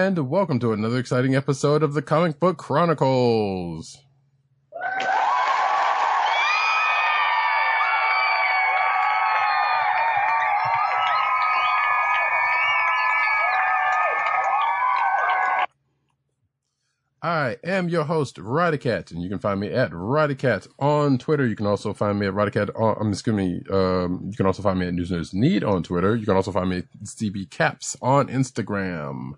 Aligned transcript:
And 0.00 0.30
welcome 0.30 0.58
to 0.58 0.72
another 0.72 0.96
exciting 0.98 1.36
episode 1.36 1.82
of 1.82 1.92
the 1.92 2.00
Comic 2.00 2.40
Book 2.40 2.56
Chronicles. 2.56 3.98
I 17.22 17.58
am 17.62 17.90
your 17.90 18.04
host, 18.04 18.36
Ridercat, 18.36 19.10
and 19.10 19.22
you 19.22 19.28
can 19.28 19.38
find 19.38 19.60
me 19.60 19.68
at 19.68 19.90
Ridercat 19.90 20.66
on 20.78 21.18
Twitter. 21.18 21.46
You 21.46 21.54
can 21.54 21.66
also 21.66 21.92
find 21.92 22.18
me 22.18 22.26
at 22.26 22.32
Ridercat 22.32 22.70
on, 22.74 22.96
um, 22.98 23.12
excuse 23.12 23.36
me, 23.36 23.60
um, 23.70 24.28
you 24.30 24.34
can 24.34 24.46
also 24.46 24.62
find 24.62 24.78
me 24.78 24.86
at 24.86 24.94
News 24.94 25.10
News 25.10 25.34
Need 25.34 25.62
on 25.62 25.82
Twitter. 25.82 26.16
You 26.16 26.24
can 26.24 26.36
also 26.36 26.52
find 26.52 26.70
me 26.70 26.78
at 26.78 26.84
CB 27.04 27.50
Caps 27.50 27.98
on 28.00 28.28
Instagram. 28.28 29.34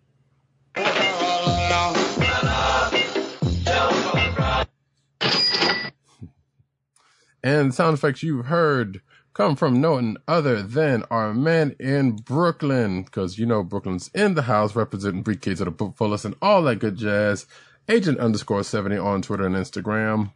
And 7.44 7.74
sound 7.74 7.98
effects 7.98 8.22
you've 8.22 8.46
heard 8.46 9.00
come 9.34 9.56
from 9.56 9.80
no 9.80 9.92
one 9.92 10.16
other 10.28 10.62
than 10.62 11.02
our 11.10 11.34
man 11.34 11.74
in 11.80 12.16
Brooklyn, 12.16 13.02
because 13.02 13.38
you 13.38 13.46
know 13.46 13.64
Brooklyn's 13.64 14.10
in 14.14 14.34
the 14.34 14.42
house 14.42 14.76
representing 14.76 15.22
briefcase 15.22 15.60
of 15.60 15.64
the 15.64 15.70
book 15.70 15.96
fullest 15.96 16.24
and 16.24 16.36
all 16.40 16.62
that 16.62 16.76
good 16.76 16.96
jazz. 16.96 17.46
Agent 17.88 18.18
underscore 18.18 18.62
70 18.62 18.96
on 18.96 19.22
Twitter 19.22 19.46
and 19.46 19.56
Instagram. 19.56 20.32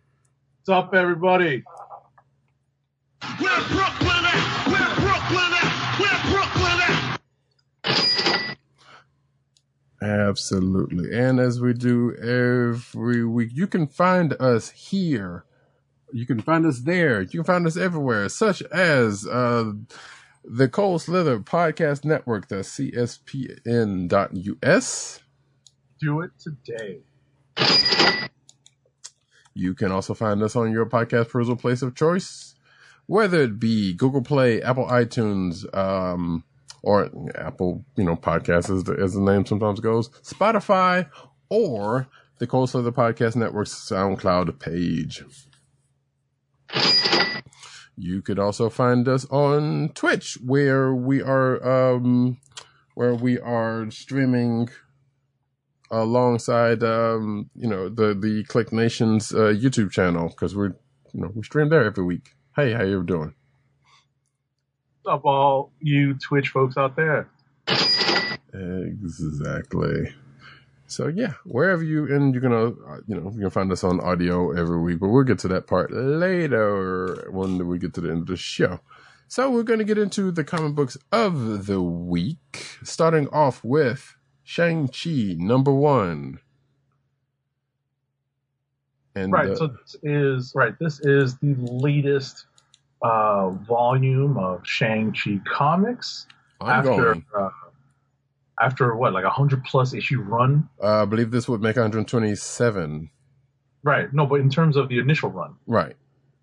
What's 0.65 0.69
up, 0.69 0.95
everybody? 0.95 1.63
Absolutely. 10.07 11.13
And 11.13 11.41
as 11.41 11.61
we 11.61 11.73
do 11.73 12.15
every 12.15 13.25
week, 13.25 13.51
you 13.53 13.67
can 13.67 13.89
find 13.89 14.35
us 14.35 14.71
here. 14.71 15.45
You 16.13 16.25
can 16.27 16.41
find 16.41 16.65
us 16.65 16.83
there. 16.83 17.23
You 17.23 17.29
can 17.29 17.43
find 17.45 17.67
us 17.67 17.77
everywhere, 17.77 18.29
such 18.29 18.63
as 18.63 19.27
uh, 19.27 19.73
the 20.45 20.69
Cold 20.69 21.03
Slither 21.03 21.41
Podcast 21.41 22.05
Network, 22.05 22.47
the 22.47 22.57
CSPN.us. 22.57 23.21
Do 25.99 26.21
it 26.21 26.31
today. 26.39 27.01
You 29.55 29.75
can 29.75 29.91
also 29.91 30.15
find 30.15 30.41
us 30.43 30.55
on 30.55 30.71
your 30.71 30.87
podcast 30.87 31.31
perusal 31.31 31.57
place 31.57 31.83
of 31.83 31.97
choice, 31.97 32.55
whether 33.07 33.43
it 33.43 33.59
be 33.59 33.93
Google 33.93 34.23
Play, 34.23 34.63
Apple 34.63 34.87
iTunes, 34.87 35.65
um, 35.77 36.45
or 36.83 37.11
Apple, 37.35 37.85
you 37.97 38.05
know, 38.05 38.17
podcasts 38.17 38.75
as 38.75 38.85
the, 38.85 38.93
as 38.95 39.15
the 39.15 39.21
name 39.21 39.45
sometimes 39.47 39.81
goes, 39.81 40.09
Spotify, 40.23 41.09
or 41.49 42.09
the 42.39 42.47
Cold 42.47 42.71
Slither 42.71 42.93
Podcast 42.93 43.37
Network's 43.37 43.75
SoundCloud 43.91 44.59
page. 44.59 45.25
You 47.97 48.21
could 48.21 48.39
also 48.39 48.69
find 48.69 49.09
us 49.09 49.25
on 49.31 49.91
Twitch, 49.95 50.37
where 50.45 50.95
we 50.95 51.23
are, 51.23 51.95
um, 51.95 52.39
where 52.95 53.15
we 53.15 53.39
are 53.41 53.91
streaming 53.91 54.69
alongside, 55.91 56.83
um, 56.83 57.49
you 57.55 57.69
know, 57.69 57.89
the 57.89 58.15
the 58.15 58.45
Click 58.45 58.73
Nation's 58.73 59.33
uh, 59.33 59.55
YouTube 59.57 59.91
channel 59.93 60.29
because 60.29 60.55
we're, 60.55 60.75
you 61.15 61.21
know, 61.23 61.31
we 61.35 61.43
stream 61.43 61.71
there 61.71 61.85
every 61.85 62.05
week. 62.05 62.35
Hey, 62.55 62.73
how 62.73 62.83
you 62.83 63.03
doing? 63.03 63.35
Up, 65.07 65.25
all 65.25 65.73
you 65.81 66.15
Twitch 66.15 66.51
folks 66.51 66.77
out 66.77 66.97
there? 66.97 67.29
Exactly. 68.55 70.15
So 70.87 71.09
yeah, 71.09 71.35
wherever 71.45 71.83
you 71.83 72.07
and 72.15 72.35
you're 72.35 72.43
gonna, 72.43 72.69
uh, 72.69 73.01
you 73.09 73.17
know, 73.21 73.31
you 73.35 73.41
can 73.41 73.51
find 73.51 73.73
us 73.73 73.85
on 73.85 74.01
audio 74.01 74.53
every 74.53 74.81
week, 74.81 75.01
but 75.01 75.09
we'll 75.09 75.25
get 75.25 75.39
to 75.41 75.49
that 75.49 75.67
part 75.67 75.93
later 75.93 77.29
when 77.31 77.67
we 77.67 77.79
get 77.79 77.95
to 77.95 78.01
the 78.03 78.11
end 78.11 78.21
of 78.23 78.27
the 78.29 78.37
show. 78.37 78.81
So 79.29 79.51
we're 79.51 79.65
going 79.65 79.81
to 79.81 79.85
get 79.85 79.99
into 79.99 80.31
the 80.31 80.45
comic 80.45 80.75
books 80.77 80.97
of 81.13 81.67
the 81.67 81.83
week, 81.83 82.67
starting 82.85 83.29
off 83.31 83.65
with 83.65 84.17
Shang-Chi 84.45 85.35
number 85.39 85.73
one. 85.73 86.41
And 89.17 89.33
Right. 89.33 89.47
uh, 89.47 89.57
so 89.57 89.69
this 89.69 89.97
is 90.03 90.53
right. 90.55 90.79
This 90.79 91.01
is 91.01 91.37
the 91.39 91.55
latest 91.59 92.47
uh, 93.03 93.51
volume 93.51 94.37
of 94.39 94.67
Shang-Chi 94.67 95.41
comics 95.47 96.27
ongoing. 96.61 97.25
after 97.35 97.39
uh, 97.39 97.51
after 98.61 98.97
what 98.97 99.13
like 99.13 99.25
a 99.25 99.31
hundred 99.31 99.65
plus 99.65 99.93
issue 99.95 100.21
run. 100.21 100.69
Uh, 100.83 101.03
I 101.03 101.05
believe 101.05 101.31
this 101.31 101.49
would 101.49 101.61
make 101.61 101.77
127. 101.77 103.11
Right. 103.83 104.13
No, 104.13 104.27
but 104.27 104.41
in 104.41 104.51
terms 104.51 104.77
of 104.77 104.89
the 104.89 104.99
initial 104.99 105.31
run, 105.31 105.55
Right. 105.67 105.95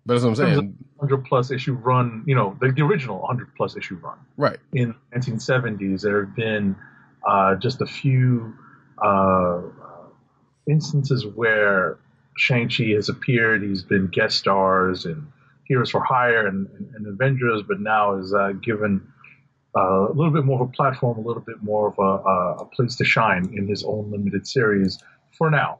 But 0.06 0.14
that's 0.14 0.24
what 0.24 0.30
I'm 0.30 0.36
saying. 0.36 0.78
hundred 1.00 1.24
plus 1.24 1.50
issue 1.50 1.72
run. 1.74 2.24
You 2.26 2.34
know, 2.34 2.56
the, 2.60 2.70
the 2.72 2.82
original 2.82 3.26
hundred 3.26 3.54
plus 3.56 3.76
issue 3.76 3.96
run. 3.96 4.18
Right. 4.36 4.58
in 4.72 4.94
1970s, 5.16 6.02
there 6.02 6.24
have 6.26 6.36
been 6.36 6.76
uh, 7.26 7.54
just 7.56 7.80
a 7.80 7.86
few 7.86 8.54
uh, 9.02 9.62
instances 10.68 11.26
where 11.26 11.98
Shang-Chi 12.36 12.84
has 12.94 13.08
appeared. 13.08 13.62
He's 13.62 13.82
been 13.82 14.08
guest 14.08 14.36
stars 14.38 15.06
in 15.06 15.26
Heroes 15.64 15.90
for 15.90 16.02
Hire 16.02 16.46
and, 16.46 16.68
and, 16.94 17.06
Avengers, 17.06 17.62
but 17.66 17.80
now 17.80 18.18
is 18.18 18.34
uh, 18.34 18.52
given 18.62 19.06
uh, 19.76 20.08
a 20.08 20.12
little 20.12 20.32
bit 20.32 20.44
more 20.44 20.62
of 20.62 20.68
a 20.68 20.72
platform, 20.72 21.18
a 21.18 21.22
little 21.22 21.42
bit 21.42 21.62
more 21.62 21.88
of 21.88 21.98
a, 21.98 22.02
a, 22.02 22.54
a 22.62 22.64
place 22.66 22.96
to 22.96 23.04
shine 23.04 23.52
in 23.56 23.66
his 23.66 23.84
own 23.84 24.10
limited 24.10 24.46
series 24.46 24.98
for 25.36 25.50
now. 25.50 25.78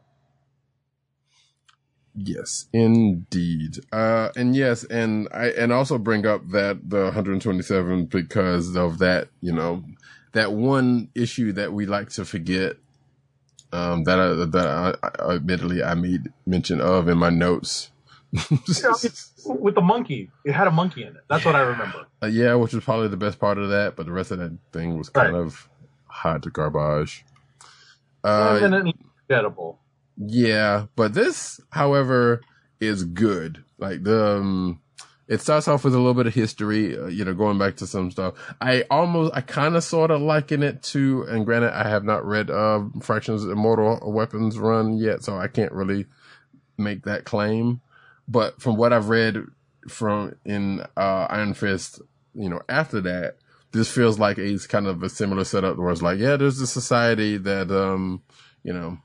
Yes, 2.16 2.66
indeed. 2.72 3.80
Uh, 3.92 4.30
and 4.36 4.54
yes, 4.54 4.84
and 4.84 5.28
I, 5.32 5.46
and 5.48 5.72
also 5.72 5.98
bring 5.98 6.26
up 6.26 6.48
that 6.50 6.88
the 6.88 7.04
127 7.04 8.06
because 8.06 8.76
of 8.76 8.98
that, 8.98 9.28
you 9.40 9.52
know, 9.52 9.82
that 10.32 10.52
one 10.52 11.10
issue 11.14 11.52
that 11.52 11.72
we 11.72 11.86
like 11.86 12.10
to 12.10 12.24
forget, 12.24 12.76
um, 13.72 14.04
that 14.04 14.20
I, 14.20 14.28
that 14.28 14.66
I, 15.02 15.08
I 15.18 15.34
admittedly 15.34 15.82
I 15.82 15.94
made 15.94 16.32
mention 16.46 16.80
of 16.80 17.08
in 17.08 17.18
my 17.18 17.30
notes. 17.30 17.90
With 19.46 19.74
the 19.74 19.80
monkey, 19.82 20.30
it 20.44 20.52
had 20.52 20.66
a 20.66 20.70
monkey 20.70 21.02
in 21.02 21.08
it. 21.08 21.22
That's 21.28 21.44
what 21.44 21.54
I 21.54 21.60
remember. 21.60 22.06
Uh, 22.22 22.26
yeah, 22.26 22.54
which 22.54 22.72
was 22.72 22.82
probably 22.84 23.08
the 23.08 23.16
best 23.16 23.38
part 23.38 23.58
of 23.58 23.68
that, 23.70 23.94
but 23.96 24.06
the 24.06 24.12
rest 24.12 24.30
of 24.30 24.38
that 24.38 24.56
thing 24.72 24.98
was 24.98 25.08
kind 25.08 25.32
Right. 25.34 25.40
of 25.40 25.68
hot 26.06 26.42
to 26.42 26.50
garbage. 26.50 27.24
Uh, 28.24 28.58
and 28.62 28.92
forgettable. 29.26 29.78
Yeah, 30.16 30.86
but 30.96 31.14
this, 31.14 31.60
however, 31.70 32.40
is 32.80 33.04
good. 33.04 33.64
Like 33.78 34.02
the, 34.04 34.36
um, 34.38 34.80
it 35.28 35.40
starts 35.40 35.68
off 35.68 35.84
with 35.84 35.94
a 35.94 35.98
little 35.98 36.14
bit 36.14 36.26
of 36.26 36.34
history, 36.34 36.96
uh, 36.98 37.06
you 37.06 37.24
know, 37.24 37.34
going 37.34 37.58
back 37.58 37.76
to 37.76 37.86
some 37.86 38.10
stuff. 38.10 38.34
I 38.60 38.82
almost, 38.90 39.34
I 39.34 39.40
kind 39.42 39.76
of 39.76 39.84
sort 39.84 40.10
of 40.10 40.20
liken 40.22 40.62
it 40.62 40.82
to, 40.84 41.22
and 41.28 41.44
granted, 41.44 41.72
I 41.76 41.88
have 41.88 42.04
not 42.04 42.24
read, 42.24 42.50
uh, 42.50 42.84
Fraction's 43.00 43.44
Immortal 43.44 44.00
Weapons 44.12 44.58
run 44.58 44.96
yet, 44.96 45.22
so 45.22 45.36
I 45.36 45.48
can't 45.48 45.72
really 45.72 46.06
make 46.78 47.04
that 47.04 47.24
claim. 47.24 47.80
But 48.26 48.60
from 48.60 48.76
what 48.76 48.92
I've 48.92 49.08
read 49.08 49.38
from 49.88 50.36
in, 50.44 50.80
uh, 50.96 51.26
Iron 51.30 51.54
Fist, 51.54 52.00
you 52.34 52.48
know, 52.48 52.60
after 52.68 53.00
that, 53.02 53.36
this 53.72 53.90
feels 53.90 54.18
like 54.18 54.38
it's 54.38 54.66
kind 54.66 54.86
of 54.86 55.02
a 55.02 55.08
similar 55.08 55.44
setup 55.44 55.76
where 55.76 55.90
it's 55.90 56.02
like, 56.02 56.18
yeah, 56.18 56.36
there's 56.36 56.60
a 56.60 56.66
society 56.66 57.36
that, 57.38 57.70
um, 57.70 58.22
you 58.62 58.72
know, 58.72 58.98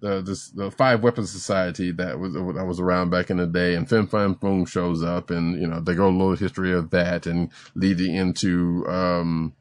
the 0.00 0.20
this 0.20 0.50
the 0.50 0.70
five 0.70 1.02
weapons 1.02 1.30
society 1.30 1.92
that 1.92 2.18
was 2.18 2.34
that 2.34 2.66
was 2.66 2.80
around 2.80 3.10
back 3.10 3.30
in 3.30 3.36
the 3.36 3.46
day, 3.46 3.74
and 3.76 3.88
Fin 3.88 4.08
Fang 4.08 4.34
Foom 4.34 4.66
shows 4.66 5.02
up, 5.02 5.30
and 5.30 5.60
you 5.60 5.66
know 5.66 5.80
they 5.80 5.94
go 5.94 6.08
a 6.08 6.10
little 6.10 6.34
history 6.34 6.72
of 6.72 6.90
that, 6.90 7.24
and 7.24 7.50
leading 7.76 8.16
into 8.16 8.84
um, 8.88 9.54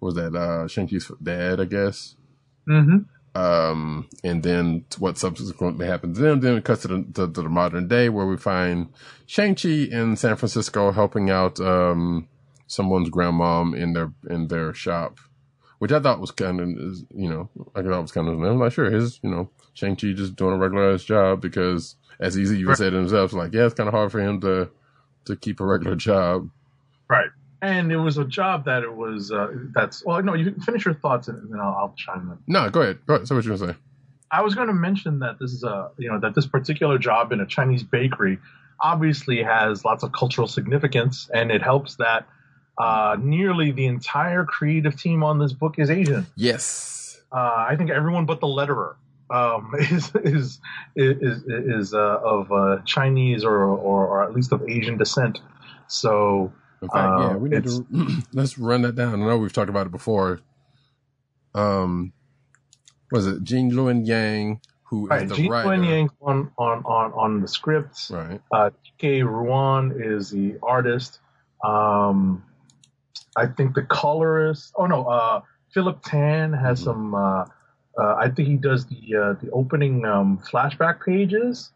was 0.00 0.16
that 0.16 0.34
uh 0.34 0.66
Shang-Chi's 0.66 1.12
dad, 1.22 1.60
I 1.60 1.64
guess, 1.66 2.16
Mm-hmm. 2.68 2.98
Um, 3.34 4.08
and 4.22 4.42
then 4.42 4.84
what 4.98 5.16
subsequently 5.16 5.86
happens 5.86 6.18
to 6.18 6.22
them, 6.22 6.40
then 6.40 6.56
it 6.58 6.64
cuts 6.64 6.82
to 6.82 6.88
the, 6.88 7.02
to, 7.14 7.32
to 7.32 7.42
the 7.42 7.48
modern 7.48 7.88
day 7.88 8.10
where 8.10 8.26
we 8.26 8.36
find 8.36 8.92
Shang-Chi 9.26 9.88
in 9.90 10.16
San 10.16 10.36
Francisco 10.36 10.92
helping 10.92 11.30
out, 11.30 11.58
um, 11.58 12.28
someone's 12.66 13.08
grandmom 13.10 13.74
in 13.76 13.94
their, 13.94 14.12
in 14.28 14.48
their 14.48 14.74
shop, 14.74 15.18
which 15.78 15.92
I 15.92 16.00
thought 16.00 16.20
was 16.20 16.30
kind 16.30 16.60
of, 16.60 16.68
you 17.14 17.28
know, 17.28 17.48
I 17.74 17.80
thought 17.82 18.02
was 18.02 18.12
kind 18.12 18.28
of, 18.28 18.34
I'm 18.42 18.58
not 18.58 18.72
sure, 18.72 18.90
his, 18.90 19.18
you 19.22 19.30
know, 19.30 19.48
Shang-Chi 19.72 20.12
just 20.12 20.36
doing 20.36 20.54
a 20.54 20.58
regular 20.58 20.92
ass 20.92 21.02
job 21.04 21.40
because 21.40 21.96
as 22.20 22.34
he's 22.34 22.52
even 22.52 22.66
Right. 22.68 22.76
said 22.76 22.92
himself, 22.92 23.32
like, 23.32 23.54
yeah, 23.54 23.64
it's 23.64 23.74
kind 23.74 23.88
of 23.88 23.94
hard 23.94 24.12
for 24.12 24.20
him 24.20 24.40
to, 24.42 24.68
to 25.24 25.36
keep 25.36 25.60
a 25.60 25.64
regular 25.64 25.96
job. 25.96 26.50
Right. 27.08 27.30
And 27.62 27.92
it 27.92 27.96
was 27.96 28.18
a 28.18 28.24
job 28.24 28.64
that 28.64 28.82
it 28.82 28.92
was, 28.92 29.30
uh, 29.30 29.48
that's, 29.72 30.04
well, 30.04 30.20
no, 30.22 30.34
you 30.34 30.50
can 30.50 30.60
finish 30.60 30.84
your 30.84 30.94
thoughts 30.94 31.28
and 31.28 31.50
then 31.50 31.60
I'll, 31.60 31.76
I'll 31.78 31.94
chime 31.96 32.30
in. 32.30 32.38
No, 32.52 32.68
go 32.68 32.82
ahead. 32.82 32.98
Go 33.06 33.14
ahead. 33.14 33.28
Say 33.28 33.36
what 33.36 33.44
you 33.44 33.56
gonna 33.56 33.72
say. 33.72 33.78
I 34.32 34.42
was 34.42 34.54
going 34.54 34.66
to 34.66 34.74
mention 34.74 35.20
that 35.20 35.38
this 35.38 35.52
is 35.52 35.62
a, 35.62 35.90
you 35.96 36.10
know, 36.10 36.18
that 36.18 36.34
this 36.34 36.46
particular 36.46 36.98
job 36.98 37.32
in 37.32 37.40
a 37.40 37.46
Chinese 37.46 37.82
bakery 37.82 38.38
obviously 38.80 39.42
has 39.42 39.84
lots 39.84 40.02
of 40.02 40.12
cultural 40.12 40.48
significance, 40.48 41.30
and 41.32 41.52
it 41.52 41.62
helps 41.62 41.96
that 41.96 42.26
uh, 42.78 43.16
nearly 43.20 43.70
the 43.70 43.86
entire 43.86 44.44
creative 44.44 45.00
team 45.00 45.22
on 45.22 45.38
this 45.38 45.52
book 45.52 45.78
is 45.78 45.90
Asian. 45.90 46.26
Yes. 46.34 47.20
Uh, 47.30 47.66
I 47.68 47.76
think 47.76 47.90
everyone 47.90 48.26
but 48.26 48.40
the 48.40 48.46
letterer 48.46 48.96
um, 49.30 49.72
is 49.78 50.10
is 50.16 50.60
is 50.96 51.44
is 51.46 51.94
uh, 51.94 52.18
of 52.22 52.50
uh, 52.50 52.78
Chinese 52.84 53.44
or, 53.44 53.56
or 53.64 54.06
or 54.06 54.24
at 54.24 54.34
least 54.34 54.52
of 54.52 54.62
Asian 54.68 54.96
descent. 54.96 55.40
So 55.88 56.52
In 56.82 56.90
fact, 56.90 57.18
yeah, 57.18 57.34
Uh, 57.34 57.38
we 57.38 57.48
need 57.50 57.64
to 57.64 57.86
let's 58.32 58.58
run 58.58 58.82
that 58.82 58.96
down. 58.96 59.22
I 59.22 59.26
know 59.26 59.38
we've 59.38 59.52
talked 59.52 59.70
about 59.70 59.86
it 59.86 59.92
before. 59.92 60.40
Um, 61.54 62.12
was 63.10 63.26
it 63.26 63.44
Gene 63.44 63.70
Luen 63.72 64.06
Yang 64.06 64.60
who 64.84 65.06
is 65.06 65.10
right, 65.10 65.28
the 65.28 65.34
Jean 65.36 65.50
writer? 65.50 65.68
Wen 65.68 65.84
Yang 65.84 66.10
on 66.22 66.50
on 66.58 66.78
on 66.84 67.12
on 67.12 67.40
the 67.40 67.48
scripts. 67.48 68.10
Right. 68.10 68.40
Uh, 68.52 68.70
DK 69.00 69.22
Ruan 69.24 69.92
is 70.00 70.30
the 70.30 70.56
artist. 70.62 71.20
Um, 71.64 72.44
I 73.36 73.46
think 73.46 73.74
the 73.74 73.82
colorist. 73.82 74.72
Oh 74.76 74.86
no, 74.86 75.04
uh, 75.06 75.42
Philip 75.74 76.02
Tan 76.04 76.52
has 76.52 76.80
Mhm. 76.80 76.84
some. 76.84 77.14
Uh, 77.14 77.44
uh, 77.98 78.14
I 78.16 78.30
think 78.30 78.48
he 78.48 78.56
does 78.56 78.86
the 78.86 79.16
uh, 79.16 79.32
the 79.42 79.50
opening 79.52 80.04
um, 80.06 80.38
flashback 80.38 81.04
pages, 81.04 81.72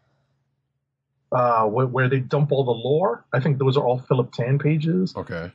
uh, 1.31 1.65
where, 1.65 1.85
where 1.87 2.09
they 2.09 2.19
dump 2.19 2.51
all 2.51 2.63
the 2.63 2.71
lore. 2.71 3.25
I 3.33 3.39
think 3.39 3.57
those 3.59 3.77
are 3.77 3.85
all 3.85 3.99
Philip 3.99 4.31
Tan 4.33 4.59
pages. 4.59 5.13
Okay. 5.15 5.51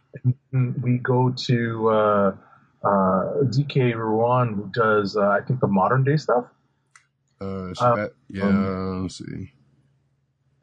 And 0.53 0.83
we 0.83 0.99
go 0.99 1.31
to 1.47 1.89
uh, 1.89 2.37
uh, 2.85 3.33
DK 3.45 3.95
Ruan, 3.95 4.55
who 4.55 4.71
does 4.73 5.17
uh, 5.17 5.29
I 5.29 5.41
think 5.41 5.61
the 5.61 5.67
modern 5.69 6.05
day 6.05 6.17
stuff. 6.17 6.45
Uh, 7.41 7.71
Uh, 7.81 7.97
got- 7.97 8.11
yeah. 8.29 8.45
um, 8.45 9.03
let's 9.03 9.19
see. 9.19 9.53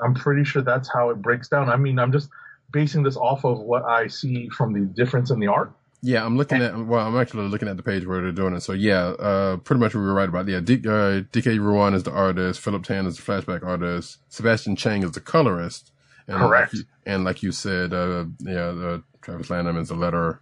I'm 0.01 0.13
pretty 0.13 0.45
sure 0.45 0.61
that's 0.61 0.87
how 0.91 1.09
it 1.09 1.21
breaks 1.21 1.49
down. 1.49 1.69
I 1.69 1.75
mean, 1.75 1.99
I'm 1.99 2.11
just 2.13 2.29
basing 2.71 3.03
this 3.03 3.17
off 3.17 3.43
of 3.43 3.59
what 3.59 3.83
I 3.83 4.07
see 4.07 4.47
from 4.49 4.71
the 4.73 4.81
difference 4.85 5.29
in 5.31 5.39
the 5.39 5.47
art. 5.47 5.73
Yeah, 6.01 6.25
I'm 6.25 6.37
looking 6.37 6.61
at. 6.61 6.77
Well, 6.77 7.05
I'm 7.05 7.17
actually 7.17 7.47
looking 7.49 7.67
at 7.67 7.77
the 7.77 7.83
page 7.83 8.05
where 8.05 8.21
they're 8.21 8.31
doing 8.31 8.53
it. 8.53 8.61
So 8.61 8.71
yeah, 8.73 9.07
uh, 9.07 9.57
pretty 9.57 9.81
much 9.81 9.93
we 9.93 10.01
were 10.01 10.13
right 10.13 10.29
about. 10.29 10.47
Yeah, 10.47 10.61
D, 10.61 10.75
uh, 10.75 11.27
DK 11.31 11.59
Ruan 11.59 11.93
is 11.93 12.03
the 12.03 12.11
artist. 12.11 12.61
Philip 12.61 12.83
Tan 12.83 13.05
is 13.05 13.17
the 13.17 13.23
flashback 13.23 13.63
artist. 13.65 14.19
Sebastian 14.29 14.75
Cheng 14.77 15.03
is 15.03 15.11
the 15.11 15.21
colorist. 15.21 15.91
And 16.27 16.37
Correct. 16.37 16.73
Like 16.73 16.79
you, 16.79 16.85
and 17.05 17.23
like 17.23 17.43
you 17.43 17.51
said, 17.51 17.93
uh, 17.93 18.25
yeah, 18.39 18.67
uh, 18.67 18.99
Travis 19.21 19.49
Lanham 19.49 19.77
is 19.77 19.89
the 19.89 19.95
letterer, 19.95 20.39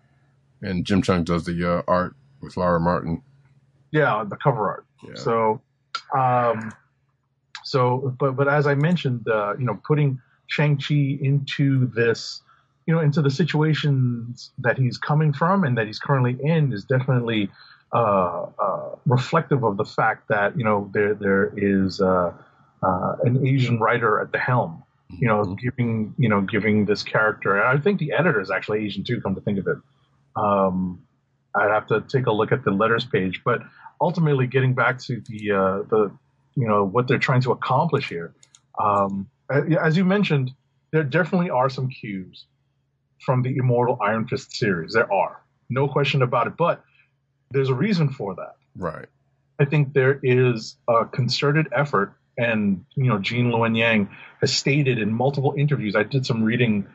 and 0.62 0.86
Jim 0.86 1.02
Cheung 1.02 1.26
does 1.26 1.46
the 1.46 1.78
uh, 1.78 1.82
art 1.88 2.16
with 2.42 2.58
Laura 2.58 2.80
Martin. 2.80 3.24
Yeah, 3.92 4.24
the 4.28 4.36
cover 4.36 4.70
art. 4.70 4.86
Yeah. 5.08 5.16
So, 5.16 5.62
um, 6.16 6.72
so, 7.64 8.16
but 8.20 8.36
but 8.36 8.48
as 8.48 8.68
I 8.68 8.76
mentioned, 8.76 9.28
uh, 9.28 9.56
you 9.58 9.66
know, 9.66 9.80
putting 9.88 10.20
Shang 10.48 10.78
Chi 10.78 11.18
into 11.22 11.88
this, 11.88 12.42
you 12.88 12.96
know, 12.96 13.02
into 13.02 13.22
the 13.22 13.30
situations 13.30 14.52
that 14.60 14.78
he's 14.78 14.98
coming 14.98 15.34
from 15.34 15.64
and 15.66 15.78
that 15.78 15.86
he's 15.88 16.00
currently 16.00 16.38
in 16.42 16.72
is 16.74 16.86
definitely 16.86 17.50
uh, 17.94 18.46
uh, 18.58 18.96
reflective 19.06 19.64
of 19.64 19.78
the 19.78 19.86
fact 19.86 20.30
that 20.30 20.58
you 20.58 20.64
know 20.64 20.90
there 20.94 21.14
there 21.14 21.54
is 21.58 22.02
uh, 22.02 22.32
uh, 22.82 23.16
an 23.24 23.46
Asian 23.46 23.80
writer 23.80 24.20
at 24.20 24.32
the 24.32 24.40
helm. 24.40 24.84
You 25.10 25.28
know, 25.28 25.44
Mhm. 25.44 25.58
giving 25.60 26.16
you 26.18 26.30
know 26.30 26.42
giving 26.42 26.86
this 26.86 27.04
character, 27.04 27.58
and 27.58 27.68
I 27.78 27.82
think 27.82 28.00
the 28.00 28.12
editor 28.14 28.42
is 28.42 28.50
actually 28.52 28.86
Asian 28.86 29.04
too. 29.04 29.22
Come 29.22 29.36
to 29.36 29.42
think 29.42 29.60
of 29.60 29.68
it, 29.68 29.78
um, 30.36 31.00
I'd 31.56 31.72
have 31.72 31.88
to 31.88 32.02
take 32.02 32.26
a 32.28 32.32
look 32.32 32.52
at 32.52 32.64
the 32.64 32.72
letters 32.72 33.06
page, 33.06 33.42
but 33.46 33.62
ultimately 34.02 34.48
getting 34.48 34.74
back 34.74 35.00
to 35.04 35.22
the 35.30 35.52
uh, 35.52 35.78
the 35.90 36.12
you 36.56 36.68
know 36.68 36.86
what 36.86 37.08
they're 37.08 37.18
trying 37.20 37.42
to 37.42 37.52
accomplish 37.52 38.10
here. 38.10 38.34
Um, 38.80 39.28
as 39.50 39.96
you 39.96 40.04
mentioned, 40.06 40.52
there 40.92 41.04
definitely 41.04 41.50
are 41.50 41.70
some 41.70 41.90
cues 41.90 42.46
from 43.26 43.42
the 43.42 43.56
Immortal 43.58 43.98
Iron 44.02 44.28
Fist 44.28 44.54
series. 44.56 44.94
There 44.94 45.12
are 45.12 45.42
no 45.70 45.88
question 45.88 46.22
about 46.22 46.48
it, 46.48 46.58
but 46.58 46.84
there's 47.52 47.70
a 47.70 47.74
reason 47.76 48.10
for 48.10 48.36
that. 48.36 48.56
Right. 48.76 49.08
I 49.60 49.66
think 49.66 49.94
there 49.94 50.20
is 50.22 50.78
a 50.88 51.06
concerted 51.06 51.68
effort, 51.72 52.14
and 52.38 52.86
you 52.96 53.06
know, 53.10 53.18
Gene 53.20 53.52
Luen 53.52 53.76
Yang 53.78 54.10
has 54.42 54.54
stated 54.56 55.00
in 55.00 55.12
multiple 55.12 55.56
interviews. 55.58 55.96
I 55.96 56.04
did 56.04 56.26
some 56.26 56.44
reading 56.44 56.88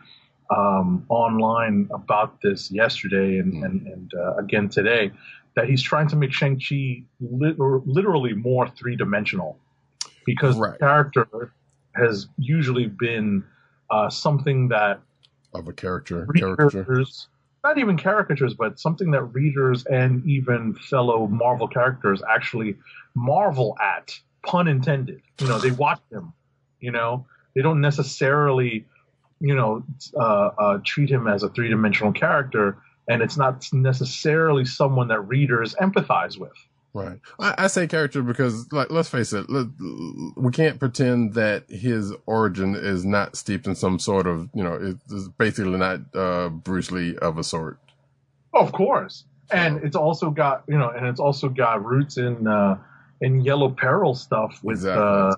um, 0.50 1.04
online 1.08 1.88
about 1.92 2.40
this 2.42 2.70
yesterday 2.70 3.38
and 3.38 3.54
Mm. 3.54 3.64
and, 3.64 3.86
and 3.86 4.12
uh, 4.14 4.34
again 4.36 4.68
today 4.68 5.10
that 5.54 5.68
he's 5.68 5.82
trying 5.82 6.08
to 6.08 6.16
make 6.16 6.32
Shang 6.32 6.58
Chi 6.60 7.04
lit- 7.20 7.58
literally 7.58 8.32
more 8.34 8.68
three 8.68 8.96
dimensional 8.96 9.58
because 10.24 10.56
Right. 10.58 10.72
the 10.72 10.78
character 10.78 11.52
has 11.94 12.26
usually 12.38 12.86
been 12.86 13.44
uh, 13.90 14.08
something 14.08 14.68
that 14.68 15.00
Of 15.54 15.68
a 15.68 15.72
character. 15.72 16.26
caricature. 16.34 17.04
Not 17.64 17.78
even 17.78 17.96
caricatures, 17.96 18.54
but 18.54 18.80
something 18.80 19.12
that 19.12 19.22
readers 19.22 19.84
and 19.84 20.26
even 20.26 20.74
fellow 20.74 21.26
Marvel 21.28 21.68
characters 21.68 22.22
actually 22.28 22.76
marvel 23.14 23.76
at, 23.80 24.18
pun 24.44 24.66
intended. 24.66 25.22
You 25.40 25.48
know, 25.48 25.58
they 25.58 25.70
watch 25.70 26.00
them, 26.10 26.32
you 26.80 26.90
know, 26.90 27.26
they 27.54 27.62
don't 27.62 27.80
necessarily, 27.80 28.86
you 29.40 29.54
know, 29.54 29.84
uh, 30.16 30.50
uh, 30.58 30.78
treat 30.84 31.10
him 31.10 31.28
as 31.28 31.42
a 31.42 31.48
three 31.50 31.68
dimensional 31.68 32.12
character, 32.12 32.78
and 33.08 33.22
it's 33.22 33.36
not 33.36 33.68
necessarily 33.72 34.64
someone 34.64 35.08
that 35.08 35.20
readers 35.20 35.74
empathize 35.74 36.38
with. 36.38 36.56
Right. 36.94 37.18
I, 37.40 37.54
I 37.56 37.66
say 37.68 37.86
character 37.86 38.22
because, 38.22 38.70
like, 38.70 38.90
let's 38.90 39.08
face 39.08 39.32
it, 39.32 39.48
let, 39.48 39.66
we 40.36 40.50
can't 40.52 40.78
pretend 40.78 41.32
that 41.34 41.64
his 41.70 42.12
origin 42.26 42.74
is 42.74 43.04
not 43.04 43.34
steeped 43.34 43.66
in 43.66 43.74
some 43.74 43.98
sort 43.98 44.26
of, 44.26 44.50
you 44.54 44.62
know, 44.62 44.74
it- 44.74 44.98
it's 45.10 45.28
basically 45.38 45.78
not 45.78 46.00
uh, 46.14 46.50
Bruce 46.50 46.90
Lee 46.90 47.16
of 47.16 47.38
a 47.38 47.44
sort. 47.44 47.78
Of 48.52 48.72
course. 48.72 49.24
And 49.50 49.82
it's 49.82 49.96
also 49.96 50.28
got, 50.30 50.64
you 50.68 50.76
know, 50.78 50.90
and 50.90 51.06
it's 51.06 51.20
also 51.20 51.48
got 51.48 51.82
roots 51.84 52.18
in, 52.18 52.46
uh, 52.46 52.76
in 53.22 53.40
Yellow 53.40 53.70
Peril 53.70 54.14
stuff 54.14 54.60
with, 54.62 54.78
Exactly. 54.78 55.02
uh, 55.02 55.34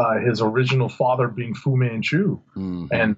uh, 0.00 0.20
his 0.20 0.40
original 0.40 0.88
father 0.88 1.26
being 1.26 1.54
Fu 1.54 1.76
Manchu. 1.76 2.38
Mhm. 2.56 2.88
And 2.92 3.16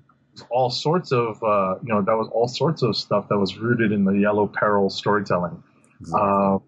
all 0.49 0.71
sorts 0.71 1.13
of, 1.13 1.43
uh, 1.43 1.75
you 1.83 1.93
know, 1.93 2.01
that 2.01 2.17
was 2.17 2.29
all 2.33 2.49
sorts 2.49 2.83
of 2.83 2.97
stuff 2.97 3.29
that 3.29 3.37
was 3.39 3.59
rooted 3.59 3.93
in 3.93 4.05
the 4.05 4.13
Yellow 4.13 4.47
Peril 4.47 4.89
storytelling. 4.89 5.63
Exactly. 6.01 6.21
Uh, 6.27 6.59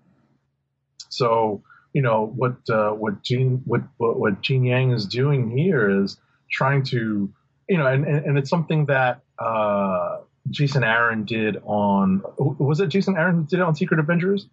so, 1.12 1.62
you 1.92 2.02
know, 2.02 2.32
what, 2.34 2.56
uh, 2.70 2.90
what 2.90 3.22
Gene, 3.22 3.62
what, 3.64 3.82
what, 3.98 4.18
what 4.18 4.40
Gene 4.40 4.64
Yang 4.64 4.92
is 4.92 5.06
doing 5.06 5.56
here 5.56 6.02
is 6.02 6.16
trying 6.50 6.82
to, 6.84 7.32
you 7.68 7.78
know, 7.78 7.86
and, 7.86 8.04
and, 8.06 8.26
and 8.26 8.38
it's 8.38 8.50
something 8.50 8.86
that, 8.86 9.20
uh, 9.38 10.18
Jason 10.50 10.82
Aaron 10.82 11.24
did 11.24 11.56
on, 11.64 12.22
was 12.38 12.80
it 12.80 12.88
Jason 12.88 13.16
Aaron 13.16 13.36
who 13.36 13.44
did 13.44 13.60
it 13.60 13.62
on 13.62 13.76
Secret 13.76 14.00
Avengers? 14.00 14.46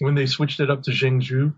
When 0.00 0.14
they 0.14 0.26
switched 0.26 0.60
it 0.60 0.70
up 0.70 0.82
to 0.84 0.90
Zheng 0.90 1.22
Zu? 1.22 1.54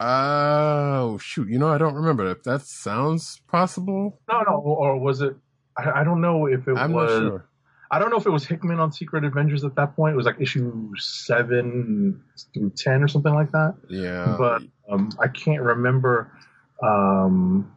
Oh 0.00 1.18
shoot! 1.18 1.48
You 1.48 1.58
know, 1.58 1.68
I 1.68 1.78
don't 1.78 1.94
remember 1.94 2.30
if 2.30 2.44
that 2.44 2.62
sounds 2.62 3.40
possible. 3.48 4.20
No, 4.30 4.42
no, 4.42 4.54
or 4.58 4.96
was 4.96 5.20
it, 5.20 5.34
I, 5.76 6.00
I 6.00 6.04
don't 6.04 6.20
know 6.20 6.46
if 6.46 6.68
it 6.68 6.76
I'm 6.76 6.92
was, 6.92 7.10
not 7.10 7.18
sure. 7.18 7.48
I 7.90 7.98
don't 7.98 8.10
know 8.10 8.16
if 8.16 8.26
it 8.26 8.30
was 8.30 8.46
Hickman 8.46 8.80
on 8.80 8.92
Secret 8.92 9.24
Avengers 9.24 9.64
at 9.64 9.74
that 9.76 9.96
point. 9.96 10.12
It 10.12 10.16
was 10.16 10.26
like 10.26 10.40
issue 10.40 10.90
seven 10.98 12.22
through 12.52 12.72
10 12.76 13.02
or 13.02 13.08
something 13.08 13.34
like 13.34 13.50
that. 13.52 13.74
Yeah, 13.88 14.36
but 14.38 14.62
um, 14.90 15.10
I 15.18 15.28
can't 15.28 15.62
remember 15.62 16.30
um, 16.82 17.72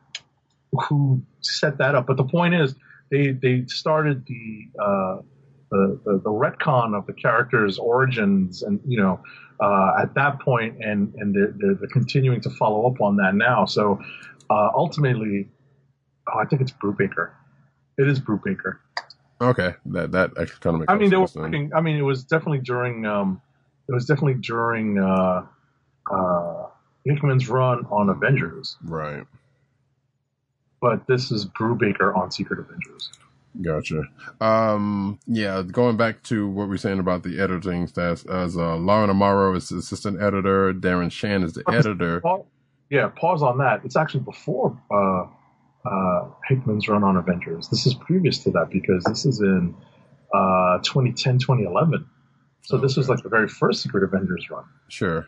who 0.73 1.21
set 1.39 1.77
that 1.77 1.95
up. 1.95 2.07
But 2.07 2.17
the 2.17 2.25
point 2.25 2.55
is, 2.55 2.75
they 3.09 3.31
they 3.31 3.65
started 3.67 4.25
the 4.25 4.67
uh, 4.81 5.21
the, 5.69 5.99
the 6.03 6.21
the 6.23 6.29
retcon 6.29 6.97
of 6.97 7.05
the 7.07 7.13
characters' 7.13 7.77
origins, 7.77 8.63
and 8.63 8.79
you 8.85 9.01
know, 9.01 9.19
uh, 9.59 9.93
at 10.01 10.13
that 10.15 10.39
point, 10.39 10.83
and 10.83 11.13
and 11.15 11.33
they're, 11.33 11.53
they're, 11.57 11.75
they're 11.75 11.89
continuing 11.89 12.41
to 12.41 12.49
follow 12.49 12.89
up 12.89 13.01
on 13.01 13.15
that 13.17 13.35
now. 13.35 13.65
So 13.65 13.99
uh, 14.49 14.69
ultimately, 14.75 15.47
oh, 16.27 16.39
I 16.39 16.45
think 16.45 16.61
it's 16.61 16.71
Brubaker. 16.71 17.31
It 17.97 18.07
is 18.07 18.19
Brubaker. 18.19 18.77
Okay, 19.41 19.73
that 19.87 20.11
that 20.11 20.31
actually 20.39 20.59
kind 20.59 20.75
of 20.75 20.79
makes. 20.81 20.91
I 20.91 20.95
mean, 20.97 21.09
they 21.09 21.17
were 21.17 21.27
working. 21.35 21.71
I 21.75 21.81
mean, 21.81 21.97
it 21.97 22.03
was 22.03 22.23
definitely 22.23 22.59
during 22.59 23.05
um, 23.05 23.41
it 23.89 23.93
was 23.93 24.05
definitely 24.05 24.35
during 24.35 24.97
uh, 24.99 25.45
uh, 26.11 26.65
Hickman's 27.05 27.49
run 27.49 27.85
on 27.89 28.09
Avengers, 28.09 28.77
Right. 28.83 29.25
but 30.81 31.05
this 31.07 31.31
is 31.31 31.45
Brubaker 31.45 32.15
on 32.15 32.31
Secret 32.31 32.59
Avengers. 32.59 33.09
Gotcha. 33.61 34.03
Um, 34.39 35.19
yeah, 35.27 35.61
going 35.63 35.97
back 35.97 36.23
to 36.23 36.47
what 36.47 36.69
we 36.69 36.75
are 36.75 36.77
saying 36.77 36.99
about 36.99 37.23
the 37.23 37.39
editing 37.41 37.85
staff, 37.87 38.25
as 38.29 38.55
uh, 38.55 38.77
Lauren 38.77 39.09
Amaro 39.09 39.55
is 39.57 39.67
the 39.69 39.77
assistant 39.77 40.21
editor, 40.21 40.73
Darren 40.73 41.11
Shan 41.11 41.43
is 41.43 41.53
the 41.53 41.63
editor. 41.69 42.21
Yeah, 42.89 43.07
pause 43.09 43.41
on 43.43 43.57
that. 43.57 43.81
It's 43.83 43.97
actually 43.97 44.21
before 44.21 44.77
uh, 44.89 45.25
uh, 45.85 46.27
Hickman's 46.47 46.87
run 46.87 47.03
on 47.03 47.17
Avengers. 47.17 47.67
This 47.69 47.85
is 47.85 47.93
previous 47.93 48.39
to 48.39 48.51
that 48.51 48.69
because 48.69 49.03
this 49.03 49.25
is 49.25 49.39
in 49.39 49.75
uh, 50.33 50.77
2010, 50.79 51.39
2011. 51.39 52.07
So 52.63 52.77
this 52.77 52.95
was 52.95 53.09
like 53.09 53.23
the 53.23 53.29
very 53.29 53.47
first 53.47 53.81
Secret 53.81 54.03
Avengers 54.03 54.47
run. 54.49 54.65
Sure. 54.87 55.27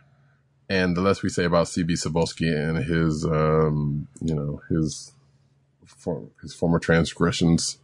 And 0.69 0.95
the 0.95 1.01
less 1.01 1.24
we 1.24 1.29
say 1.29 1.43
about 1.43 1.67
CB 1.67 1.91
Cebulski 1.91 2.55
and 2.55 2.77
his, 2.83 3.25
um, 3.25 4.07
you 4.22 4.33
know, 4.33 4.62
his, 4.69 5.12
for, 5.86 6.29
his 6.41 6.53
former 6.53 6.79
transgressions. 6.79 7.79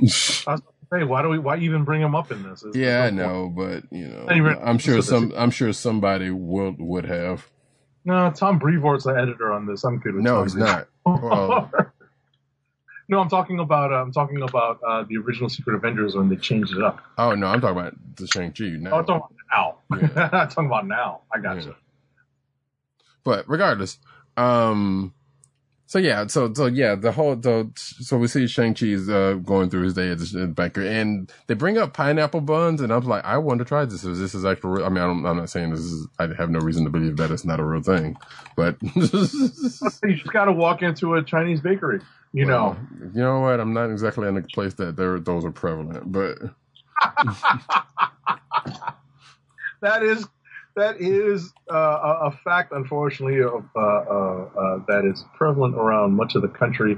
I 0.00 0.04
was 0.04 0.42
about 0.46 0.56
to 0.56 0.98
say, 0.98 1.04
why 1.04 1.22
do 1.22 1.28
we? 1.28 1.38
Why 1.38 1.58
even 1.58 1.84
bring 1.84 2.00
him 2.00 2.14
up 2.14 2.30
in 2.30 2.44
this? 2.44 2.62
Is- 2.62 2.76
yeah, 2.76 3.02
I 3.02 3.10
no 3.10 3.26
know, 3.26 3.48
but 3.48 3.84
you 3.90 4.06
know, 4.06 4.26
I'm 4.62 4.78
sure 4.78 5.02
some, 5.02 5.32
I'm 5.36 5.50
sure 5.50 5.72
somebody 5.72 6.30
would 6.30 6.76
would 6.78 7.04
have. 7.04 7.48
No, 8.08 8.30
Tom 8.34 8.58
Brevoort's 8.58 9.04
the 9.04 9.10
editor 9.10 9.52
on 9.52 9.66
this. 9.66 9.84
I'm 9.84 9.98
good 9.98 10.14
with 10.14 10.24
No, 10.24 10.42
he's 10.42 10.54
not. 10.54 10.88
Well, 11.04 11.70
no, 13.10 13.20
I'm 13.20 13.28
talking 13.28 13.58
about. 13.60 13.92
Uh, 13.92 13.96
I'm 13.96 14.12
talking 14.12 14.40
about 14.42 14.80
uh, 14.86 15.04
the 15.06 15.18
original 15.18 15.50
Secret 15.50 15.74
Avengers 15.76 16.16
when 16.16 16.30
they 16.30 16.36
changed 16.36 16.74
it 16.74 16.82
up. 16.82 17.00
oh 17.18 17.34
no, 17.34 17.46
I'm 17.48 17.60
talking 17.60 17.78
about 17.78 17.94
the 18.16 18.26
Shang 18.26 18.52
Chi 18.52 18.64
Oh, 18.64 18.76
now. 18.78 18.98
I'm 18.98 19.04
talking 19.04 19.36
about 19.50 19.78
now. 19.90 20.30
I'm 20.32 20.48
talking 20.48 20.66
about 20.66 20.86
now. 20.86 21.20
I 21.34 21.38
got 21.38 21.56
you. 21.62 21.68
Yeah. 21.68 21.74
But 23.24 23.46
regardless, 23.46 23.98
um, 24.38 25.12
so 25.88 26.00
yeah, 26.00 26.28
so 26.28 26.54
so 26.54 26.66
yeah, 26.66 26.96
the 26.96 27.12
whole 27.12 27.36
the 27.36 27.72
so 27.76 28.18
we 28.18 28.28
see 28.28 28.46
Shang 28.46 28.74
Chi's 28.74 29.10
uh, 29.10 29.34
going 29.44 29.70
through 29.70 29.84
his 29.84 29.94
day 29.94 30.12
at 30.12 30.20
the 30.20 30.48
banker, 30.48 30.82
and 30.82 31.32
they 31.48 31.54
bring 31.54 31.78
up 31.78 31.94
pineapple 31.94 32.42
buns, 32.42 32.82
and 32.82 32.92
I'm 32.92 33.04
like, 33.04 33.24
I 33.24 33.38
want 33.38 33.60
to 33.60 33.66
try 33.66 33.86
this. 33.86 34.04
Is 34.04 34.20
this 34.20 34.36
is 34.36 34.46
actual? 34.46 34.72
real- 34.72 34.86
I 34.86 34.90
mean, 34.90 34.98
I 34.98 35.08
don't, 35.08 35.26
I'm 35.26 35.38
not 35.38 35.50
saying 35.50 35.72
this 35.72 35.80
is. 35.80 36.08
I 36.20 36.28
have 36.38 36.50
no 36.50 36.60
reason 36.60 36.84
to 36.84 36.90
believe 36.90 37.18
that 37.18 37.32
it's 37.32 37.46
not 37.46 37.60
a 37.60 37.64
real 37.64 37.82
thing, 37.82 38.18
but 38.56 38.78
You 40.04 40.16
just 40.16 40.32
got 40.32 40.46
to 40.46 40.52
walk 40.52 40.82
into 40.82 41.16
a 41.16 41.24
Chinese 41.24 41.60
bakery. 41.60 42.00
You 42.32 42.46
know. 42.46 42.78
You 43.14 43.22
know 43.22 43.40
what? 43.40 43.60
I'm 43.60 43.74
not 43.74 43.90
exactly 43.90 44.28
in 44.28 44.38
a 44.38 44.42
place 44.42 44.74
that 44.76 44.96
there 44.96 45.20
those 45.20 45.44
are 45.44 45.52
prevalent, 45.52 46.12
but 46.12 46.38
that 49.82 50.02
is 50.02 50.26
that 50.78 51.00
is 51.00 51.52
uh, 51.70 52.28
a, 52.28 52.30
fact, 52.30 52.72
unfortunately, 52.72 53.40
of 53.42 53.64
uh, 53.76 53.80
uh, 53.80 53.82
uh, 53.82 54.80
that 54.88 55.04
is 55.04 55.24
prevalent 55.36 55.74
around 55.74 56.12
much 56.12 56.34
of 56.34 56.42
the 56.42 56.48
country. 56.48 56.96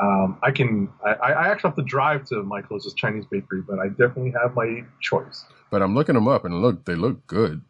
Um, 0.00 0.38
I 0.42 0.50
can 0.50 0.88
I, 1.04 1.12
I 1.12 1.48
actually 1.48 1.70
have 1.70 1.76
to 1.76 1.82
drive 1.82 2.24
to 2.26 2.42
my 2.42 2.62
closest 2.62 2.96
Chinese 2.96 3.24
bakery, 3.30 3.62
but 3.62 3.78
I 3.78 3.88
definitely 3.88 4.32
have 4.40 4.54
my 4.54 4.84
choice. 5.00 5.44
but 5.70 5.82
I'm 5.82 5.94
looking 5.94 6.14
them 6.14 6.28
up, 6.28 6.44
and 6.44 6.60
look, 6.62 6.84
they 6.84 6.94
look 6.94 7.26
good. 7.26 7.62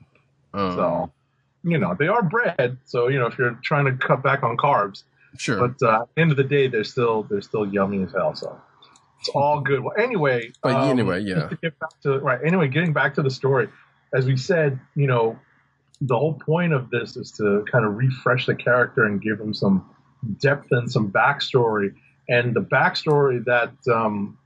Um, 0.53 0.77
So, 0.77 1.13
you 1.63 1.79
know, 1.79 1.95
they 1.99 2.09
are 2.09 2.23
bread, 2.23 2.79
so 2.85 3.09
you 3.09 3.19
know 3.19 3.27
if 3.27 3.39
you're 3.39 3.59
trying 3.63 3.85
to 3.87 3.93
cut 3.93 4.23
back 4.23 4.43
on 4.43 4.57
carbs, 4.57 5.05
sure, 5.39 5.59
but 5.69 5.87
uh, 5.87 6.03
at 6.03 6.09
the 6.15 6.21
end 6.23 6.31
of 6.31 6.37
the 6.37 6.45
day, 6.45 6.69
they're 6.69 6.85
still 6.85 7.23
they're 7.25 7.43
still 7.43 7.67
yummy 7.67 8.03
as 8.03 8.13
hell. 8.13 8.35
So 8.35 8.61
it's 9.21 9.29
all 9.31 9.61
good. 9.61 9.81
Well, 9.81 9.95
anyway, 9.97 10.53
but 10.63 10.75
um, 10.75 10.91
anyway, 10.91 11.21
yeah, 11.21 11.49
to 11.49 11.57
get 11.63 11.79
back 11.79 12.01
to 12.03 12.19
right. 12.19 12.41
Anyway, 12.45 12.69
getting 12.69 12.93
back 12.93 13.15
to 13.15 13.23
the 13.23 13.31
story, 13.31 13.69
as 14.13 14.27
we 14.27 14.37
said, 14.37 14.81
you 14.95 15.07
know, 15.07 15.39
the 16.01 16.17
whole 16.17 16.35
point 16.35 16.73
of 16.73 16.91
this 16.91 17.17
is 17.17 17.31
to 17.33 17.65
kind 17.71 17.85
of 17.85 17.97
refresh 17.97 18.47
the 18.47 18.55
character 18.55 19.05
and 19.05 19.21
give 19.21 19.41
him 19.41 19.55
some 19.55 19.89
depth 20.41 20.69
and 20.71 20.91
some 20.91 21.11
backstory. 21.11 21.95
And 22.29 22.55
the 22.55 22.61
backstory 22.61 23.45
that 23.45 23.73
um, 23.93 24.39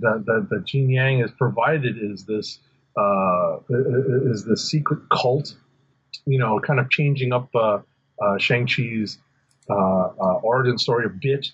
that, 0.00 0.24
that 0.26 0.48
that 0.50 0.64
Gene 0.64 0.90
Yang 0.90 1.20
has 1.20 1.30
provided 1.32 1.96
is 1.98 2.24
this 2.24 2.58
uh, 2.96 3.58
is 3.68 4.44
the 4.44 4.56
secret 4.56 5.00
cult, 5.10 5.54
you 6.26 6.38
know, 6.38 6.60
kind 6.60 6.80
of 6.80 6.90
changing 6.90 7.32
up 7.32 7.48
uh, 7.54 7.78
uh, 8.20 8.38
Shang 8.38 8.66
Chi's 8.66 9.18
uh, 9.70 9.74
uh, 9.74 10.40
origin 10.42 10.78
story 10.78 11.06
a 11.06 11.08
bit, 11.08 11.46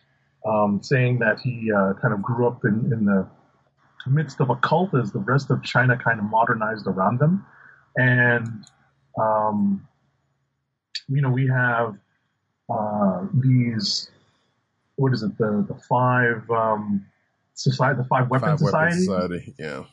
um, 0.46 0.80
saying 0.82 1.18
that 1.20 1.38
he 1.40 1.70
uh, 1.70 1.92
kind 2.00 2.14
of 2.14 2.22
grew 2.22 2.46
up 2.46 2.64
in, 2.64 2.90
in 2.92 3.04
the 3.04 3.28
midst 4.06 4.40
of 4.40 4.50
a 4.50 4.56
cult 4.56 4.94
as 4.94 5.12
the 5.12 5.18
rest 5.18 5.50
of 5.50 5.62
China 5.62 5.96
kind 5.96 6.18
of 6.18 6.24
modernized 6.24 6.86
around 6.86 7.18
them. 7.18 7.44
And, 7.96 8.64
um, 9.18 9.86
you 11.08 11.22
know, 11.22 11.30
we 11.30 11.46
have 11.48 11.96
uh, 12.70 13.26
these, 13.34 14.10
what 14.96 15.12
is 15.12 15.22
it, 15.22 15.36
the, 15.38 15.64
the 15.66 15.74
five, 15.88 16.48
um, 16.50 17.06
society, 17.54 17.98
the 17.98 18.08
five 18.08 18.28
weapon 18.30 18.50
Five 18.50 18.58
societies. 18.58 19.04
Society, 19.06 19.54
yeah, 19.58 19.84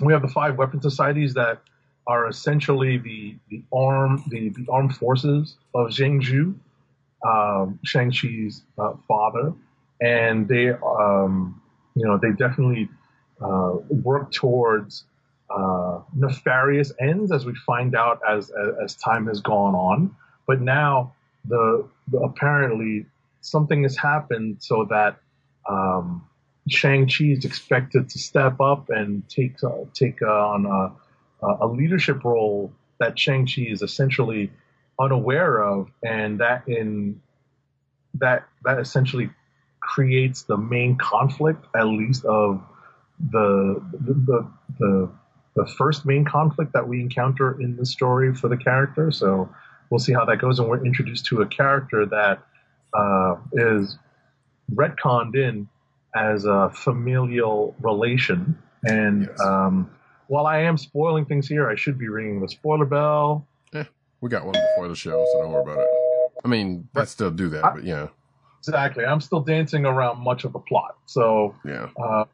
We 0.00 0.12
have 0.12 0.22
the 0.22 0.28
five 0.28 0.56
weapon 0.56 0.80
societies 0.80 1.34
that 1.34 1.60
are 2.06 2.28
essentially 2.28 2.98
the, 2.98 3.36
the 3.50 3.62
arm, 3.72 4.22
the, 4.28 4.50
the 4.50 4.66
armed 4.70 4.94
forces 4.94 5.56
of 5.74 5.88
Zheng 5.88 6.22
Zu, 6.22 6.54
um, 7.26 7.78
Shang-Chi's 7.84 8.62
uh, 8.78 8.92
father. 9.08 9.52
And 10.00 10.46
they, 10.46 10.70
um, 10.70 11.60
you 11.96 12.06
know, 12.06 12.18
they 12.18 12.30
definitely 12.30 12.88
uh, 13.40 13.72
work 13.88 14.30
towards 14.30 15.04
uh, 15.56 16.00
nefarious 16.14 16.92
ends, 17.00 17.32
as 17.32 17.46
we 17.46 17.54
find 17.66 17.94
out 17.96 18.20
as, 18.28 18.50
as 18.50 18.74
as 18.84 18.94
time 18.96 19.26
has 19.26 19.40
gone 19.40 19.74
on. 19.74 20.14
But 20.46 20.60
now, 20.60 21.14
the, 21.44 21.88
the 22.08 22.18
apparently 22.18 23.06
something 23.40 23.82
has 23.82 23.96
happened 23.96 24.58
so 24.60 24.86
that 24.90 25.18
um, 25.68 26.26
Shang 26.68 27.08
Chi 27.08 27.24
is 27.26 27.44
expected 27.44 28.10
to 28.10 28.18
step 28.18 28.60
up 28.60 28.90
and 28.90 29.28
take 29.28 29.62
uh, 29.64 29.84
take 29.94 30.20
on 30.22 30.66
a, 30.66 31.46
a 31.64 31.66
leadership 31.66 32.24
role 32.24 32.72
that 32.98 33.18
Shang 33.18 33.46
Chi 33.46 33.62
is 33.62 33.82
essentially 33.82 34.50
unaware 34.98 35.62
of, 35.62 35.90
and 36.02 36.40
that 36.40 36.68
in 36.68 37.20
that 38.14 38.46
that 38.64 38.78
essentially 38.78 39.30
creates 39.80 40.42
the 40.42 40.56
main 40.56 40.96
conflict, 40.96 41.64
at 41.74 41.86
least 41.86 42.24
of 42.24 42.62
the 43.30 43.80
the 43.92 44.14
the, 44.14 44.46
the, 44.78 45.08
the 45.56 45.66
first 45.66 46.04
main 46.06 46.24
conflict 46.24 46.72
that 46.74 46.86
we 46.86 47.00
encounter 47.00 47.60
in 47.60 47.76
the 47.76 47.86
story 47.86 48.34
for 48.34 48.48
the 48.48 48.56
character. 48.56 49.10
So 49.10 49.48
we'll 49.90 49.98
see 49.98 50.12
how 50.12 50.24
that 50.26 50.36
goes, 50.38 50.58
and 50.58 50.68
we're 50.68 50.84
introduced 50.84 51.26
to 51.26 51.42
a 51.42 51.46
character 51.46 52.06
that 52.06 52.40
uh, 52.94 53.36
is 53.52 53.98
retconned 54.74 55.34
in 55.34 55.68
as 56.14 56.44
a 56.44 56.70
familial 56.74 57.74
relation. 57.80 58.56
And 58.84 59.22
Yes. 59.22 59.40
um, 59.40 59.90
while 60.28 60.46
I 60.46 60.58
am 60.58 60.76
spoiling 60.76 61.24
things 61.24 61.48
here, 61.48 61.68
I 61.70 61.74
should 61.74 61.98
be 61.98 62.08
ringing 62.08 62.40
the 62.40 62.48
spoiler 62.48 62.84
bell. 62.86 63.46
we 64.22 64.30
got 64.30 64.44
one 64.44 64.54
before 64.54 64.88
the 64.88 64.94
show, 64.96 65.24
so 65.32 65.42
don't 65.42 65.52
worry 65.52 65.62
about 65.62 65.78
it. 65.78 65.88
I 66.44 66.48
mean, 66.48 66.88
I 66.96 67.04
still 67.04 67.30
do 67.30 67.48
that, 67.50 67.62
but 67.62 67.84
yeah, 67.84 68.08
Exactly. 68.60 69.04
I'm 69.04 69.20
still 69.20 69.40
dancing 69.40 69.84
around 69.86 70.18
much 70.20 70.44
of 70.44 70.52
the 70.52 70.58
plot. 70.58 70.96
So 71.06 71.54
yeah, 71.64 71.88
uh, 72.02 72.24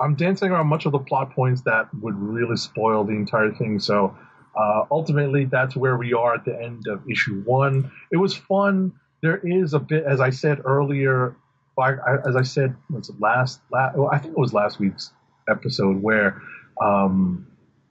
I'm 0.00 0.14
dancing 0.14 0.50
around 0.50 0.68
much 0.68 0.86
of 0.86 0.92
the 0.92 0.98
plot 0.98 1.32
points 1.32 1.62
that 1.62 1.88
would 2.00 2.14
really 2.16 2.56
spoil 2.56 3.04
the 3.04 3.12
entire 3.12 3.52
thing. 3.52 3.78
So 3.78 4.16
uh, 4.56 4.84
ultimately, 4.90 5.44
that's 5.44 5.76
where 5.76 5.96
we 5.96 6.14
are 6.14 6.34
at 6.34 6.44
the 6.44 6.58
end 6.58 6.86
of 6.88 7.08
issue 7.10 7.42
one. 7.42 7.90
It 8.10 8.16
was 8.16 8.34
fun. 8.34 8.92
There 9.22 9.38
is 9.38 9.74
a 9.74 9.78
bit, 9.78 10.04
as 10.04 10.20
I 10.20 10.30
said 10.30 10.62
earlier, 10.64 11.36
as 11.78 12.36
I 12.36 12.42
said, 12.42 12.74
was 12.88 13.10
last, 13.18 13.60
last? 13.70 13.96
Well, 13.96 14.08
I 14.10 14.18
think 14.18 14.32
it 14.32 14.38
was 14.38 14.54
last 14.54 14.78
week's 14.78 15.12
episode 15.48 16.02
where 16.02 16.40
um, 16.80 17.46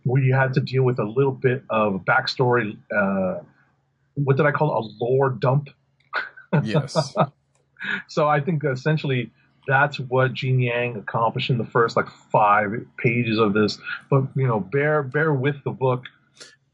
we 0.05 0.29
had 0.29 0.53
to 0.53 0.62
deal 0.62 0.84
with 0.84 1.00
a 1.00 1.03
little 1.03 1.32
bit 1.32 1.63
of 1.70 2.05
backstory. 2.05 2.77
Uh, 2.96 3.44
what 4.15 4.38
did 4.38 4.46
I 4.46 4.51
call 4.51 4.77
it? 4.77 4.86
A 4.86 5.03
lore 5.03 5.29
dump. 5.29 5.70
yes, 6.63 7.15
So 8.08 8.27
I 8.27 8.39
think 8.39 8.63
essentially 8.63 9.32
that's 9.67 10.00
what 10.00 10.34
Gene 10.34 10.60
Yang 10.60 10.98
accomplished 10.98 11.50
in 11.50 11.57
the 11.57 11.65
first 11.65 11.95
like 11.95 12.07
five 12.31 12.72
pages 12.98 13.39
of 13.39 13.53
this. 13.53 13.77
But 14.10 14.24
you 14.36 14.48
know, 14.48 14.60
bear 14.60 15.03
bear 15.03 15.34
with 15.34 15.55
the 15.63 15.72
book. 15.72 16.03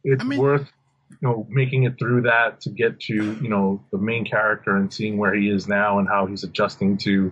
It's 0.03 0.23
I 0.23 0.27
mean- 0.27 0.39
worth 0.39 0.71
you 1.09 1.27
know 1.27 1.45
making 1.49 1.83
it 1.83 1.99
through 1.99 2.21
that 2.21 2.61
to 2.61 2.69
get 2.69 2.99
to 3.01 3.13
you 3.13 3.49
know 3.49 3.83
the 3.91 3.97
main 3.97 4.25
character 4.25 4.75
and 4.77 4.91
seeing 4.93 5.17
where 5.17 5.33
he 5.33 5.49
is 5.49 5.67
now 5.67 5.99
and 5.99 6.07
how 6.07 6.25
he's 6.25 6.43
adjusting 6.43 6.97
to 6.99 7.31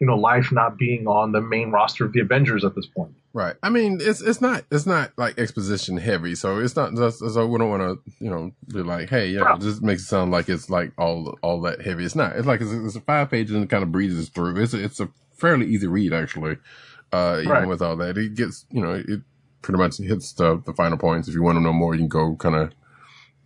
you 0.00 0.06
know 0.06 0.16
life 0.16 0.50
not 0.50 0.78
being 0.78 1.06
on 1.06 1.32
the 1.32 1.40
main 1.40 1.70
roster 1.70 2.04
of 2.04 2.12
the 2.12 2.20
Avengers 2.20 2.64
at 2.64 2.74
this 2.74 2.86
point. 2.86 3.12
right. 3.34 3.54
I 3.62 3.68
mean, 3.68 3.98
it's 4.00 4.20
it's 4.22 4.40
not 4.40 4.64
it's 4.70 4.86
not 4.86 5.12
like 5.18 5.38
exposition 5.38 5.96
heavy, 5.98 6.34
so 6.34 6.58
it's 6.58 6.74
not 6.74 6.94
just 6.94 7.18
so 7.18 7.46
we 7.46 7.58
don't 7.58 7.70
want 7.70 7.82
to 7.82 8.12
you 8.24 8.30
know 8.30 8.52
be 8.68 8.82
like, 8.82 9.10
hey, 9.10 9.28
yeah, 9.28 9.56
this 9.60 9.80
makes 9.80 10.02
it 10.02 10.06
sound 10.06 10.30
like 10.30 10.48
it's 10.48 10.70
like 10.70 10.92
all 10.98 11.38
all 11.42 11.60
that 11.62 11.82
heavy. 11.82 12.04
It's 12.04 12.16
not. 12.16 12.36
It's 12.36 12.46
like 12.46 12.60
it's, 12.60 12.72
it's 12.72 12.96
a 12.96 13.00
five 13.02 13.30
pages 13.30 13.54
and 13.54 13.64
it 13.64 13.70
kind 13.70 13.82
of 13.82 13.92
breezes 13.92 14.28
through. 14.30 14.56
It's 14.62 14.74
a, 14.74 14.82
it's 14.82 15.00
a 15.00 15.08
fairly 15.36 15.66
easy 15.66 15.86
read 15.86 16.12
actually. 16.12 16.56
Uh, 17.12 17.38
even 17.40 17.50
Right. 17.50 17.68
with 17.68 17.82
all 17.82 17.96
that, 17.96 18.16
it 18.16 18.34
gets 18.34 18.64
you 18.70 18.80
know 18.80 18.92
it 19.06 19.20
pretty 19.62 19.78
much 19.78 19.98
hits 19.98 20.32
the 20.32 20.62
the 20.64 20.72
final 20.72 20.96
points. 20.96 21.28
If 21.28 21.34
you 21.34 21.42
want 21.42 21.56
to 21.56 21.62
know 21.62 21.72
more, 21.72 21.94
you 21.94 22.00
can 22.00 22.08
go 22.08 22.36
kind 22.36 22.54
of 22.54 22.72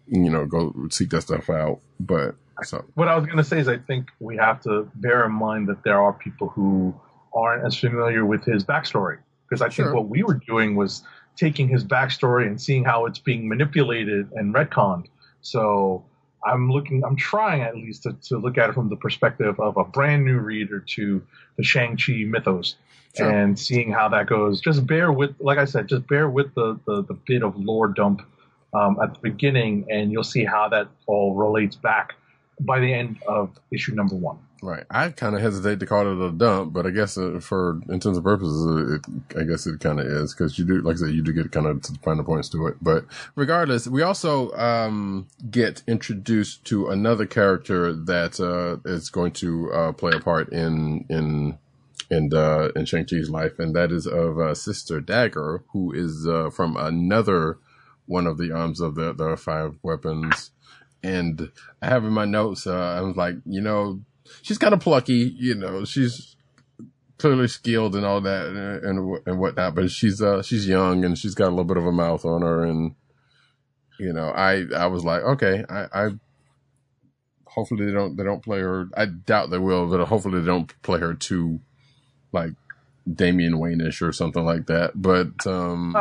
you 0.06 0.30
know 0.30 0.46
go 0.46 0.72
seek 0.90 1.10
that 1.10 1.22
stuff 1.22 1.50
out. 1.50 1.80
But 1.98 2.36
so 2.62 2.84
what 2.94 3.08
I 3.08 3.16
was 3.16 3.26
going 3.26 3.38
to 3.38 3.44
say 3.44 3.58
is 3.58 3.68
I 3.68 3.78
think 3.78 4.10
we 4.20 4.36
have 4.36 4.60
to 4.62 4.88
bear 4.96 5.24
in 5.26 5.32
mind 5.32 5.68
that 5.68 5.82
there 5.84 6.00
are 6.00 6.12
people 6.12 6.48
who 6.48 6.94
aren't 7.34 7.66
as 7.66 7.76
familiar 7.78 8.24
with 8.24 8.44
his 8.44 8.64
backstory 8.64 9.18
because 9.48 9.60
I 9.62 9.68
Sure. 9.68 9.86
think 9.86 9.96
what 9.96 10.08
we 10.08 10.22
were 10.22 10.40
doing 10.46 10.76
was 10.76 11.02
taking 11.36 11.68
his 11.68 11.84
backstory 11.84 12.46
and 12.46 12.60
seeing 12.60 12.84
how 12.84 13.06
it's 13.06 13.18
being 13.18 13.48
manipulated 13.48 14.30
and 14.32 14.54
retconned. 14.54 15.06
So 15.40 16.04
I'm 16.46 16.70
looking, 16.70 17.02
I'm 17.04 17.16
trying 17.16 17.62
at 17.62 17.74
least 17.76 18.04
to, 18.04 18.12
to 18.28 18.38
look 18.38 18.56
at 18.58 18.70
it 18.70 18.74
from 18.74 18.88
the 18.88 18.96
perspective 18.96 19.58
of 19.58 19.76
a 19.76 19.84
brand 19.84 20.24
new 20.24 20.38
reader 20.38 20.78
to 20.80 21.22
the 21.56 21.64
Shang-Chi 21.64 22.24
mythos 22.26 22.76
Sure. 23.16 23.30
and 23.30 23.56
seeing 23.58 23.92
how 23.92 24.08
that 24.08 24.26
goes. 24.26 24.60
Just 24.60 24.86
bear 24.86 25.12
with, 25.12 25.34
like 25.38 25.58
I 25.58 25.64
said, 25.66 25.88
just 25.88 26.06
bear 26.08 26.28
with 26.28 26.52
the, 26.54 26.78
the, 26.86 27.02
the 27.04 27.14
bit 27.14 27.42
of 27.44 27.56
lore 27.56 27.88
dump 27.88 28.22
um, 28.74 28.98
at 29.02 29.14
the 29.14 29.20
beginning 29.20 29.86
and 29.90 30.10
you'll 30.10 30.24
see 30.24 30.44
how 30.44 30.68
that 30.70 30.88
all 31.06 31.34
relates 31.34 31.76
back 31.76 32.14
by 32.60 32.80
the 32.80 32.92
end 32.92 33.18
of 33.26 33.58
issue 33.70 33.94
number 33.94 34.14
one. 34.14 34.38
Right. 34.62 34.84
I 34.90 35.10
kind 35.10 35.36
of 35.36 35.42
hesitate 35.42 35.80
to 35.80 35.86
call 35.86 36.10
it 36.10 36.26
a 36.26 36.32
dump, 36.32 36.72
but 36.72 36.86
I 36.86 36.90
guess 36.90 37.18
uh, 37.18 37.38
for 37.38 37.80
intents 37.90 38.16
and 38.16 38.24
purposes, 38.24 38.94
it, 38.94 39.38
I 39.38 39.44
guess 39.44 39.66
it 39.66 39.78
kind 39.80 40.00
of 40.00 40.06
is 40.06 40.32
because 40.32 40.58
you 40.58 40.64
do, 40.64 40.80
like 40.80 40.96
I 40.96 41.00
said, 41.00 41.10
you 41.10 41.22
do 41.22 41.34
get 41.34 41.52
kind 41.52 41.66
of 41.66 41.82
to 41.82 41.92
the 41.92 41.98
final 41.98 42.24
points 42.24 42.48
to 42.50 42.66
it. 42.68 42.76
But 42.80 43.04
regardless, 43.34 43.86
we 43.86 44.00
also 44.00 44.52
um, 44.52 45.26
get 45.50 45.82
introduced 45.86 46.64
to 46.66 46.88
another 46.88 47.26
character 47.26 47.92
that 47.92 48.40
uh, 48.40 48.78
is 48.88 49.10
going 49.10 49.32
to 49.32 49.70
uh, 49.70 49.92
play 49.92 50.12
a 50.14 50.20
part 50.20 50.50
in 50.50 51.04
in 51.10 51.58
in 52.10 52.32
uh, 52.32 52.70
in 52.74 52.86
Shang 52.86 53.04
Chi's 53.04 53.28
life, 53.28 53.58
and 53.58 53.76
that 53.76 53.92
is 53.92 54.06
of 54.06 54.38
uh, 54.38 54.54
Sister 54.54 54.98
Dagger, 54.98 55.62
who 55.72 55.92
is 55.92 56.26
uh, 56.26 56.48
from 56.48 56.78
another 56.78 57.58
one 58.06 58.26
of 58.26 58.38
the 58.38 58.50
arms 58.50 58.80
of 58.80 58.94
the 58.94 59.12
the 59.12 59.36
five 59.36 59.76
weapons. 59.82 60.52
And 61.04 61.52
I 61.82 61.88
have 61.88 62.02
in 62.04 62.12
my 62.12 62.24
notes, 62.24 62.66
uh, 62.66 62.72
I 62.72 63.02
was 63.02 63.14
like, 63.14 63.34
you 63.44 63.60
know, 63.60 64.00
she's 64.40 64.56
kind 64.56 64.72
of 64.72 64.80
plucky, 64.80 65.34
you 65.38 65.54
know, 65.54 65.84
she's 65.84 66.34
clearly 67.18 67.46
skilled 67.46 67.94
and 67.94 68.06
all 68.06 68.22
that 68.22 68.46
and, 68.46 68.58
and, 68.84 69.18
and 69.26 69.38
whatnot, 69.38 69.74
but 69.74 69.90
she's, 69.90 70.22
uh, 70.22 70.42
she's 70.42 70.66
young 70.66 71.04
and 71.04 71.18
she's 71.18 71.34
got 71.34 71.48
a 71.48 71.50
little 71.50 71.64
bit 71.64 71.76
of 71.76 71.84
a 71.84 71.92
mouth 71.92 72.24
on 72.24 72.40
her. 72.40 72.64
And, 72.64 72.94
you 74.00 74.14
know, 74.14 74.30
I, 74.30 74.64
I 74.74 74.86
was 74.86 75.04
like, 75.04 75.20
okay, 75.22 75.64
I, 75.68 75.86
I, 75.92 76.08
hopefully 77.44 77.84
they 77.84 77.92
don't, 77.92 78.16
they 78.16 78.24
don't 78.24 78.42
play 78.42 78.60
her. 78.60 78.88
I 78.96 79.04
doubt 79.04 79.50
they 79.50 79.58
will, 79.58 79.86
but 79.86 80.04
hopefully 80.06 80.40
they 80.40 80.46
don't 80.46 80.72
play 80.82 81.00
her 81.00 81.12
too 81.12 81.60
like 82.32 82.52
Damian 83.12 83.58
Wayne-ish 83.58 84.00
or 84.00 84.10
something 84.10 84.44
like 84.44 84.66
that. 84.68 84.92
But, 84.94 85.46
um, 85.46 85.94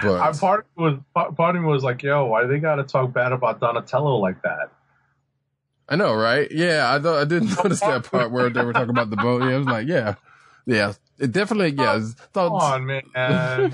but 0.00 0.20
I, 0.20 0.32
part 0.32 0.60
of 0.60 0.78
me 0.78 1.00
was 1.14 1.34
part 1.36 1.56
of 1.56 1.62
me 1.62 1.68
was 1.68 1.84
like, 1.84 2.02
yo, 2.02 2.26
why 2.26 2.46
they 2.46 2.58
got 2.58 2.76
to 2.76 2.84
talk 2.84 3.12
bad 3.12 3.32
about 3.32 3.60
Donatello 3.60 4.16
like 4.16 4.42
that? 4.42 4.70
I 5.88 5.96
know, 5.96 6.14
right? 6.14 6.50
Yeah, 6.50 6.92
I 6.92 6.98
thought 6.98 7.20
I 7.20 7.24
didn't 7.24 7.56
notice 7.56 7.80
that 7.80 8.10
part 8.10 8.30
where 8.30 8.48
they 8.48 8.64
were 8.64 8.72
talking 8.72 8.90
about 8.90 9.10
the 9.10 9.16
boat. 9.16 9.42
Yeah, 9.42 9.56
I 9.56 9.58
was 9.58 9.66
like, 9.66 9.86
yeah, 9.86 10.14
yeah, 10.64 10.92
it 11.18 11.32
definitely, 11.32 11.70
yeah. 11.70 11.92
Come 11.94 12.14
Thought, 12.32 12.74
on, 12.74 12.86
man. 12.86 13.02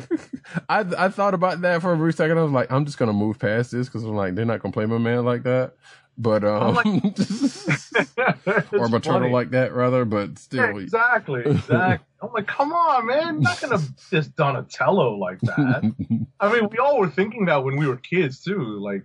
I 0.68 0.80
I 0.98 1.08
thought 1.08 1.34
about 1.34 1.60
that 1.60 1.82
for 1.82 1.92
a 1.92 1.96
brief 1.96 2.16
second. 2.16 2.38
I 2.38 2.42
was 2.42 2.52
like, 2.52 2.72
I'm 2.72 2.84
just 2.84 2.98
gonna 2.98 3.12
move 3.12 3.38
past 3.38 3.70
this 3.70 3.86
because 3.88 4.04
I'm 4.04 4.16
like, 4.16 4.34
they're 4.34 4.44
not 4.44 4.60
gonna 4.60 4.72
play 4.72 4.86
my 4.86 4.98
man 4.98 5.24
like 5.24 5.44
that. 5.44 5.74
But 6.20 6.42
um, 6.44 6.74
like- 6.74 6.86
or 8.72 8.88
my 8.88 8.98
turtle 8.98 9.30
like 9.30 9.50
that 9.50 9.72
rather. 9.72 10.04
But 10.04 10.30
Yeah, 10.30 10.34
still, 10.36 10.78
exactly, 10.78 11.42
exactly. 11.46 12.06
I'm 12.20 12.32
like, 12.32 12.48
come 12.48 12.72
on, 12.72 13.06
man, 13.06 13.34
You're 13.34 13.42
not 13.42 13.60
gonna 13.60 13.78
just 14.10 14.34
Donatello 14.34 15.16
like 15.16 15.40
that. 15.42 15.94
I 16.40 16.52
mean, 16.52 16.68
we 16.72 16.78
all 16.78 16.98
were 16.98 17.08
thinking 17.10 17.44
that 17.46 17.62
when 17.62 17.76
we 17.76 17.86
were 17.86 17.96
kids 17.96 18.40
too. 18.42 18.80
Like, 18.82 19.04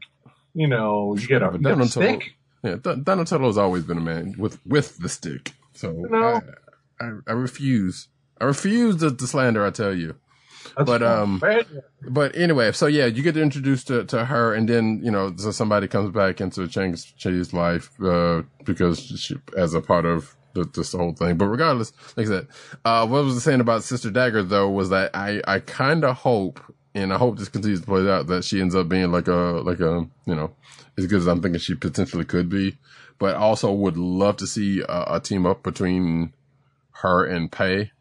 you 0.56 0.68
know, 0.68 1.16
you 1.16 1.28
get 1.28 1.44
a, 1.44 1.46
you 1.46 1.52
get 1.60 1.60
a 1.60 1.76
Donatello- 1.76 1.86
stick. 1.88 2.34
yeah, 2.64 2.76
Don- 2.82 3.04
Donatello 3.04 3.46
has 3.48 3.58
always 3.60 3.84
been 3.84 3.98
a 3.98 4.02
man 4.02 4.34
with 4.40 4.60
with 4.66 4.98
the 4.98 5.10
stick. 5.10 5.54
So 5.74 5.92
No. 5.92 6.42
I, 7.00 7.06
I 7.06 7.12
I 7.28 7.32
refuse. 7.34 8.08
I 8.42 8.46
refuse 8.46 8.98
to, 9.02 9.12
to 9.16 9.28
slander. 9.28 9.64
I 9.64 9.70
tell 9.70 9.94
you. 9.94 10.16
But, 10.76 11.04
um? 11.04 11.40
But 12.02 12.36
anyway, 12.36 12.72
so 12.72 12.88
yeah, 12.88 13.06
you 13.06 13.24
get 13.24 13.38
introduced 13.38 13.88
to, 13.88 14.06
to 14.06 14.26
her, 14.26 14.54
and 14.54 14.68
then 14.68 15.02
you 15.04 15.12
know, 15.12 15.34
so 15.38 15.52
somebody 15.52 15.88
comes 15.88 16.12
back 16.12 16.42
into 16.42 16.70
Shang 16.70 16.96
Chi's 16.96 17.54
life 17.54 17.90
uh, 18.02 18.44
because 18.64 19.00
she, 19.00 19.36
as 19.58 19.74
a 19.74 19.82
part 19.82 20.06
of 20.06 20.36
the, 20.54 20.66
this 20.66 20.94
whole 20.94 21.14
thing. 21.14 21.38
But 21.38 21.48
regardless, 21.48 21.94
like 22.18 22.28
I 22.28 22.30
said, 22.30 22.48
uh, 22.86 23.08
what 23.08 23.24
was 23.24 23.38
I 23.38 23.40
saying 23.40 23.62
about 23.62 23.84
Sister 23.84 24.12
Dagger 24.12 24.44
though 24.44 24.70
was 24.70 24.90
that 24.90 25.16
I 25.16 25.42
I 25.48 25.60
kind 25.60 26.04
of 26.04 26.18
hope, 26.18 26.60
and 26.94 27.14
I 27.14 27.18
hope 27.18 27.38
this 27.38 27.50
continues 27.50 27.82
to 27.82 27.86
play 27.86 28.10
out 28.10 28.28
that 28.28 28.44
she 28.44 28.62
ends 28.62 28.76
up 28.76 28.90
being 28.90 29.12
like 29.12 29.28
a 29.28 29.62
like 29.64 29.80
a 29.80 30.08
you 30.26 30.36
know 30.36 30.52
as 30.98 31.08
good 31.08 31.20
as 31.20 31.28
I'm 31.28 31.42
thinking 31.42 31.60
she 31.60 31.76
potentially 31.76 32.26
could 32.26 32.50
be. 32.50 32.78
But 33.20 33.36
also 33.36 33.72
would 33.72 33.96
love 33.96 34.38
to 34.38 34.48
see 34.48 34.82
a, 34.82 35.16
a 35.16 35.20
team 35.20 35.46
up 35.46 35.64
between 35.64 36.34
her 37.04 37.26
and 37.26 37.52
Pei 37.52 37.92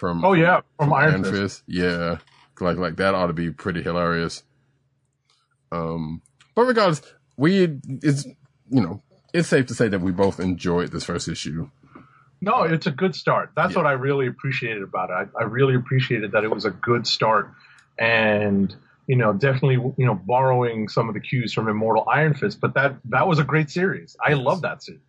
from 0.00 0.24
Oh 0.24 0.32
yeah, 0.32 0.62
from 0.78 0.92
Iron 0.94 1.22
Fist. 1.22 1.34
Fist. 1.36 1.62
Yeah. 1.68 2.16
Like 2.58 2.78
like 2.78 2.96
that 2.96 3.14
ought 3.14 3.28
to 3.28 3.32
be 3.32 3.50
pretty 3.50 3.82
hilarious. 3.82 4.42
Um 5.70 6.22
but 6.56 6.62
regardless, 6.62 7.02
we 7.36 7.78
it's 8.02 8.24
you 8.70 8.80
know, 8.80 9.02
it's 9.32 9.48
safe 9.48 9.66
to 9.66 9.74
say 9.74 9.88
that 9.88 10.00
we 10.00 10.10
both 10.12 10.40
enjoyed 10.40 10.90
this 10.90 11.04
first 11.04 11.28
issue. 11.28 11.70
No, 12.40 12.62
it's 12.62 12.86
a 12.86 12.90
good 12.90 13.14
start. 13.14 13.50
That's 13.54 13.72
Yeah. 13.74 13.82
what 13.82 13.86
I 13.86 13.92
really 13.92 14.26
appreciated 14.26 14.82
about 14.82 15.10
it. 15.10 15.28
I, 15.36 15.42
I 15.42 15.44
really 15.44 15.74
appreciated 15.74 16.32
that 16.32 16.42
it 16.42 16.50
was 16.50 16.64
a 16.64 16.70
good 16.70 17.06
start, 17.06 17.52
and 17.98 18.74
you 19.06 19.16
know, 19.16 19.32
definitely 19.34 19.74
you 19.98 20.06
know 20.06 20.14
borrowing 20.14 20.88
some 20.88 21.08
of 21.08 21.14
the 21.14 21.20
cues 21.20 21.52
from 21.52 21.68
Immortal 21.68 22.08
Iron 22.10 22.34
Fist. 22.34 22.58
But 22.60 22.74
that 22.74 22.96
that 23.06 23.28
was 23.28 23.38
a 23.38 23.44
great 23.44 23.70
series. 23.70 24.16
I 24.24 24.32
love 24.32 24.62
that 24.62 24.82
series. 24.82 25.02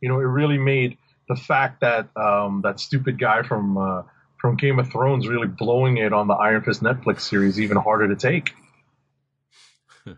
You 0.00 0.08
know, 0.08 0.20
it 0.20 0.24
really 0.24 0.58
made 0.58 0.96
the 1.28 1.36
fact 1.36 1.80
that 1.80 2.08
um, 2.16 2.60
that 2.62 2.78
stupid 2.80 3.18
guy 3.18 3.42
from 3.42 3.76
uh, 3.76 4.02
from 4.40 4.56
Game 4.56 4.78
of 4.78 4.90
Thrones 4.90 5.28
really 5.28 5.46
blowing 5.46 5.98
it 5.98 6.12
on 6.12 6.26
the 6.26 6.34
Iron 6.34 6.62
Fist 6.62 6.82
Netflix 6.82 7.20
series 7.20 7.60
even 7.60 7.76
harder 7.76 8.08
to 8.08 8.16
take. 8.16 8.52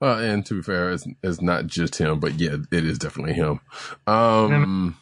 Uh, 0.00 0.14
and 0.18 0.46
to 0.46 0.54
be 0.54 0.62
fair, 0.62 0.92
it's, 0.92 1.08
it's 1.24 1.42
not 1.42 1.66
just 1.66 1.96
him, 1.96 2.20
but 2.20 2.38
yeah, 2.38 2.54
it 2.70 2.84
is 2.84 2.98
definitely 2.98 3.32
him. 3.32 3.58
Um, 4.06 4.96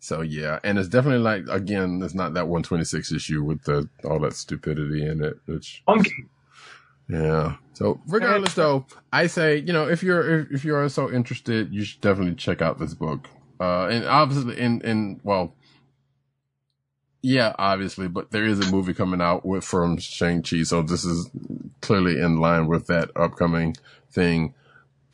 so 0.00 0.20
yeah, 0.20 0.58
and 0.64 0.80
it's 0.80 0.88
definitely 0.88 1.20
like, 1.20 1.44
again, 1.48 2.02
it's 2.02 2.12
not 2.12 2.34
that 2.34 2.48
126 2.48 3.12
issue 3.12 3.44
with 3.44 3.62
the, 3.62 3.88
all 4.02 4.18
that 4.18 4.32
stupidity 4.32 5.06
in 5.06 5.22
it, 5.22 5.34
which, 5.46 5.84
Funky. 5.86 6.24
Yeah. 7.08 7.54
So 7.74 8.00
regardless 8.08 8.54
though, 8.54 8.84
I 9.12 9.28
say, 9.28 9.58
you 9.58 9.72
know, 9.72 9.88
if 9.88 10.02
you're, 10.02 10.40
if, 10.40 10.50
if 10.50 10.64
you're 10.64 10.88
so 10.88 11.08
interested, 11.08 11.72
you 11.72 11.84
should 11.84 12.00
definitely 12.00 12.34
check 12.34 12.60
out 12.60 12.80
this 12.80 12.94
book. 12.94 13.28
Uh, 13.60 13.86
and 13.86 14.04
obviously 14.06 14.58
in, 14.58 14.80
in, 14.80 15.20
well, 15.22 15.54
yeah, 17.22 17.54
obviously, 17.58 18.08
but 18.08 18.30
there 18.30 18.44
is 18.44 18.60
a 18.60 18.70
movie 18.70 18.94
coming 18.94 19.20
out 19.20 19.46
with, 19.46 19.64
from 19.64 19.96
Shang-Chi. 19.98 20.64
So 20.64 20.82
this 20.82 21.04
is 21.04 21.30
clearly 21.80 22.20
in 22.20 22.38
line 22.38 22.66
with 22.66 22.88
that 22.88 23.10
upcoming 23.16 23.76
thing. 24.10 24.54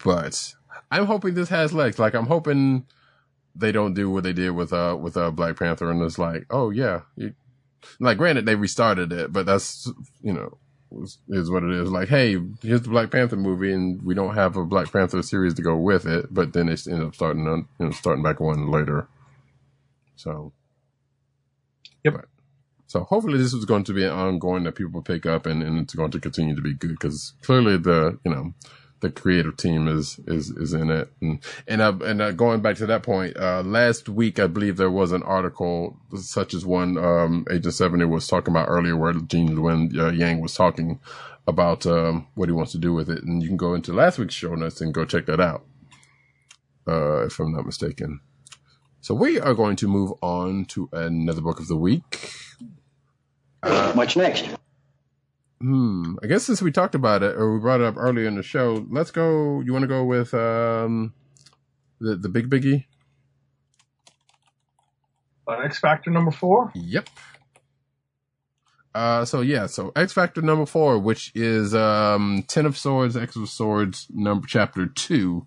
But 0.02 0.54
I'm 0.90 1.06
hoping 1.06 1.34
this 1.34 1.50
has 1.50 1.72
legs. 1.72 1.98
Like 1.98 2.14
I'm 2.14 2.26
hoping 2.26 2.86
they 3.54 3.72
don't 3.72 3.94
do 3.94 4.10
what 4.10 4.24
they 4.24 4.32
did 4.32 4.50
with, 4.50 4.72
uh, 4.72 4.96
with, 5.00 5.16
uh, 5.16 5.30
Black 5.30 5.58
Panther 5.58 5.90
and 5.90 6.02
it's 6.02 6.18
like, 6.18 6.46
oh 6.50 6.70
yeah, 6.70 7.02
you, 7.16 7.34
like 8.00 8.18
granted 8.18 8.46
they 8.46 8.54
restarted 8.54 9.12
it, 9.12 9.32
but 9.32 9.46
that's, 9.46 9.90
you 10.22 10.32
know, 10.32 10.58
is 11.28 11.50
what 11.50 11.64
it 11.64 11.70
is. 11.72 11.90
Like, 11.90 12.08
hey, 12.08 12.38
here's 12.62 12.82
the 12.82 12.88
Black 12.88 13.10
Panther 13.10 13.36
movie, 13.36 13.72
and 13.72 14.02
we 14.02 14.14
don't 14.14 14.34
have 14.34 14.56
a 14.56 14.64
Black 14.64 14.90
Panther 14.92 15.22
series 15.22 15.54
to 15.54 15.62
go 15.62 15.76
with 15.76 16.06
it. 16.06 16.32
But 16.32 16.52
then 16.52 16.66
they 16.66 16.76
end 16.90 17.02
up 17.02 17.14
starting 17.14 17.46
on, 17.46 17.68
you 17.78 17.86
know, 17.86 17.92
starting 17.92 18.22
back 18.22 18.40
one 18.40 18.70
later. 18.70 19.06
So, 20.16 20.52
Yep. 22.04 22.14
But- 22.14 22.26
so 22.86 23.04
hopefully 23.04 23.38
this 23.38 23.54
is 23.54 23.64
going 23.64 23.84
to 23.84 23.94
be 23.94 24.04
an 24.04 24.12
ongoing 24.12 24.64
that 24.64 24.74
people 24.76 25.02
pick 25.02 25.26
up, 25.26 25.46
and, 25.46 25.62
and 25.62 25.78
it's 25.80 25.94
going 25.94 26.10
to 26.12 26.20
continue 26.20 26.54
to 26.56 26.62
be 26.62 26.74
good 26.74 26.90
because 26.90 27.34
clearly 27.42 27.78
the 27.78 28.18
you 28.24 28.30
know 28.32 28.54
the 29.00 29.10
creative 29.10 29.56
team 29.56 29.88
is 29.88 30.20
is 30.26 30.50
is 30.50 30.74
in 30.74 30.90
it, 30.90 31.10
and 31.20 31.40
and 31.66 31.82
uh, 31.82 31.94
and 32.04 32.22
uh, 32.22 32.32
going 32.32 32.62
back 32.62 32.76
to 32.76 32.86
that 32.86 33.02
point, 33.02 33.36
uh, 33.38 33.62
last 33.62 34.08
week 34.08 34.38
I 34.38 34.46
believe 34.48 34.76
there 34.76 34.90
was 34.90 35.12
an 35.12 35.22
article 35.24 35.98
such 36.16 36.54
as 36.54 36.66
one 36.66 36.98
um, 36.98 37.46
Agent 37.50 37.74
Seventy 37.74 38.04
was 38.06 38.26
talking 38.26 38.52
about 38.54 38.68
earlier, 38.68 38.96
where 38.96 39.14
Gene 39.14 39.50
Luen 39.56 39.96
uh, 39.98 40.10
Yang 40.12 40.40
was 40.40 40.54
talking 40.54 41.00
about 41.46 41.86
um, 41.86 42.26
what 42.36 42.48
he 42.48 42.54
wants 42.54 42.72
to 42.72 42.78
do 42.78 42.94
with 42.94 43.10
it, 43.10 43.22
and 43.24 43.42
you 43.42 43.48
can 43.48 43.58
go 43.58 43.74
into 43.74 43.92
last 43.92 44.18
week's 44.18 44.34
show 44.34 44.54
notes 44.54 44.80
and 44.80 44.94
go 44.94 45.04
check 45.04 45.26
that 45.26 45.40
out, 45.40 45.64
uh, 46.88 47.26
if 47.26 47.38
I'm 47.40 47.52
not 47.52 47.66
mistaken. 47.66 48.20
So 49.00 49.14
we 49.14 49.38
are 49.40 49.54
going 49.54 49.76
to 49.76 49.88
move 49.88 50.12
on 50.22 50.64
to 50.66 50.88
another 50.92 51.40
book 51.40 51.60
of 51.60 51.68
the 51.68 51.76
week. 51.76 52.32
What's 53.62 54.16
next? 54.16 54.48
Hmm. 55.60 56.16
I 56.22 56.26
guess 56.26 56.44
since 56.44 56.62
we 56.62 56.70
talked 56.70 56.94
about 56.94 57.22
it 57.22 57.34
or 57.36 57.54
we 57.54 57.60
brought 57.60 57.80
it 57.80 57.86
up 57.86 57.96
earlier 57.96 58.28
in 58.28 58.36
the 58.36 58.42
show, 58.42 58.86
let's 58.90 59.10
go. 59.10 59.60
You 59.60 59.72
want 59.72 59.82
to 59.82 59.88
go 59.88 60.04
with 60.04 60.32
um 60.34 61.14
the 62.00 62.16
the 62.16 62.28
big 62.28 62.48
biggie? 62.48 62.84
Uh, 65.48 65.60
X 65.64 65.78
Factor 65.78 66.10
number 66.10 66.30
four. 66.30 66.70
Yep. 66.74 67.08
Uh, 68.94 69.24
so 69.24 69.40
yeah, 69.40 69.66
so 69.66 69.92
X 69.96 70.12
Factor 70.12 70.42
number 70.42 70.66
four, 70.66 70.98
which 70.98 71.30
is, 71.34 71.74
um, 71.74 72.44
Ten 72.48 72.66
of 72.66 72.76
Swords, 72.76 73.16
X 73.16 73.36
of 73.36 73.48
Swords, 73.48 74.08
number, 74.10 74.46
chapter 74.46 74.86
two. 74.86 75.46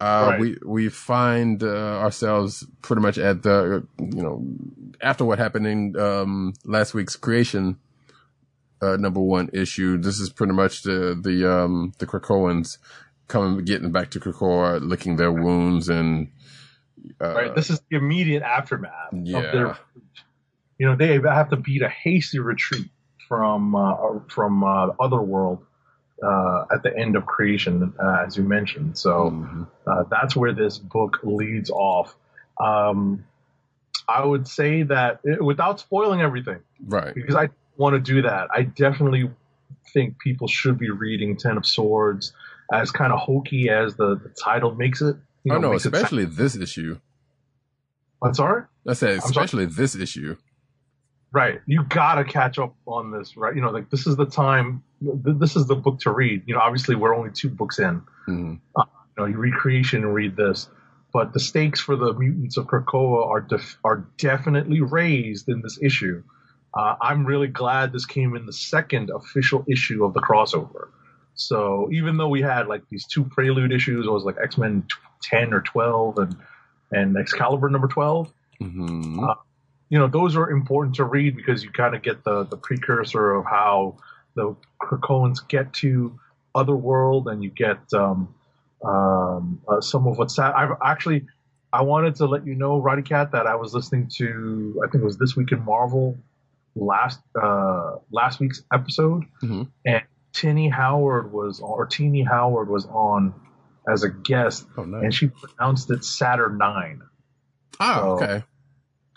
Uh, 0.00 0.28
Right. 0.30 0.40
we, 0.40 0.56
we 0.64 0.88
find, 0.88 1.62
uh, 1.62 1.98
ourselves 1.98 2.64
pretty 2.82 3.02
much 3.02 3.18
at 3.18 3.42
the, 3.42 3.84
you 3.98 4.22
know, 4.22 4.44
after 5.00 5.24
what 5.24 5.38
happened 5.38 5.66
in, 5.66 5.98
um, 5.98 6.54
last 6.64 6.94
week's 6.94 7.16
creation, 7.16 7.78
uh, 8.80 8.96
number 8.96 9.20
one 9.20 9.50
issue. 9.52 9.98
This 9.98 10.20
is 10.20 10.30
pretty 10.30 10.52
much 10.52 10.82
the, 10.82 11.18
the, 11.20 11.52
um, 11.52 11.94
the 11.98 12.06
Krakoans 12.06 12.78
coming, 13.26 13.64
getting 13.64 13.90
back 13.90 14.10
to 14.12 14.20
Krakoa, 14.20 14.80
licking 14.80 15.16
their 15.16 15.32
wounds 15.32 15.88
and, 15.88 16.30
uh, 17.20 17.34
right. 17.34 17.54
This 17.54 17.70
is 17.70 17.80
the 17.90 17.96
immediate 17.96 18.42
aftermath 18.42 19.12
yeah. 19.12 19.38
of 19.38 19.52
their. 19.52 19.78
You 20.78 20.86
know, 20.86 20.96
they 20.96 21.18
have 21.20 21.50
to 21.50 21.56
beat 21.56 21.82
a 21.82 21.88
hasty 21.88 22.38
retreat 22.38 22.88
from 23.28 23.74
uh, 23.74 23.94
from 24.28 24.62
uh, 24.62 24.88
Otherworld 25.00 25.64
uh, 26.22 26.64
at 26.72 26.82
the 26.82 26.96
end 26.96 27.16
of 27.16 27.26
creation, 27.26 27.92
uh, 28.02 28.24
as 28.26 28.36
you 28.36 28.42
mentioned. 28.42 28.98
So 28.98 29.30
mhm. 29.30 29.66
uh, 29.86 30.04
that's 30.10 30.34
where 30.34 30.52
this 30.52 30.78
book 30.78 31.20
leads 31.22 31.70
off. 31.70 32.16
Um, 32.60 33.24
I 34.08 34.24
would 34.24 34.48
say 34.48 34.82
that 34.84 35.20
eh, 35.28 35.36
without 35.40 35.80
spoiling 35.80 36.20
everything, 36.20 36.60
right. 36.86 37.14
because 37.14 37.36
I 37.36 37.50
want 37.76 37.94
to 37.94 38.00
do 38.00 38.22
that. 38.22 38.48
I 38.52 38.62
definitely 38.62 39.30
think 39.92 40.18
people 40.18 40.48
should 40.48 40.78
be 40.78 40.90
reading 40.90 41.36
Ten 41.36 41.56
of 41.56 41.66
Swords, 41.66 42.32
as 42.72 42.90
kind 42.90 43.12
of 43.12 43.18
hokey 43.20 43.70
as 43.70 43.94
the, 43.96 44.16
the 44.16 44.30
title 44.30 44.74
makes 44.74 45.02
it. 45.02 45.16
You 45.44 45.54
oh 45.54 45.58
no, 45.58 45.70
makes 45.70 45.86
it 45.86 45.94
especially 45.94 46.24
this 46.24 46.56
issue. 46.56 46.98
I'm 48.22 48.34
sorry. 48.34 48.64
I 48.86 48.94
said, 48.94 49.18
especially 49.18 49.66
this 49.66 49.94
issue. 49.94 50.36
Right, 51.30 51.60
you 51.66 51.84
gotta 51.84 52.24
catch 52.24 52.58
up 52.58 52.74
on 52.86 53.12
this, 53.12 53.36
right? 53.36 53.54
You 53.54 53.60
know, 53.60 53.70
like 53.70 53.90
this 53.90 54.06
is 54.06 54.16
the 54.16 54.26
time. 54.26 54.82
Th- 55.02 55.36
This 55.38 55.56
is 55.56 55.66
the 55.66 55.76
book 55.76 56.00
to 56.00 56.10
read. 56.12 56.42
You 56.46 56.54
know, 56.54 56.60
obviously 56.60 56.94
we're 56.94 57.14
only 57.14 57.30
two 57.32 57.48
books 57.50 57.78
in. 57.78 58.02
Mhm. 58.28 58.60
You 58.76 58.84
know, 59.16 59.24
you 59.26 59.36
read 59.38 59.54
Creation 59.54 60.04
and 60.04 60.14
read 60.14 60.36
this, 60.36 60.68
but 61.12 61.32
the 61.32 61.40
stakes 61.40 61.80
for 61.80 61.96
the 61.96 62.12
mutants 62.12 62.56
of 62.56 62.66
Krakoa 62.66 63.26
are 63.28 63.40
def- 63.40 63.78
are 63.84 64.06
definitely 64.18 64.80
raised 64.80 65.48
in 65.48 65.60
this 65.62 65.78
issue. 65.82 66.22
Uh, 66.74 66.94
I'm 67.00 67.24
really 67.24 67.48
glad 67.48 67.92
this 67.92 68.06
came 68.06 68.36
in 68.36 68.46
the 68.46 68.52
second 68.52 69.10
official 69.10 69.64
issue 69.68 70.04
of 70.04 70.12
the 70.14 70.20
crossover. 70.20 70.88
So 71.34 71.88
even 71.92 72.16
though 72.16 72.28
we 72.28 72.42
had 72.42 72.66
like 72.68 72.82
these 72.90 73.06
two 73.06 73.24
prelude 73.24 73.72
issues, 73.72 74.06
it 74.06 74.10
was 74.10 74.24
like 74.24 74.36
X 74.42 74.58
Men 74.58 74.84
10 75.22 75.52
or 75.54 75.62
12 75.62 76.18
and 76.18 76.36
and 76.92 77.16
Excalibur 77.16 77.68
number 77.68 77.88
12 77.88 78.32
Mhm. 78.60 79.22
Uh, 79.28 79.34
you 79.88 79.98
know, 79.98 80.08
those 80.08 80.36
are 80.36 80.50
important 80.50 80.96
to 80.96 81.04
read 81.04 81.36
because 81.36 81.62
you 81.64 81.70
kind 81.70 81.94
of 81.94 82.02
get 82.02 82.24
the, 82.24 82.44
the 82.44 82.56
precursor 82.56 83.32
of 83.34 83.44
how 83.46 83.96
the 84.38 84.54
Krakoans 84.80 85.46
get 85.48 85.72
to 85.74 86.18
Otherworld 86.54 87.26
and 87.28 87.42
you 87.42 87.50
get 87.50 87.78
um, 87.92 88.32
um, 88.84 89.60
uh, 89.68 89.80
some 89.80 90.06
of 90.06 90.16
what's 90.18 90.36
that. 90.36 90.56
I've 90.56 90.76
actually, 90.84 91.26
I 91.72 91.82
wanted 91.82 92.14
to 92.16 92.26
let 92.26 92.46
you 92.46 92.54
know, 92.54 92.78
Roddy 92.80 93.02
Cat, 93.02 93.32
that 93.32 93.46
I 93.46 93.56
was 93.56 93.74
listening 93.74 94.08
to, 94.18 94.80
I 94.84 94.90
think 94.90 95.02
it 95.02 95.04
was 95.04 95.18
This 95.18 95.36
Week 95.36 95.50
in 95.52 95.64
Marvel 95.64 96.16
last, 96.76 97.20
uh, 97.40 97.96
last 98.12 98.38
week's 98.40 98.62
episode 98.72 99.24
Mhm. 99.42 99.68
and 99.84 100.02
Tinny 100.32 100.68
Howard 100.68 101.32
was, 101.32 101.60
or 101.60 101.86
Tini 101.86 102.22
Howard 102.22 102.68
was 102.68 102.86
on 102.86 103.34
as 103.92 104.04
a 104.04 104.10
guest 104.10 104.66
Oh, 104.76 104.84
nice. 104.84 105.02
and 105.02 105.14
she 105.14 105.28
pronounced 105.28 105.90
it 105.90 106.04
Saturn 106.04 106.58
oh, 106.62 106.98
so- 107.80 108.24
okay. 108.24 108.44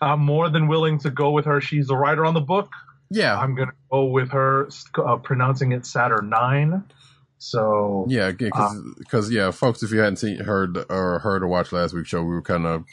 I'm 0.04 0.22
more 0.22 0.50
than 0.50 0.68
willing 0.68 0.98
to 1.00 1.12
go 1.12 1.30
with 1.32 1.46
her. 1.46 1.62
She's 1.62 1.88
the 1.88 1.96
writer 1.96 2.26
on 2.26 2.34
the 2.34 2.42
book. 2.42 2.70
Yeah. 3.12 3.38
I'm 3.40 3.56
gonna 3.56 3.74
go 3.92 4.06
with 4.06 4.32
her 4.32 4.70
uh, 4.98 5.18
pronouncing 5.18 5.72
it 5.74 5.82
Saturnyne. 5.84 6.84
So 7.38 8.06
yeah, 8.08 8.32
because 8.32 9.32
yeah, 9.32 9.50
folks, 9.52 9.82
if 9.84 9.92
you 9.92 10.00
hadn't 10.00 10.18
seen, 10.18 10.40
heard, 10.40 10.78
or 10.90 11.20
heard 11.20 11.44
or 11.44 11.48
watched 11.48 11.74
last 11.74 11.94
week's 11.94 12.10
show, 12.10 12.22
we 12.22 12.30
were 12.30 12.42
kind 12.42 12.66
of 12.68 12.86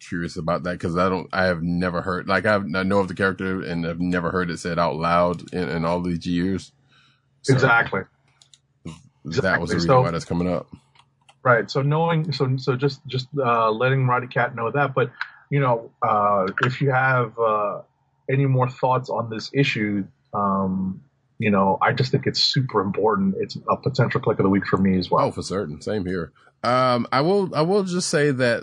curious 0.00 0.36
about 0.36 0.62
that 0.64 0.72
because 0.72 0.96
I 0.96 1.08
don't, 1.08 1.28
I 1.32 1.44
have 1.44 1.62
never 1.62 2.02
heard, 2.02 2.28
like 2.28 2.44
I've, 2.46 2.64
I 2.74 2.82
know 2.82 2.98
of 3.00 3.08
the 3.08 3.14
character 3.14 3.62
and 3.62 3.86
I've 3.86 4.00
never 4.00 4.30
heard 4.30 4.50
it 4.50 4.58
said 4.58 4.78
out 4.78 4.96
loud 4.96 5.52
in, 5.54 5.68
in 5.68 5.84
all 5.86 6.00
these 6.02 6.26
years. 6.26 6.72
So 7.42 7.54
exactly 7.54 8.02
That 9.24 9.60
was 9.60 9.70
the 9.70 9.76
reason 9.76 9.88
So- 9.88 10.02
why 10.02 10.10
that's 10.10 10.24
coming 10.26 10.48
up. 10.52 10.66
right. 11.42 11.70
So 11.70 11.80
knowing 11.82 12.32
so 12.32 12.56
so 12.58 12.76
just 12.76 13.00
just 13.06 13.28
uh, 13.38 13.70
letting 13.70 14.06
Roddy 14.06 14.26
Cat 14.26 14.54
know 14.54 14.70
that. 14.70 14.94
But 14.94 15.10
you 15.48 15.58
know, 15.60 15.90
uh, 16.02 16.48
if 16.62 16.80
you 16.82 16.90
have 16.90 17.38
uh, 17.38 17.80
any 18.30 18.46
more 18.46 18.68
thoughts 18.68 19.08
on 19.10 19.30
this 19.30 19.50
issue, 19.52 20.04
um, 20.32 21.02
you 21.38 21.50
know, 21.50 21.78
I 21.80 21.92
just 21.92 22.12
think 22.12 22.26
it's 22.26 22.42
super 22.42 22.80
important. 22.80 23.34
It's 23.38 23.56
a 23.68 23.76
potential 23.76 24.20
click 24.20 24.38
of 24.38 24.44
the 24.44 24.50
week 24.50 24.66
for 24.66 24.76
me 24.76 24.98
as 24.98 25.10
well. 25.10 25.26
Oh, 25.26 25.30
for 25.30 25.42
certain. 25.42 25.80
Same 25.80 26.06
here. 26.06 26.32
Um, 26.62 27.06
I 27.10 27.22
will, 27.22 27.54
I 27.54 27.62
will 27.62 27.82
just 27.82 28.08
say 28.08 28.30
that 28.30 28.62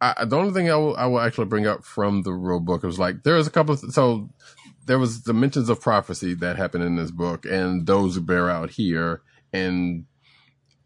I, 0.00 0.24
the 0.24 0.36
only 0.36 0.52
thing 0.52 0.70
I 0.70 0.76
will, 0.76 0.96
I 0.96 1.06
will 1.06 1.20
actually 1.20 1.46
bring 1.46 1.66
up 1.66 1.84
from 1.84 2.22
the 2.22 2.32
real 2.32 2.60
book 2.60 2.82
was 2.82 2.98
like, 2.98 3.22
there 3.22 3.36
was 3.36 3.46
a 3.46 3.50
couple 3.50 3.74
of, 3.74 3.80
so 3.92 4.30
there 4.86 4.98
was 4.98 5.22
the 5.22 5.34
mentions 5.34 5.68
of 5.68 5.80
prophecy 5.80 6.34
that 6.34 6.56
happened 6.56 6.84
in 6.84 6.96
this 6.96 7.10
book 7.10 7.44
and 7.44 7.86
those 7.86 8.18
bear 8.18 8.50
out 8.50 8.70
here. 8.70 9.22
And 9.52 10.06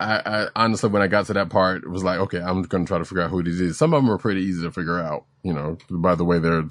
I, 0.01 0.23
I 0.25 0.49
honestly, 0.55 0.91
when 0.91 1.03
I 1.03 1.09
got 1.09 1.27
to 1.27 1.33
that 1.33 1.51
part, 1.51 1.83
it 1.83 1.91
was 1.91 2.05
like, 2.05 2.19
okay, 2.21 2.41
I'm 2.41 2.63
going 2.63 2.85
to 2.85 2.89
try 2.89 2.99
to 2.99 3.05
figure 3.05 3.23
out 3.23 3.31
who 3.31 3.43
these 3.43 3.61
is. 3.61 3.79
Some 3.79 3.93
of 3.93 4.03
them 4.03 4.11
are 4.11 4.19
pretty 4.19 4.43
easy 4.43 4.63
to 4.63 4.71
figure 4.71 4.99
out, 4.99 5.25
you 5.43 5.53
know, 5.53 5.77
by 5.91 6.15
the 6.15 6.25
way 6.25 6.39
they're, 6.39 6.65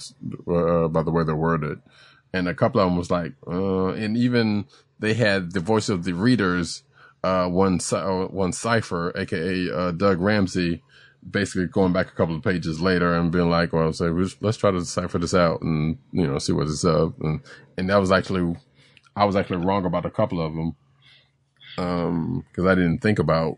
uh, 0.47 0.87
by 0.87 1.03
the 1.03 1.11
way 1.11 1.23
they're 1.23 1.35
worded. 1.35 1.81
And 2.33 2.47
a 2.47 2.53
couple 2.53 2.79
of 2.79 2.87
them 2.87 2.97
was 2.97 3.11
like, 3.11 3.33
uh, 3.45 3.87
and 3.87 4.15
even 4.15 4.65
they 4.99 5.13
had 5.13 5.51
the 5.51 5.59
voice 5.59 5.89
of 5.89 6.05
the 6.05 6.13
readers, 6.13 6.83
uh, 7.23 7.47
one, 7.47 7.79
uh, 7.91 8.27
one 8.27 8.53
Cypher, 8.53 9.11
aka, 9.17 9.71
uh, 9.71 9.91
Doug 9.91 10.21
Ramsey, 10.21 10.83
basically 11.29 11.67
going 11.67 11.91
back 11.91 12.07
a 12.07 12.15
couple 12.15 12.35
of 12.35 12.43
pages 12.43 12.79
later 12.79 13.13
and 13.13 13.31
being 13.31 13.49
like, 13.49 13.73
well, 13.73 13.91
let's, 13.99 14.41
let's 14.41 14.57
try 14.57 14.71
to 14.71 14.79
decipher 14.79 15.17
this 15.17 15.33
out 15.33 15.61
and, 15.61 15.97
you 16.13 16.25
know, 16.25 16.37
see 16.39 16.53
what 16.53 16.67
it's 16.67 16.85
up. 16.85 17.19
And, 17.19 17.41
and 17.77 17.89
that 17.89 17.99
was 17.99 18.11
actually, 18.11 18.55
I 19.15 19.25
was 19.25 19.35
actually 19.35 19.65
wrong 19.65 19.85
about 19.85 20.05
a 20.05 20.11
couple 20.11 20.41
of 20.41 20.53
them. 20.53 20.75
Um, 21.77 22.43
cause 22.53 22.65
I 22.65 22.75
didn't 22.75 22.99
think 22.99 23.19
about, 23.19 23.57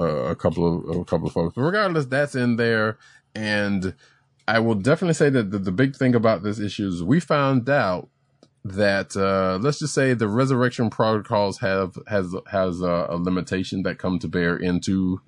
uh, 0.00 0.04
a 0.04 0.36
couple 0.36 0.90
of, 0.90 0.96
a 0.98 1.04
couple 1.04 1.26
of 1.28 1.32
folks, 1.32 1.54
but 1.54 1.62
regardless, 1.62 2.06
that's 2.06 2.34
in 2.34 2.56
there. 2.56 2.98
And 3.34 3.94
I 4.48 4.58
will 4.58 4.74
definitely 4.74 5.14
say 5.14 5.30
that 5.30 5.50
the, 5.50 5.58
the 5.58 5.72
big 5.72 5.96
thing 5.96 6.14
about 6.14 6.42
this 6.42 6.58
issue 6.58 6.88
is 6.88 7.02
we 7.02 7.20
found 7.20 7.68
out 7.68 8.08
that 8.64 9.14
uh, 9.16 9.58
let's 9.60 9.78
just 9.78 9.94
say 9.94 10.14
the 10.14 10.28
resurrection 10.28 10.88
protocols 10.90 11.58
have 11.60 11.98
has 12.06 12.34
has 12.50 12.80
a, 12.80 13.06
a 13.10 13.16
limitation 13.16 13.82
that 13.82 13.98
come 13.98 14.18
to 14.18 14.26
bear 14.28 14.56
into 14.56 15.20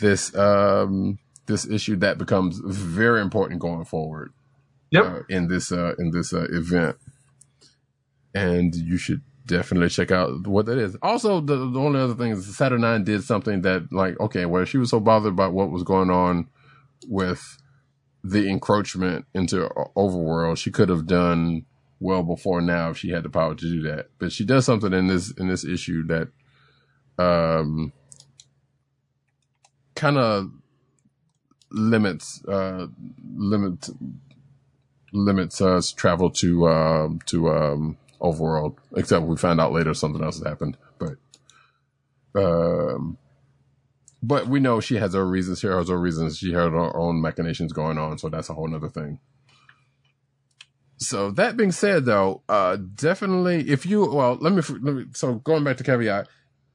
this 0.00 0.34
um 0.36 1.18
this 1.46 1.64
issue 1.66 1.94
that 1.96 2.18
becomes 2.18 2.58
very 2.58 3.20
important 3.20 3.60
going 3.60 3.84
forward 3.84 4.32
Yep. 4.90 5.04
uh, 5.04 5.20
in 5.28 5.46
this 5.48 5.70
uh 5.70 5.94
in 5.98 6.10
this 6.10 6.32
uh, 6.32 6.46
event 6.50 6.96
and 8.34 8.74
you 8.74 8.96
should 8.96 9.22
definitely 9.46 9.88
check 9.88 10.10
out 10.10 10.46
what 10.46 10.66
that 10.66 10.78
is. 10.78 10.96
Also 11.02 11.40
the, 11.40 11.56
the 11.56 11.80
only 11.80 12.00
other 12.00 12.14
thing 12.14 12.32
is 12.32 12.46
Saturnyne 12.46 13.04
did 13.04 13.22
something 13.22 13.62
that 13.62 13.92
like 13.92 14.18
okay 14.20 14.46
well 14.46 14.64
she 14.64 14.78
was 14.78 14.90
so 14.90 15.00
bothered 15.00 15.32
about 15.32 15.52
what 15.52 15.70
was 15.70 15.82
going 15.82 16.10
on 16.10 16.48
with 17.08 17.58
the 18.24 18.48
encroachment 18.48 19.24
into 19.34 19.68
Otherworld 19.96 20.58
she 20.58 20.70
could 20.70 20.88
have 20.88 21.06
done 21.06 21.64
well 22.00 22.22
before 22.22 22.60
now 22.60 22.90
if 22.90 22.98
she 22.98 23.10
had 23.10 23.22
the 23.22 23.30
power 23.30 23.54
to 23.54 23.64
do 23.64 23.82
that. 23.82 24.08
But 24.18 24.32
she 24.32 24.44
does 24.44 24.66
something 24.66 24.92
in 24.92 25.06
this 25.06 25.30
in 25.32 25.48
this 25.48 25.64
issue 25.64 26.06
that 26.06 26.28
um 27.18 27.92
kind 29.94 30.18
of 30.18 30.50
limits 31.70 32.44
uh 32.46 32.86
limit 33.34 33.88
limits 35.12 35.60
us 35.60 35.92
travel 35.92 36.30
to 36.30 36.68
um 36.68 37.20
to 37.26 37.48
um 37.48 37.96
Otherworld 38.20 38.78
except 38.96 39.26
we 39.26 39.36
found 39.36 39.60
out 39.60 39.72
later 39.72 39.94
something 39.94 40.22
else 40.22 40.42
happened 40.42 40.76
but 40.98 41.16
um 42.40 43.18
but 44.22 44.48
we 44.48 44.60
know 44.60 44.80
she 44.80 44.96
has 44.96 45.14
her 45.14 45.26
reasons 45.26 45.60
she 45.60 45.66
has 45.66 45.88
her 45.88 45.98
reasons 45.98 46.38
she 46.38 46.52
had 46.52 46.72
her 46.72 46.96
own 46.96 47.20
machinations 47.20 47.72
going 47.72 47.98
on 47.98 48.18
so 48.18 48.28
that's 48.28 48.50
a 48.50 48.54
whole 48.54 48.68
nother 48.68 48.88
thing. 48.88 49.20
So 50.98 51.30
that 51.32 51.56
being 51.56 51.72
said 51.72 52.06
though 52.06 52.42
uh 52.48 52.76
definitely 52.76 53.68
if 53.68 53.84
you 53.84 54.10
well 54.10 54.38
let 54.40 54.52
me, 54.52 54.62
let 54.80 54.94
me 54.94 55.04
so 55.12 55.34
going 55.34 55.62
back 55.64 55.76
to 55.76 55.84
caveat 55.84 56.28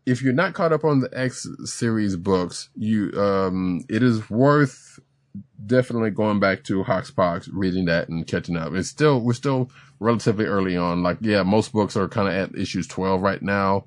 if 0.06 0.22
you're 0.22 0.34
not 0.34 0.54
caught 0.54 0.74
up 0.74 0.84
on 0.84 1.00
the 1.00 1.10
X 1.18 1.48
series 1.66 2.16
books, 2.16 2.70
you 2.76 3.12
um 3.14 3.84
it 3.90 4.04
is 4.04 4.30
worth 4.30 5.00
definitely 5.66 6.12
going 6.12 6.40
back 6.40 6.64
to 6.66 6.84
Hoxpox, 6.84 7.50
reading 7.52 7.86
that 7.86 8.10
and 8.10 8.26
catching 8.28 8.58
up. 8.58 8.74
It's 8.74 8.90
still 8.90 9.22
we're 9.22 9.34
still 9.34 9.70
relatively 10.00 10.46
early 10.46 10.78
on. 10.78 11.04
Like 11.04 11.18
yeah, 11.22 11.44
most 11.44 11.72
books 11.72 11.96
are 11.98 12.08
kind 12.08 12.28
of 12.28 12.34
at 12.34 12.60
issues 12.60 12.88
twelve 12.88 13.22
right 13.22 13.42
now. 13.42 13.86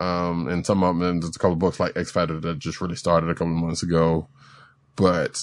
Um 0.00 0.48
and 0.48 0.64
some 0.66 0.82
of 0.82 0.98
them 0.98 1.20
there's 1.20 1.36
a 1.36 1.38
couple 1.38 1.54
of 1.54 1.58
books 1.58 1.80
like 1.80 1.96
X 1.96 2.10
Factor 2.10 2.40
that 2.40 2.58
just 2.58 2.80
really 2.80 2.96
started 2.96 3.30
a 3.30 3.34
couple 3.34 3.54
of 3.54 3.62
months 3.62 3.82
ago. 3.82 4.28
But 4.96 5.42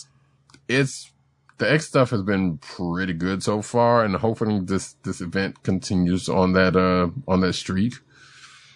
it's 0.68 1.12
the 1.58 1.70
X 1.72 1.88
stuff 1.88 2.12
has 2.12 2.24
been 2.24 2.58
pretty 2.58 3.14
good 3.14 3.44
so 3.44 3.62
far, 3.62 4.04
and 4.04 4.16
hopefully 4.16 4.60
this 4.64 4.94
this 5.04 5.22
event 5.22 5.64
continues 5.64 6.30
on 6.30 6.54
that 6.54 6.76
uh 6.76 7.10
on 7.28 7.42
that 7.42 7.54
streak. 7.54 7.94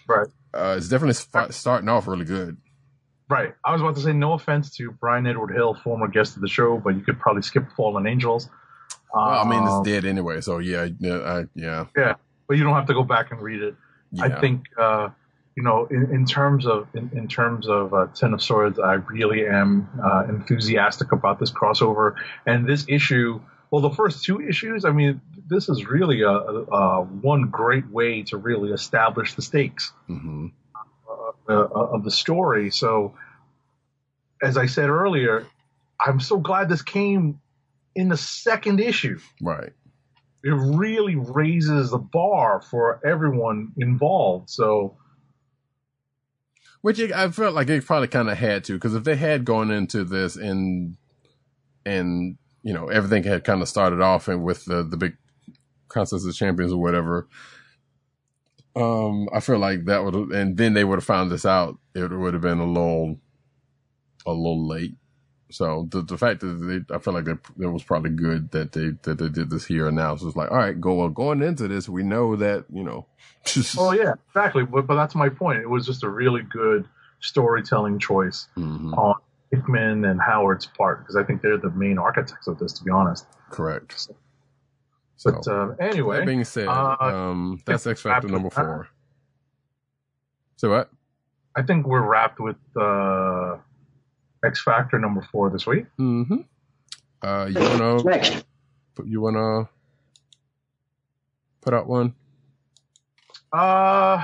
Right. 0.08 0.28
Uh, 0.54 0.76
it's 0.78 0.90
definitely 0.90 1.16
sp- 1.18 1.50
starting 1.52 1.90
off 1.90 2.08
really 2.08 2.26
good. 2.26 2.58
Right. 3.30 3.54
I 3.66 3.72
was 3.72 3.82
about 3.82 3.96
to 3.96 4.02
say 4.02 4.14
no 4.14 4.34
offense 4.34 4.76
to 4.78 4.92
Bryan 4.92 5.26
Edward 5.26 5.54
Hill, 5.54 5.74
former 5.76 6.08
guest 6.08 6.36
of 6.36 6.42
the 6.42 6.48
show, 6.48 6.78
but 6.78 6.96
you 6.96 7.02
could 7.02 7.20
probably 7.20 7.42
skip 7.42 7.66
Fallen 7.76 8.06
Angels. 8.06 8.50
Well, 9.14 9.24
I 9.24 9.44
mean, 9.48 9.60
Um, 9.60 9.68
it's 9.68 9.90
dead 9.90 10.06
anyway, 10.06 10.42
so 10.42 10.60
yeah, 10.60 10.88
yeah, 11.00 11.18
I, 11.20 11.46
yeah, 11.56 11.86
Yeah, 11.96 12.16
but 12.48 12.58
you 12.58 12.64
don't 12.64 12.74
have 12.74 12.88
to 12.88 12.94
go 12.94 13.04
back 13.04 13.32
and 13.32 13.42
read 13.42 13.62
it. 13.62 13.76
yeah. 14.12 14.26
I 14.26 14.40
think 14.40 14.66
uh, 14.78 15.10
you 15.56 15.64
know, 15.64 15.86
in, 15.92 16.12
in 16.12 16.26
terms 16.26 16.66
of 16.66 16.88
in, 16.96 17.10
in 17.14 17.28
terms 17.28 17.68
of 17.68 17.94
uh, 17.94 18.08
Ten 18.16 18.34
of 18.34 18.42
Swords, 18.42 18.80
I 18.80 18.94
really 18.94 19.48
am 19.48 19.88
uh, 20.04 20.26
enthusiastic 20.28 21.12
about 21.12 21.40
this 21.40 21.52
crossover 21.52 22.16
and 22.46 22.68
this 22.68 22.86
issue. 22.88 23.40
Well, 23.70 23.82
the 23.82 23.92
first 23.92 24.24
two 24.24 24.42
issues, 24.42 24.84
I 24.86 24.92
mean, 24.92 25.22
this 25.48 25.70
is 25.70 25.86
really 25.86 26.22
a, 26.22 26.30
a, 26.30 26.64
a 26.64 27.02
one 27.04 27.50
great 27.50 27.88
way 27.90 28.22
to 28.24 28.38
really 28.38 28.72
establish 28.72 29.34
the 29.36 29.42
stakes 29.42 29.94
hmm 30.08 30.48
uh, 31.50 31.54
of 31.54 32.04
the 32.04 32.12
story. 32.12 32.72
So, 32.72 33.16
as 34.42 34.58
I 34.58 34.66
said 34.66 34.90
earlier, 34.90 35.48
I'm 36.00 36.20
so 36.20 36.38
glad 36.40 36.70
this 36.70 36.82
came 36.82 37.40
in 37.96 38.10
the 38.10 38.18
second 38.18 38.80
issue. 38.80 39.20
right. 39.42 39.72
It 40.46 40.52
really 40.52 41.16
raises 41.16 41.92
the 41.92 41.98
bar 41.98 42.62
for 42.62 43.00
everyone 43.06 43.72
involved. 43.78 44.50
So, 44.50 44.98
Which 46.82 47.00
I 47.00 47.30
felt 47.30 47.56
like 47.56 47.70
it 47.70 47.86
probably 47.86 48.10
kind 48.10 48.30
of 48.30 48.38
had 48.38 48.66
to, 48.66 48.74
because 48.74 48.94
if 48.94 49.06
they 49.06 49.16
had 49.16 49.46
gone 49.46 49.72
into 49.72 50.04
this 50.04 50.36
and 50.36 50.98
and 51.86 52.38
you 52.62 52.74
know 52.74 52.90
everything 52.90 53.24
had 53.24 53.46
kind 53.46 53.62
of 53.62 53.70
started 53.70 54.02
off 54.02 54.28
and 54.28 54.44
with 54.44 54.66
the 54.66 54.84
the 54.84 54.98
big 54.98 55.16
consensus 55.88 56.28
of 56.28 56.36
champions 56.36 56.74
or 56.74 56.82
whatever, 56.82 57.28
um, 58.76 59.28
I 59.34 59.40
feel 59.40 59.60
like 59.60 59.86
that 59.86 60.04
would 60.04 60.16
and 60.32 60.58
then 60.58 60.74
they 60.74 60.84
would 60.84 60.98
have 60.98 61.06
found 61.06 61.32
this 61.32 61.46
out. 61.46 61.78
It 61.94 62.10
would 62.12 62.34
have 62.34 62.42
been 62.42 62.60
a 62.60 62.66
little 62.66 63.20
a 64.26 64.32
little 64.32 64.68
late. 64.68 64.96
So 65.52 65.88
the 65.92 66.02
the 66.02 66.18
fact 66.18 66.40
that 66.40 66.48
they, 66.48 66.96
I 66.96 66.98
feel 67.00 67.14
like 67.14 67.26
that 67.26 67.38
it 67.60 67.68
was 67.68 67.84
probably 67.84 68.10
good 68.10 68.50
that 68.52 68.72
they 68.72 68.92
that 69.04 69.20
they 69.20 69.30
did 69.30 69.50
this 69.52 69.66
here 69.66 69.88
and 69.88 69.96
now. 69.96 70.16
So 70.16 70.28
it's 70.28 70.36
like, 70.36 70.50
all 70.50 70.58
right, 70.58 70.80
go 70.80 70.96
well, 70.96 71.10
going 71.10 71.44
into 71.44 71.68
this, 71.68 71.88
we 71.88 72.02
know 72.04 72.36
that 72.38 72.66
you 72.74 72.84
know. 72.84 73.06
oh 73.78 73.92
yeah, 73.92 74.14
exactly. 74.30 74.64
But, 74.64 74.88
but 74.88 74.96
that's 74.96 75.14
my 75.16 75.30
point. 75.30 75.60
It 75.62 75.70
was 75.70 75.86
just 75.86 76.04
a 76.04 76.10
really 76.10 76.42
good 76.42 76.88
storytelling 77.20 78.00
choice 78.00 78.48
Mhm, 78.58 78.98
on 78.98 79.16
Hickman 79.52 80.06
and 80.06 80.20
Howard's 80.20 80.66
part 80.66 81.00
because 81.02 81.16
I 81.16 81.24
think 81.24 81.42
they're 81.44 81.58
the 81.58 81.70
main 81.72 82.00
architects 82.00 82.48
of 82.48 82.58
this, 82.58 82.74
to 82.74 82.84
be 82.84 82.90
honest. 82.92 83.28
correct. 83.52 84.00
So, 84.00 84.16
But 85.24 85.48
uh, 85.48 85.76
anyway, 85.80 86.18
that 86.18 86.26
being 86.26 86.44
said, 86.44 86.68
uh, 86.68 86.98
um, 87.00 87.62
that's 87.66 87.88
X 87.88 88.02
Factor 88.02 88.28
number 88.28 88.50
four. 88.50 88.88
So 90.58 90.70
what? 90.70 90.90
I 91.56 91.62
think 91.62 91.86
we're 91.88 92.02
wrapped 92.08 92.40
with 92.40 92.58
uh, 92.76 93.58
X 94.44 94.62
Factor 94.64 95.00
number 95.00 95.22
four 95.32 95.50
this 95.50 95.66
week. 95.66 95.86
Mm-hmm. 96.00 96.42
Uh, 97.22 97.46
you 97.46 97.60
wanna 97.60 98.04
Next. 98.04 98.46
you 99.06 99.22
wanna 99.22 99.70
put 101.62 101.74
out 101.74 101.88
one? 101.88 102.14
Uh, 103.54 104.24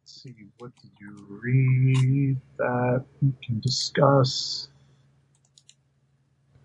let's 0.00 0.22
see. 0.22 0.34
What 0.58 0.70
did 0.80 0.92
you 1.00 1.26
read 1.28 2.38
that 2.58 3.04
we 3.20 3.32
can 3.44 3.60
discuss? 3.60 4.68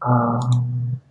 Um, 0.02 1.02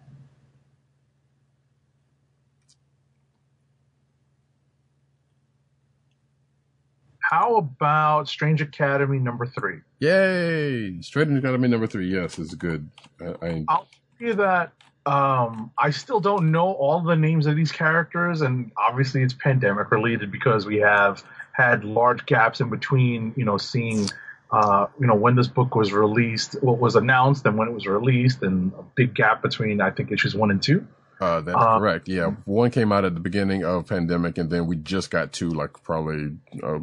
how 7.31 7.57
about 7.57 8.29
Strange 8.29 8.61
Academy 8.61 9.19
number 9.19 9.47
three? 9.47 9.81
Yay! 9.99 11.01
Strange 11.03 11.37
Academy 11.39 11.67
number 11.67 11.87
three. 11.89 12.09
Yes, 12.09 12.39
is 12.39 12.55
good. 12.55 12.89
I, 13.21 13.35
I 13.43 13.65
I'll 13.69 13.89
tell 14.19 14.29
you 14.29 14.35
that 14.35 14.73
um, 15.07 15.73
I 15.79 15.91
still 15.91 16.21
don't 16.21 16.53
know 16.53 16.73
all 16.73 17.01
the 17.01 17.17
names 17.17 17.47
of 17.47 17.57
these 17.57 17.73
characters, 17.73 18.43
and 18.43 18.71
obviously 18.77 19.23
it's 19.23 19.35
pandemic 19.35 19.91
related 19.91 20.31
because 20.31 20.67
we 20.67 20.77
have 20.79 21.25
had 21.53 21.85
large 21.85 22.27
gaps 22.27 22.61
in 22.61 22.71
between, 22.71 23.33
you 23.37 23.45
know, 23.45 23.57
seeing, 23.57 24.09
uh, 24.53 24.87
you 25.01 25.07
know, 25.07 25.15
when 25.15 25.35
this 25.35 25.49
book 25.49 25.75
was 25.75 25.93
released, 25.93 26.63
what 26.63 26.79
was 26.79 26.95
announced, 26.95 27.45
and 27.47 27.57
when 27.57 27.67
it 27.69 27.75
was 27.75 27.87
released, 27.87 28.43
and 28.43 28.73
a 28.79 28.83
big 28.95 29.15
gap 29.15 29.43
between, 29.43 29.81
I 29.81 29.91
think, 29.91 30.13
issues 30.13 30.35
one 30.35 30.51
and 30.51 30.63
two. 30.63 30.87
uh, 31.21 31.41
that's 31.41 31.57
uh, 31.57 31.79
correct. 31.79 32.09
Yeah, 32.09 32.33
one 32.45 32.71
came 32.71 32.93
out 32.93 33.05
at 33.05 33.15
the 33.15 33.21
beginning 33.21 33.65
of 33.65 33.87
pandemic, 33.87 34.39
and 34.39 34.51
then 34.51 34.67
we 34.67 34.77
just 34.77 35.11
got 35.11 35.33
two, 35.33 35.51
like 35.51 35.83
probably 35.83 36.37
uh, 36.63 36.81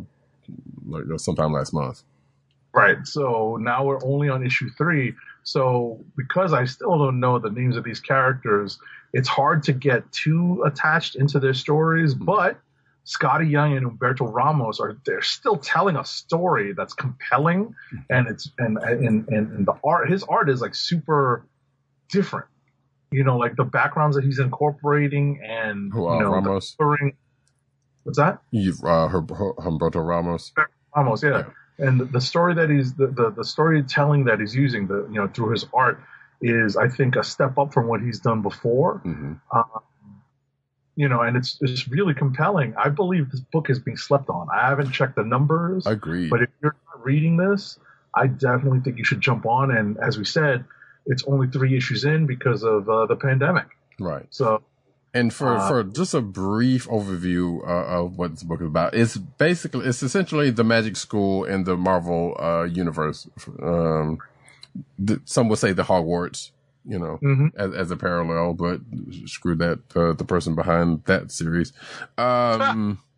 like 0.85 1.03
uh, 1.13 1.17
sometime 1.17 1.53
last 1.53 1.73
month. 1.73 2.03
Right. 2.73 3.05
So 3.05 3.57
now 3.61 3.85
we're 3.85 4.03
only 4.03 4.29
on 4.29 4.45
issue 4.45 4.69
three. 4.77 5.13
So 5.43 6.03
because 6.17 6.53
I 6.53 6.65
still 6.65 6.97
don't 6.97 7.19
know 7.19 7.37
the 7.37 7.51
names 7.51 7.77
of 7.77 7.83
these 7.83 7.99
characters, 7.99 8.79
it's 9.13 9.27
hard 9.27 9.63
to 9.63 9.73
get 9.73 10.11
too 10.11 10.63
attached 10.65 11.15
into 11.15 11.39
their 11.39 11.53
stories. 11.53 12.15
But 12.15 12.57
Skottie 13.05 13.49
Young 13.49 13.75
and 13.75 13.85
Umberto 13.85 14.25
Ramos 14.25 14.79
are 14.79 14.97
they're 15.05 15.21
still 15.21 15.57
telling 15.57 15.97
a 15.97 16.05
story 16.05 16.73
that's 16.73 16.93
compelling 16.93 17.75
and 18.09 18.27
it's 18.27 18.49
and 18.57 18.77
and 18.77 19.27
and, 19.27 19.65
the 19.67 19.73
art 19.83 20.09
his 20.09 20.23
art 20.23 20.49
is 20.49 20.61
like 20.61 20.73
super 20.73 21.45
different. 22.09 22.47
You 23.11 23.23
know, 23.23 23.37
like 23.37 23.55
the 23.55 23.65
backgrounds 23.65 24.15
that 24.15 24.25
he's 24.25 24.39
incorporating 24.39 25.41
and 25.45 25.93
uh, 25.93 25.97
you 25.97 26.19
know, 26.21 26.31
Ramos? 26.31 26.75
coloring- 26.79 27.17
What's 28.03 28.17
that? 28.17 28.39
You, 28.51 28.73
uh, 28.83 29.07
Her- 29.07 29.21
Her- 29.21 29.53
Humberto 29.59 30.05
Ramos. 30.05 30.51
Almost, 30.93 31.23
yeah. 31.23 31.45
And 31.79 31.99
the 32.11 32.21
story 32.21 32.53
that 32.55 32.69
he's 32.69 32.93
the, 32.93 33.07
the 33.07 33.31
the 33.31 33.43
storytelling 33.43 34.25
that 34.25 34.39
he's 34.39 34.55
using, 34.55 34.87
the 34.87 35.07
you 35.09 35.15
know 35.19 35.27
through 35.27 35.51
his 35.51 35.65
art, 35.73 35.99
is 36.41 36.77
I 36.77 36.87
think 36.87 37.15
a 37.15 37.23
step 37.23 37.57
up 37.57 37.73
from 37.73 37.87
what 37.87 38.01
he's 38.01 38.19
done 38.19 38.41
before. 38.43 38.99
hmm 38.99 39.33
You 40.95 41.09
know, 41.09 41.21
and 41.21 41.35
it's 41.35 41.57
it's 41.61 41.87
really 41.87 42.13
compelling. 42.13 42.75
I 42.77 42.89
believe 42.89 43.31
this 43.31 43.39
book 43.39 43.71
is 43.71 43.79
being 43.79 43.97
slept 43.97 44.29
on. 44.29 44.47
I 44.53 44.67
haven't 44.69 44.91
checked 44.91 45.15
the 45.15 45.23
numbers, 45.23 45.87
Agreed. 45.87 46.29
but 46.29 46.43
if 46.43 46.49
you're 46.61 46.75
not 46.85 47.03
reading 47.03 47.37
this, 47.37 47.79
I 48.13 48.27
definitely 48.27 48.81
think 48.81 48.99
you 48.99 49.03
should 49.03 49.19
jump 49.21 49.47
on. 49.47 49.71
And 49.75 49.97
as 49.97 50.19
we 50.19 50.25
said, 50.25 50.65
it's 51.07 51.23
only 51.25 51.47
three 51.47 51.75
issues 51.75 52.05
in 52.05 52.27
because 52.27 52.61
of 52.63 52.87
uh, 52.87 53.07
the 53.07 53.15
pandemic. 53.15 53.65
right. 53.99 54.27
So 54.29 54.61
And 55.13 55.32
for, 55.32 55.58
Uh, 55.58 55.67
for 55.67 55.84
just 55.84 56.13
a 56.13 56.21
brief 56.21 56.88
overview 56.88 57.62
uh, 57.67 58.02
of 58.04 58.17
what 58.17 58.32
this 58.32 58.43
book 58.43 58.62
is 58.62 58.67
about, 58.67 58.95
it's 58.95 59.15
basically, 59.17 59.86
it's 59.86 60.02
essentially 60.02 60.49
the 60.49 60.63
magic 60.63 60.95
school 60.95 61.43
in 61.43 61.65
the 61.65 61.78
Marvel, 61.78 62.36
uh, 62.39 62.63
universe. 62.63 63.28
Um, 63.62 64.17
some 65.26 65.49
would 65.49 65.60
say 65.60 65.71
the 65.71 65.84
Hogwarts, 65.84 66.49
you 66.86 66.97
know, 66.97 67.19
mhm. 67.21 67.52
as, 67.56 67.73
as 67.73 67.91
a 67.91 67.95
parallel, 67.95 68.54
but 68.54 68.82
screw 69.26 69.56
that, 69.56 69.80
uh, 69.95 70.13
the 70.13 70.26
person 70.26 70.56
behind 70.56 71.04
that 71.06 71.32
series. 71.32 71.73
Um, 72.17 72.99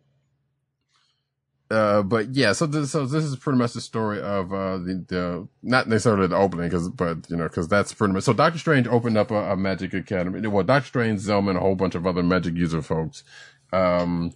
uh, 1.70 2.02
but 2.02 2.34
yeah, 2.34 2.52
so 2.52 2.66
this, 2.66 2.92
so 2.92 3.06
this 3.06 3.24
is 3.24 3.36
pretty 3.36 3.58
much 3.58 3.72
the 3.72 3.80
story 3.80 4.20
of, 4.20 4.52
uh, 4.52 4.78
the, 4.78 5.04
the, 5.08 5.48
not 5.62 5.88
necessarily 5.88 6.26
the 6.26 6.36
opening, 6.36 6.70
cause, 6.70 6.88
but, 6.88 7.28
you 7.28 7.36
know, 7.36 7.48
cause 7.48 7.68
that's 7.68 7.92
pretty 7.92 8.14
much, 8.14 8.24
so 8.24 8.32
Doctor 8.32 8.58
Strange 8.58 8.86
opened 8.86 9.16
up 9.16 9.30
a, 9.30 9.52
a 9.52 9.56
magic 9.56 9.92
academy. 9.92 10.46
Well, 10.46 10.64
Doctor 10.64 10.86
Strange, 10.86 11.20
Zelma, 11.20 11.50
and 11.50 11.58
a 11.58 11.60
whole 11.60 11.74
bunch 11.74 11.94
of 11.94 12.06
other 12.06 12.22
magic 12.22 12.54
user 12.54 12.82
folks, 12.82 13.24
um, 13.72 14.32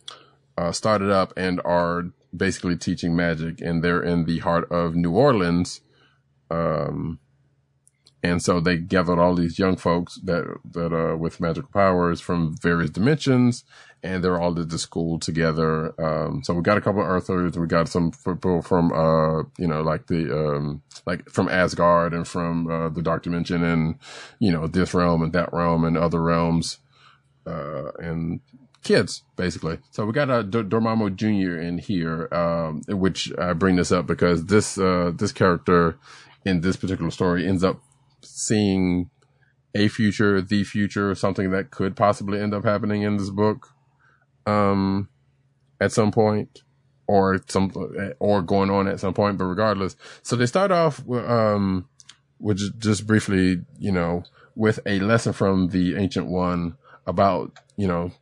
uh, 0.58 0.72
started 0.72 1.10
up 1.10 1.32
and 1.36 1.60
are 1.64 2.10
basically 2.36 2.76
teaching 2.76 3.14
magic 3.16 3.60
and 3.60 3.82
they're 3.82 4.02
in 4.02 4.24
the 4.24 4.38
heart 4.40 4.70
of 4.70 4.94
New 4.94 5.12
Orleans. 5.12 5.80
Um, 6.50 7.18
and 8.22 8.42
so 8.42 8.60
they 8.60 8.76
gathered 8.76 9.18
all 9.18 9.34
these 9.34 9.58
young 9.58 9.76
folks 9.76 10.16
that, 10.24 10.44
that, 10.72 10.92
uh, 10.92 11.16
with 11.16 11.40
magical 11.40 11.70
powers 11.72 12.20
from 12.20 12.54
various 12.56 12.90
dimensions 12.90 13.64
and 14.02 14.24
they're 14.24 14.40
all 14.40 14.58
at 14.58 14.68
the 14.68 14.78
school 14.78 15.18
together. 15.18 15.94
Um, 16.02 16.42
so 16.42 16.54
we 16.54 16.62
got 16.62 16.78
a 16.78 16.80
couple 16.80 17.02
of 17.02 17.08
Earthers, 17.08 17.58
we 17.58 17.66
got 17.66 17.88
some 17.88 18.12
people 18.12 18.62
from, 18.62 18.92
uh, 18.92 19.42
you 19.58 19.66
know, 19.66 19.82
like 19.82 20.06
the, 20.06 20.34
um, 20.34 20.82
like 21.06 21.28
from 21.28 21.48
Asgard 21.48 22.14
and 22.14 22.26
from, 22.26 22.70
uh, 22.70 22.88
the 22.88 23.02
Dark 23.02 23.22
Dimension 23.22 23.62
and, 23.62 23.98
you 24.38 24.52
know, 24.52 24.66
this 24.66 24.94
realm 24.94 25.22
and 25.22 25.32
that 25.32 25.52
realm 25.52 25.84
and 25.84 25.96
other 25.96 26.22
realms, 26.22 26.78
uh, 27.46 27.92
and 27.98 28.40
kids, 28.82 29.22
basically. 29.36 29.78
So 29.90 30.06
we 30.06 30.12
got 30.12 30.30
a 30.30 30.42
D- 30.42 30.62
Dormammu 30.62 31.16
Jr. 31.16 31.60
in 31.60 31.78
here, 31.78 32.32
um, 32.32 32.82
which 32.88 33.32
I 33.38 33.52
bring 33.52 33.76
this 33.76 33.92
up 33.92 34.06
because 34.06 34.46
this, 34.46 34.78
uh, 34.78 35.12
this 35.14 35.32
character 35.32 35.98
in 36.46 36.62
this 36.62 36.76
particular 36.76 37.10
story 37.10 37.46
ends 37.46 37.62
up 37.62 37.82
seeing 38.22 39.10
a 39.74 39.88
future, 39.88 40.40
the 40.40 40.64
future, 40.64 41.14
something 41.14 41.50
that 41.50 41.70
could 41.70 41.96
possibly 41.96 42.40
end 42.40 42.54
up 42.54 42.64
happening 42.64 43.02
in 43.02 43.16
this 43.16 43.30
book, 43.30 43.68
um, 44.46 45.08
at 45.80 45.92
some 45.92 46.10
point, 46.10 46.62
or 47.06 47.40
some, 47.48 47.72
or 48.18 48.42
going 48.42 48.70
on 48.70 48.88
at 48.88 49.00
some 49.00 49.14
point. 49.14 49.38
But 49.38 49.44
regardless, 49.44 49.96
so 50.22 50.36
they 50.36 50.46
start 50.46 50.70
off 50.70 51.04
with, 51.04 51.28
um, 51.28 51.88
with 52.38 52.80
just 52.80 53.06
briefly, 53.06 53.62
you 53.78 53.92
know, 53.92 54.24
with 54.56 54.80
a 54.86 54.98
lesson 55.00 55.32
from 55.32 55.68
the 55.68 55.96
ancient 55.96 56.26
one 56.26 56.76
about, 57.06 57.52
you 57.76 57.86
know, 57.86 58.12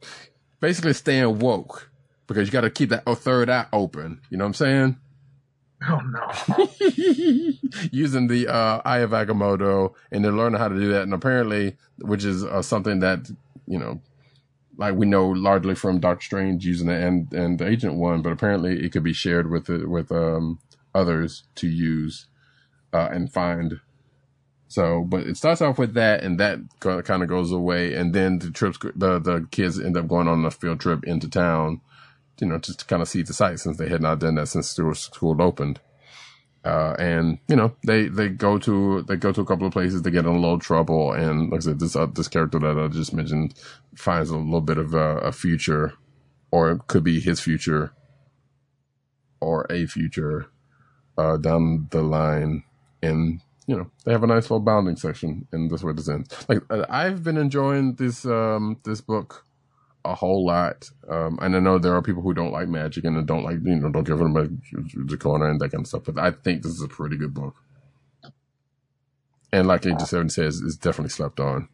basically 0.61 0.92
staying 0.92 1.38
woke 1.38 1.90
because 2.26 2.46
you 2.46 2.52
got 2.52 2.61
to 2.62 2.70
keep 2.70 2.90
that 2.90 3.04
third 3.04 3.48
eye 3.48 3.66
open. 3.72 4.20
You 4.30 4.37
know 4.37 4.44
what 4.44 4.48
I'm 4.48 4.54
saying? 4.54 4.96
Oh 5.88 6.00
no. 6.00 6.68
Using 7.92 8.26
the 8.26 8.48
uh, 8.48 8.82
Eye 8.84 8.98
of 8.98 9.10
Agamotto 9.10 9.94
and 10.10 10.24
they're 10.24 10.32
learning 10.32 10.58
how 10.58 10.68
to 10.68 10.74
do 10.74 10.88
that. 10.92 11.02
And 11.02 11.14
apparently, 11.14 11.76
which 12.00 12.24
is 12.24 12.44
uh, 12.44 12.62
something 12.62 12.98
that, 13.00 13.30
you 13.66 13.78
know, 13.78 14.00
like 14.76 14.94
we 14.94 15.06
know 15.06 15.28
largely 15.28 15.74
from 15.74 16.00
Doctor 16.00 16.24
Strange 16.24 16.64
using 16.64 16.88
it 16.88 17.02
and, 17.02 17.32
and 17.32 17.58
the 17.58 17.68
Ancient 17.68 17.94
One, 17.94 18.22
but 18.22 18.32
apparently 18.32 18.84
it 18.84 18.92
could 18.92 19.04
be 19.04 19.12
shared 19.12 19.50
with, 19.50 19.70
it, 19.70 19.88
with, 19.88 20.10
um, 20.10 20.58
others 20.94 21.44
to 21.56 21.68
use, 21.68 22.26
uh, 22.92 23.08
and 23.12 23.32
find. 23.32 23.80
So, 24.66 25.04
but 25.04 25.22
it 25.26 25.36
starts 25.36 25.62
off 25.62 25.78
with 25.78 25.94
that 25.94 26.22
and 26.22 26.38
that 26.40 26.58
kind 26.80 27.22
of 27.22 27.28
goes 27.28 27.52
away. 27.52 27.94
And 27.94 28.14
then 28.14 28.40
the 28.40 28.50
trips, 28.50 28.78
the, 28.96 29.18
the 29.18 29.46
kids 29.50 29.78
end 29.78 29.96
up 29.96 30.08
going 30.08 30.28
on 30.28 30.44
a 30.44 30.50
field 30.50 30.80
trip 30.80 31.04
into 31.04 31.28
town 31.28 31.80
you 32.40 32.46
know, 32.46 32.59
just 32.59 32.81
to 32.81 32.85
kind 32.87 33.03
of 33.03 33.09
see 33.09 33.22
the 33.22 33.33
site 33.33 33.61
since 33.61 33.77
they 33.77 33.88
had 33.88 34.03
not 34.03 34.18
done 34.18 34.37
that 34.37 34.48
since 34.48 34.70
school, 34.70 34.94
school 34.94 35.40
opened. 35.40 35.81
Uh, 36.64 36.94
and 36.98 37.38
you 37.48 37.57
know, 37.57 37.74
they, 37.87 38.09
they 38.09 38.29
go 38.29 38.59
to, 38.59 39.03
they 39.03 39.16
go 39.16 39.33
to 39.33 39.40
a 39.40 39.46
couple 39.46 39.66
of 39.66 39.72
places, 39.72 40.03
they 40.03 40.11
get 40.11 40.27
in 40.27 40.35
a 40.35 40.38
little 40.38 40.59
trouble. 40.59 41.12
And 41.12 41.51
like 41.51 41.61
I 41.61 41.64
said, 41.64 41.81
this, 41.81 41.96
uh, 41.96 42.07
this 42.07 42.29
character 42.29 42.59
that 42.59 42.79
I 42.79 42.88
just 42.88 43.14
mentioned 43.14 43.55
finds 43.94 44.31
a 44.31 44.37
little 44.37 44.61
bit 44.61 44.79
of 44.79 44.94
a, 44.94 45.18
a 45.18 45.33
future 45.33 45.94
or 46.51 46.70
it 46.72 46.87
could 46.87 47.05
be 47.05 47.20
his 47.20 47.40
future 47.40 47.92
or 49.40 49.66
a 49.70 49.87
future, 49.87 50.46
uh, 51.16 51.37
down 51.37 51.88
the 51.90 52.03
line. 52.03 52.64
And, 53.03 53.40
you 53.66 53.77
know, 53.77 53.90
they 54.05 54.12
have 54.12 54.24
a 54.24 54.27
nice 54.27 54.44
little 54.44 54.61
bounding 54.61 54.96
section 54.96 55.46
and 55.53 55.70
this 55.70 55.81
is 55.81 55.85
where 55.85 55.94
this 55.94 56.09
ends. 56.09 56.29
Like, 56.48 56.62
uh, 56.70 56.85
I've 56.90 57.22
been 57.22 57.37
enjoying 57.37 57.94
this, 57.94 58.24
um, 58.27 58.79
this 58.85 59.01
book 59.01 59.46
a 60.04 60.14
whole 60.14 60.46
lot. 60.46 60.88
Um, 61.08 61.38
and 61.42 61.56
I 61.56 61.61
know 61.61 61.78
there 61.78 61.94
are 61.94 62.02
people 62.02 62.22
who 62.22 62.34
don't 62.34 62.52
like 62.52 62.68
magic 62.68 63.04
and 63.04 63.26
don't 63.26 63.44
like, 63.44 63.58
you 63.62 63.76
know, 63.76 63.90
don't 63.90 64.04
give 64.04 64.18
them 64.18 64.37
a 64.37 64.48
the 65.06 65.16
corner 65.16 65.48
and 65.48 65.61
that 65.61 65.70
kind 65.70 65.82
of 65.82 65.88
stuff. 65.88 66.04
But 66.04 66.18
I 66.18 66.30
think 66.30 66.62
this 66.62 66.72
is 66.72 66.82
a 66.82 66.88
pretty 66.88 67.16
good 67.16 67.34
book. 67.34 67.54
And 69.52 69.66
like 69.66 69.87
Agent 69.87 70.02
Seven 70.02 70.28
says, 70.28 70.61
it's 70.61 70.76
definitely 70.76 71.11
slept 71.11 71.40
on. 71.40 71.68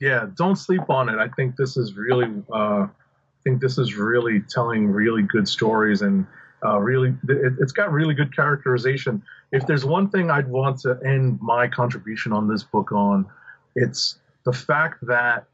Yeah, 0.00 0.26
don't 0.36 0.56
sleep 0.56 0.90
on 0.90 1.08
it. 1.08 1.18
I 1.18 1.28
think 1.28 1.56
this 1.56 1.76
is 1.76 1.94
really, 1.94 2.30
uh, 2.52 2.84
I 2.84 2.88
think 3.44 3.60
this 3.60 3.78
is 3.78 3.94
really 3.94 4.40
telling 4.40 4.88
really 4.88 5.22
good 5.22 5.48
stories 5.48 6.02
and 6.02 6.26
uh, 6.64 6.78
really, 6.78 7.10
it, 7.28 7.54
it's 7.60 7.72
got 7.72 7.92
really 7.92 8.14
good 8.14 8.34
characterization. 8.34 9.22
If 9.52 9.66
there's 9.66 9.84
one 9.84 10.10
thing 10.10 10.30
I'd 10.30 10.48
want 10.48 10.80
to 10.80 10.98
end 11.04 11.38
my 11.40 11.68
contribution 11.68 12.32
on 12.32 12.48
this 12.48 12.62
book 12.62 12.92
on, 12.92 13.26
it's 13.74 14.18
the 14.44 14.52
fact 14.52 15.06
that 15.06 15.46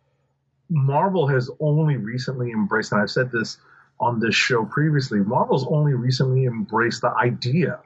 Marvel 0.73 1.27
has 1.29 1.51
only 1.61 1.97
recently 1.97 2.51
embraced, 2.51 2.93
and 2.93 3.01
I've 3.01 3.11
said 3.11 3.31
this 3.31 3.59
on 4.01 4.19
this 4.21 4.35
show 4.35 4.65
previously, 4.65 5.21
Marvel's 5.21 5.67
only 5.67 5.95
recently 5.95 6.45
embraced 6.47 7.03
the 7.03 7.11
idea 7.15 7.79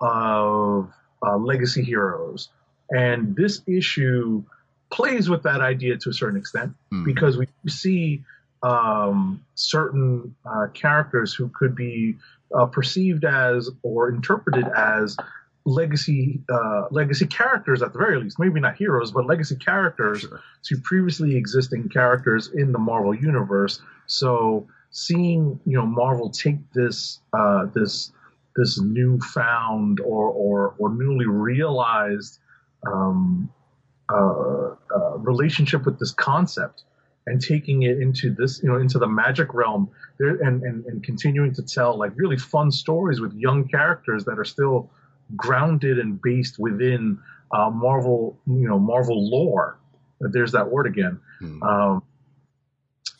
of 0.00 0.92
uh, 1.24 1.36
legacy 1.36 1.82
heroes. 1.82 2.48
And 2.90 3.34
this 3.34 3.62
issue 3.66 4.42
plays 4.90 5.28
with 5.30 5.44
that 5.44 5.60
idea 5.60 5.96
to 5.98 6.10
a 6.10 6.12
certain 6.12 6.38
extent 6.38 6.74
Mhm. 6.92 7.04
because 7.04 7.36
we 7.38 7.48
see 7.68 8.24
um, 8.62 9.44
certain 9.54 10.34
uh, 10.44 10.66
characters 10.74 11.32
who 11.34 11.48
could 11.48 11.74
be 11.74 12.16
uh, 12.54 12.66
perceived 12.66 13.24
as 13.24 13.70
or 13.82 14.08
interpreted 14.08 14.66
as 14.66 15.16
legacy 15.66 16.40
uh, 16.48 16.84
legacy 16.90 17.26
characters 17.26 17.82
at 17.82 17.92
the 17.92 17.98
very 17.98 18.18
least, 18.22 18.38
maybe 18.38 18.60
not 18.60 18.76
heroes, 18.76 19.10
but 19.12 19.26
legacy 19.26 19.56
characters 19.56 20.20
Sure. 20.20 20.40
to 20.64 20.78
previously 20.78 21.36
existing 21.36 21.88
characters 21.88 22.50
in 22.54 22.72
the 22.72 22.78
Marvel 22.78 23.14
universe. 23.14 23.82
So 24.06 24.66
seeing 24.90 25.60
you 25.66 25.76
know 25.76 25.84
Marvel 25.84 26.30
take 26.30 26.58
this 26.72 27.20
uh, 27.32 27.66
this 27.74 28.12
this 28.54 28.80
newfound 28.80 30.00
or 30.00 30.28
or, 30.30 30.74
or 30.78 30.94
newly 30.94 31.26
realized 31.26 32.38
um, 32.86 33.50
uh, 34.08 34.70
uh, 34.94 35.18
relationship 35.18 35.84
with 35.84 35.98
this 35.98 36.12
concept 36.12 36.84
and 37.26 37.40
taking 37.40 37.82
it 37.82 38.00
into 38.00 38.32
this 38.32 38.62
you 38.62 38.68
know 38.68 38.76
into 38.76 39.00
the 39.00 39.08
magic 39.08 39.52
realm 39.52 39.90
there 40.18 40.36
and, 40.36 40.62
and 40.62 40.84
and 40.86 41.02
continuing 41.02 41.52
to 41.52 41.62
tell 41.62 41.98
like 41.98 42.12
really 42.14 42.36
fun 42.38 42.70
stories 42.70 43.20
with 43.20 43.32
young 43.34 43.66
characters 43.66 44.24
that 44.24 44.38
are 44.38 44.44
still 44.44 44.88
grounded 45.34 45.98
and 45.98 46.20
based 46.20 46.58
within 46.58 47.18
uh, 47.50 47.70
Marvel 47.70 48.38
you 48.46 48.68
know 48.68 48.78
Marvel 48.78 49.28
lore. 49.30 49.78
There's 50.20 50.52
that 50.52 50.70
word 50.70 50.86
again 50.86 51.20
Hmm. 51.40 51.62
um, 51.62 52.02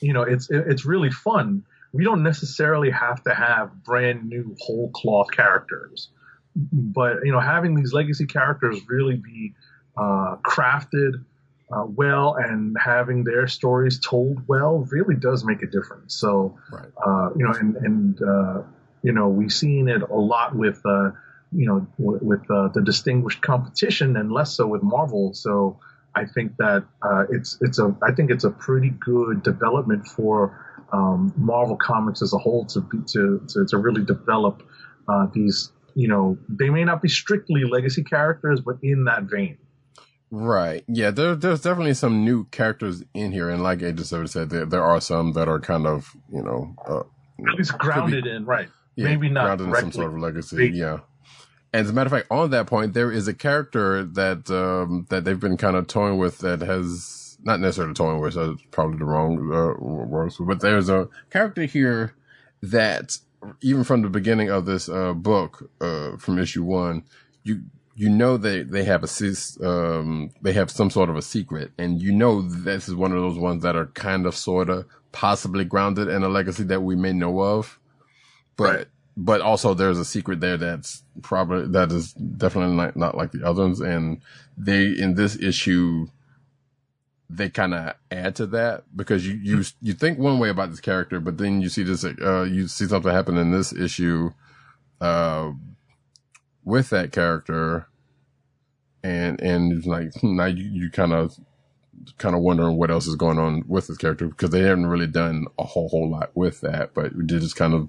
you 0.00 0.12
know, 0.12 0.22
it's 0.22 0.50
it- 0.50 0.66
it's 0.68 0.84
really 0.84 1.10
fun. 1.10 1.64
We 1.92 2.04
don't 2.04 2.22
necessarily 2.22 2.90
have 2.90 3.22
to 3.24 3.34
have 3.34 3.82
brand 3.84 4.28
new 4.28 4.54
whole 4.60 4.90
cloth 4.90 5.30
characters, 5.30 6.08
but 6.72 7.24
you 7.24 7.32
know, 7.32 7.40
having 7.40 7.74
these 7.74 7.92
legacy 7.92 8.26
characters 8.26 8.80
really 8.88 9.16
be 9.16 9.54
uh, 9.96 10.36
crafted 10.44 11.24
uh, 11.72 11.84
well 11.86 12.34
and 12.34 12.76
having 12.78 13.24
their 13.24 13.48
stories 13.48 13.98
told 13.98 14.46
well 14.46 14.86
really 14.90 15.16
does 15.16 15.44
make 15.44 15.62
a 15.62 15.66
difference. 15.66 16.14
So, 16.14 16.58
Right. 16.70 16.92
uh, 17.04 17.30
you 17.36 17.44
know, 17.46 17.52
and 17.52 17.76
and 17.76 18.22
uh, 18.22 18.62
you 19.02 19.12
know, 19.12 19.28
we've 19.28 19.52
seen 19.52 19.88
it 19.88 20.02
a 20.02 20.14
lot 20.14 20.54
with 20.54 20.80
uh, 20.84 21.12
you 21.56 21.66
know 21.66 21.86
w- 21.98 22.20
with 22.22 22.42
uh, 22.50 22.68
the 22.74 22.82
distinguished 22.82 23.40
competition 23.42 24.16
and 24.16 24.30
less 24.30 24.54
so 24.56 24.66
with 24.66 24.82
Marvel. 24.82 25.32
So. 25.34 25.78
I 26.18 26.24
think 26.24 26.56
that 26.56 26.82
uh, 27.02 27.24
it's 27.28 27.58
it's 27.60 27.78
a 27.78 27.94
I 28.02 28.10
think 28.14 28.30
it's 28.30 28.44
a 28.44 28.50
pretty 28.50 28.88
good 28.88 29.42
development 29.42 30.06
for 30.08 30.86
um, 30.90 31.34
Marvel 31.36 31.76
Comics 31.76 32.22
as 32.22 32.32
a 32.32 32.38
whole 32.38 32.64
to 32.72 32.80
be, 32.80 32.96
to, 33.08 33.44
to 33.48 33.66
to 33.68 33.76
really 33.76 34.02
develop 34.02 34.62
uh, 35.10 35.26
these 35.34 35.70
you 35.94 36.08
know 36.08 36.38
they 36.48 36.70
may 36.70 36.84
not 36.84 37.02
be 37.02 37.10
strictly 37.10 37.64
legacy 37.64 38.02
characters 38.02 38.62
but 38.62 38.76
in 38.82 39.04
that 39.04 39.24
vein. 39.24 39.58
Right. 40.30 40.84
Yeah. 40.88 41.10
There, 41.10 41.34
there's 41.34 41.60
definitely 41.60 41.92
some 41.92 42.24
new 42.24 42.44
characters 42.46 43.04
in 43.12 43.32
here. 43.32 43.50
And 43.50 43.62
like 43.62 43.82
Agent 43.82 44.06
Seven 44.06 44.26
said, 44.26 44.48
there, 44.48 44.64
there 44.64 44.82
are 44.82 45.02
some 45.02 45.32
that 45.34 45.48
are 45.48 45.60
kind 45.60 45.86
of, 45.86 46.16
you 46.32 46.42
know, 46.42 46.74
uh, 46.88 47.00
At 47.46 47.58
least 47.58 47.76
grounded 47.76 48.26
in 48.26 48.46
right. 48.46 48.68
Yeah, 48.96 49.08
Maybe 49.08 49.28
not 49.28 49.44
grounded 49.58 49.68
in 49.68 49.74
some 49.74 49.92
sort 49.92 50.14
of 50.14 50.18
legacy. 50.18 50.56
big- 50.56 50.74
Yeah. 50.74 51.00
And 51.76 51.84
as 51.84 51.90
a 51.90 51.92
matter 51.92 52.06
of 52.06 52.12
fact, 52.12 52.28
on 52.30 52.48
that 52.52 52.68
point, 52.68 52.94
there 52.94 53.12
is 53.12 53.28
a 53.28 53.34
character 53.34 54.02
that 54.02 54.50
um, 54.50 55.04
that 55.10 55.24
they've 55.24 55.38
been 55.38 55.58
kind 55.58 55.76
of 55.76 55.86
toying 55.86 56.16
with 56.16 56.38
that 56.38 56.62
has 56.62 57.36
not 57.42 57.60
necessarily 57.60 57.92
toying 57.92 58.18
with. 58.18 58.32
That's 58.32 58.62
probably 58.70 58.96
the 58.96 59.04
wrong 59.04 59.36
uh, 59.52 59.78
word, 59.84 60.32
but 60.40 60.60
there's 60.60 60.88
a 60.88 61.10
character 61.28 61.66
here 61.66 62.14
that 62.62 63.18
even 63.60 63.84
from 63.84 64.00
the 64.00 64.08
beginning 64.08 64.48
of 64.48 64.64
this 64.64 64.88
uh, 64.88 65.12
book, 65.12 65.70
uh, 65.82 66.16
from 66.16 66.38
issue 66.38 66.64
one, 66.64 67.04
you 67.42 67.64
you 67.94 68.08
know 68.08 68.38
they 68.38 68.62
they 68.62 68.84
have 68.84 69.04
a 69.04 69.08
um 69.62 70.30
they 70.40 70.54
have 70.54 70.70
some 70.70 70.88
sort 70.88 71.10
of 71.10 71.16
a 71.16 71.22
secret, 71.22 71.72
and 71.76 72.00
you 72.00 72.10
know 72.10 72.40
this 72.40 72.88
is 72.88 72.94
one 72.94 73.12
of 73.12 73.20
those 73.20 73.38
ones 73.38 73.62
that 73.64 73.76
are 73.76 73.88
kind 73.88 74.24
of 74.24 74.34
sort 74.34 74.70
of 74.70 74.86
possibly 75.12 75.66
grounded 75.66 76.08
in 76.08 76.22
a 76.22 76.28
legacy 76.30 76.62
that 76.64 76.80
we 76.80 76.96
may 76.96 77.12
know 77.12 77.38
of, 77.40 77.78
but 78.56 78.76
Right. 78.76 78.86
But 79.16 79.40
also 79.40 79.74
there's 79.74 79.98
a 79.98 80.04
secret 80.04 80.40
there 80.40 80.56
that's 80.56 81.02
probably 81.22 81.66
that 81.68 81.90
is 81.92 82.12
definitely 82.12 82.76
not, 82.76 82.96
not 82.96 83.16
like 83.16 83.32
the 83.32 83.46
others, 83.46 83.80
and 83.80 84.20
they 84.56 84.86
in 84.86 85.14
this 85.14 85.36
issue 85.36 86.08
they 87.28 87.48
kind 87.48 87.74
of 87.74 87.94
add 88.10 88.36
to 88.36 88.46
that 88.46 88.84
because 88.94 89.26
you, 89.26 89.34
you, 89.34 89.64
you 89.82 89.92
think 89.92 90.18
one 90.18 90.38
way 90.38 90.48
about 90.48 90.70
this 90.70 90.80
character, 90.80 91.20
but 91.20 91.38
then 91.38 91.60
you 91.60 91.68
see 91.68 91.82
this, 91.82 92.04
uh, 92.04 92.42
you 92.42 92.68
see 92.68 92.86
something 92.86 93.10
happen 93.10 93.36
in 93.36 93.50
this 93.50 93.72
issue, 93.72 94.30
uh, 95.00 95.50
with 96.64 96.90
that 96.90 97.12
character. 97.12 97.88
And, 99.02 99.40
and 99.40 99.84
like, 99.86 100.14
hmm, 100.20 100.36
now 100.36 100.46
you, 100.46 100.64
you 100.64 100.90
kind 100.90 101.12
of, 101.12 101.36
kind 102.18 102.34
of 102.34 102.42
wondering 102.42 102.76
what 102.76 102.90
else 102.90 103.06
is 103.06 103.16
going 103.16 103.38
on 103.38 103.64
with 103.66 103.86
this 103.86 103.96
character 103.96 104.28
because 104.28 104.50
they 104.50 104.62
haven't 104.62 104.86
really 104.86 105.06
done 105.06 105.46
a 105.58 105.64
whole, 105.64 105.88
whole 105.88 106.10
lot 106.10 106.30
with 106.34 106.60
that, 106.60 106.94
but 106.94 107.26
did 107.26 107.40
just 107.40 107.56
kind 107.56 107.74
of 107.74 107.88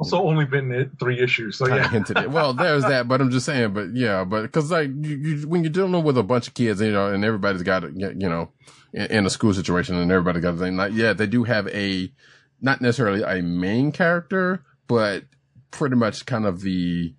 Also, 0.00 0.22
only 0.22 0.44
been 0.44 0.90
three 1.00 1.20
issues, 1.20 1.56
so 1.56 1.66
yeah. 1.66 1.88
hinted 1.88 2.18
it. 2.18 2.30
Well, 2.30 2.52
there's 2.54 2.84
that, 2.84 3.08
but 3.08 3.20
I'm 3.20 3.30
just 3.30 3.44
saying, 3.44 3.72
but 3.72 3.94
yeah, 3.94 4.22
but 4.22 4.42
because 4.42 4.70
like 4.70 4.90
you, 5.00 5.16
you, 5.16 5.48
when 5.48 5.64
you're 5.64 5.72
dealing 5.72 6.04
with 6.04 6.16
a 6.16 6.22
bunch 6.22 6.46
of 6.46 6.54
kids, 6.54 6.80
you 6.80 6.92
know, 6.92 7.08
and 7.12 7.24
everybody's 7.24 7.64
got 7.64 7.82
you 7.82 8.12
know, 8.14 8.50
in, 8.92 9.06
in 9.06 9.26
a 9.26 9.30
school 9.30 9.52
situation, 9.52 9.96
and 9.96 10.12
everybody 10.12 10.40
got 10.40 10.54
a 10.54 10.56
thing. 10.56 10.76
Like, 10.76 10.92
yeah, 10.94 11.14
they 11.14 11.26
do 11.26 11.42
have 11.44 11.66
a 11.68 12.12
not 12.60 12.80
necessarily 12.80 13.22
a 13.22 13.42
main 13.42 13.90
character, 13.90 14.64
but 14.86 15.24
pretty 15.72 15.96
much 15.96 16.26
kind 16.26 16.46
of 16.46 16.60
the 16.60 17.14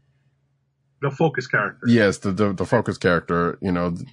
The 1.01 1.11
focus 1.11 1.47
character. 1.47 1.85
yes, 1.85 2.19
the 2.19 2.31
the, 2.31 2.53
the 2.53 2.65
focus 2.65 2.97
character. 2.97 3.57
You 3.61 3.73
know, 3.73 3.91
th- 3.91 4.07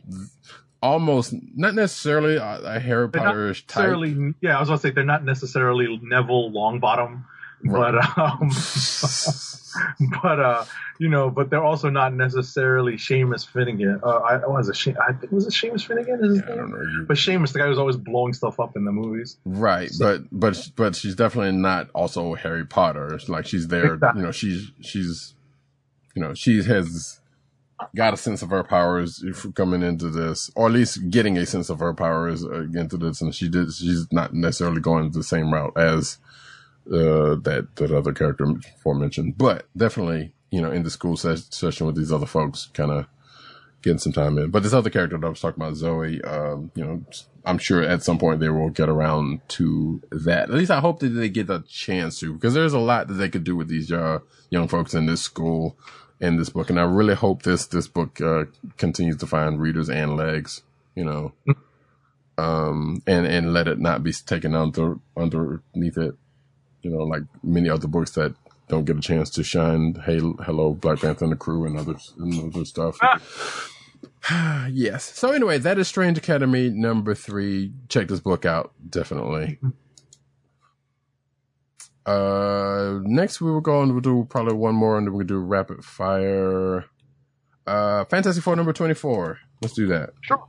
almost 0.83 1.35
not 1.55 1.75
necessarily 1.75 2.37
a, 2.37 2.61
a 2.65 2.81
Harry 2.81 3.09
Potter 3.09 3.55
type. 3.55 3.97
yeah, 4.41 4.57
I 4.57 4.61
was 4.61 4.69
gonna 4.69 4.81
say 4.81 4.91
they're 4.91 5.05
not 5.05 5.25
necessarily 5.25 6.01
Neville 6.03 6.51
Longbottom, 6.51 7.25
but 7.65 7.95
um, 8.19 8.51
but 10.23 10.41
uh, 10.41 10.65
you 10.99 11.09
know, 11.09 11.31
but 11.31 11.51
they're 11.51 11.65
also 11.65 11.91
not 11.91 12.15
necessarily 12.15 12.95
Seamus 12.95 13.47
Finnigan. 13.47 14.01
Uh, 14.03 14.09
I 14.19 14.47
was 14.47 14.69
a 14.69 14.75
she- 14.75 14.95
I 14.97 15.13
think 15.13 15.33
was 15.33 15.47
it 15.47 15.53
Seamus 15.53 15.87
Finnigan? 15.87 16.21
Is 16.25 16.37
his 16.37 16.43
I 16.43 16.57
don't 16.57 16.71
know. 16.71 17.05
But 17.07 17.17
Seamus, 17.17 17.53
the 17.53 17.59
guy 17.59 17.67
who's 17.67 17.79
always 17.79 17.97
blowing 17.97 18.33
stuff 18.35 18.59
up 18.61 18.77
in 18.77 18.85
the 18.85 18.93
movies. 18.93 19.37
right, 19.45 19.91
but 19.99 20.23
but 20.33 20.71
but 20.77 20.97
she's 20.97 21.15
definitely 21.15 21.53
not 21.53 21.91
also 21.95 22.35
Harry 22.35 22.65
Potter. 22.65 23.15
It's 23.15 23.29
like 23.29 23.47
she's 23.47 23.69
there, 23.69 23.95
Exactly. 23.95 24.21
you 24.21 24.27
know. 24.27 24.33
She's 24.33 24.71
she's 24.81 25.35
you 26.15 26.23
know 26.23 26.35
she 26.35 26.63
has 26.63 27.21
got 27.95 28.15
a 28.15 28.17
sense 28.17 28.41
of 28.41 28.49
her 28.49 28.65
powers 28.65 29.23
if 29.23 29.47
coming 29.55 29.83
into 29.83 30.09
this, 30.09 30.51
or 30.57 30.67
at 30.67 30.73
least 30.73 31.11
getting 31.11 31.37
a 31.37 31.45
sense 31.45 31.69
of 31.69 31.79
her 31.81 31.93
powers 31.93 32.43
uh, 32.45 32.63
into 32.75 32.97
this, 32.97 33.21
and 33.21 33.35
she 33.35 33.49
did. 33.51 33.71
She's 33.73 34.07
not 34.11 34.33
necessarily 34.33 34.81
going 34.81 35.11
the 35.11 35.23
same 35.23 35.53
route 35.53 35.77
as 35.77 36.17
uh, 36.91 37.35
that 37.43 37.69
that 37.77 37.91
other 37.91 38.13
character 38.13 38.45
aforementioned, 38.45 39.39
but 39.39 39.67
definitely 39.77 40.33
you 40.51 40.61
know 40.61 40.71
in 40.71 40.83
the 40.83 40.91
school 40.91 41.17
ses- 41.17 41.49
session 41.51 41.87
with 41.87 41.97
these 41.97 42.13
other 42.13 42.27
folks, 42.27 42.71
kind 42.75 42.91
of 42.91 43.07
getting 43.83 43.99
some 43.99 44.13
time 44.13 44.39
in. 44.39 44.51
But 44.51 44.63
this 44.63 44.73
other 44.73 44.91
character 44.91 45.17
that 45.17 45.27
I 45.27 45.31
was 45.31 45.41
talking 45.41 45.63
about, 45.63 45.77
Zoe, 45.77 46.21
um, 46.23 46.71
you 46.75 46.85
know, 46.85 47.05
I'm 47.45 47.59
sure 47.59 47.83
at 47.83 48.03
some 48.03 48.19
point 48.19 48.41
they 48.41 48.49
will 48.49 48.71
get 48.71 48.89
around 48.89 49.41
to 49.51 50.03
that. 50.11 50.51
At 50.51 50.55
least 50.55 50.73
I 50.73 50.81
hope 50.81 50.99
that 51.01 51.11
they 51.11 51.29
get 51.29 51.49
a 51.51 51.63
chance 51.69 52.19
to, 52.21 52.35
because 52.35 52.55
there's 52.55 52.73
a 52.73 52.81
lot 52.81 53.07
that 53.09 53.15
they 53.15 53.29
could 53.29 53.45
do 53.45 53.55
with 53.55 53.69
these 53.69 53.93
uh, 53.93 54.19
young 54.51 54.67
folks 54.67 54.95
in 54.95 55.07
this 55.07 55.23
school, 55.23 55.77
in 56.21 56.37
this 56.37 56.49
book, 56.49 56.71
and 56.71 56.81
I 56.81 56.83
really 56.83 57.15
hope 57.15 57.43
this 57.43 57.67
this 57.67 57.87
book 57.89 58.21
uh, 58.21 58.47
continues 58.77 59.19
to 59.19 59.27
find 59.27 59.61
readers 59.61 59.89
and 59.89 60.17
legs, 60.17 60.63
you 60.95 61.05
know, 61.05 61.33
um, 62.39 63.03
and 63.07 63.27
and 63.27 63.53
let 63.53 63.69
it 63.69 63.79
not 63.79 64.03
be 64.03 64.13
taken 64.13 64.55
under 64.55 64.99
underneath 65.17 65.99
it, 65.99 66.17
you 66.87 66.97
know, 66.97 67.03
like 67.03 67.23
many 67.43 67.69
other 67.69 67.89
books 67.89 68.13
that 68.13 68.35
don't 68.69 68.85
get 68.85 68.97
a 68.97 69.01
chance 69.01 69.29
to 69.31 69.43
shine. 69.43 69.95
Hey, 70.05 70.21
hello, 70.21 70.73
Black 70.75 71.01
Panther 71.01 71.25
and 71.25 71.33
the 71.33 71.37
crew 71.37 71.67
and 71.67 71.77
others 71.79 72.13
and 72.19 72.55
other 72.55 72.65
stuff. 72.65 72.97
yes. 74.71 75.05
So 75.05 75.33
anyway, 75.33 75.59
that 75.59 75.79
is 75.79 75.89
Strange 75.89 76.17
Academy 76.17 76.71
number 76.71 77.15
three. 77.15 77.73
Check 77.89 78.07
this 78.07 78.21
book 78.21 78.45
out, 78.45 78.73
definitely. 78.89 79.59
Uh, 82.05 83.01
next 83.03 83.41
we 83.41 83.51
will 83.51 83.61
go 83.61 83.81
on. 83.81 83.91
We'll 83.91 84.01
do 84.01 84.27
probably 84.31 84.55
one 84.55 84.77
more, 84.77 84.97
and 84.97 85.09
then 85.09 85.15
we'll 85.15 85.27
do 85.27 85.39
rapid 85.39 85.85
fire. 85.85 86.85
Uh, 87.67 88.05
Fantastic 88.05 88.45
Four 88.45 88.55
number 88.55 88.73
twenty-four. 88.73 89.41
Let's 89.61 89.75
do 89.75 89.89
that. 89.89 90.11
Sure. 90.21 90.45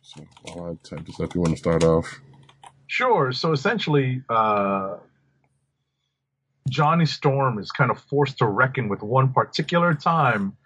So 0.00 0.24
while 0.44 0.70
I 0.70 0.88
type 0.88 1.04
this 1.04 1.20
up, 1.20 1.34
you 1.34 1.42
want 1.42 1.52
to 1.52 1.58
start 1.58 1.84
off? 1.84 2.18
Sure. 2.86 3.32
So 3.32 3.52
essentially, 3.52 4.22
uh, 4.28 4.96
Johnny 6.68 7.06
Storm 7.06 7.58
is 7.58 7.70
kind 7.70 7.90
of 7.90 8.00
forced 8.00 8.38
to 8.38 8.46
reckon 8.46 8.88
with 8.88 9.02
one 9.02 9.32
particular 9.32 9.94
time 9.94 10.56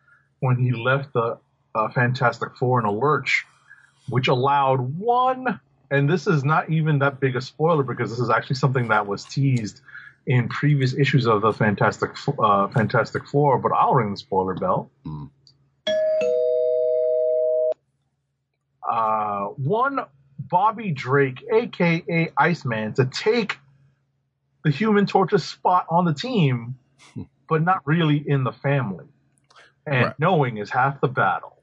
when 0.41 0.57
he 0.57 0.73
left 0.73 1.12
the 1.12 1.39
uh, 1.75 1.89
Fantastic 1.91 2.57
Four 2.57 2.81
in 2.81 2.87
a 2.87 2.93
lurch, 2.93 3.45
which 4.09 4.29
allowed 4.29 4.81
one, 4.99 5.61
and 5.91 6.09
this 6.09 6.27
is 6.27 6.45
not 6.45 6.71
even 6.71 6.99
that 7.01 7.21
big 7.21 7.37
a 7.37 7.41
spoiler 7.41 7.83
because 7.83 8.11
this 8.11 8.18
is 8.18 8.31
actually 8.31 8.57
something 8.57 8.89
that 8.89 9.07
was 9.07 9.25
teased 9.25 9.81
in 10.27 10.49
previous 10.49 10.95
issues 10.95 11.27
of 11.27 11.43
the 11.43 11.53
Fantastic 11.53 12.11
uh, 12.39 12.68
Fantastic 12.68 13.27
Four, 13.27 13.59
but 13.59 13.73
I'll 13.73 13.95
ring 13.95 14.12
the 14.12 14.16
spoiler 14.16 14.55
bell. 14.55 14.91
Mm. 15.07 15.31
Uh, 18.89 19.45
one 19.57 20.01
Bobby 20.51 20.91
Drake, 20.91 21.45
aka 21.53 22.31
Iceman, 22.37 22.95
to 22.95 23.05
take 23.07 23.59
the 24.65 24.71
Human 24.71 25.07
Torch's 25.07 25.45
spot 25.45 25.87
on 25.89 26.05
the 26.05 26.13
team, 26.15 26.77
but 27.49 27.63
not 27.63 27.81
really 27.87 28.17
in 28.27 28.45
the 28.45 28.53
family. 28.53 29.07
And 29.87 30.05
Right. 30.07 30.15
knowing 30.19 30.59
is 30.59 30.69
half 30.71 31.01
the 31.01 31.09
battle. 31.09 31.57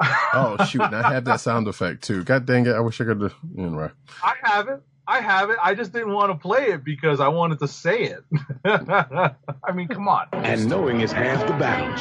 Oh 0.00 0.56
shoot! 0.68 0.82
And 0.82 0.94
I 0.94 1.10
had 1.12 1.24
that 1.24 1.40
sound 1.48 1.66
effect 1.68 2.04
too. 2.04 2.22
God 2.22 2.44
dang 2.46 2.66
it! 2.66 2.72
I 2.74 2.80
wish 2.80 3.00
I 3.00 3.04
could. 3.04 3.32
Anyway, 3.56 3.90
I 4.22 4.34
have 4.42 4.68
it. 4.68 4.82
I 5.08 5.20
have 5.20 5.50
it. 5.50 5.56
I 5.62 5.74
just 5.74 5.92
didn't 5.92 6.12
want 6.12 6.32
to 6.32 6.36
play 6.38 6.66
it 6.66 6.84
because 6.84 7.20
I 7.20 7.28
wanted 7.28 7.60
to 7.60 7.68
say 7.68 8.02
it. 8.02 8.24
I 8.64 9.72
mean, 9.72 9.88
come 9.88 10.08
on. 10.08 10.26
And 10.32 10.68
knowing 10.68 11.00
is 11.00 11.12
half 11.12 11.46
the 11.46 11.52
battle. 11.54 11.94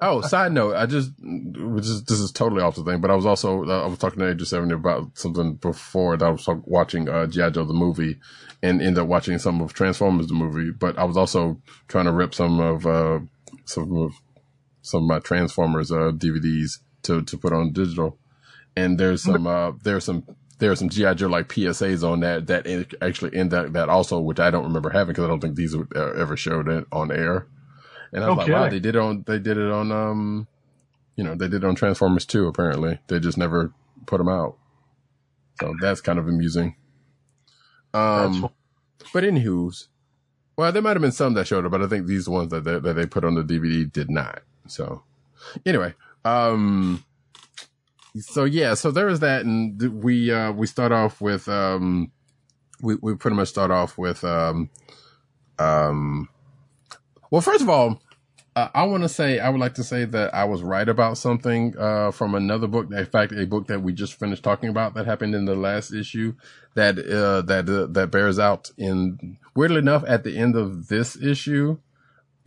Oh, 0.00 0.20
side 0.20 0.52
note, 0.52 0.76
I 0.76 0.86
just, 0.86 1.12
which 1.20 1.84
is, 1.84 2.04
this 2.04 2.20
is 2.20 2.32
totally 2.32 2.62
off 2.62 2.76
the 2.76 2.84
thing, 2.84 3.00
but 3.00 3.10
I 3.10 3.14
was 3.14 3.26
also, 3.26 3.64
uh, 3.64 3.84
I 3.84 3.86
was 3.86 3.98
talking 3.98 4.20
to 4.20 4.28
Agent 4.30 4.48
70 4.48 4.74
about 4.74 5.16
something 5.18 5.54
before 5.54 6.16
that 6.16 6.24
I 6.24 6.30
was 6.30 6.46
watching, 6.64 7.08
uh, 7.08 7.26
G.I. 7.26 7.50
Joe 7.50 7.64
the 7.64 7.74
movie 7.74 8.18
and 8.62 8.80
ended 8.80 8.98
up 9.02 9.08
watching 9.08 9.38
some 9.38 9.60
of 9.60 9.72
Transformers 9.72 10.28
the 10.28 10.34
movie, 10.34 10.70
but 10.70 10.98
I 10.98 11.04
was 11.04 11.16
also 11.16 11.60
trying 11.88 12.06
to 12.06 12.12
rip 12.12 12.34
some 12.34 12.60
of, 12.60 12.86
uh, 12.86 13.20
some 13.64 13.96
of, 13.96 14.12
some 14.82 15.02
of 15.02 15.08
my 15.08 15.18
Transformers, 15.20 15.90
uh, 15.90 16.12
DVDs 16.12 16.78
to, 17.02 17.22
to 17.22 17.38
put 17.38 17.52
on 17.52 17.72
digital. 17.72 18.18
And 18.76 18.98
there's 18.98 19.22
some, 19.22 19.46
uh, 19.46 19.72
there's 19.82 20.04
some, 20.04 20.24
there 20.58 20.70
are 20.70 20.76
some 20.76 20.88
GI 20.88 21.14
Joe 21.16 21.28
like 21.28 21.48
PSAs 21.48 22.08
on 22.08 22.20
that 22.20 22.46
that 22.46 22.66
actually 23.02 23.36
end 23.36 23.50
that 23.50 23.72
that 23.72 23.88
also, 23.88 24.20
which 24.20 24.40
I 24.40 24.50
don't 24.50 24.64
remember 24.64 24.90
having 24.90 25.12
because 25.12 25.24
I 25.24 25.28
don't 25.28 25.40
think 25.40 25.56
these 25.56 25.76
were, 25.76 25.88
uh, 25.94 26.12
ever 26.20 26.36
showed 26.36 26.68
it 26.68 26.86
on 26.92 27.10
air. 27.12 27.46
And 28.14 28.24
I 28.24 28.28
was 28.28 28.38
like, 28.38 28.48
wow, 28.48 28.68
they 28.68 28.80
did 28.80 28.94
it 28.94 29.00
on 29.00 29.24
they 29.26 29.38
did 29.38 29.58
it 29.58 29.70
on 29.70 29.90
um, 29.92 30.46
you 31.16 31.24
know, 31.24 31.34
they 31.34 31.48
did 31.48 31.64
it 31.64 31.66
on 31.66 31.74
Transformers 31.74 32.24
too. 32.24 32.46
Apparently, 32.46 33.00
they 33.08 33.18
just 33.18 33.36
never 33.36 33.72
put 34.06 34.18
them 34.18 34.28
out. 34.28 34.56
So 35.60 35.74
that's 35.80 36.00
kind 36.00 36.18
of 36.18 36.28
amusing. 36.28 36.76
Um, 37.92 38.48
but 39.12 39.24
anywho's, 39.24 39.88
well, 40.56 40.72
there 40.72 40.82
might 40.82 40.96
have 40.96 41.02
been 41.02 41.12
some 41.12 41.34
that 41.34 41.46
showed 41.46 41.64
up, 41.64 41.70
but 41.72 41.82
I 41.82 41.86
think 41.86 42.06
these 42.06 42.28
ones 42.28 42.50
that 42.50 42.64
they, 42.64 42.78
that 42.78 42.94
they 42.94 43.06
put 43.06 43.24
on 43.24 43.34
the 43.34 43.42
DVD 43.42 43.90
did 43.90 44.10
not. 44.10 44.42
So 44.66 45.02
anyway, 45.66 45.94
um, 46.24 47.04
so 48.18 48.44
yeah, 48.44 48.74
so 48.74 48.90
there 48.90 49.08
is 49.08 49.20
that, 49.20 49.44
and 49.44 50.02
we 50.02 50.32
uh 50.32 50.52
we 50.52 50.66
start 50.66 50.92
off 50.92 51.20
with 51.20 51.48
um, 51.48 52.12
we 52.80 52.96
we 53.02 53.16
pretty 53.16 53.36
much 53.36 53.48
start 53.48 53.70
off 53.70 53.98
with 53.98 54.22
um, 54.24 54.70
um, 55.58 56.28
well, 57.30 57.40
first 57.40 57.62
of 57.62 57.68
all. 57.68 58.00
Uh, 58.56 58.68
I 58.72 58.84
want 58.84 59.02
to 59.02 59.08
say, 59.08 59.40
I 59.40 59.48
would 59.48 59.60
like 59.60 59.74
to 59.74 59.84
say 59.84 60.04
that 60.04 60.32
I 60.32 60.44
was 60.44 60.62
right 60.62 60.88
about 60.88 61.18
something, 61.18 61.74
uh, 61.76 62.12
from 62.12 62.36
another 62.36 62.68
book. 62.68 62.86
In 62.92 63.06
fact, 63.06 63.32
a 63.32 63.46
book 63.46 63.66
that 63.66 63.82
we 63.82 63.92
just 63.92 64.14
finished 64.14 64.44
talking 64.44 64.68
about 64.68 64.94
that 64.94 65.06
happened 65.06 65.34
in 65.34 65.44
the 65.44 65.56
last 65.56 65.92
issue 65.92 66.34
that, 66.74 66.96
uh, 66.98 67.42
that, 67.42 67.68
uh, 67.68 67.86
that 67.92 68.12
bears 68.12 68.38
out 68.38 68.70
in, 68.78 69.38
weirdly 69.56 69.78
enough, 69.78 70.04
at 70.06 70.22
the 70.22 70.38
end 70.38 70.54
of 70.54 70.86
this 70.86 71.20
issue, 71.20 71.78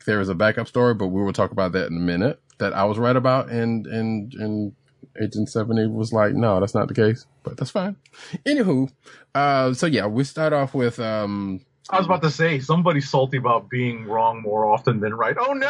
there 0.05 0.22
is 0.22 0.30
a 0.30 0.36
backup 0.36 0.70
story, 0.70 0.93
but 0.93 1.08
we 1.08 1.22
will 1.22 1.34
talk 1.34 1.51
about 1.51 1.74
that 1.74 1.88
in 1.88 1.97
a 1.97 2.01
minute 2.01 2.39
that 2.60 2.72
I 2.72 2.86
was 2.86 2.97
right 2.97 3.16
about. 3.16 3.49
And, 3.49 3.86
and, 3.86 4.34
and 4.36 4.74
Agent 5.22 5.49
70 5.49 5.88
was 5.88 6.14
like, 6.14 6.34
no, 6.34 6.62
that's 6.62 6.74
not 6.74 6.88
the 6.88 6.93
case, 6.93 7.26
but 7.43 7.58
that's 7.58 7.72
fine. 7.72 7.97
Anywho, 8.45 8.89
uh, 9.36 9.74
so 9.74 9.86
yeah, 9.86 10.05
we 10.05 10.24
start 10.24 10.53
off 10.53 10.74
with, 10.74 11.01
um, 11.01 11.66
I 11.90 11.98
was 11.98 12.06
about 12.06 12.22
to 12.24 12.32
say 12.32 12.60
somebody's 12.60 13.10
salty 13.10 13.38
about 13.38 13.70
being 13.70 14.06
wrong 14.06 14.42
more 14.42 14.66
often 14.66 15.00
than 15.00 15.14
right. 15.14 15.36
Oh 15.40 15.54
no! 15.54 15.68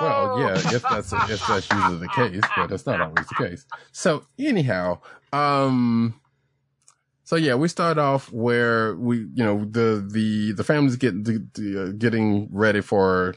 Well, 0.00 0.40
yeah, 0.40 0.74
if 0.74 0.82
that's 0.82 1.12
if 1.12 1.46
that's 1.46 1.70
usually 1.70 1.98
the 1.98 2.08
case, 2.08 2.42
but 2.56 2.68
that's 2.68 2.86
not 2.86 3.00
always 3.00 3.26
the 3.26 3.34
case. 3.34 3.66
So 3.92 4.24
anyhow, 4.38 5.00
um, 5.32 6.20
so 7.24 7.36
yeah, 7.36 7.54
we 7.54 7.68
start 7.68 7.98
off 7.98 8.32
where 8.32 8.94
we, 8.96 9.18
you 9.34 9.44
know, 9.44 9.64
the 9.64 10.06
the 10.10 10.52
the 10.52 10.64
families 10.64 10.96
getting 10.96 11.22
the, 11.22 11.46
the, 11.54 11.82
uh, 11.82 11.92
getting 11.92 12.48
ready 12.50 12.80
for 12.80 13.34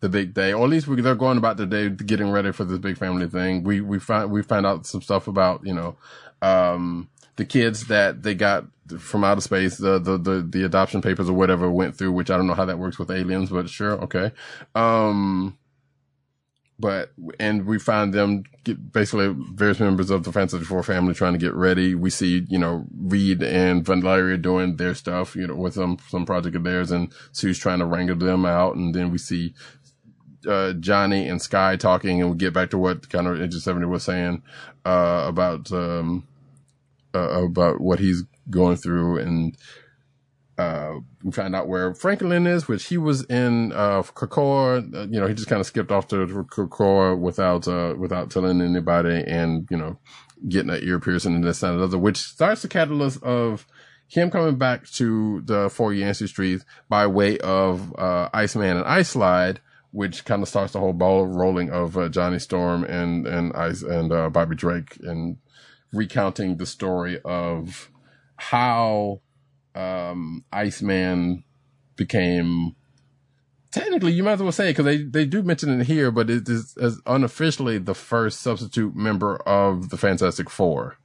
the 0.00 0.08
big 0.08 0.34
day, 0.34 0.52
or 0.52 0.64
at 0.64 0.70
least 0.70 0.86
we, 0.86 1.00
they're 1.00 1.14
going 1.14 1.38
about 1.38 1.56
the 1.56 1.66
day 1.66 1.88
getting 1.88 2.30
ready 2.30 2.52
for 2.52 2.64
this 2.64 2.78
big 2.78 2.96
family 2.96 3.28
thing. 3.28 3.64
We 3.64 3.80
we 3.80 3.98
find 3.98 4.30
we 4.30 4.42
find 4.42 4.66
out 4.66 4.86
some 4.86 5.02
stuff 5.02 5.28
about 5.28 5.64
you 5.64 5.74
know, 5.74 5.96
um, 6.42 7.08
the 7.36 7.44
kids 7.44 7.86
that 7.88 8.22
they 8.22 8.34
got 8.34 8.66
from 8.98 9.24
outer 9.24 9.40
space, 9.40 9.76
the 9.76 9.98
the 9.98 10.18
the, 10.18 10.42
the 10.42 10.64
adoption 10.64 11.02
papers 11.02 11.28
or 11.28 11.34
whatever 11.34 11.70
went 11.70 11.96
through, 11.96 12.12
which 12.12 12.30
I 12.30 12.36
don't 12.36 12.46
know 12.46 12.54
how 12.54 12.64
that 12.64 12.78
works 12.78 12.98
with 12.98 13.10
aliens, 13.10 13.50
but 13.50 13.68
sure, 13.68 14.00
okay. 14.02 14.32
Um, 14.74 15.58
but 16.78 17.12
and 17.40 17.66
we 17.66 17.78
find 17.78 18.14
them 18.14 18.44
basically 18.92 19.34
various 19.52 19.80
members 19.80 20.10
of 20.10 20.22
the 20.22 20.32
Fantastic 20.32 20.66
Four 20.66 20.82
family 20.82 21.12
trying 21.12 21.32
to 21.32 21.38
get 21.38 21.54
ready. 21.54 21.94
We 21.94 22.10
see 22.10 22.46
you 22.48 22.58
know 22.58 22.86
Reed 22.96 23.42
and 23.42 23.84
Valeria 23.84 24.38
doing 24.38 24.76
their 24.76 24.94
stuff, 24.94 25.34
you 25.34 25.46
know, 25.46 25.56
with 25.56 25.74
some 25.74 25.98
some 26.08 26.24
project 26.24 26.54
of 26.54 26.64
theirs, 26.64 26.90
and 26.90 27.12
Sue's 27.32 27.58
trying 27.58 27.80
to 27.80 27.86
wrangle 27.86 28.16
them 28.16 28.46
out, 28.46 28.76
and 28.76 28.94
then 28.94 29.10
we 29.10 29.18
see 29.18 29.54
uh, 30.46 30.72
Johnny 30.74 31.28
and 31.28 31.42
Sky 31.42 31.76
talking, 31.76 32.20
and 32.20 32.30
we 32.30 32.36
get 32.36 32.54
back 32.54 32.70
to 32.70 32.78
what 32.78 33.08
kind 33.08 33.26
of 33.26 33.40
Agent 33.40 33.62
Seventy 33.62 33.86
was 33.86 34.04
saying 34.04 34.42
uh, 34.84 35.24
about 35.26 35.72
um, 35.72 36.28
uh, 37.14 37.44
about 37.44 37.80
what 37.80 37.98
he's 37.98 38.24
going 38.50 38.76
through, 38.76 39.18
and 39.18 39.56
uh, 40.58 40.94
we 41.22 41.30
find 41.30 41.54
out 41.54 41.68
where 41.68 41.94
Franklin 41.94 42.46
is, 42.46 42.66
which 42.66 42.86
he 42.86 42.98
was 42.98 43.24
in 43.24 43.72
uh, 43.72 44.02
Krakoa. 44.02 44.94
Uh, 44.94 45.06
you 45.08 45.20
know, 45.20 45.26
he 45.26 45.34
just 45.34 45.48
kind 45.48 45.60
of 45.60 45.66
skipped 45.66 45.92
off 45.92 46.08
to 46.08 46.26
Krakoa 46.26 47.18
without 47.18 47.68
uh, 47.68 47.94
without 47.96 48.30
telling 48.30 48.60
anybody, 48.60 49.22
and 49.26 49.68
you 49.70 49.76
know, 49.76 49.98
getting 50.48 50.70
an 50.70 50.80
ear 50.82 50.98
piercing 50.98 51.34
and 51.36 51.44
this 51.44 51.62
and 51.62 51.76
another, 51.76 51.98
which 51.98 52.18
starts 52.18 52.62
the 52.62 52.68
catalyst 52.68 53.22
of 53.22 53.66
him 54.08 54.30
coming 54.30 54.56
back 54.56 54.88
to 54.88 55.42
the 55.42 55.70
four 55.70 55.92
Yancy 55.92 56.26
Street 56.26 56.64
by 56.88 57.06
way 57.06 57.38
of 57.38 57.94
uh, 57.98 58.28
Iceman 58.32 58.78
and 58.78 58.86
Ice 58.86 59.10
Slide, 59.10 59.60
which 59.92 60.24
kind 60.24 60.42
of 60.42 60.48
starts 60.48 60.72
the 60.72 60.80
whole 60.80 60.92
ball 60.92 61.26
rolling 61.26 61.70
of 61.70 61.96
uh, 61.96 62.08
Johnny 62.08 62.38
Storm 62.38 62.84
and 62.84 63.26
and 63.26 63.52
Ice 63.54 63.82
and 63.82 64.12
uh, 64.12 64.28
Bobby 64.30 64.56
Drake 64.56 64.98
and 65.02 65.36
recounting 65.92 66.56
the 66.56 66.66
story 66.66 67.20
of 67.24 67.90
how 68.38 69.20
um, 69.74 70.44
Iceman 70.52 71.44
became. 71.96 72.74
Technically, 73.70 74.12
you 74.12 74.22
might 74.24 74.32
as 74.32 74.42
well 74.42 74.52
say 74.52 74.70
it 74.70 74.76
because 74.76 74.86
they, 74.86 75.02
they 75.02 75.26
do 75.26 75.42
mention 75.42 75.80
it 75.80 75.86
here, 75.86 76.10
but 76.10 76.30
it 76.30 76.48
is 76.48 76.74
as 76.80 77.00
unofficially 77.06 77.76
the 77.78 77.94
first 77.94 78.40
substitute 78.40 78.96
member 78.96 79.36
of 79.36 79.90
the 79.90 79.98
Fantastic 79.98 80.48
4 80.50 80.96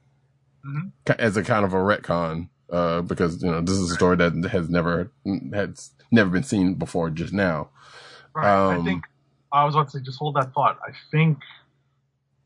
Mhm. 0.66 0.92
As 1.18 1.36
a 1.36 1.42
kind 1.44 1.66
of 1.66 1.74
a 1.74 1.76
retcon, 1.76 2.48
uh, 2.72 3.02
because 3.02 3.42
you 3.42 3.50
know 3.50 3.60
this 3.60 3.76
is 3.76 3.90
a 3.90 3.94
story 3.94 4.16
that 4.16 4.32
has 4.50 4.70
never 4.70 5.12
has 5.52 5.90
never 6.10 6.30
been 6.30 6.42
seen 6.42 6.74
before 6.76 7.10
just 7.10 7.34
now. 7.34 7.68
Right. 8.34 8.46
I 8.46 8.76
Um, 8.76 8.84
think 8.86 9.04
I 9.52 9.64
was 9.66 9.74
about 9.74 9.90
to 9.90 9.98
say, 9.98 10.02
just 10.02 10.18
hold 10.18 10.36
that 10.36 10.54
thought. 10.54 10.78
I 10.82 10.92
think 11.10 11.38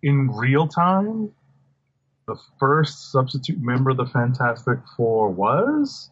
in 0.02 0.30
real 0.32 0.66
time, 0.66 1.30
the 2.28 2.36
first 2.60 3.10
substitute 3.10 3.60
member 3.60 3.90
of 3.90 3.96
the 3.96 4.06
Fantastic 4.06 4.78
Four 4.96 5.30
was. 5.30 6.10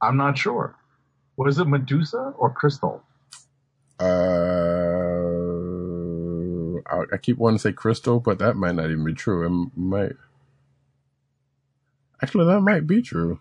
I'm 0.00 0.16
not 0.16 0.36
sure. 0.36 0.74
Was 1.36 1.58
it 1.58 1.68
Medusa 1.68 2.32
or 2.36 2.50
Crystal? 2.50 3.04
Uh, 4.00 4.04
I, 6.90 7.04
I 7.12 7.18
keep 7.20 7.36
wanting 7.36 7.58
to 7.58 7.62
say 7.62 7.72
Crystal, 7.72 8.18
but 8.18 8.38
that 8.38 8.56
might 8.56 8.74
not 8.74 8.90
even 8.90 9.04
be 9.04 9.12
true. 9.12 9.46
It 9.46 9.70
might. 9.76 10.12
Actually, 12.22 12.46
that 12.46 12.60
might 12.60 12.86
be 12.86 13.02
true. 13.02 13.40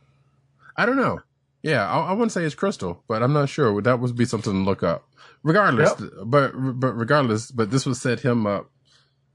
I 0.76 0.86
don't 0.86 0.98
know. 0.98 1.22
Yeah, 1.64 1.88
I, 1.90 2.10
I 2.10 2.12
wouldn't 2.12 2.34
say 2.34 2.44
it's 2.44 2.56
Crystal, 2.56 3.04
but 3.08 3.24
I'm 3.24 3.34
not 3.34 3.48
sure. 3.48 3.82
That 3.82 4.02
would 4.02 4.16
be 4.18 4.26
something 4.26 4.52
to 4.52 4.60
look 4.60 4.84
up. 4.84 5.08
Regardless, 5.44 5.94
but 6.26 6.52
but 6.54 6.94
regardless, 6.94 7.50
but 7.52 7.72
this 7.72 7.86
would 7.86 7.96
set 7.96 8.20
him 8.20 8.46
up. 8.46 8.70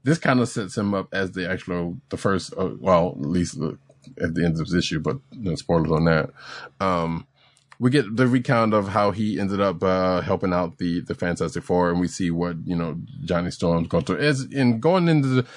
This 0.07 0.19
kind 0.19 0.39
of 0.39 0.47
sets 0.47 0.77
him 0.77 0.93
up 0.93 1.09
as 1.11 1.33
the 1.33 1.49
actual 1.49 1.97
the 2.07 2.15
first. 2.15 2.53
Uh, 2.57 2.69
well, 2.79 3.17
at 3.19 3.27
least 3.27 3.57
at 3.59 4.33
the 4.33 4.45
end 4.45 4.53
of 4.53 4.67
this 4.67 4.73
issue, 4.73 5.01
but 5.01 5.17
no 5.33 5.55
spoilers 5.55 5.91
on 5.91 6.05
that. 6.05 6.29
Um, 6.79 7.27
we 7.77 7.91
get 7.91 8.15
the 8.15 8.25
recount 8.25 8.73
of 8.73 8.87
how 8.87 9.11
he 9.11 9.37
ended 9.37 9.59
up 9.59 9.83
uh, 9.83 10.21
helping 10.21 10.53
out 10.53 10.77
the 10.77 11.01
the 11.01 11.13
Fantastic 11.13 11.61
Four, 11.61 11.89
and 11.89 11.99
we 11.99 12.07
see 12.07 12.31
what 12.31 12.55
you 12.65 12.75
know 12.77 12.97
Johnny 13.25 13.51
Storm's 13.51 13.89
going 13.89 14.05
through. 14.05 14.19
Is 14.19 14.45
in 14.45 14.79
going 14.79 15.09
into 15.09 15.27
the 15.27 15.47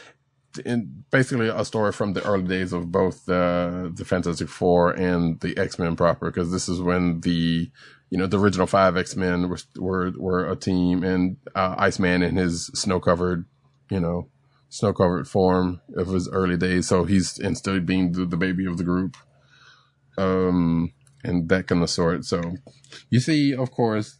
in 0.65 1.05
basically 1.13 1.47
a 1.47 1.65
story 1.65 1.93
from 1.93 2.13
the 2.13 2.25
early 2.25 2.43
days 2.43 2.73
of 2.73 2.91
both 2.91 3.25
the 3.27 3.93
the 3.95 4.05
Fantastic 4.05 4.49
Four 4.49 4.91
and 4.91 5.39
the 5.39 5.57
X 5.57 5.79
Men 5.79 5.95
proper, 5.95 6.29
because 6.29 6.51
this 6.51 6.69
is 6.69 6.81
when 6.81 7.21
the 7.21 7.71
you 8.11 8.19
know 8.19 8.27
the 8.27 8.41
original 8.41 8.67
five 8.67 8.97
X 8.97 9.15
Men 9.15 9.49
were, 9.49 9.59
were 9.77 10.13
were 10.17 10.51
a 10.51 10.57
team, 10.57 11.05
and 11.05 11.37
uh, 11.55 11.77
Iceman 11.79 12.23
and 12.23 12.37
his 12.37 12.67
snow 12.75 12.99
covered 12.99 13.47
you 13.91 14.01
know 14.01 14.29
snow 14.71 14.93
covered 14.95 15.29
form 15.29 15.83
of 15.97 16.09
his 16.09 16.29
early 16.31 16.57
days, 16.57 16.89
so 16.89 17.05
he's 17.05 17.39
still 17.59 17.81
being 17.81 18.13
the, 18.13 18.25
the 18.25 18.37
baby 18.37 18.65
of 18.65 18.79
the 18.79 18.85
group. 18.85 19.17
Um, 20.17 20.93
and 21.23 21.49
that 21.51 21.67
kind 21.67 21.83
of 21.83 21.91
sort. 21.91 22.25
So 22.25 22.41
you 23.11 23.21
see, 23.21 23.55
of 23.55 23.71
course, 23.71 24.19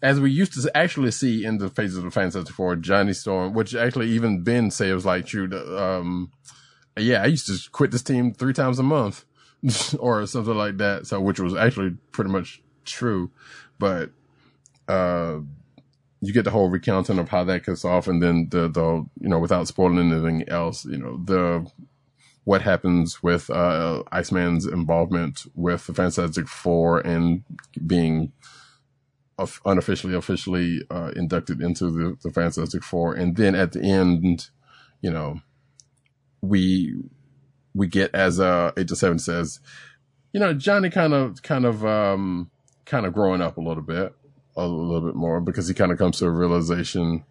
as 0.00 0.20
we 0.20 0.30
used 0.30 0.54
to 0.54 0.76
actually 0.76 1.10
see 1.10 1.44
in 1.44 1.58
the 1.58 1.68
phases 1.68 1.98
of 1.98 2.14
Fantastic 2.14 2.54
Four, 2.54 2.76
Johnny 2.76 3.12
Storm, 3.12 3.52
which 3.52 3.74
actually 3.74 4.08
even 4.10 4.42
Ben 4.42 4.70
says 4.70 5.04
like 5.04 5.26
true. 5.26 5.50
Um, 5.76 6.32
yeah, 6.96 7.22
I 7.22 7.26
used 7.26 7.46
to 7.46 7.70
quit 7.70 7.90
this 7.90 8.02
team 8.02 8.32
three 8.32 8.52
times 8.52 8.78
a 8.78 8.82
month 8.82 9.24
or 9.98 10.26
something 10.26 10.54
like 10.54 10.78
that. 10.78 11.06
So, 11.06 11.20
which 11.20 11.40
was 11.40 11.54
actually 11.54 11.96
pretty 12.12 12.30
much 12.30 12.62
true, 12.84 13.30
but, 13.78 14.10
uh, 14.88 15.40
you 16.20 16.32
get 16.32 16.44
the 16.44 16.50
whole 16.50 16.68
recounting 16.68 17.18
of 17.18 17.28
how 17.28 17.44
that 17.44 17.64
gets 17.64 17.84
off 17.84 18.08
and 18.08 18.22
then 18.22 18.48
the, 18.50 18.68
the, 18.68 19.06
you 19.20 19.28
know, 19.28 19.38
without 19.38 19.68
spoiling 19.68 20.12
anything 20.12 20.48
else, 20.48 20.84
you 20.84 20.98
know, 20.98 21.20
the, 21.24 21.70
what 22.44 22.62
happens 22.62 23.22
with 23.22 23.50
uh, 23.50 24.02
Iceman's 24.10 24.66
involvement 24.66 25.44
with 25.54 25.86
the 25.86 25.92
Fantastic 25.92 26.48
Four 26.48 27.00
and 27.00 27.44
being 27.86 28.32
unofficially, 29.64 30.14
officially 30.14 30.82
uh, 30.90 31.12
inducted 31.14 31.60
into 31.60 31.90
the, 31.90 32.16
the 32.22 32.30
Fantastic 32.30 32.82
Four, 32.82 33.14
and 33.14 33.36
then 33.36 33.54
at 33.54 33.72
the 33.72 33.82
end, 33.82 34.48
you 35.02 35.10
know, 35.10 35.40
we 36.40 36.94
we 37.74 37.86
get 37.86 38.14
as 38.14 38.40
uh, 38.40 38.72
Agent 38.76 38.98
Seven 38.98 39.18
says, 39.18 39.60
you 40.32 40.40
know, 40.40 40.54
Johnny 40.54 40.90
kind 40.90 41.12
of 41.12 41.42
kind 41.42 41.64
of 41.64 41.84
um, 41.84 42.50
kind 42.84 43.06
of 43.06 43.12
growing 43.12 43.42
up 43.42 43.58
a 43.58 43.60
little 43.60 43.82
bit, 43.82 44.14
a 44.58 44.66
little 44.66 45.08
bit 45.08 45.14
more 45.14 45.40
because 45.40 45.68
he 45.68 45.74
kind 45.74 45.92
of 45.92 45.98
comes 45.98 46.18
to 46.18 46.26
a 46.26 46.30
realization 46.30 47.24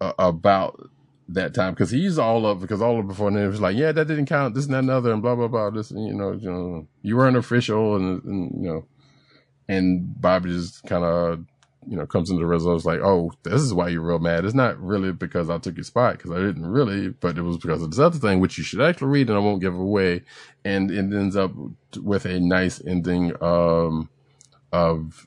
uh, 0.00 0.12
about 0.18 0.90
that 1.28 1.54
time 1.54 1.74
because 1.74 1.90
he's 1.90 2.18
all 2.18 2.46
up 2.46 2.60
because 2.60 2.80
all 2.80 2.98
of 2.98 3.06
before 3.06 3.30
then 3.30 3.44
it 3.44 3.48
was 3.48 3.60
like, 3.60 3.76
yeah, 3.76 3.92
that 3.92 4.06
didn't 4.06 4.26
count, 4.26 4.54
this 4.54 4.64
and 4.64 4.74
that 4.74 4.78
and 4.80 4.90
other, 4.90 5.12
and 5.12 5.22
blah 5.22 5.34
blah 5.34 5.48
blah. 5.48 5.70
This, 5.70 5.90
you 5.90 6.14
know, 6.14 6.32
you 6.32 6.50
know, 6.50 6.86
you 7.02 7.16
weren't 7.16 7.36
official, 7.36 7.96
and, 7.96 8.24
and 8.24 8.62
you 8.62 8.68
know, 8.68 8.86
and 9.68 10.20
Bobby 10.20 10.50
just 10.50 10.84
kind 10.84 11.04
of, 11.04 11.44
you 11.86 11.96
know, 11.96 12.06
comes 12.06 12.30
into 12.30 12.40
the 12.40 12.46
results 12.46 12.86
like, 12.86 13.00
oh, 13.00 13.30
this 13.42 13.60
is 13.60 13.74
why 13.74 13.88
you're 13.88 14.02
real 14.02 14.18
mad. 14.18 14.44
It's 14.44 14.54
not 14.54 14.80
really 14.80 15.12
because 15.12 15.50
I 15.50 15.58
took 15.58 15.76
your 15.76 15.84
spot 15.84 16.16
because 16.16 16.30
I 16.30 16.38
didn't 16.38 16.66
really, 16.66 17.10
but 17.10 17.36
it 17.36 17.42
was 17.42 17.58
because 17.58 17.82
of 17.82 17.90
this 17.90 18.00
other 18.00 18.18
thing 18.18 18.40
which 18.40 18.56
you 18.56 18.64
should 18.64 18.80
actually 18.80 19.08
read 19.08 19.28
and 19.28 19.36
I 19.36 19.42
won't 19.42 19.60
give 19.60 19.74
away, 19.74 20.22
and 20.64 20.90
it 20.90 20.98
ends 20.98 21.36
up 21.36 21.52
with 22.00 22.24
a 22.24 22.40
nice 22.40 22.82
ending 22.86 23.32
um 23.42 24.08
of 24.72 25.26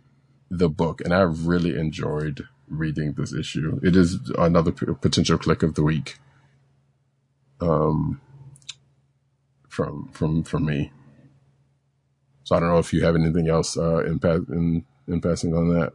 the 0.51 0.69
book, 0.69 1.01
and 1.01 1.15
I 1.15 1.21
really 1.23 1.79
enjoyed 1.79 2.47
reading 2.69 3.13
this 3.13 3.33
issue. 3.33 3.79
It 3.83 3.95
is 3.97 4.19
another 4.37 4.73
p- 4.73 4.87
potential 5.01 5.39
click 5.39 5.63
of 5.63 5.75
the 5.75 5.83
week. 5.83 6.19
Um, 7.61 8.21
from 9.69 10.09
from 10.13 10.43
from 10.43 10.65
me. 10.65 10.91
So 12.43 12.55
I 12.55 12.59
don't 12.59 12.69
know 12.69 12.79
if 12.79 12.93
you 12.93 13.03
have 13.05 13.15
anything 13.15 13.49
else 13.49 13.77
uh, 13.77 14.03
in 14.05 14.19
pa- 14.19 14.45
in 14.49 14.85
in 15.07 15.21
passing 15.21 15.55
on 15.55 15.69
that. 15.79 15.93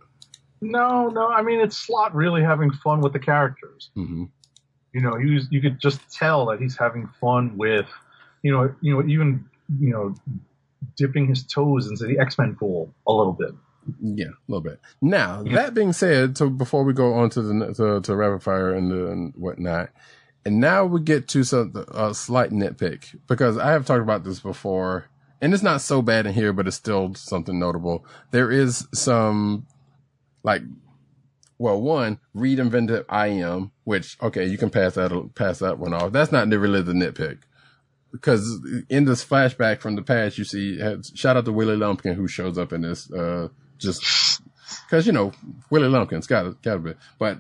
No, 0.63 1.09
no. 1.09 1.29
I 1.29 1.43
mean, 1.43 1.61
it's 1.61 1.77
Slott 1.79 2.15
really 2.15 2.43
having 2.43 2.73
fun 2.73 3.01
with 3.03 3.13
the 3.13 3.19
characters. 3.21 3.91
hmm 3.95 4.25
You 4.95 5.03
know, 5.03 5.17
he 5.17 5.33
was. 5.35 5.49
You 5.51 5.61
could 5.61 5.81
just 5.81 6.01
tell 6.13 6.47
that 6.47 6.61
he's 6.61 6.77
having 6.79 7.09
fun 7.21 7.59
with, 7.59 7.87
you 8.43 8.53
know, 8.53 8.75
you 8.81 8.95
know, 8.95 9.07
even 9.09 9.45
you 9.81 9.91
know, 9.91 10.15
dipping 10.97 11.29
his 11.29 11.45
toes 11.45 11.89
into 11.89 12.07
the 12.07 12.19
X 12.19 12.39
Men 12.39 12.57
pool 12.57 12.95
a 13.07 13.13
little 13.13 13.33
bit. 13.35 13.53
Yeah, 14.01 14.27
a 14.27 14.49
little 14.49 14.63
bit. 14.63 14.81
Now 15.01 15.43
Yeah. 15.45 15.55
that 15.57 15.75
being 15.75 15.93
said, 15.93 16.37
so 16.37 16.49
before 16.49 16.85
we 16.85 16.93
go 16.93 17.15
on 17.15 17.31
to 17.31 17.43
the 17.43 17.75
to, 17.75 18.01
to 18.01 18.17
rapid 18.17 18.43
fire 18.43 18.75
and, 18.75 18.91
the, 18.91 19.07
and 19.11 19.35
whatnot, 19.37 19.91
and 20.45 20.61
now 20.61 20.85
we 20.85 21.01
get 21.01 21.29
to 21.29 21.45
some 21.45 21.73
a 21.89 22.15
slight 22.15 22.51
nitpick 22.51 23.19
because 23.27 23.59
I 23.59 23.73
have 23.73 23.87
talked 23.87 24.03
about 24.03 24.25
this 24.25 24.41
before, 24.41 25.07
and 25.41 25.53
it's 25.53 25.63
not 25.63 25.81
so 25.81 26.03
bad 26.03 26.27
in 26.27 26.35
here, 26.35 26.53
but 26.53 26.67
it's 26.67 26.77
still 26.77 27.15
something 27.15 27.59
notable. 27.59 28.05
There 28.31 28.51
is 28.51 28.87
some 28.95 29.67
like, 30.43 30.63
well, 31.59 31.81
one 31.81 32.21
Reed 32.35 32.59
invented 32.59 33.05
IM, 33.11 33.73
which 33.85 34.17
okay, 34.23 34.47
you 34.47 34.59
can 34.59 34.71
pass 34.71 34.95
that 34.95 35.31
pass 35.35 35.59
that 35.59 35.79
one 35.79 35.93
off. 35.93 36.13
That's 36.13 36.33
not 36.33 36.49
really 36.49 36.83
the 36.83 36.93
nitpick 36.93 37.39
because 38.17 38.61
in 38.89 39.05
this 39.05 39.25
flashback 39.25 39.81
from 39.81 39.97
the 39.97 40.03
past, 40.03 40.39
you 40.39 40.45
see, 40.45 40.79
shout 41.15 41.37
out 41.37 41.45
to 41.45 41.53
Willie 41.53 41.77
Lumpkin 41.77 42.15
who 42.15 42.29
shows 42.29 42.59
up 42.59 42.73
in 42.73 42.83
this, 42.83 43.11
uh, 43.13 43.49
just 43.79 44.41
because 44.87 45.07
you 45.07 45.13
know 45.13 45.33
Willie 45.71 45.89
Lumpkin's 45.89 46.27
got 46.27 46.61
got 46.63 46.77
a 46.77 46.81
bit, 46.81 46.97
but 47.19 47.39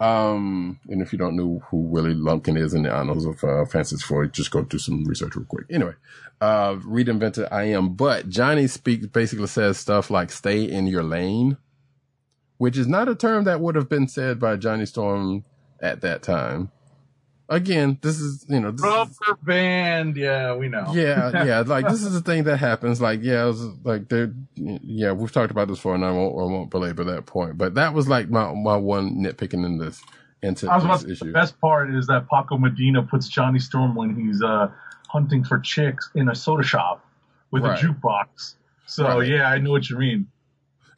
um, 0.00 0.80
and 0.88 1.00
if 1.00 1.12
you 1.12 1.18
don't 1.18 1.36
know 1.36 1.62
who 1.70 1.78
Willie 1.78 2.14
Lumpkin 2.14 2.56
is 2.56 2.74
in 2.74 2.82
the 2.82 2.92
annals 2.92 3.24
of 3.24 3.42
uh, 3.44 3.64
Fantastic 3.64 4.00
Four, 4.00 4.26
just 4.26 4.50
go 4.50 4.62
do 4.62 4.78
some 4.78 5.04
research 5.04 5.36
real 5.36 5.46
quick. 5.46 5.66
Anyway, 5.70 5.94
uh, 6.40 6.76
Reed 6.84 7.08
invented 7.08 7.48
IM, 7.52 7.94
but 7.94 8.28
Johnny 8.28 8.66
speaks 8.66 9.06
basically 9.06 9.46
says 9.46 9.78
stuff 9.78 10.10
like 10.10 10.30
"stay 10.30 10.64
in 10.64 10.86
your 10.86 11.04
lane," 11.04 11.56
which 12.58 12.76
is 12.76 12.86
not 12.86 13.08
a 13.08 13.14
term 13.14 13.44
that 13.44 13.60
would 13.60 13.76
have 13.76 13.88
been 13.88 14.08
said 14.08 14.40
by 14.40 14.56
Johnny 14.56 14.86
Storm 14.86 15.44
at 15.80 16.00
that 16.00 16.22
time. 16.22 16.70
Again, 17.48 17.98
this 18.00 18.20
is 18.20 18.46
you 18.48 18.58
know 18.58 18.70
this 18.70 18.80
is- 18.80 18.86
Rubber 18.86 19.38
band. 19.42 20.16
Yeah, 20.16 20.54
we 20.56 20.68
know. 20.68 20.92
yeah, 20.94 21.44
yeah. 21.44 21.60
Like 21.60 21.86
this 21.88 22.02
is 22.02 22.12
the 22.14 22.22
thing 22.22 22.44
that 22.44 22.56
happens. 22.56 23.02
Like, 23.02 23.20
yeah, 23.22 23.44
it 23.44 23.46
was 23.48 23.62
like 23.84 24.08
there. 24.08 24.32
Yeah, 24.56 25.12
we've 25.12 25.30
talked 25.30 25.50
about 25.50 25.68
this 25.68 25.76
before, 25.78 25.94
and 25.94 26.04
I 26.04 26.10
won't, 26.10 26.32
I 26.34 26.44
won't 26.50 26.70
belabor 26.70 27.04
that 27.04 27.26
point. 27.26 27.58
But 27.58 27.74
that 27.74 27.92
was 27.92 28.08
like 28.08 28.30
my 28.30 28.52
my 28.54 28.76
one 28.76 29.16
nitpicking 29.16 29.64
in 29.64 29.76
this 29.76 30.02
into 30.42 30.70
I 30.70 30.76
was 30.76 30.84
about 30.84 31.00
this 31.02 31.10
issue. 31.20 31.26
the 31.26 31.32
best 31.32 31.60
part 31.60 31.94
is 31.94 32.06
that 32.06 32.26
Paco 32.30 32.56
Medina 32.56 33.02
puts 33.02 33.28
Johnny 33.28 33.58
Storm 33.58 33.94
when 33.94 34.14
he's 34.16 34.42
uh, 34.42 34.70
hunting 35.08 35.44
for 35.44 35.58
chicks 35.58 36.10
in 36.14 36.30
a 36.30 36.34
soda 36.34 36.62
shop 36.62 37.04
with 37.50 37.62
Right. 37.62 37.78
a 37.82 37.86
jukebox. 37.86 38.54
So 38.86 39.18
Right. 39.18 39.28
yeah, 39.28 39.48
I 39.50 39.58
know 39.58 39.70
what 39.70 39.88
you 39.90 39.98
mean. 39.98 40.28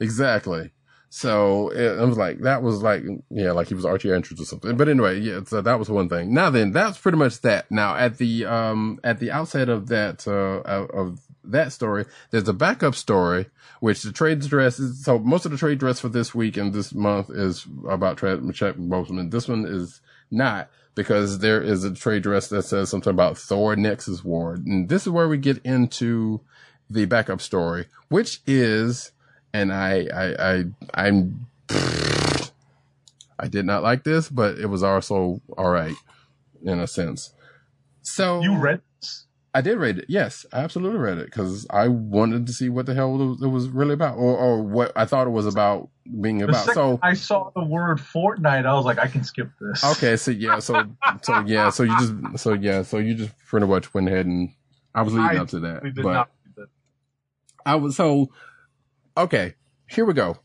Exactly. 0.00 0.70
So 1.16 1.70
it, 1.70 1.98
I 1.98 2.04
was 2.04 2.18
like, 2.18 2.40
that 2.40 2.62
was 2.62 2.82
like, 2.82 3.02
yeah, 3.30 3.52
like 3.52 3.68
he 3.68 3.74
was 3.74 3.86
Archie 3.86 4.12
Andrews 4.12 4.38
or 4.38 4.44
something. 4.44 4.76
But 4.76 4.90
anyway, 4.90 5.18
yeah, 5.18 5.40
so 5.46 5.62
that 5.62 5.78
was 5.78 5.88
one 5.88 6.10
thing. 6.10 6.34
Now 6.34 6.50
then, 6.50 6.72
that's 6.72 6.98
pretty 6.98 7.16
much 7.16 7.40
that. 7.40 7.70
Now 7.70 7.96
at 7.96 8.18
the, 8.18 8.44
um, 8.44 9.00
at 9.02 9.18
the 9.18 9.30
outset 9.30 9.70
of 9.70 9.88
that, 9.88 10.28
uh, 10.28 10.60
of, 10.92 11.20
that 11.42 11.72
story, 11.72 12.04
there's 12.32 12.48
a 12.48 12.52
backup 12.52 12.94
story, 12.94 13.46
which 13.80 14.02
the 14.02 14.12
trade 14.12 14.40
dress 14.40 14.78
is, 14.78 15.02
so 15.02 15.18
most 15.18 15.46
of 15.46 15.52
the 15.52 15.56
trade 15.56 15.78
dress 15.78 16.00
for 16.00 16.10
this 16.10 16.34
week 16.34 16.58
and 16.58 16.74
this 16.74 16.92
month 16.92 17.30
is 17.30 17.66
about 17.88 18.18
Chadwick 18.18 18.76
Boseman. 18.76 19.30
This 19.30 19.48
one 19.48 19.64
is 19.64 20.02
not 20.30 20.68
because 20.94 21.38
there 21.38 21.62
is 21.62 21.82
a 21.82 21.94
trade 21.94 22.24
dress 22.24 22.48
that 22.48 22.64
says 22.64 22.90
something 22.90 23.10
about 23.10 23.38
Thor 23.38 23.74
Nexus 23.74 24.22
Ward. 24.22 24.66
And 24.66 24.90
this 24.90 25.06
is 25.06 25.08
where 25.08 25.28
we 25.28 25.38
get 25.38 25.64
into 25.64 26.42
the 26.90 27.06
backup 27.06 27.40
story, 27.40 27.86
which 28.08 28.40
is, 28.46 29.12
and 29.60 29.72
I, 29.72 30.06
I, 30.14 30.50
I, 30.50 30.64
I'm, 30.94 31.46
I 33.38 33.48
did 33.48 33.64
not 33.64 33.82
like 33.82 34.04
this, 34.04 34.28
but 34.28 34.58
it 34.58 34.66
was 34.66 34.82
also 34.82 35.40
all 35.56 35.70
right 35.70 35.94
in 36.64 36.78
a 36.78 36.86
sense. 36.86 37.32
So 38.02 38.40
You 38.42 38.56
read 38.58 38.82
this? 39.00 39.24
I 39.54 39.62
did 39.62 39.78
read 39.78 39.98
it. 39.98 40.04
Yes, 40.08 40.44
I 40.52 40.58
absolutely 40.60 40.98
read 40.98 41.16
it 41.16 41.26
because 41.26 41.66
I 41.70 41.88
wanted 41.88 42.46
to 42.46 42.52
see 42.52 42.68
what 42.68 42.84
the 42.84 42.94
hell 42.94 43.38
it 43.40 43.46
was, 43.46 43.68
really 43.68 43.94
about, 43.94 44.18
or, 44.18 44.36
or 44.36 44.62
what 44.62 44.92
I 44.94 45.06
thought 45.06 45.26
it 45.26 45.30
was 45.30 45.46
about 45.46 45.88
being 46.20 46.38
The 46.38 46.44
about. 46.44 46.74
So 46.74 46.98
I 47.02 47.14
saw 47.14 47.50
the 47.56 47.64
word 47.64 47.98
Fortnite, 47.98 48.66
I 48.66 48.74
was 48.74 48.84
like, 48.84 48.98
I 48.98 49.06
can 49.06 49.24
skip 49.24 49.48
this. 49.58 49.82
okay, 49.82 50.16
so 50.16 50.30
yeah, 50.30 50.58
so 50.58 50.84
so 51.22 51.40
yeah, 51.46 51.70
so 51.70 51.84
you 51.84 51.98
just 51.98 52.44
so 52.44 52.52
yeah, 52.52 52.82
so 52.82 52.98
you 52.98 53.14
just 53.14 53.32
pretty 53.46 53.66
much 53.66 53.94
went 53.94 54.08
ahead 54.08 54.26
and 54.26 54.50
I 54.94 55.00
was 55.00 55.14
leading 55.14 55.38
I 55.38 55.40
up 55.40 55.48
to 55.48 55.60
that, 55.60 55.82
did 55.82 55.94
but 55.96 56.12
not 56.12 56.30
read 56.44 56.54
that. 56.56 56.68
I 57.64 57.76
was 57.76 57.96
so 57.96 58.30
okay. 59.16 59.54
Here 59.88 60.04
we 60.04 60.14
go. 60.14 60.38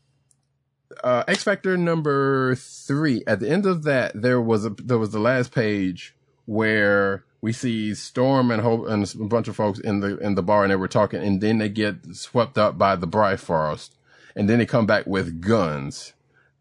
Uh, 1.02 1.24
X 1.26 1.42
Factor 1.42 1.76
number 1.76 2.54
three. 2.54 3.22
At 3.26 3.40
the 3.40 3.50
end 3.50 3.66
of 3.66 3.82
that, 3.84 4.20
there 4.20 4.40
was 4.40 4.64
a 4.64 4.70
there 4.70 4.98
was 4.98 5.10
the 5.10 5.18
last 5.18 5.52
page 5.52 6.14
where 6.46 7.24
we 7.40 7.52
see 7.52 7.94
Storm 7.94 8.50
and 8.50 8.62
Hope 8.62 8.86
and 8.88 9.12
a 9.20 9.24
bunch 9.24 9.48
of 9.48 9.56
folks 9.56 9.78
in 9.80 10.00
the 10.00 10.18
in 10.18 10.34
the 10.34 10.42
bar, 10.42 10.62
and 10.62 10.70
they 10.70 10.76
were 10.76 10.88
talking, 10.88 11.22
and 11.22 11.40
then 11.40 11.58
they 11.58 11.68
get 11.68 12.14
swept 12.14 12.56
up 12.56 12.78
by 12.78 12.94
the 12.94 13.06
Bifrost, 13.06 13.96
and 14.36 14.48
then 14.48 14.58
they 14.58 14.66
come 14.66 14.86
back 14.86 15.06
with 15.06 15.40
guns. 15.40 16.12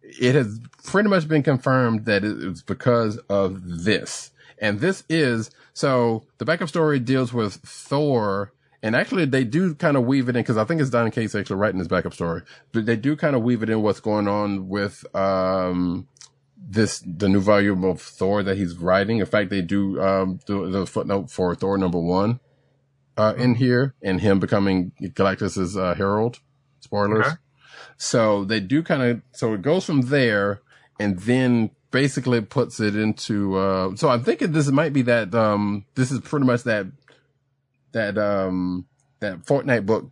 It 0.01 0.35
has 0.35 0.59
pretty 0.83 1.09
much 1.09 1.27
been 1.27 1.43
confirmed 1.43 2.05
that 2.05 2.23
it 2.23 2.35
was 2.35 2.63
because 2.63 3.17
of 3.29 3.83
this, 3.83 4.31
and 4.59 4.79
this 4.79 5.03
is 5.07 5.51
so. 5.73 6.23
The 6.39 6.45
backup 6.45 6.69
story 6.69 6.99
deals 6.99 7.31
with 7.31 7.55
Thor 7.55 8.53
and 8.83 8.95
actually, 8.95 9.25
they 9.25 9.43
do 9.43 9.75
kind 9.75 9.95
of 9.95 10.05
weave 10.05 10.27
it 10.29 10.35
in 10.35 10.41
because 10.41 10.57
I 10.57 10.65
think 10.65 10.81
it's 10.81 10.89
Donny 10.89 11.11
Cates 11.11 11.35
actually 11.35 11.57
writing 11.57 11.79
this 11.79 11.87
backup 11.87 12.13
story, 12.13 12.41
but 12.71 12.85
they 12.85 12.95
do 12.95 13.15
kind 13.15 13.35
of 13.35 13.43
weave 13.43 13.61
it 13.63 13.69
in 13.69 13.81
what's 13.81 13.99
going 13.99 14.27
on 14.27 14.69
with, 14.69 15.05
um, 15.15 16.07
this, 16.57 17.03
the 17.05 17.27
new 17.27 17.41
volume 17.41 17.83
of 17.83 18.01
Thor 18.01 18.43
that 18.43 18.57
he's 18.57 18.77
writing. 18.77 19.19
In 19.19 19.25
fact, 19.25 19.49
they 19.49 19.61
do, 19.61 20.01
um, 20.01 20.39
the, 20.47 20.67
the 20.67 20.85
footnote 20.85 21.29
for 21.29 21.53
Thor 21.55 21.77
number 21.77 21.99
one, 21.99 22.39
uh, 23.17 23.33
in 23.37 23.55
here 23.55 23.93
and 24.01 24.21
him 24.21 24.39
becoming 24.39 24.91
Galactus's, 25.01 25.75
uh, 25.77 25.95
herald. 25.95 26.39
Spoilers. 26.79 27.27
Okay. 27.27 27.35
So 27.97 28.43
they 28.45 28.59
do 28.59 28.81
kind 28.81 29.03
of, 29.03 29.21
so 29.31 29.53
it 29.53 29.61
goes 29.61 29.85
from 29.85 30.01
there 30.01 30.61
and 30.99 31.19
then 31.19 31.69
basically 31.91 32.41
puts 32.41 32.79
it 32.79 32.95
into, 32.95 33.57
uh, 33.57 33.95
so 33.95 34.09
I'm 34.09 34.23
thinking 34.23 34.51
this 34.51 34.71
might 34.71 34.93
be 34.93 35.03
that, 35.03 35.35
um, 35.35 35.85
this 35.95 36.11
is 36.11 36.19
pretty 36.21 36.45
much 36.45 36.63
that 36.63 36.87
that 37.93 38.17
um 38.17 38.85
that 39.19 39.45
Fortnite 39.45 39.85
book 39.85 40.11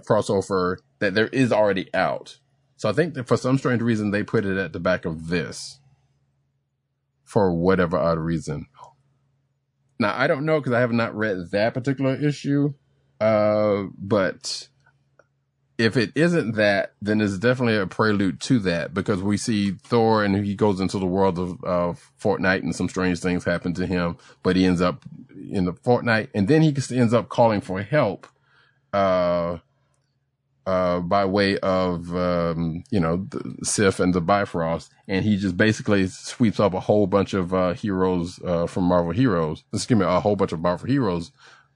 crossover 0.00 0.78
that 0.98 1.14
there 1.14 1.28
is 1.28 1.52
already 1.52 1.92
out. 1.94 2.38
So 2.76 2.88
I 2.88 2.92
think 2.92 3.14
that 3.14 3.28
for 3.28 3.36
some 3.36 3.58
strange 3.58 3.82
reason 3.82 4.10
they 4.10 4.22
put 4.22 4.44
it 4.44 4.56
at 4.56 4.72
the 4.72 4.80
back 4.80 5.04
of 5.04 5.28
this 5.28 5.80
for 7.24 7.54
whatever 7.54 7.96
odd 7.96 8.18
reason. 8.18 8.66
Now 9.98 10.14
I 10.16 10.26
don't 10.26 10.44
know 10.44 10.60
because 10.60 10.72
I 10.72 10.80
have 10.80 10.92
not 10.92 11.14
read 11.14 11.50
that 11.52 11.74
particular 11.74 12.14
issue. 12.14 12.74
Uh, 13.20 13.84
but 13.96 14.68
if 15.78 15.96
it 15.96 16.12
isn't 16.14 16.56
that, 16.56 16.94
then 17.00 17.20
it's 17.20 17.38
definitely 17.38 17.76
a 17.76 17.86
prelude 17.86 18.40
to 18.40 18.58
that 18.60 18.92
because 18.92 19.22
we 19.22 19.36
see 19.36 19.72
Thor 19.72 20.24
and 20.24 20.44
he 20.44 20.54
goes 20.54 20.80
into 20.80 20.98
the 20.98 21.06
world 21.06 21.38
of, 21.38 21.62
of 21.64 22.12
Fortnite 22.20 22.62
and 22.62 22.74
some 22.74 22.88
strange 22.88 23.20
things 23.20 23.44
happen 23.44 23.74
to 23.74 23.86
him, 23.86 24.16
but 24.42 24.56
he 24.56 24.64
ends 24.64 24.80
up 24.80 25.04
in 25.50 25.64
the 25.64 25.72
Fortnite 25.72 26.28
and 26.34 26.48
then 26.48 26.62
he 26.62 26.74
ends 26.96 27.14
up 27.14 27.28
calling 27.28 27.60
for 27.60 27.82
help, 27.82 28.26
uh, 28.92 29.58
uh, 30.64 31.00
by 31.00 31.24
way 31.24 31.58
of, 31.58 32.14
um, 32.14 32.84
you 32.90 33.00
know, 33.00 33.26
the 33.30 33.56
Sif 33.64 33.98
and 33.98 34.14
the 34.14 34.20
Bifrost. 34.20 34.92
And 35.08 35.24
he 35.24 35.36
just 35.36 35.56
basically 35.56 36.06
sweeps 36.06 36.60
up 36.60 36.72
a 36.72 36.80
whole 36.80 37.06
bunch 37.06 37.34
of, 37.34 37.52
uh, 37.52 37.72
heroes, 37.72 38.40
uh, 38.44 38.66
from 38.66 38.84
Marvel 38.84 39.12
Heroes. 39.12 39.64
Excuse 39.72 39.98
me, 39.98 40.06
a 40.06 40.20
whole 40.20 40.36
bunch 40.36 40.52
of 40.52 40.60
Marvel 40.60 40.88
Heroes 40.88 41.32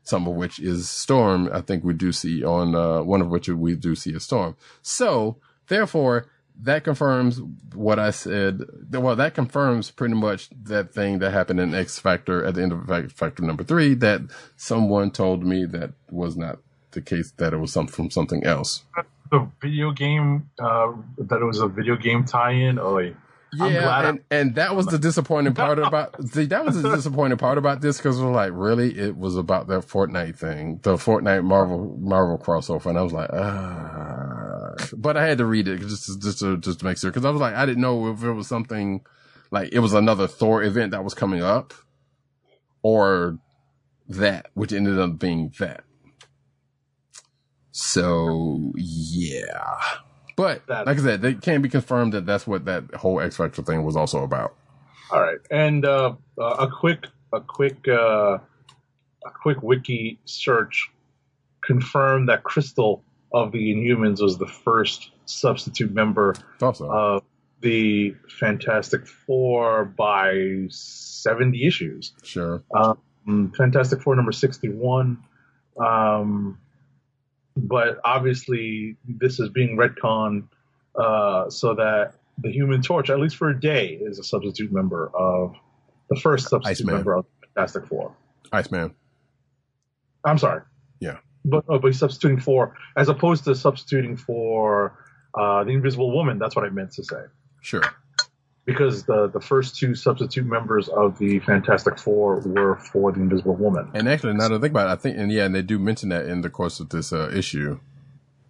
some 0.06 0.28
of 0.28 0.34
which 0.36 0.60
is 0.60 0.88
Storm. 0.88 1.50
I 1.52 1.60
think 1.60 1.82
we 1.82 1.92
do 1.92 2.12
see 2.12 2.44
on, 2.44 2.74
uh, 2.74 3.02
one 3.02 3.20
of 3.20 3.28
which 3.28 3.48
we 3.48 3.74
do 3.74 3.94
see 3.96 4.14
a 4.14 4.20
Storm. 4.20 4.56
So 4.80 5.36
therefore, 5.66 6.28
that 6.62 6.84
confirms 6.84 7.40
what 7.74 7.98
I 7.98 8.10
said. 8.10 8.62
Well, 8.90 9.16
that 9.16 9.34
confirms 9.34 9.90
pretty 9.90 10.14
much 10.14 10.48
that 10.64 10.92
thing 10.92 11.18
that 11.18 11.32
happened 11.32 11.60
in 11.60 11.74
X 11.74 11.98
Factor 11.98 12.44
at 12.44 12.54
the 12.54 12.62
end 12.62 12.72
of 12.72 13.12
Factor 13.12 13.42
number 13.42 13.64
three 13.64 13.94
that 13.94 14.22
someone 14.56 15.10
told 15.10 15.44
me 15.44 15.64
that 15.66 15.92
was 16.10 16.36
not 16.36 16.58
the 16.92 17.02
case, 17.02 17.32
that 17.36 17.52
it 17.52 17.58
was 17.58 17.72
something 17.72 17.94
from 17.94 18.10
something 18.10 18.44
else. 18.44 18.84
The 19.30 19.48
video 19.60 19.90
game, 19.90 20.50
uh, 20.58 20.92
that 21.18 21.40
it 21.40 21.44
was 21.44 21.60
a 21.60 21.68
video 21.68 21.96
game 21.96 22.24
tie-in. 22.24 22.78
Oh, 22.78 22.94
wait. 22.96 23.16
Yeah, 23.52 24.08
and, 24.08 24.20
and 24.30 24.54
that 24.56 24.74
was 24.74 24.86
the 24.86 24.98
disappointing 24.98 25.54
part 25.54 25.78
about 25.78 26.22
see 26.32 26.46
that 26.46 26.64
was 26.64 26.82
the 26.82 26.94
disappointing 26.94 27.38
part 27.38 27.58
about 27.58 27.80
this 27.80 27.96
because 27.96 28.20
we're 28.20 28.32
like 28.32 28.50
really 28.52 28.98
it 28.98 29.16
was 29.16 29.36
about 29.36 29.68
that 29.68 29.82
Fortnite 29.86 30.36
thing, 30.36 30.80
the 30.82 30.96
Fortnite 30.96 31.44
Marvel 31.44 31.96
Marvel 31.98 32.38
crossover, 32.38 32.86
and 32.86 32.98
I 32.98 33.02
was 33.02 33.12
like, 33.12 33.30
ah. 33.32 34.74
But 34.96 35.16
I 35.16 35.26
had 35.26 35.38
to 35.38 35.46
read 35.46 35.68
it 35.68 35.80
just 35.80 36.06
to, 36.06 36.18
just 36.18 36.40
to 36.40 36.58
just 36.58 36.80
to 36.80 36.84
make 36.84 36.98
sure 36.98 37.10
because 37.10 37.24
I 37.24 37.30
was 37.30 37.40
like 37.40 37.54
I 37.54 37.64
didn't 37.64 37.80
know 37.80 38.10
if 38.10 38.22
it 38.22 38.32
was 38.32 38.48
something 38.48 39.02
like 39.50 39.70
it 39.72 39.78
was 39.78 39.94
another 39.94 40.26
Thor 40.26 40.62
event 40.62 40.90
that 40.90 41.04
was 41.04 41.14
coming 41.14 41.42
up 41.42 41.72
or 42.82 43.38
that, 44.08 44.46
which 44.54 44.72
ended 44.72 44.98
up 44.98 45.18
being 45.18 45.52
that. 45.58 45.84
So 47.72 48.72
yeah. 48.76 49.76
But 50.36 50.62
like 50.68 50.86
I 50.86 50.96
said, 50.96 51.24
it 51.24 51.40
can't 51.40 51.62
be 51.62 51.68
confirmed 51.70 52.12
that 52.12 52.26
that's 52.26 52.46
what 52.46 52.66
that 52.66 52.94
whole 52.94 53.20
X 53.20 53.38
Factor 53.38 53.62
thing 53.62 53.82
was 53.84 53.96
also 53.96 54.22
about. 54.22 54.54
All 55.10 55.20
right, 55.20 55.38
and 55.50 55.84
uh, 55.84 56.14
uh, 56.38 56.44
a 56.44 56.68
quick, 56.68 57.06
a 57.32 57.40
quick, 57.40 57.88
uh, 57.88 58.38
a 59.24 59.30
quick 59.42 59.62
wiki 59.62 60.18
search 60.26 60.90
confirmed 61.62 62.28
that 62.28 62.42
Crystal 62.44 63.02
of 63.32 63.50
the 63.52 63.74
Inhumans 63.74 64.20
was 64.20 64.36
the 64.36 64.46
first 64.46 65.10
substitute 65.24 65.92
member 65.92 66.34
so. 66.60 66.90
of 66.90 67.22
the 67.60 68.14
Fantastic 68.38 69.06
Four 69.06 69.86
by 69.86 70.66
seventy 70.68 71.66
issues. 71.66 72.12
sure. 72.22 72.62
Um, 72.74 73.52
Fantastic 73.56 74.02
Four 74.02 74.16
number 74.16 74.32
sixty-one. 74.32 75.18
Um, 75.78 76.58
but 77.56 77.98
obviously, 78.04 78.96
this 79.06 79.40
is 79.40 79.48
being 79.48 79.76
retconned 79.76 80.48
uh, 80.94 81.48
so 81.50 81.74
that 81.74 82.14
the 82.38 82.52
Human 82.52 82.82
Torch, 82.82 83.10
at 83.10 83.18
least 83.18 83.36
for 83.36 83.50
a 83.50 83.58
day, 83.58 83.98
is 84.00 84.18
a 84.18 84.24
substitute 84.24 84.72
member 84.72 85.10
of 85.14 85.54
the 86.10 86.16
first 86.16 86.48
substitute 86.48 86.84
Iceman. 86.84 86.94
member 86.94 87.14
of 87.14 87.26
Fantastic 87.54 87.86
Four. 87.86 88.14
Iceman. 88.52 88.94
I'm 90.24 90.38
sorry. 90.38 90.62
Yeah. 91.00 91.18
But, 91.44 91.64
oh, 91.68 91.78
but 91.78 91.88
he's 91.88 91.98
substituting 91.98 92.40
for, 92.40 92.76
as 92.96 93.08
opposed 93.08 93.44
to 93.44 93.54
substituting 93.54 94.16
for 94.16 94.98
uh, 95.34 95.64
the 95.64 95.70
Invisible 95.70 96.14
Woman. 96.14 96.38
That's 96.38 96.54
what 96.54 96.64
I 96.64 96.70
meant 96.70 96.92
to 96.92 97.04
say. 97.04 97.22
Sure. 97.62 97.82
Because 98.66 99.04
the, 99.04 99.28
the 99.28 99.40
first 99.40 99.78
two 99.78 99.94
substitute 99.94 100.44
members 100.44 100.88
of 100.88 101.16
the 101.18 101.38
Fantastic 101.38 101.98
Four 101.98 102.40
were 102.40 102.76
for 102.76 103.12
the 103.12 103.20
Invisible 103.20 103.54
Woman. 103.54 103.88
And 103.94 104.08
actually, 104.08 104.34
now 104.34 104.48
that 104.48 104.56
I 104.56 104.58
think 104.58 104.72
about 104.72 104.88
it, 104.88 104.92
I 104.92 104.96
think, 104.96 105.16
and 105.16 105.30
yeah, 105.30 105.44
and 105.44 105.54
they 105.54 105.62
do 105.62 105.78
mention 105.78 106.08
that 106.08 106.26
in 106.26 106.40
the 106.40 106.50
course 106.50 106.80
of 106.80 106.88
this 106.88 107.12
uh, 107.12 107.30
issue. 107.32 107.78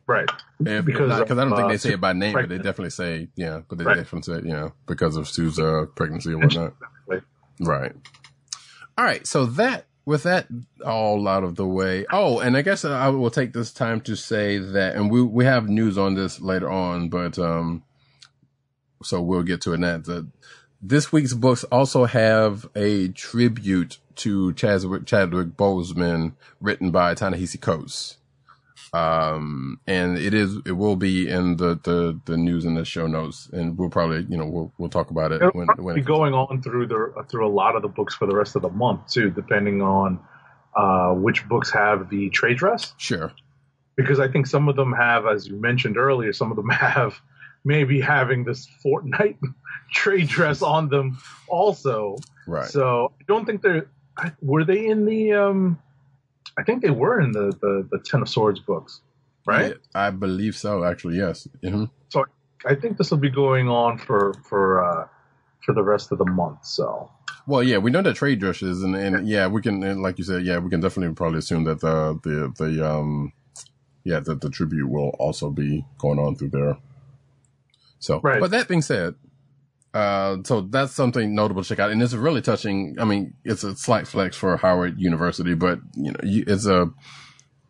Right. 0.07 0.29
If, 0.61 0.85
Because 0.87 1.19
because 1.21 1.37
I 1.39 1.45
don't 1.45 1.55
think 1.55 1.69
they 1.69 1.75
uh, 1.75 1.79
say 1.79 1.93
it 1.93 2.01
by 2.01 2.15
name, 2.15 2.33
but 2.33 2.49
they 2.49 2.57
definitely 2.57 2.91
say, 2.91 3.29
yeah, 3.37 3.61
but 3.69 3.77
they 3.77 3.85
Right. 3.85 3.97
definitely 3.97 4.35
say, 4.35 4.49
you 4.49 4.55
know, 4.55 4.73
because 4.87 5.17
of 5.17 5.29
Sue's 5.29 5.59
uh, 5.59 5.85
pregnancy 5.95 6.33
and 6.33 6.43
whatnot. 6.43 6.75
Right. 7.07 7.23
Right. 7.61 7.93
All 8.97 9.05
right. 9.05 9.27
So 9.27 9.45
that, 9.45 9.85
with 10.07 10.23
that 10.23 10.47
all 10.85 11.29
out 11.29 11.45
of 11.45 11.57
the 11.57 11.67
way. 11.67 12.07
Oh, 12.11 12.39
and 12.39 12.57
I 12.57 12.63
guess 12.63 12.87
I 12.87 13.09
will 13.09 13.31
take 13.31 13.53
this 13.53 13.71
time 13.73 14.01
to 14.03 14.17
say 14.17 14.57
that, 14.59 14.95
and 14.97 15.11
we, 15.11 15.21
we 15.23 15.45
have 15.45 15.69
news 15.69 15.99
on 15.99 16.15
this 16.15 16.41
later 16.41 16.71
on, 16.71 17.11
but, 17.11 17.39
um, 17.39 17.83
so 19.03 19.21
we'll 19.21 19.43
get 19.43 19.61
to 19.63 19.73
it 19.73 19.81
now. 19.81 19.99
That 19.99 20.29
this 20.83 21.13
week's 21.13 21.35
books 21.35 21.65
also 21.65 22.05
have 22.05 22.69
a 22.75 23.09
tribute 23.09 23.99
to 24.17 24.53
Chadwick, 24.55 25.07
Chadwick 25.07 25.57
Boseman 25.57 26.35
written 26.61 26.91
by 26.91 27.15
Ta-Nehisi 27.15 27.61
Coates. 27.61 28.19
Um, 28.93 29.81
and 29.87 30.17
it 30.17 30.33
is, 30.33 30.59
it 30.65 30.73
will 30.73 30.97
be 30.97 31.29
in 31.29 31.57
the, 31.57 31.79
the, 31.83 32.19
the 32.25 32.37
news 32.37 32.65
and 32.65 32.77
the 32.77 32.85
show 32.85 33.07
notes 33.07 33.51
and 33.53 33.77
we'll 33.77 33.91
probably, 33.91 34.27
you 34.29 34.37
know, 34.37 34.47
we'll, 34.47 34.73
we'll 34.79 34.89
talk 34.89 35.11
about 35.11 35.33
it 35.33 35.43
It'll 35.43 35.51
when, 35.51 35.67
when 35.77 35.95
be 35.97 36.01
it 36.01 36.07
going 36.07 36.33
on 36.33 36.63
through 36.63 36.87
the 36.87 37.13
through 37.29 37.47
a 37.47 37.51
lot 37.51 37.77
of 37.77 37.83
the 37.83 37.89
books 37.89 38.15
for 38.15 38.27
the 38.27 38.35
rest 38.35 38.57
of 38.57 38.63
the 38.63 38.71
month 38.71 39.09
too, 39.09 39.31
depending 39.31 39.83
on 39.83 40.21
uh, 40.77 41.13
which 41.13 41.47
books 41.49 41.71
have 41.71 42.09
the 42.11 42.31
trade 42.31 42.57
dress. 42.57 42.95
Sure. 42.97 43.33
Because 43.97 44.21
I 44.21 44.29
think 44.29 44.47
some 44.47 44.69
of 44.69 44.77
them 44.77 44.93
have, 44.93 45.27
as 45.27 45.49
you 45.49 45.57
mentioned 45.57 45.97
earlier, 45.97 46.33
some 46.33 46.51
of 46.51 46.57
them 46.57 46.69
have 46.71 47.21
maybe 47.67 48.01
having 48.01 48.45
this 48.45 48.67
Fortnite 48.83 49.37
trade 49.93 50.29
dress 50.29 50.63
on 50.63 50.89
them 50.89 51.19
also. 51.49 52.17
Right. 52.47 52.71
So 52.71 53.13
I 53.21 53.25
don't 53.29 53.45
think 53.45 53.61
they're. 53.61 53.89
Were 54.41 54.65
they 54.65 54.87
in 54.87 55.05
the? 55.05 55.33
um 55.35 55.79
I 56.59 56.63
think 56.63 56.81
they 56.83 56.91
were 56.91 57.21
in 57.21 57.33
the 57.33 57.53
the, 57.61 57.87
the 57.91 57.99
Ten 57.99 58.23
of 58.23 58.29
Swords 58.31 58.61
books, 58.61 59.01
right? 59.45 59.73
Yeah, 59.73 59.77
I 60.07 60.11
believe 60.11 60.55
so, 60.57 60.85
actually. 60.85 61.19
Yes. 61.19 61.47
Mhm. 61.63 61.91
So 62.09 62.25
I 62.65 62.75
think 62.75 62.97
this 62.97 63.11
will 63.11 63.19
be 63.19 63.29
going 63.29 63.69
on 63.69 63.99
for 63.99 64.33
for 64.49 64.83
uh 64.83 65.09
for 65.65 65.75
the 65.75 65.83
rest 65.83 66.13
of 66.13 66.19
the 66.19 66.25
month. 66.25 66.65
So 66.65 67.11
Well, 67.47 67.63
yeah, 67.63 67.79
we 67.79 67.91
know 67.91 68.01
that 68.03 68.17
trade 68.17 68.39
dresses, 68.41 68.83
and, 68.83 68.97
and 68.97 69.29
yeah, 69.29 69.49
we 69.49 69.61
can, 69.61 69.83
and 69.83 70.01
like 70.01 70.17
you 70.19 70.25
said, 70.25 70.45
yeah, 70.45 70.59
we 70.59 70.71
can 70.71 70.81
definitely 70.81 71.15
probably 71.15 71.41
assume 71.41 71.65
that 71.65 71.81
the 71.81 72.19
the 72.23 72.53
the 72.57 72.89
um, 72.91 73.33
yeah, 74.05 74.21
that 74.21 74.41
the 74.41 74.49
tribute 74.49 74.89
will 74.89 75.11
also 75.19 75.51
be 75.51 75.85
going 75.99 76.19
on 76.19 76.37
through 76.37 76.51
there. 76.51 76.79
So, 77.99 78.21
Right. 78.23 78.41
but 78.41 78.51
that 78.51 78.69
being 78.69 78.83
said, 78.83 79.15
uh, 79.95 80.37
so 80.45 80.61
that's 80.63 80.93
something 80.93 81.35
notable 81.35 81.63
to 81.63 81.69
check 81.69 81.79
out, 81.79 81.91
and 81.91 82.03
it's 82.03 82.13
a 82.13 82.19
really 82.19 82.43
touching. 82.43 82.97
I 83.01 83.05
mean, 83.05 83.35
it's 83.45 83.65
a 83.65 83.75
slight 83.75 84.07
flex 84.07 84.37
for 84.37 84.57
Howard 84.59 84.99
University, 85.01 85.55
but 85.55 85.81
you 85.95 86.13
know, 86.13 86.19
it's 86.23 86.67
a 86.67 86.91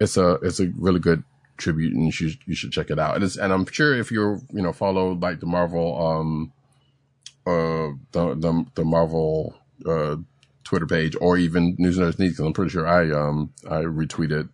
it's 0.01 0.17
a 0.17 0.33
it's 0.43 0.59
a 0.61 0.73
really 0.77 0.99
good 1.01 1.23
tribute, 1.57 1.95
and 1.95 2.05
you 2.05 2.11
should 2.11 2.37
you 2.47 2.55
should 2.57 2.73
check 2.73 2.91
it 2.91 2.99
out. 2.99 3.15
And 3.15 3.23
it's 3.25 3.37
and 3.37 3.53
I'm 3.53 3.65
sure 3.67 3.95
if 3.97 4.11
you're 4.11 4.41
you 4.53 4.61
know 4.63 4.73
follow 4.73 5.13
like 5.13 5.39
the 5.41 5.47
Marvel 5.47 5.97
um 6.05 6.53
uh 7.47 7.95
the 8.13 8.35
the, 8.35 8.65
the 8.75 8.85
Marvel 8.85 9.55
uh 9.87 10.17
Twitter 10.65 10.87
page 10.87 11.17
or 11.21 11.37
even 11.39 11.77
News 11.79 11.97
Nerds 11.99 12.19
Needs, 12.19 12.37
'cause 12.39 12.47
I'm 12.47 12.53
pretty 12.53 12.71
sure 12.73 12.89
I 12.89 13.11
um 13.13 13.53
I 13.71 13.83
retweeted 13.83 14.49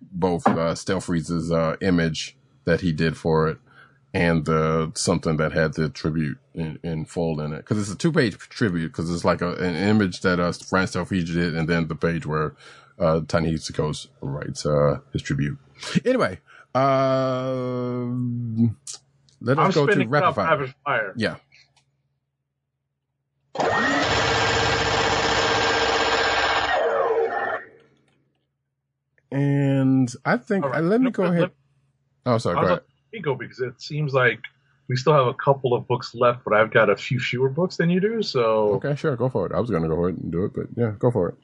both 0.00 0.46
uh 0.46 0.72
Stelfreeze's 0.74 1.52
uh 1.52 1.76
image 1.82 2.36
that 2.64 2.80
he 2.80 2.92
did 2.92 3.16
for 3.18 3.48
it 3.48 3.58
and 4.18 4.44
the 4.46 4.90
something 4.96 5.36
that 5.36 5.52
had 5.52 5.74
the 5.74 5.88
tribute 5.88 6.38
in, 6.52 6.80
in 6.82 7.04
full 7.04 7.40
in 7.40 7.52
it 7.52 7.58
because 7.58 7.78
it's 7.78 7.92
a 7.92 7.96
two 7.96 8.10
page 8.10 8.36
tribute 8.36 8.88
because 8.88 9.14
it's 9.14 9.24
like 9.24 9.40
a, 9.40 9.54
an 9.54 9.76
image 9.76 10.22
that 10.22 10.40
uh 10.40 10.52
Brian 10.68 10.88
Stelfreeze 10.88 11.32
did 11.32 11.56
and 11.56 11.68
then 11.68 11.86
the 11.86 11.94
page 11.94 12.26
where 12.26 12.56
uh 12.98 13.20
Hitsukos 13.20 14.08
writes 14.20 14.66
uh 14.66 14.98
his 15.12 15.22
tribute. 15.22 15.56
Anyway, 16.04 16.40
um 16.74 18.76
let 19.40 19.56
us 19.56 19.76
I'm 19.76 19.86
go 19.86 19.92
to 19.92 20.04
rapid 20.08 20.34
fire. 20.34 20.58
rapid 20.58 20.74
fire. 20.84 21.12
Yeah. 21.16 21.36
And 29.30 30.10
I 30.24 30.38
think 30.38 30.64
right. 30.64 30.78
uh, 30.78 30.80
let 30.80 31.00
me 31.00 31.06
No, 31.06 31.10
go 31.10 31.24
ahead. 31.24 31.50
Oh, 32.26 32.38
sorry. 32.38 32.80
I'll 33.12 33.20
Go 33.20 33.30
let 33.30 33.34
ahead. 33.34 33.38
me 33.38 33.46
go 33.46 33.48
because 33.48 33.60
it 33.60 33.80
seems 33.80 34.12
like 34.14 34.40
we 34.88 34.96
still 34.96 35.12
have 35.12 35.26
a 35.26 35.34
couple 35.34 35.74
of 35.74 35.86
books 35.86 36.14
left, 36.14 36.44
but 36.44 36.54
I've 36.54 36.70
got 36.70 36.88
a 36.90 36.96
few 36.96 37.18
fewer 37.20 37.48
books 37.48 37.76
than 37.76 37.90
you 37.90 38.00
do. 38.00 38.22
So 38.22 38.74
Okay, 38.74 38.94
sure, 38.94 39.16
go 39.16 39.28
for 39.28 39.46
it. 39.46 39.52
I 39.52 39.60
was 39.60 39.70
going 39.70 39.82
to 39.82 39.88
go 39.88 40.04
ahead 40.06 40.18
and 40.18 40.32
do 40.32 40.44
it, 40.44 40.52
but 40.54 40.66
yeah, 40.76 40.92
go 40.98 41.10
for 41.10 41.28
it. 41.30 41.34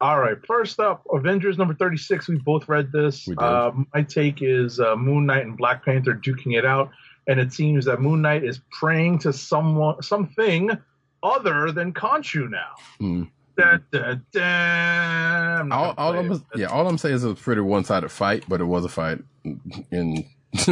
All 0.00 0.18
right. 0.18 0.36
First 0.46 0.80
up, 0.80 1.02
Avengers 1.12 1.58
number 1.58 1.74
36. 1.74 2.28
We 2.28 2.38
both 2.38 2.68
read 2.68 2.90
this. 2.90 3.26
We 3.26 3.34
did. 3.34 3.42
Uh, 3.42 3.72
my 3.94 4.02
take 4.02 4.38
is 4.40 4.80
uh, 4.80 4.96
Moon 4.96 5.26
Knight 5.26 5.44
and 5.44 5.56
Black 5.58 5.84
Panther 5.84 6.14
duking 6.14 6.56
it 6.56 6.64
out. 6.64 6.90
And 7.28 7.38
it 7.38 7.52
seems 7.52 7.84
that 7.84 8.00
Moon 8.00 8.22
Knight 8.22 8.42
is 8.42 8.60
praying 8.72 9.18
to 9.20 9.32
someone, 9.32 10.02
something 10.02 10.70
other 11.22 11.70
than 11.70 11.92
Khonshu 11.92 12.48
now. 12.48 12.70
Hmm. 12.98 13.22
Da, 13.58 13.76
da, 13.92 14.14
da. 14.32 15.68
All, 15.76 15.94
all 15.98 16.18
I'm, 16.18 16.42
yeah, 16.54 16.68
all 16.68 16.88
I'm 16.88 16.96
saying 16.96 17.16
is 17.16 17.24
it 17.24 17.28
was 17.28 17.38
a 17.38 17.42
pretty 17.42 17.60
one-sided 17.60 18.08
fight, 18.08 18.44
but 18.48 18.62
it 18.62 18.64
was 18.64 18.86
a 18.86 18.88
fight. 18.88 19.18
In 19.90 20.24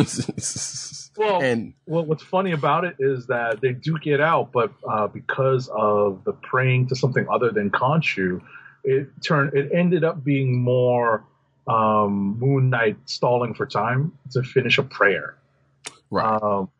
Well, 1.16 1.42
and 1.42 1.74
well, 1.86 2.04
what's 2.04 2.22
funny 2.22 2.52
about 2.52 2.84
it 2.84 2.94
is 3.00 3.26
that 3.26 3.60
they 3.60 3.72
do 3.72 3.98
get 3.98 4.20
out, 4.20 4.52
but 4.52 4.72
uh, 4.88 5.08
because 5.08 5.68
of 5.68 6.22
the 6.24 6.32
praying 6.32 6.86
to 6.88 6.94
something 6.96 7.26
other 7.28 7.50
than 7.50 7.70
Khonshu, 7.70 8.40
it 8.84 9.08
turned 9.26 9.52
it 9.54 9.72
ended 9.74 10.04
up 10.04 10.22
being 10.22 10.62
more 10.62 11.24
um, 11.66 12.38
Moon 12.38 12.70
Knight 12.70 12.98
stalling 13.06 13.52
for 13.54 13.66
time 13.66 14.12
to 14.30 14.44
finish 14.44 14.78
a 14.78 14.84
prayer. 14.84 15.36
right, 16.10 16.40
Um, 16.40 16.70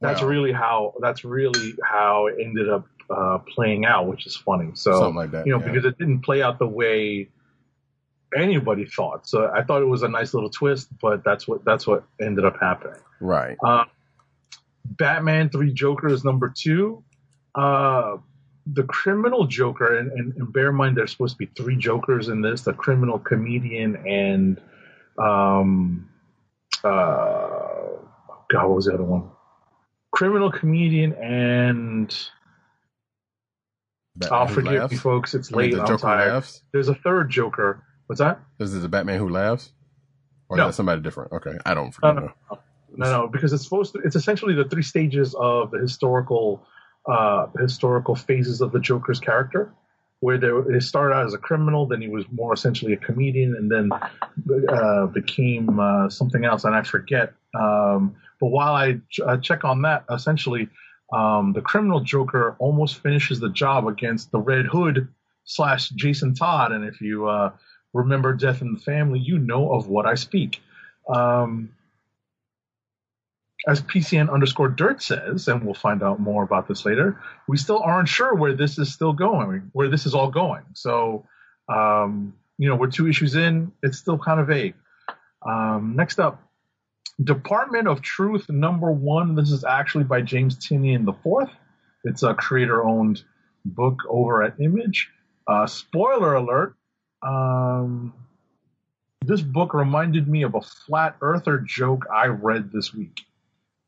that's 0.00 0.22
Wow. 0.22 0.28
really 0.28 0.52
how 0.52 0.94
that's 1.00 1.24
really 1.24 1.74
how 1.82 2.28
it 2.28 2.36
ended 2.40 2.68
up 2.68 2.86
uh, 3.10 3.38
playing 3.38 3.86
out, 3.86 4.06
which 4.06 4.24
is 4.24 4.36
funny. 4.36 4.70
So 4.74 4.92
something 4.92 5.16
like 5.16 5.32
that. 5.32 5.46
you 5.46 5.52
know, 5.52 5.58
yeah. 5.58 5.66
because 5.66 5.84
it 5.84 5.98
didn't 5.98 6.20
play 6.20 6.42
out 6.42 6.60
the 6.60 6.68
way 6.68 7.28
anybody 8.36 8.84
thought. 8.84 9.26
So 9.26 9.50
I 9.54 9.62
thought 9.62 9.82
it 9.82 9.86
was 9.86 10.02
a 10.02 10.08
nice 10.08 10.34
little 10.34 10.50
twist, 10.50 10.88
but 11.00 11.24
that's 11.24 11.46
what 11.48 11.64
that's 11.64 11.86
what 11.86 12.04
ended 12.20 12.44
up 12.44 12.56
happening. 12.60 13.00
right, 13.20 13.56
Uh, 13.64 13.84
Batman 14.84 15.50
Three 15.50 15.72
Jokers 15.72 16.24
number 16.24 16.52
two. 16.54 17.02
Uh, 17.54 18.16
the 18.72 18.84
criminal 18.84 19.46
Joker, 19.46 19.98
and, 19.98 20.12
and, 20.12 20.34
and 20.34 20.52
bear 20.52 20.68
in 20.68 20.76
mind 20.76 20.96
there's 20.96 21.10
supposed 21.10 21.34
to 21.34 21.38
be 21.38 21.50
three 21.56 21.76
Jokers 21.76 22.28
in 22.28 22.42
this: 22.42 22.62
the 22.62 22.72
criminal 22.72 23.18
comedian 23.18 23.96
and 24.06 24.60
um, 25.18 26.08
uh, 26.84 27.80
God, 28.50 28.66
what 28.66 28.76
was 28.76 28.86
the 28.86 28.94
other 28.94 29.04
one? 29.04 29.30
Criminal 30.12 30.50
comedian 30.50 31.14
and 31.14 32.14
Batman 34.16 34.40
oh, 34.40 34.46
forgive 34.46 34.72
laughs? 34.72 34.92
me, 34.92 34.98
folks. 34.98 35.34
It's 35.34 35.50
late. 35.50 35.74
I'm 35.78 35.98
tired. 35.98 36.32
laughs. 36.32 36.62
There's 36.72 36.88
a 36.88 36.94
third 36.94 37.30
Joker. 37.30 37.84
What's 38.10 38.18
that? 38.18 38.40
Is 38.58 38.74
it 38.74 38.80
the 38.80 38.88
Batman 38.88 39.20
who 39.20 39.28
laughs, 39.28 39.70
or 40.48 40.56
No. 40.56 40.64
is 40.64 40.68
that 40.70 40.72
somebody 40.74 41.00
different? 41.00 41.30
Okay, 41.30 41.56
I 41.64 41.74
don't 41.74 41.94
No, 42.02 42.10
no. 42.10 42.32
No, 42.96 43.12
no, 43.12 43.28
because 43.28 43.52
it's 43.52 43.62
supposed 43.62 43.92
to. 43.92 44.00
It's 44.00 44.16
essentially 44.16 44.52
the 44.52 44.64
three 44.64 44.82
stages 44.82 45.32
of 45.38 45.70
the 45.70 45.78
historical, 45.78 46.66
uh, 47.06 47.46
historical 47.56 48.16
phases 48.16 48.62
of 48.62 48.72
the 48.72 48.80
Joker's 48.80 49.20
character, 49.20 49.72
where 50.18 50.38
there, 50.38 50.72
he 50.72 50.80
started 50.80 51.14
out 51.14 51.24
as 51.24 51.34
a 51.34 51.38
criminal, 51.38 51.86
then 51.86 52.02
he 52.02 52.08
was 52.08 52.24
more 52.32 52.52
essentially 52.52 52.94
a 52.94 52.96
comedian, 52.96 53.54
and 53.54 53.70
then 53.70 53.90
uh, 54.68 55.06
became 55.06 55.78
uh, 55.78 56.08
something 56.10 56.44
else, 56.44 56.64
and 56.64 56.74
I 56.74 56.82
forget. 56.82 57.32
Um, 57.54 58.16
but 58.40 58.48
while 58.48 58.74
I 58.74 58.94
ch- 59.08 59.20
check 59.40 59.62
on 59.62 59.82
that, 59.82 60.04
essentially, 60.12 60.68
um, 61.12 61.52
the 61.52 61.62
criminal 61.62 62.00
Joker 62.00 62.56
almost 62.58 62.96
finishes 63.04 63.38
the 63.38 63.50
job 63.50 63.86
against 63.86 64.32
the 64.32 64.40
Red 64.40 64.66
Hood 64.66 65.06
slash 65.44 65.90
Jason 65.90 66.34
Todd, 66.34 66.72
and 66.72 66.84
if 66.84 67.00
you 67.00 67.28
uh, 67.28 67.52
remember 67.92 68.32
Death 68.34 68.62
in 68.62 68.74
the 68.74 68.80
Family, 68.80 69.18
you 69.18 69.38
know 69.38 69.72
of 69.72 69.88
what 69.88 70.06
I 70.06 70.14
speak. 70.14 70.60
Um, 71.12 71.70
as 73.66 73.82
PCN 73.82 74.32
underscore 74.32 74.68
dirt 74.68 75.02
says, 75.02 75.48
and 75.48 75.64
we'll 75.64 75.74
find 75.74 76.02
out 76.02 76.18
more 76.18 76.42
about 76.42 76.66
this 76.66 76.86
later, 76.86 77.20
we 77.46 77.56
still 77.56 77.80
aren't 77.82 78.08
sure 78.08 78.34
where 78.34 78.54
this 78.54 78.78
is 78.78 78.92
still 78.92 79.12
going, 79.12 79.70
where 79.72 79.88
this 79.88 80.06
is 80.06 80.14
all 80.14 80.30
going. 80.30 80.62
So, 80.74 81.26
um, 81.68 82.34
you 82.56 82.68
know, 82.68 82.76
we're 82.76 82.90
two 82.90 83.08
issues 83.08 83.34
in, 83.34 83.72
it's 83.82 83.98
still 83.98 84.18
kind 84.18 84.40
of 84.40 84.46
vague. 84.46 84.74
Um, 85.46 85.94
next 85.96 86.18
up, 86.18 86.42
Department 87.22 87.86
of 87.86 88.00
Truth 88.00 88.48
number 88.48 88.90
one. 88.90 89.34
This 89.34 89.50
is 89.50 89.64
actually 89.64 90.04
by 90.04 90.22
James 90.22 90.56
Tynion 90.56 91.04
the 91.04 91.12
fourth. 91.12 91.50
It's 92.04 92.22
a 92.22 92.32
creator-owned 92.32 93.22
book 93.64 93.98
over 94.08 94.42
at 94.42 94.58
Image. 94.58 95.10
Uh, 95.46 95.66
spoiler 95.66 96.34
alert. 96.34 96.76
Um, 97.22 98.14
this 99.24 99.42
book 99.42 99.74
reminded 99.74 100.26
me 100.26 100.42
of 100.42 100.54
a 100.54 100.62
flat 100.62 101.16
earther 101.20 101.58
joke 101.58 102.06
I 102.12 102.26
read 102.26 102.72
this 102.72 102.94
week 102.94 103.20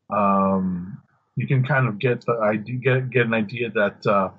um, 0.09 1.01
you 1.35 1.47
can 1.47 1.65
kind 1.65 1.87
of 1.87 1.99
get 1.99 2.25
the 2.25 2.33
idea, 2.33 2.75
get 2.77 3.09
get 3.09 3.25
an 3.25 3.33
idea 3.33 3.69
that 3.71 4.05
uh, 4.05 4.29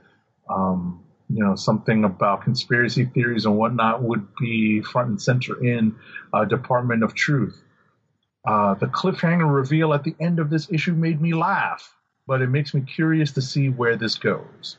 um, 0.49 1.03
you 1.28 1.45
know 1.45 1.55
something 1.57 2.05
about 2.05 2.42
conspiracy 2.42 3.05
theories 3.07 3.47
and 3.47 3.57
whatnot 3.57 4.03
would 4.03 4.34
be 4.36 4.80
front 4.82 5.09
and 5.09 5.22
center 5.22 5.62
in 5.64 5.97
uh, 6.32 6.45
Department 6.45 7.03
of 7.03 7.14
Truth. 7.14 7.61
Uh, 8.47 8.74
the 8.74 8.86
cliffhanger 8.86 9.53
reveal 9.53 9.95
at 9.95 10.05
the 10.05 10.14
end 10.20 10.38
of 10.38 10.51
this 10.51 10.70
issue 10.70 10.92
made 10.92 11.20
me 11.20 11.32
laugh, 11.32 11.95
but 12.26 12.42
it 12.42 12.49
makes 12.49 12.74
me 12.74 12.82
curious 12.82 13.32
to 13.32 13.42
see 13.42 13.70
where 13.70 13.97
this 13.97 14.16
goes. 14.16 14.76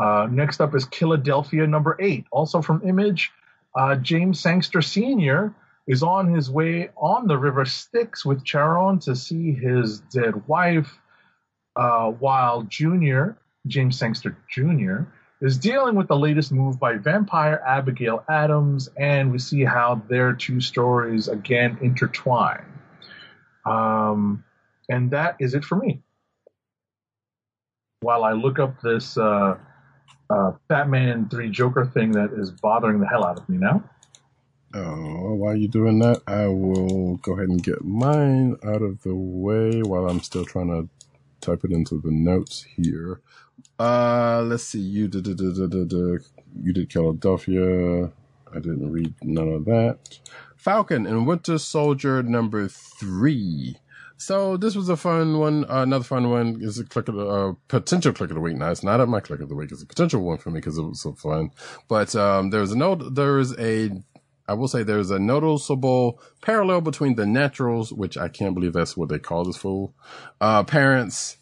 Uh, 0.00 0.26
next 0.30 0.60
up 0.60 0.74
is 0.74 0.86
Killadelphia 0.86 1.68
number 1.68 1.96
eight, 2.00 2.24
also 2.30 2.62
from 2.62 2.86
Image. 2.86 3.30
Uh, 3.74 3.96
James 3.96 4.40
Sangster 4.40 4.82
Sr 4.82 5.54
is 5.86 6.02
on 6.02 6.32
his 6.32 6.50
way 6.50 6.90
on 6.96 7.26
the 7.26 7.36
river 7.36 7.64
Styx 7.64 8.24
with 8.24 8.44
Charon 8.44 8.98
to 9.00 9.16
see 9.16 9.52
his 9.52 10.00
dead 10.00 10.46
wife, 10.46 10.98
uh, 11.76 12.10
while 12.10 12.62
Junior, 12.62 13.36
James 13.66 13.98
Sangster 13.98 14.36
Jr., 14.50 15.02
is 15.40 15.58
dealing 15.58 15.96
with 15.96 16.06
the 16.06 16.16
latest 16.16 16.52
move 16.52 16.78
by 16.78 16.94
vampire 16.94 17.60
Abigail 17.66 18.24
Adams, 18.28 18.88
and 18.96 19.32
we 19.32 19.38
see 19.38 19.64
how 19.64 20.00
their 20.08 20.32
two 20.32 20.60
stories 20.60 21.26
again 21.26 21.76
intertwine. 21.82 22.64
Um, 23.66 24.44
and 24.88 25.10
that 25.10 25.36
is 25.40 25.54
it 25.54 25.64
for 25.64 25.76
me. 25.76 26.00
While 28.00 28.22
I 28.24 28.32
look 28.32 28.60
up 28.60 28.80
this 28.82 29.16
uh, 29.16 29.56
uh, 30.32 30.52
Batman 30.68 31.28
3 31.28 31.50
Joker 31.50 31.84
thing 31.84 32.12
that 32.12 32.32
is 32.32 32.50
bothering 32.50 33.00
the 33.00 33.06
hell 33.06 33.24
out 33.24 33.38
of 33.38 33.48
me 33.48 33.58
now. 33.58 33.82
Oh, 34.74 35.34
while 35.34 35.54
you're 35.54 35.68
doing 35.68 35.98
that, 35.98 36.22
I 36.26 36.46
will 36.46 37.16
go 37.18 37.34
ahead 37.34 37.48
and 37.48 37.62
get 37.62 37.84
mine 37.84 38.56
out 38.64 38.80
of 38.80 39.02
the 39.02 39.14
way 39.14 39.82
while 39.82 40.08
I'm 40.08 40.20
still 40.20 40.46
trying 40.46 40.68
to 40.68 40.88
type 41.42 41.64
it 41.64 41.72
into 41.72 42.00
the 42.00 42.10
notes 42.10 42.64
here. 42.76 43.20
Uh, 43.78 44.42
let's 44.46 44.64
see. 44.64 44.80
You 44.80 45.08
did, 45.08 45.24
did, 45.24 45.36
did, 45.36 45.56
did, 45.56 45.88
did, 45.88 46.24
you 46.58 46.72
did 46.72 46.88
Killadelphia. 46.88 48.12
I 48.50 48.54
didn't 48.54 48.90
read 48.90 49.14
none 49.22 49.48
of 49.48 49.64
that. 49.66 49.98
Falcon 50.56 51.06
and 51.06 51.26
Winter 51.26 51.58
Soldier 51.58 52.22
number 52.22 52.68
three. 52.68 53.76
So 54.22 54.56
this 54.56 54.76
was 54.76 54.88
a 54.88 54.96
fun 54.96 55.38
one. 55.40 55.64
Uh, 55.64 55.82
another 55.82 56.04
fun 56.04 56.30
one 56.30 56.58
is 56.60 56.78
a 56.78 56.84
click 56.84 57.08
of 57.08 57.16
the 57.16 57.26
uh, 57.26 57.52
potential 57.66 58.12
click 58.12 58.30
of 58.30 58.36
the 58.36 58.40
week. 58.40 58.56
Now 58.56 58.70
it's 58.70 58.84
not 58.84 59.00
at 59.00 59.08
my 59.08 59.18
click 59.18 59.40
of 59.40 59.48
the 59.48 59.56
week. 59.56 59.72
It's 59.72 59.82
a 59.82 59.86
potential 59.86 60.22
one 60.22 60.38
for 60.38 60.50
me 60.50 60.60
because 60.60 60.78
it 60.78 60.82
was 60.82 61.02
so 61.02 61.14
fun. 61.14 61.50
But 61.88 62.14
um, 62.14 62.50
there's 62.50 62.70
a 62.70 62.78
note. 62.78 63.16
There 63.16 63.40
is 63.40 63.52
a. 63.58 63.90
I 64.46 64.54
will 64.54 64.68
say 64.68 64.84
there's 64.84 65.10
a 65.10 65.18
noticeable 65.18 66.20
parallel 66.40 66.82
between 66.82 67.16
the 67.16 67.26
naturals, 67.26 67.92
which 67.92 68.16
I 68.16 68.28
can't 68.28 68.54
believe 68.54 68.74
that's 68.74 68.96
what 68.96 69.08
they 69.08 69.18
call 69.18 69.44
this 69.44 69.56
fool, 69.56 69.92
uh, 70.40 70.62
parents, 70.62 71.38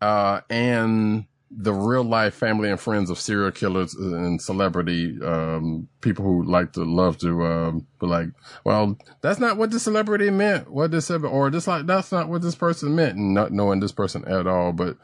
uh, 0.00 0.40
and 0.50 1.26
the 1.50 1.72
real 1.72 2.04
life 2.04 2.34
family 2.34 2.70
and 2.70 2.78
friends 2.78 3.10
of 3.10 3.18
serial 3.18 3.50
killers 3.50 3.94
and 3.94 4.40
celebrity 4.40 5.18
um, 5.24 5.88
people 6.00 6.24
who 6.24 6.44
like 6.44 6.72
to 6.72 6.84
love 6.84 7.18
to 7.18 7.44
um, 7.44 7.86
be 8.00 8.06
like, 8.06 8.28
well, 8.64 8.96
that's 9.20 9.40
not 9.40 9.56
what 9.56 9.72
the 9.72 9.80
celebrity 9.80 10.30
meant. 10.30 10.70
What 10.70 10.92
this 10.92 11.10
or 11.10 11.50
just 11.50 11.66
like 11.66 11.86
that's 11.86 12.12
not 12.12 12.28
what 12.28 12.42
this 12.42 12.54
person 12.54 12.94
meant, 12.94 13.16
and 13.16 13.34
not 13.34 13.52
knowing 13.52 13.80
this 13.80 13.92
person 13.92 14.24
at 14.26 14.46
all. 14.46 14.72
But 14.72 14.96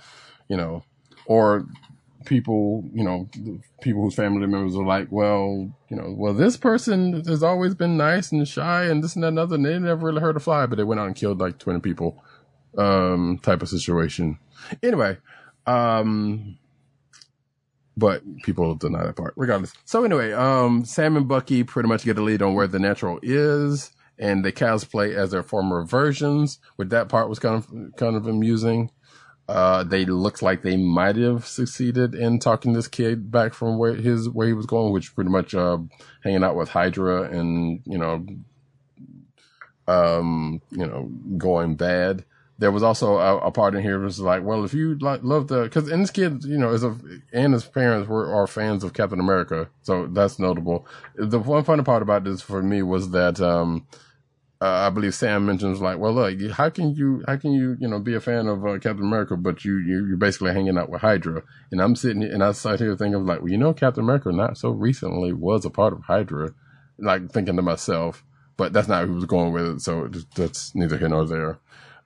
you 0.48 0.56
know, 0.56 0.84
or 1.26 1.66
people, 2.26 2.84
you 2.92 3.02
know, 3.02 3.28
people 3.80 4.02
whose 4.02 4.14
family 4.14 4.46
members 4.46 4.76
are 4.76 4.84
like, 4.84 5.08
well, 5.10 5.72
you 5.88 5.96
know, 5.96 6.14
well, 6.16 6.34
this 6.34 6.56
person 6.56 7.24
has 7.24 7.42
always 7.42 7.74
been 7.74 7.96
nice 7.96 8.30
and 8.30 8.46
shy 8.46 8.84
and 8.84 9.02
this 9.02 9.14
and 9.14 9.24
that 9.24 9.28
and 9.28 9.38
other, 9.38 9.56
and 9.56 9.64
they 9.64 9.78
never 9.78 10.06
really 10.06 10.20
heard 10.20 10.36
a 10.36 10.40
fly, 10.40 10.66
but 10.66 10.76
they 10.76 10.84
went 10.84 11.00
out 11.00 11.06
and 11.06 11.16
killed 11.16 11.40
like 11.40 11.58
20 11.58 11.80
people, 11.80 12.22
um, 12.78 13.38
type 13.42 13.62
of 13.62 13.68
situation. 13.68 14.38
Anyway, 14.82 15.16
um, 15.66 16.58
but 17.96 18.22
people 18.42 18.74
deny 18.74 19.04
that 19.04 19.16
part 19.16 19.34
regardless. 19.36 19.72
So 19.84 20.04
anyway, 20.04 20.32
um, 20.32 20.84
Sam 20.84 21.16
and 21.16 21.28
Bucky 21.28 21.64
pretty 21.64 21.88
much 21.88 22.04
get 22.04 22.18
a 22.18 22.22
lead 22.22 22.42
on 22.42 22.54
where 22.54 22.66
the 22.66 22.78
natural 22.78 23.18
is 23.22 23.90
and 24.18 24.44
they 24.44 24.52
cosplay 24.52 25.14
as 25.14 25.30
their 25.30 25.42
former 25.42 25.84
versions, 25.84 26.58
which 26.76 26.88
that 26.90 27.08
part 27.08 27.28
was 27.28 27.38
kind 27.38 27.56
of, 27.56 27.96
kind 27.96 28.16
of 28.16 28.26
amusing. 28.26 28.90
Uh, 29.48 29.84
they 29.84 30.04
looked 30.04 30.42
like 30.42 30.62
they 30.62 30.76
might 30.76 31.16
have 31.16 31.46
succeeded 31.46 32.14
in 32.14 32.38
talking 32.38 32.72
this 32.72 32.88
kid 32.88 33.30
back 33.30 33.54
from 33.54 33.78
where 33.78 33.94
his, 33.94 34.28
where 34.28 34.46
he 34.46 34.52
was 34.52 34.66
going, 34.66 34.92
which 34.92 35.14
pretty 35.14 35.30
much, 35.30 35.54
uh, 35.54 35.78
hanging 36.24 36.42
out 36.42 36.56
with 36.56 36.68
Hydra 36.68 37.22
and, 37.24 37.80
you 37.84 37.96
know, 37.96 38.26
um, 39.86 40.60
you 40.70 40.86
know, 40.86 41.04
going 41.38 41.76
bad 41.76 42.24
there 42.58 42.72
was 42.72 42.82
also 42.82 43.18
a, 43.18 43.38
a, 43.38 43.50
part 43.50 43.74
in 43.74 43.82
here 43.82 43.98
was 43.98 44.18
like, 44.18 44.42
well, 44.42 44.64
if 44.64 44.72
you 44.72 44.96
like 44.98 45.22
love 45.22 45.48
the, 45.48 45.68
cause, 45.68 45.88
and 45.88 46.02
this 46.02 46.10
kid, 46.10 46.42
you 46.44 46.56
know, 46.56 46.72
is 46.72 46.84
a, 46.84 46.96
and 47.32 47.52
his 47.52 47.66
parents 47.66 48.08
were, 48.08 48.34
are 48.34 48.46
fans 48.46 48.82
of 48.82 48.94
Captain 48.94 49.20
America. 49.20 49.68
So 49.82 50.06
that's 50.06 50.38
notable. 50.38 50.86
The 51.16 51.38
one 51.38 51.64
funny 51.64 51.82
part 51.82 52.02
about 52.02 52.24
this 52.24 52.40
for 52.40 52.62
me 52.62 52.82
was 52.82 53.10
that, 53.10 53.40
um, 53.40 53.86
uh, 54.58 54.86
I 54.86 54.90
believe 54.90 55.14
Sam 55.14 55.44
mentions 55.44 55.82
like, 55.82 55.98
well, 55.98 56.14
look, 56.14 56.40
how 56.52 56.70
can 56.70 56.94
you, 56.94 57.22
how 57.28 57.36
can 57.36 57.52
you, 57.52 57.76
you 57.78 57.88
know, 57.88 57.98
be 57.98 58.14
a 58.14 58.20
fan 58.20 58.46
of 58.46 58.64
uh, 58.64 58.78
Captain 58.78 59.04
America, 59.04 59.36
but 59.36 59.66
you, 59.66 59.76
you, 59.76 60.06
you're 60.06 60.16
basically 60.16 60.54
hanging 60.54 60.78
out 60.78 60.88
with 60.88 61.02
Hydra. 61.02 61.42
And 61.70 61.82
I'm 61.82 61.94
sitting 61.94 62.22
and 62.22 62.42
I 62.42 62.52
sat 62.52 62.80
here 62.80 62.96
thinking 62.96 63.26
like, 63.26 63.40
well, 63.40 63.50
you 63.50 63.58
know, 63.58 63.74
Captain 63.74 64.02
America 64.02 64.32
not 64.32 64.56
so 64.56 64.70
recently 64.70 65.34
was 65.34 65.66
a 65.66 65.70
part 65.70 65.92
of 65.92 66.04
Hydra, 66.04 66.54
like 66.98 67.30
thinking 67.30 67.56
to 67.56 67.62
myself, 67.62 68.24
but 68.56 68.72
that's 68.72 68.88
not 68.88 69.06
who 69.06 69.14
was 69.16 69.26
going 69.26 69.52
with 69.52 69.66
it. 69.66 69.80
So 69.82 70.08
that's 70.34 70.74
neither 70.74 70.96
here 70.96 71.10
nor 71.10 71.26
there. 71.26 71.58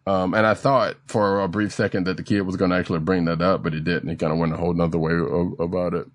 Um, 0.06 0.34
and 0.34 0.46
I 0.46 0.54
thought 0.54 0.96
for 1.06 1.40
a 1.40 1.48
brief 1.48 1.72
second 1.72 2.06
that 2.06 2.16
the 2.16 2.22
kid 2.22 2.42
was 2.42 2.56
going 2.56 2.70
to 2.70 2.76
actually 2.76 3.00
bring 3.00 3.26
that 3.26 3.42
up, 3.42 3.62
but 3.62 3.72
he 3.72 3.80
didn't. 3.80 4.08
He 4.08 4.16
kind 4.16 4.32
of 4.32 4.38
went 4.38 4.54
a 4.54 4.56
whole 4.56 4.72
nother 4.72 4.98
way 4.98 5.12
of, 5.12 5.60
about 5.60 5.94
it. 5.94 6.06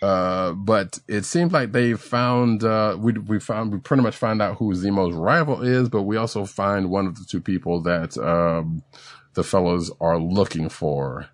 Uh, 0.00 0.52
but 0.52 0.98
it 1.06 1.24
seems 1.24 1.52
like 1.52 1.72
they 1.72 1.94
found, 1.94 2.64
uh, 2.64 2.96
we, 2.98 3.12
we 3.12 3.38
found, 3.38 3.72
we 3.72 3.78
pretty 3.78 4.02
much 4.02 4.16
find 4.16 4.42
out 4.42 4.56
who 4.56 4.74
Zemo's 4.74 5.14
rival 5.14 5.62
is, 5.62 5.88
but 5.88 6.02
we 6.02 6.16
also 6.16 6.44
find 6.44 6.90
one 6.90 7.06
of 7.06 7.16
the 7.16 7.24
two 7.24 7.40
people 7.40 7.80
that, 7.82 8.16
um, 8.18 8.82
the 9.34 9.44
fellows 9.44 9.92
are 10.00 10.18
looking 10.18 10.68
for, 10.68 11.28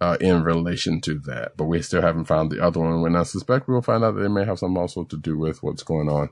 uh, 0.00 0.16
in 0.20 0.42
relation 0.44 1.00
to 1.00 1.18
that. 1.20 1.56
But 1.56 1.64
we 1.64 1.82
still 1.82 2.02
haven't 2.02 2.26
found 2.26 2.50
the 2.50 2.62
other 2.62 2.78
one. 2.78 3.04
And 3.06 3.18
I 3.18 3.24
suspect 3.24 3.68
we'll 3.68 3.82
find 3.82 4.04
out 4.04 4.14
that 4.14 4.20
they 4.20 4.28
may 4.28 4.44
have 4.44 4.58
something 4.58 4.80
also 4.80 5.04
to 5.04 5.16
do 5.16 5.36
with 5.36 5.62
what's 5.62 5.82
going 5.82 6.08
on. 6.08 6.30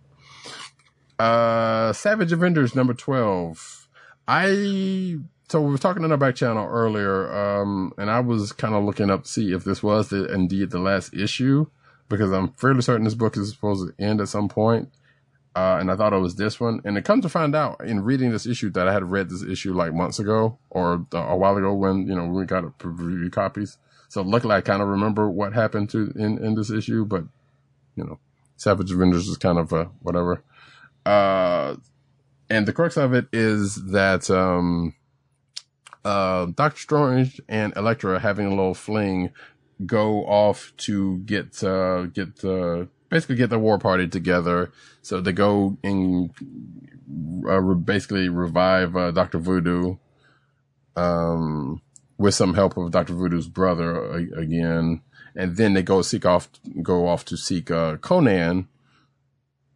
Uh, 1.18 1.92
Savage 1.92 2.32
Avengers 2.32 2.74
number 2.74 2.94
12. 2.94 3.83
I 4.26 5.16
so 5.48 5.60
we 5.60 5.70
were 5.70 5.78
talking 5.78 6.04
on 6.04 6.10
our 6.10 6.18
back 6.18 6.34
channel 6.36 6.66
earlier, 6.66 7.32
um, 7.32 7.92
and 7.98 8.10
I 8.10 8.20
was 8.20 8.52
kind 8.52 8.74
of 8.74 8.84
looking 8.84 9.10
up 9.10 9.24
to 9.24 9.28
see 9.28 9.52
if 9.52 9.64
this 9.64 9.82
was 9.82 10.08
the, 10.08 10.32
indeed 10.32 10.70
the 10.70 10.78
last 10.78 11.12
issue 11.14 11.66
because 12.08 12.32
I'm 12.32 12.52
fairly 12.52 12.82
certain 12.82 13.04
this 13.04 13.14
book 13.14 13.36
is 13.36 13.50
supposed 13.50 13.88
to 13.88 14.04
end 14.04 14.20
at 14.20 14.28
some 14.28 14.48
point. 14.48 14.88
Uh, 15.56 15.76
and 15.78 15.90
I 15.90 15.96
thought 15.96 16.12
it 16.12 16.18
was 16.18 16.34
this 16.34 16.58
one. 16.58 16.80
And 16.84 16.98
it 16.98 17.04
comes 17.04 17.22
to 17.22 17.28
find 17.28 17.54
out 17.54 17.84
in 17.84 18.00
reading 18.00 18.32
this 18.32 18.46
issue 18.46 18.70
that 18.70 18.88
I 18.88 18.92
had 18.92 19.04
read 19.04 19.30
this 19.30 19.42
issue 19.42 19.72
like 19.72 19.94
months 19.94 20.18
ago 20.18 20.58
or 20.70 21.06
a 21.12 21.36
while 21.36 21.56
ago 21.56 21.72
when, 21.72 22.08
you 22.08 22.14
know, 22.14 22.26
we 22.26 22.44
got 22.44 22.64
review 22.82 23.30
copies. 23.30 23.78
So 24.08 24.22
luckily 24.22 24.56
I 24.56 24.60
kind 24.62 24.82
of 24.82 24.88
remember 24.88 25.30
what 25.30 25.52
happened 25.52 25.90
to 25.90 26.12
in, 26.16 26.44
in 26.44 26.56
this 26.56 26.70
issue, 26.70 27.04
but 27.04 27.24
you 27.94 28.04
know, 28.04 28.18
Savage 28.56 28.90
Avengers 28.90 29.28
is 29.28 29.36
kind 29.36 29.58
of, 29.58 29.72
uh, 29.72 29.86
whatever. 30.00 30.42
Uh, 31.06 31.76
and 32.50 32.66
the 32.66 32.72
crux 32.72 32.96
of 32.96 33.14
it 33.14 33.26
is 33.32 33.76
that 33.92 34.30
um, 34.30 34.94
uh, 36.04 36.46
Doctor 36.46 36.78
Strange 36.78 37.40
and 37.48 37.76
Elektra 37.76 38.18
having 38.20 38.46
a 38.46 38.50
little 38.50 38.74
fling 38.74 39.30
go 39.86 40.24
off 40.26 40.72
to 40.76 41.18
get 41.18 41.62
uh, 41.64 42.02
get 42.06 42.44
basically 43.08 43.36
get 43.36 43.50
the 43.50 43.58
war 43.58 43.78
party 43.78 44.08
together. 44.08 44.72
So 45.02 45.20
they 45.20 45.32
go 45.32 45.76
and 45.82 46.30
uh, 47.48 47.60
basically 47.74 48.28
revive 48.28 48.96
uh, 48.96 49.10
Doctor 49.12 49.38
Voodoo 49.38 49.96
um, 50.96 51.80
with 52.18 52.34
some 52.34 52.54
help 52.54 52.76
of 52.76 52.90
Doctor 52.90 53.14
Voodoo's 53.14 53.48
brother 53.48 54.12
again, 54.36 55.02
and 55.34 55.56
then 55.56 55.74
they 55.74 55.82
go 55.82 56.02
seek 56.02 56.26
off 56.26 56.48
go 56.82 57.06
off 57.06 57.24
to 57.26 57.36
seek 57.36 57.70
uh, 57.70 57.96
Conan 57.98 58.68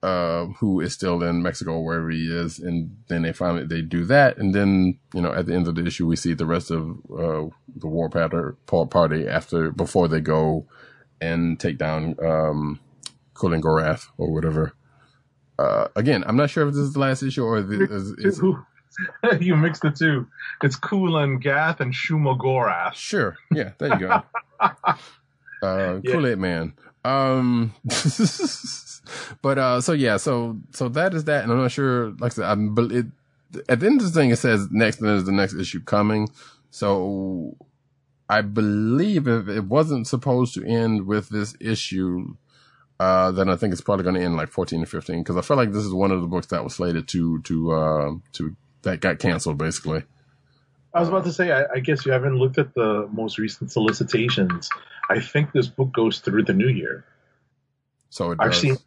uh, 0.02 0.46
who 0.58 0.80
is 0.80 0.92
still 0.92 1.22
in 1.22 1.42
Mexico, 1.42 1.80
wherever 1.80 2.10
he 2.10 2.26
is. 2.26 2.58
And 2.58 2.96
then 3.08 3.22
they 3.22 3.32
finally, 3.32 3.66
they 3.66 3.82
do 3.82 4.04
that. 4.04 4.38
And 4.38 4.54
then, 4.54 4.98
you 5.12 5.20
know, 5.20 5.32
at 5.32 5.46
the 5.46 5.54
end 5.54 5.66
of 5.68 5.74
the 5.74 5.84
issue, 5.84 6.06
we 6.06 6.16
see 6.16 6.34
the 6.34 6.46
rest 6.46 6.70
of, 6.70 6.90
uh, 7.10 7.48
the 7.76 7.86
war 7.86 8.08
party 8.08 9.26
after, 9.26 9.72
before 9.72 10.08
they 10.08 10.20
go 10.20 10.66
and 11.20 11.58
take 11.58 11.78
down, 11.78 12.14
um, 12.22 12.80
Kulan 13.34 13.60
Garoth 13.60 14.06
or 14.18 14.32
whatever. 14.32 14.72
Uh, 15.58 15.88
again, 15.96 16.22
I'm 16.26 16.36
not 16.36 16.50
sure 16.50 16.66
if 16.66 16.74
this 16.74 16.82
is 16.82 16.92
the 16.92 17.00
last 17.00 17.22
issue 17.22 17.44
or 17.44 17.60
the, 17.62 17.82
is, 17.92 18.10
is, 18.18 18.40
you 19.40 19.56
mix 19.56 19.80
the 19.80 19.90
two. 19.90 20.28
It's 20.62 20.76
Kulan 20.76 21.38
Gath 21.38 21.80
and 21.80 21.92
Shumagorath. 21.92 22.94
Sure. 22.94 23.36
Yeah, 23.52 23.72
there 23.78 23.88
you 23.94 23.98
go. 23.98 24.22
uh, 24.60 24.94
yeah. 25.62 26.00
Kool-Aid 26.06 26.38
Man. 26.38 26.74
Um, 27.04 27.74
but 29.42 29.58
uh, 29.58 29.80
so 29.80 29.92
yeah, 29.92 30.16
so 30.16 30.58
so 30.72 30.88
that 30.90 31.14
is 31.14 31.24
that, 31.24 31.42
and 31.42 31.52
I'm 31.52 31.58
not 31.58 31.72
sure. 31.72 32.10
Like 32.12 32.32
I 32.32 32.34
said, 32.34 32.44
I'm, 32.44 32.74
but 32.74 32.92
it 32.92 33.06
at 33.68 33.80
the 33.80 33.86
end 33.86 34.00
of 34.00 34.06
the 34.06 34.12
thing 34.12 34.30
it 34.30 34.36
says 34.36 34.68
next, 34.70 35.00
and 35.00 35.08
there's 35.08 35.24
the 35.24 35.32
next 35.32 35.54
issue 35.54 35.80
coming. 35.80 36.28
So 36.70 37.56
I 38.28 38.42
believe 38.42 39.26
if 39.26 39.48
it 39.48 39.64
wasn't 39.64 40.06
supposed 40.06 40.54
to 40.54 40.64
end 40.64 41.06
with 41.06 41.28
this 41.30 41.56
issue, 41.60 42.36
uh, 43.00 43.30
then 43.30 43.48
I 43.48 43.56
think 43.56 43.72
it's 43.72 43.80
probably 43.80 44.04
going 44.04 44.16
to 44.16 44.22
end 44.22 44.36
like 44.36 44.50
14 44.50 44.82
or 44.82 44.86
15 44.86 45.20
because 45.20 45.36
I 45.36 45.40
feel 45.40 45.56
like 45.56 45.72
this 45.72 45.84
is 45.84 45.94
one 45.94 46.10
of 46.10 46.20
the 46.20 46.26
books 46.26 46.48
that 46.48 46.64
was 46.64 46.74
slated 46.74 47.08
to 47.08 47.40
to 47.42 47.72
uh, 47.72 48.10
to 48.34 48.56
that 48.82 49.00
got 49.00 49.18
canceled 49.18 49.58
basically. 49.58 50.02
I 50.94 51.00
was 51.00 51.08
about 51.08 51.24
to 51.24 51.32
say, 51.32 51.52
I, 51.52 51.64
I, 51.74 51.80
guess 51.80 52.06
you 52.06 52.12
haven't 52.12 52.36
looked 52.36 52.56
at 52.56 52.74
the 52.74 53.06
most 53.12 53.38
recent 53.38 53.70
solicitations. 53.70 54.70
I 55.10 55.20
think 55.20 55.52
this 55.52 55.68
book 55.68 55.92
goes 55.92 56.20
through 56.20 56.44
the 56.44 56.54
new 56.54 56.68
year. 56.68 57.04
So 58.08 58.32
it 58.32 58.38
I've 58.40 58.56
seen 58.56 58.78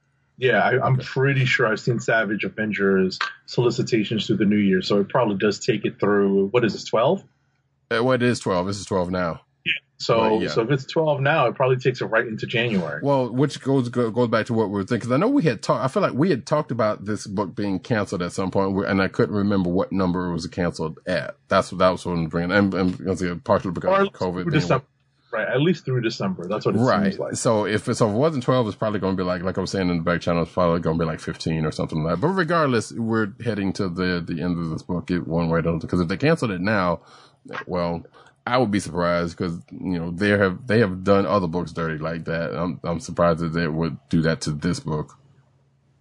yeah, 0.42 0.60
I, 0.60 0.88
am 0.88 0.98
pretty 0.98 1.46
sure 1.46 1.68
I've 1.68 1.80
seen 1.80 2.00
Savage 2.00 2.44
Avengers 2.44 3.20
solicitations 3.46 4.26
through 4.26 4.38
the 4.38 4.46
new 4.46 4.58
year, 4.58 4.82
so 4.82 5.00
it 5.00 5.08
probably 5.08 5.38
does 5.38 5.60
take 5.60 5.86
it 5.86 6.00
through. 6.00 6.48
What 6.48 6.66
is 6.66 6.74
this? 6.74 6.84
Twelve? 6.84 7.24
Uh, 7.92 8.04
what 8.04 8.24
is 8.24 8.40
twelve? 8.40 8.66
This 8.66 8.80
is 8.80 8.88
twelve 8.88 9.12
now. 9.12 9.42
Yeah. 9.64 9.74
So 9.98 10.42
yeah. 10.42 10.50
so 10.50 10.64
if 10.64 10.72
it's 10.72 10.86
12 10.86 11.22
now, 11.22 11.46
it 11.46 11.54
probably 11.54 11.78
takes 11.78 12.02
it 12.02 12.06
right 12.06 12.26
into 12.26 12.48
January. 12.48 13.02
Well, 13.04 13.32
which 13.32 13.62
goes 13.62 13.88
go, 13.90 14.10
goes 14.10 14.30
back 14.30 14.48
to 14.48 14.54
what 14.56 14.70
we 14.70 14.74
were 14.74 14.80
thinking. 14.80 14.98
Because 14.98 15.12
I 15.12 15.18
know 15.18 15.28
we 15.28 15.44
had 15.44 15.62
talked. 15.62 15.86
I 15.86 15.88
feel 15.88 16.02
like 16.02 16.14
we 16.14 16.32
had 16.32 16.48
talked 16.48 16.72
about 16.72 17.06
this 17.06 17.28
book 17.28 17.56
being 17.56 17.78
canceled 17.78 18.24
at 18.24 18.32
some 18.32 18.50
and 18.52 19.00
I 19.00 19.08
couldn't 19.08 19.36
remember 19.36 19.70
what 19.70 19.92
number 19.92 20.28
it 20.28 20.34
was 20.34 20.48
canceled 20.48 20.98
at. 21.06 21.36
That's 21.50 21.72
what 21.72 21.78
that 21.78 21.90
was 21.92 22.04
what 22.04 22.14
I'm 22.14 22.26
bringing. 22.26 22.52
And, 22.52 22.74
and 22.74 23.00
it- 23.00 23.44
partially 23.44 23.72
because 23.72 23.92
at 23.92 24.08
of 24.08 24.14
COVID. 24.14 24.52
December. 24.52 24.86
Right, 25.32 25.48
at 25.48 25.62
least 25.62 25.86
through 25.86 26.02
December. 26.02 26.46
That's 26.48 26.66
what 26.66 26.76
it 26.76 26.80
Right. 26.80 27.06
seems 27.06 27.20
like. 27.20 27.36
So 27.36 27.66
if 27.66 27.88
it's, 27.88 28.00
so 28.00 28.10
if 28.10 28.14
it 28.16 28.18
wasn't 28.18 28.44
12, 28.44 28.68
it's 28.68 28.76
probably 28.76 29.00
going 29.00 29.16
to 29.16 29.24
be 29.24 29.26
like, 29.26 29.44
like 29.44 29.58
I 29.58 29.62
was 29.62 29.72
saying 29.72 29.90
in 29.90 29.98
the 29.98 30.04
back 30.04 30.20
channel, 30.20 30.44
it's 30.44 30.52
probably 30.52 30.82
going 30.82 30.98
to 30.98 31.02
be 31.04 31.08
like 31.08 31.22
15 31.22 31.66
or 31.66 31.72
something 31.72 32.04
like 32.04 32.16
that. 32.16 32.22
But 32.22 32.34
regardless, 32.34 32.92
we're 32.92 33.32
heading 33.44 33.72
to 33.74 33.88
the, 33.88 34.22
the 34.26 34.42
end 34.42 34.60
of 34.60 34.70
this 34.70 34.82
book 34.84 35.10
it, 35.10 35.26
one 35.28 35.50
way 35.50 35.60
or 35.60 35.62
the 35.62 35.70
other. 35.70 35.80
Because 35.80 36.02
if 36.02 36.10
they 36.10 36.18
canceled 36.18 36.52
it 36.52 36.60
now, 36.60 37.00
well, 37.66 38.04
I 38.46 38.58
would 38.58 38.72
be 38.72 38.80
surprised 38.82 39.38
because, 39.38 39.58
you 39.72 40.00
know, 40.00 40.12
they 40.12 40.30
have, 40.30 40.68
they 40.68 40.80
have 40.80 41.04
done 41.06 41.26
other 41.26 41.48
books 41.48 41.72
dirty 41.72 41.98
like 41.98 42.26
that. 42.26 42.54
I'm, 42.54 42.82
I'm 42.84 43.00
surprised 43.00 43.40
that 43.40 43.54
they 43.54 43.68
would 43.68 43.98
do 44.10 44.22
that 44.24 44.42
to 44.42 44.52
this 44.52 44.82
book. 44.82 45.18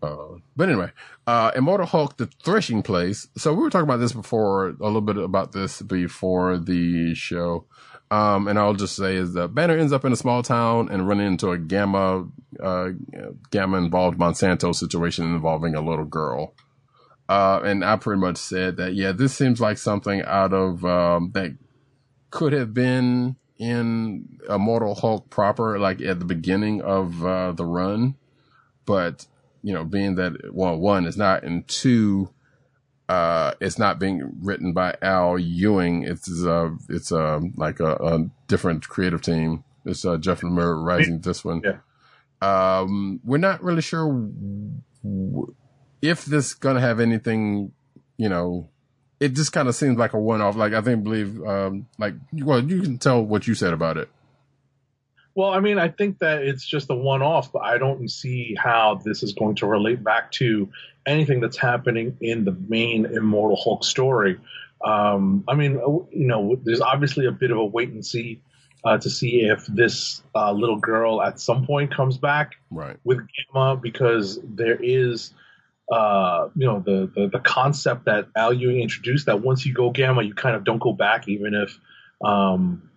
Uh, 0.03 0.39
but 0.57 0.69
anyway, 0.71 0.91
uh, 1.27 1.53
Immortal 1.55 1.87
Hulk, 1.87 2.17
the 2.17 2.27
threshing 2.43 2.83
place. 2.83 3.29
So 3.37 3.53
we 3.53 3.63
were 3.63 3.71
talking 3.71 3.85
about 3.85 3.99
this 3.99 4.13
before, 4.13 4.69
a 4.71 4.73
little 4.81 5.03
bit 5.03 5.19
about 5.19 5.53
this 5.53 5.83
before 5.83 6.57
the 6.59 7.15
show. 7.15 7.67
Um, 8.13 8.49
and 8.49 8.59
I'll 8.59 8.75
just 8.75 8.97
say 8.97 9.15
is 9.15 9.35
that 9.35 9.55
Banner 9.55 9.79
ends 9.79 9.93
up 9.93 10.05
in 10.05 10.13
a 10.13 10.17
small 10.17 10.43
town 10.43 10.89
and 10.91 11.07
running 11.07 11.29
into 11.29 11.51
a 11.51 11.59
gamma, 11.59 12.27
uh, 12.61 12.89
gamma 13.53 13.79
involved 13.79 14.19
Monsanto 14.19 14.75
situation 14.75 15.27
involving 15.27 15.77
a 15.77 15.81
little 15.81 16.05
girl. 16.05 16.55
Uh, 17.29 17.61
and 17.63 17.85
I 17.85 17.95
pretty 17.97 18.21
much 18.21 18.37
said 18.37 18.79
that, 18.79 18.95
yeah, 18.95 19.13
this 19.13 19.33
seems 19.33 19.61
like 19.61 19.79
something 19.79 20.23
out 20.23 20.53
of, 20.53 20.85
um, 20.85 21.31
that 21.35 21.57
could 22.31 22.53
have 22.53 22.75
been 22.75 23.37
in 23.59 24.41
Immortal 24.49 24.97
Hulk 24.97 25.31
proper, 25.31 25.79
like 25.79 26.01
at 26.01 26.19
the 26.19 26.25
beginning 26.25 26.83
of, 26.83 27.25
uh, 27.25 27.53
the 27.53 27.65
run. 27.65 28.17
But, 28.87 29.27
you 29.63 29.73
know, 29.73 29.85
being 29.85 30.17
that, 30.17 30.53
well, 30.53 30.77
one, 30.77 31.07
is 31.07 31.17
not, 31.17 31.45
and 31.45 31.69
two, 31.69 32.31
uh, 33.11 33.55
it's 33.61 33.77
not 33.77 33.99
being 33.99 34.37
written 34.41 34.73
by 34.73 34.97
Al 35.03 35.37
Ewing. 35.37 36.05
It's 36.05 36.29
uh, 36.45 36.71
it's 36.89 37.11
uh, 37.11 37.41
like 37.57 37.81
a, 37.81 37.95
a 37.97 38.31
different 38.47 38.89
creative 38.89 39.21
team. 39.21 39.65
It's 39.85 40.05
uh, 40.05 40.17
Jeff 40.17 40.43
Lemire 40.43 40.81
writing 40.81 41.19
this 41.19 41.45
one. 41.45 41.61
Yeah. 41.65 41.79
Um, 42.41 43.19
we're 43.25 43.39
not 43.39 43.65
really 43.65 43.83
sure 43.83 44.07
w- 45.03 45.55
if 46.01 46.25
this 46.25 46.55
gonna 46.55 46.81
have 46.81 47.01
anything. 47.01 47.73
You 48.17 48.29
know, 48.29 48.69
it 49.19 49.31
just 49.31 49.53
kind 49.53 49.67
of 49.67 49.75
seems 49.75 49.99
like 49.99 50.13
a 50.13 50.19
one-off. 50.19 50.55
Like 50.55 50.73
I 50.73 50.81
think, 50.81 51.03
believe, 51.03 51.43
um, 51.43 51.89
like 51.99 52.15
well, 52.33 52.63
you 52.63 52.81
can 52.81 52.99
tell 52.99 53.25
what 53.25 53.49
you 53.49 53.57
said 53.57 53.73
about 53.73 53.97
it. 53.97 54.09
Well, 55.35 55.51
I 55.51 55.61
mean, 55.61 55.79
I 55.79 55.89
think 55.89 56.19
that 56.19 56.43
it's 56.43 56.67
just 56.67 56.91
a 56.91 56.95
one 56.95 57.23
off, 57.23 57.53
but 57.53 57.61
I 57.63 57.79
don't 57.79 58.09
see 58.11 58.57
how 58.59 59.01
this 59.05 59.23
is 59.23 59.33
going 59.33 59.57
to 59.57 59.67
relate 59.67 60.03
back 60.03 60.33
to 60.33 60.69
anything 61.07 61.41
that's 61.41 61.57
happening 61.57 62.17
in 62.21 62.45
the 62.45 62.53
main 62.69 63.07
Immortal 63.07 63.57
Hulk 63.57 63.85
story. 63.85 64.39
Um, 64.85 65.45
I 65.49 65.55
mean, 65.55 65.77
uh, 65.77 66.05
you 66.11 66.27
know, 66.27 66.59
there's 66.63 66.81
obviously 66.81 67.27
a 67.27 67.33
bit 67.33 67.51
of 67.51 67.59
a 67.59 67.65
wait 67.65 67.91
and 67.91 68.05
see 68.05 68.41
uh, 68.85 68.99
to 68.99 69.11
see 69.11 69.43
if 69.43 69.67
this 69.67 70.23
uh, 70.35 70.53
little 70.53 70.79
girl 70.79 71.23
at 71.23 71.39
some 71.39 71.67
point 71.67 71.95
comes 71.95 72.17
back 72.19 72.53
Right. 72.71 72.97
with 73.05 73.19
Gamma 73.53 73.77
because 73.77 74.41
there 74.43 74.79
is, 74.81 75.35
uh, 75.93 76.49
you 76.57 76.67
know, 76.67 76.81
the, 76.81 77.11
the 77.15 77.29
the 77.29 77.41
concept 77.41 78.07
that 78.07 78.29
Al 78.35 78.55
Ewing 78.55 78.81
introduced 78.81 79.27
that 79.27 79.43
once 79.43 79.67
you 79.67 79.75
go 79.75 79.91
Gamma, 79.91 80.23
you 80.23 80.35
kind 80.35 80.57
of 80.57 80.65
don't 80.65 80.81
go 80.81 80.93
back, 80.93 81.29
even 81.29 81.55
if, 81.55 81.79
um, 82.27 82.90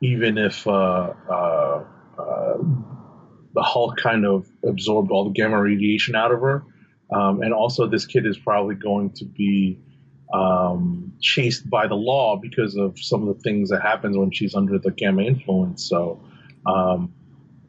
even 0.00 0.38
if 0.38 0.66
uh, 0.66 1.12
uh, 1.30 1.84
uh, 2.18 2.56
the 3.54 3.62
Hulk 3.62 3.96
kind 3.96 4.26
of 4.26 4.46
absorbed 4.64 5.10
all 5.10 5.24
the 5.24 5.30
gamma 5.30 5.60
radiation 5.60 6.14
out 6.14 6.32
of 6.32 6.40
her, 6.40 6.64
um, 7.14 7.42
and 7.42 7.52
also 7.54 7.86
this 7.86 8.06
kid 8.06 8.26
is 8.26 8.36
probably 8.36 8.74
going 8.74 9.10
to 9.14 9.24
be 9.24 9.80
um, 10.32 11.12
chased 11.20 11.68
by 11.70 11.86
the 11.86 11.94
law 11.94 12.36
because 12.36 12.76
of 12.76 12.98
some 12.98 13.26
of 13.26 13.36
the 13.36 13.40
things 13.42 13.70
that 13.70 13.80
happens 13.80 14.16
when 14.16 14.30
she's 14.30 14.54
under 14.54 14.78
the 14.78 14.90
gamma 14.90 15.22
influence. 15.22 15.88
So, 15.88 16.20
um, 16.66 17.14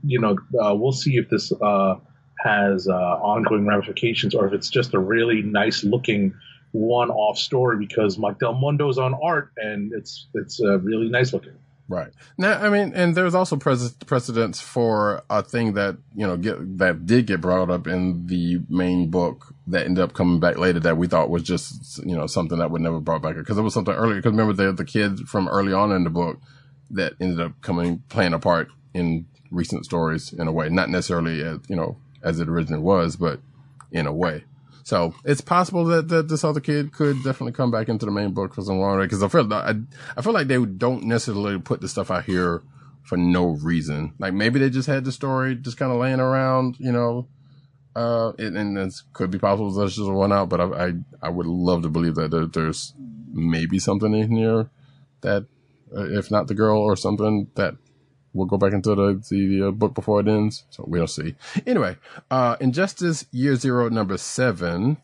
you 0.04 0.20
know, 0.20 0.38
uh, 0.62 0.74
we'll 0.76 0.92
see 0.92 1.18
if 1.18 1.30
this 1.30 1.52
uh, 1.52 1.96
has 2.40 2.88
uh, 2.88 2.94
ongoing 2.94 3.66
ramifications 3.66 4.36
or 4.36 4.48
if 4.48 4.54
it's 4.54 4.70
just 4.70 4.94
a 4.94 5.00
really 5.00 5.42
nice 5.42 5.84
looking 5.84 6.34
one-off 6.72 7.38
story 7.38 7.78
because 7.78 8.18
Mike 8.18 8.40
Del 8.40 8.54
Mundo's 8.54 8.98
on 8.98 9.16
art 9.24 9.52
and 9.58 9.92
it's 9.94 10.28
it's 10.34 10.60
uh, 10.62 10.80
really 10.80 11.10
nice 11.10 11.34
looking. 11.34 11.58
Right. 11.90 12.12
Now, 12.38 12.60
I 12.60 12.70
mean, 12.70 12.92
and 12.94 13.16
there's 13.16 13.34
also 13.34 13.56
precedents 13.56 14.60
for 14.60 15.24
a 15.30 15.42
thing 15.42 15.74
that, 15.74 15.98
you 16.14 16.28
know, 16.28 16.36
get, 16.36 16.78
that 16.80 17.06
did 17.06 17.28
get 17.28 17.40
brought 17.40 17.70
up 17.70 17.88
in 17.88 18.28
the 18.28 18.60
main 18.68 19.10
book 19.10 19.54
that 19.68 19.86
ended 19.86 20.04
up 20.04 20.14
coming 20.14 20.42
back 20.42 20.58
later 20.58 20.82
that 20.82 20.98
we 20.98 21.08
thought 21.08 21.30
was 21.30 21.44
just, 21.44 22.06
you 22.06 22.16
know, 22.16 22.28
something 22.28 22.58
that 22.60 22.72
would 22.72 22.82
never 22.82 23.00
brought 23.00 23.22
back. 23.22 23.36
Cause 23.46 23.58
it 23.58 23.62
was 23.62 23.74
something 23.74 23.94
earlier. 23.94 24.22
Cause 24.22 24.32
remember 24.32 24.52
the, 24.52 24.74
the 24.74 24.84
kid 24.84 25.30
from 25.30 25.48
early 25.48 25.72
on 25.72 25.94
in 25.94 26.04
the 26.04 26.10
book 26.10 26.40
that 26.92 27.14
ended 27.22 27.40
up 27.40 27.54
coming, 27.62 28.04
playing 28.10 28.34
a 28.34 28.40
part 28.40 28.68
in 28.94 29.26
recent 29.50 29.86
stories 29.86 30.34
in 30.34 30.48
a 30.48 30.52
way, 30.52 30.68
not 30.68 30.90
necessarily 30.90 31.42
as, 31.42 31.60
you 31.70 31.76
know, 31.78 31.98
as 32.22 32.42
it 32.42 32.50
originally 32.50 32.84
was, 32.84 33.16
but 33.16 33.40
in 33.94 34.08
a 34.08 34.14
way. 34.14 34.44
So 34.88 35.14
it's 35.26 35.42
possible 35.42 35.84
that, 35.88 36.08
that 36.08 36.30
this 36.30 36.46
other 36.46 36.62
kid 36.62 36.94
could 36.94 37.18
definitely 37.18 37.52
come 37.52 37.72
back 37.72 37.90
into 37.90 38.06
the 38.06 38.12
main 38.14 38.32
book 38.32 38.54
for 38.54 38.62
some 38.62 38.80
longer 38.80 39.04
because 39.04 39.22
I 39.22 39.28
feel 39.28 39.54
I, 39.54 39.74
I 40.16 40.22
feel 40.22 40.32
like 40.32 40.48
they 40.48 40.64
don't 40.64 41.04
necessarily 41.04 41.60
put 41.60 41.82
the 41.82 41.90
stuff 41.90 42.10
out 42.10 42.24
here 42.24 42.64
for 43.04 43.18
no 43.18 43.48
reason. 43.48 44.14
Like 44.18 44.34
maybe 44.34 44.62
they 44.62 44.70
just 44.70 44.88
had 44.88 45.04
the 45.04 45.12
story 45.12 45.56
just 45.56 45.76
kind 45.76 45.92
of 45.92 45.98
laying 45.98 46.22
around, 46.22 46.78
you 46.80 46.94
know. 46.94 47.28
Uh, 47.98 48.32
and 48.40 48.78
it 48.78 48.94
could 49.12 49.30
be 49.30 49.38
possible 49.38 49.70
that's 49.72 49.98
just 49.98 50.10
one 50.10 50.32
out, 50.32 50.48
but 50.48 50.62
I, 50.62 50.86
I 50.86 50.94
I 51.24 51.30
would 51.32 51.48
love 51.48 51.82
to 51.82 51.90
believe 51.90 52.16
that 52.16 52.32
there, 52.32 52.46
there's 52.46 52.94
maybe 53.30 53.80
something 53.80 54.14
in 54.14 54.32
here 54.32 54.70
that, 55.20 55.48
uh, 55.94 56.18
if 56.18 56.32
not 56.32 56.48
the 56.48 56.56
girl 56.56 56.80
or 56.80 56.96
something 56.96 57.48
that 57.56 57.76
we'll 58.38 58.48
go 58.48 58.58
back 58.58 58.74
into 58.74 58.96
the, 58.96 59.24
the 59.30 59.68
uh, 59.68 59.72
book 59.72 59.94
before 59.94 60.20
it 60.22 60.28
ends. 60.28 60.64
So 60.70 60.86
we'll 60.88 61.08
see. 61.08 61.36
Anyway, 61.66 61.98
uh, 62.30 62.56
Injustice 62.60 63.26
Year 63.32 63.56
Zero, 63.56 63.90
number 63.90 64.18
seven. 64.18 64.98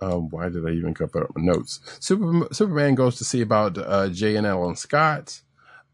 Um, 0.00 0.28
why 0.30 0.48
did 0.48 0.66
I 0.66 0.70
even 0.70 0.94
cut 0.94 1.16
up 1.16 1.36
my 1.36 1.44
notes? 1.44 1.80
Super, 1.98 2.48
Superman 2.52 2.94
goes 2.94 3.16
to 3.18 3.24
see 3.24 3.40
about 3.40 3.78
uh, 3.78 4.08
Jay 4.08 4.36
and 4.36 4.46
Alan 4.46 4.76
Scott. 4.76 5.40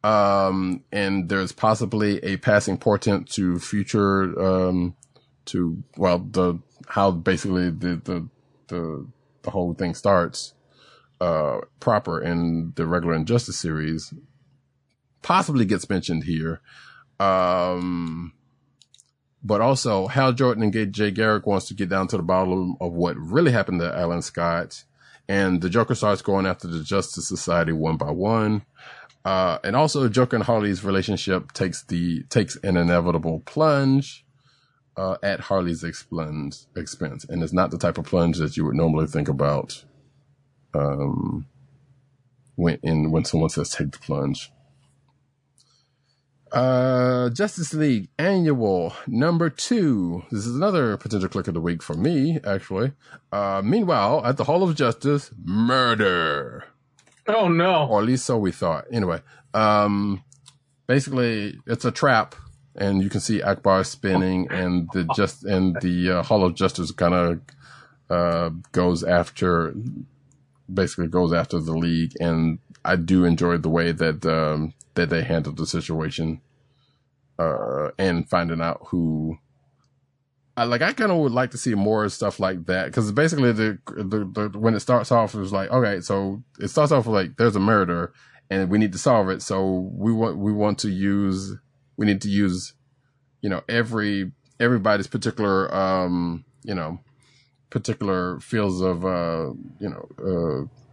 Um, 0.02 0.84
and 0.92 1.30
there's 1.30 1.52
possibly 1.52 2.22
a 2.22 2.36
passing 2.36 2.76
portent 2.76 3.30
to 3.32 3.58
future, 3.58 4.38
um, 4.38 4.94
to, 5.46 5.82
well, 5.96 6.18
the, 6.18 6.58
how 6.88 7.10
basically 7.10 7.70
the, 7.70 7.96
the, 8.04 8.28
the, 8.66 9.06
the 9.42 9.50
whole 9.50 9.72
thing 9.72 9.94
starts, 9.94 10.52
uh, 11.22 11.60
proper 11.80 12.20
in 12.20 12.74
the 12.76 12.84
regular 12.86 13.14
Injustice 13.14 13.56
series 13.58 14.12
possibly 15.24 15.64
gets 15.64 15.90
mentioned 15.90 16.22
here. 16.22 16.60
Um, 17.18 18.32
but 19.42 19.60
also 19.60 20.06
Hal 20.06 20.32
Jordan 20.32 20.62
and 20.62 20.94
Jay 20.94 21.10
Garrick 21.10 21.46
wants 21.46 21.66
to 21.66 21.74
get 21.74 21.88
down 21.88 22.06
to 22.08 22.16
the 22.16 22.22
bottom 22.22 22.76
of 22.80 22.92
what 22.92 23.16
really 23.16 23.50
happened 23.50 23.80
to 23.80 23.96
Alan 23.96 24.22
Scott. 24.22 24.84
And 25.28 25.60
the 25.60 25.70
Joker 25.70 25.94
starts 25.94 26.22
going 26.22 26.46
after 26.46 26.68
the 26.68 26.84
Justice 26.84 27.26
Society 27.26 27.72
one 27.72 27.96
by 27.96 28.10
one. 28.10 28.64
Uh, 29.24 29.58
and 29.64 29.74
also 29.74 30.06
Joker 30.08 30.36
and 30.36 30.44
Harley's 30.44 30.84
relationship 30.84 31.52
takes 31.52 31.82
the, 31.84 32.24
takes 32.24 32.56
an 32.56 32.76
inevitable 32.76 33.40
plunge, 33.46 34.26
uh, 34.96 35.16
at 35.22 35.40
Harley's 35.40 35.82
expense, 35.82 36.66
expense. 36.76 37.24
And 37.24 37.42
it's 37.42 37.52
not 37.52 37.70
the 37.70 37.78
type 37.78 37.96
of 37.96 38.04
plunge 38.04 38.36
that 38.38 38.56
you 38.56 38.66
would 38.66 38.76
normally 38.76 39.06
think 39.06 39.28
about, 39.28 39.82
um, 40.74 41.46
when, 42.56 42.78
in, 42.82 43.10
when 43.10 43.24
someone 43.24 43.48
says 43.48 43.70
take 43.70 43.92
the 43.92 43.98
plunge. 43.98 44.52
Uh, 46.55 47.30
Justice 47.30 47.74
League 47.74 48.09
Annual 48.16 48.94
number 49.09 49.50
two. 49.50 50.22
This 50.30 50.46
is 50.46 50.55
another 50.55 50.96
potential 50.96 51.28
click 51.28 51.48
of 51.48 51.55
the 51.55 51.61
week 51.61 51.82
for 51.82 51.94
me, 51.94 52.38
actually. 52.46 52.92
Uh, 53.32 53.61
meanwhile, 53.64 54.24
at 54.24 54.36
the 54.36 54.44
Hall 54.44 54.62
of 54.62 54.76
Justice, 54.76 55.32
murder. 55.44 56.64
Oh 57.26 57.48
no! 57.48 57.88
Or 57.88 58.00
at 58.00 58.07
least 58.07 58.24
so 58.24 58.38
we 58.38 58.52
thought. 58.52 58.84
Anyway, 58.92 59.20
um, 59.52 60.22
basically, 60.86 61.59
it's 61.66 61.84
a 61.84 61.90
trap, 61.90 62.36
and 62.76 63.02
you 63.02 63.11
can 63.11 63.20
see 63.20 63.40
Ackbar 63.40 63.84
spinning, 63.84 64.46
and 64.50 64.88
the 64.92 65.09
just 65.16 65.44
and 65.44 65.76
the 65.80 66.18
uh, 66.18 66.22
Hall 66.22 66.44
of 66.44 66.55
Justice 66.55 66.92
kind 66.92 67.14
of 67.14 67.40
uh 68.11 68.50
goes 68.70 69.02
after, 69.02 69.74
basically 70.72 71.09
goes 71.09 71.32
after 71.32 71.59
the 71.59 71.76
league, 71.76 72.12
and 72.20 72.61
I 72.85 72.97
do 72.97 73.24
enjoy 73.24 73.59
the 73.59 73.68
way 73.68 73.93
that 73.93 74.24
um 74.26 74.74
that 74.95 75.11
they 75.11 75.22
handled 75.22 75.57
the 75.57 75.66
situation, 75.66 76.41
uh, 77.39 77.91
and 77.99 78.28
finding 78.28 78.61
out 78.61 78.87
who. 78.89 79.39
I 80.57 80.64
like. 80.64 80.82
I 80.82 80.93
kind 80.93 81.11
of 81.11 81.18
would 81.18 81.32
like 81.32 81.51
to 81.51 81.59
see 81.59 81.74
more 81.74 82.09
stuff 82.09 82.39
like 82.39 82.66
that 82.66 82.87
because 82.87 83.11
basically 83.11 83.51
the, 83.51 83.78
the 83.87 84.51
the 84.53 84.59
when 84.59 84.74
it 84.74 84.80
starts 84.80 85.11
off, 85.11 85.35
it 85.35 85.41
was 85.41 85.53
like 85.53 85.70
okay, 85.70 86.01
so 86.01 86.43
it 86.61 86.68
starts 86.68 86.93
off 86.93 87.07
with 87.07 87.14
like 87.14 87.37
there's 87.37 87.57
a 87.57 87.61
murder, 87.61 88.12
and 88.51 88.70
we 88.70 88.78
need 88.78 88.93
to 88.93 88.99
solve 88.99 89.28
it. 89.30 89.43
So 89.43 89.91
we 89.93 90.12
want 90.12 90.39
we 90.39 90.53
want 90.53 90.78
to 90.80 90.91
use 90.91 91.57
we 91.97 92.07
need 92.07 92.20
to 92.22 92.28
use 92.28 92.74
you 93.41 93.51
know 93.51 93.62
every 93.68 94.30
everybody's 94.61 95.09
particular 95.09 95.74
um 95.74 96.45
you 96.62 96.74
know 96.74 97.01
particular 97.70 98.39
fields 98.39 98.80
of 98.80 99.05
uh 99.05 99.51
you 99.80 99.89
know 99.89 100.09
uh 100.18 100.84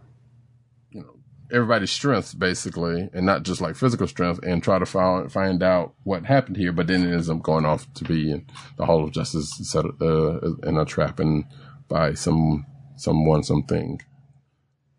everybody's 1.52 1.90
strengths 1.90 2.34
basically 2.34 3.08
and 3.12 3.26
not 3.26 3.42
just 3.42 3.60
like 3.60 3.76
physical 3.76 4.06
strength 4.06 4.40
and 4.42 4.62
try 4.62 4.78
to 4.78 4.86
find 4.86 5.30
find 5.30 5.62
out 5.62 5.94
what 6.04 6.24
happened 6.24 6.56
here 6.56 6.72
but 6.72 6.86
then 6.86 7.06
it 7.06 7.12
ends 7.12 7.30
up 7.30 7.42
going 7.42 7.64
off 7.64 7.92
to 7.94 8.04
be 8.04 8.30
in 8.32 8.46
the 8.76 8.86
hall 8.86 9.04
of 9.04 9.12
justice 9.12 9.52
set 9.62 9.84
uh, 10.00 10.38
in 10.64 10.76
a 10.76 10.84
trap 10.84 11.20
and 11.20 11.44
by 11.88 12.14
some 12.14 12.66
someone 12.96 13.42
something 13.42 14.00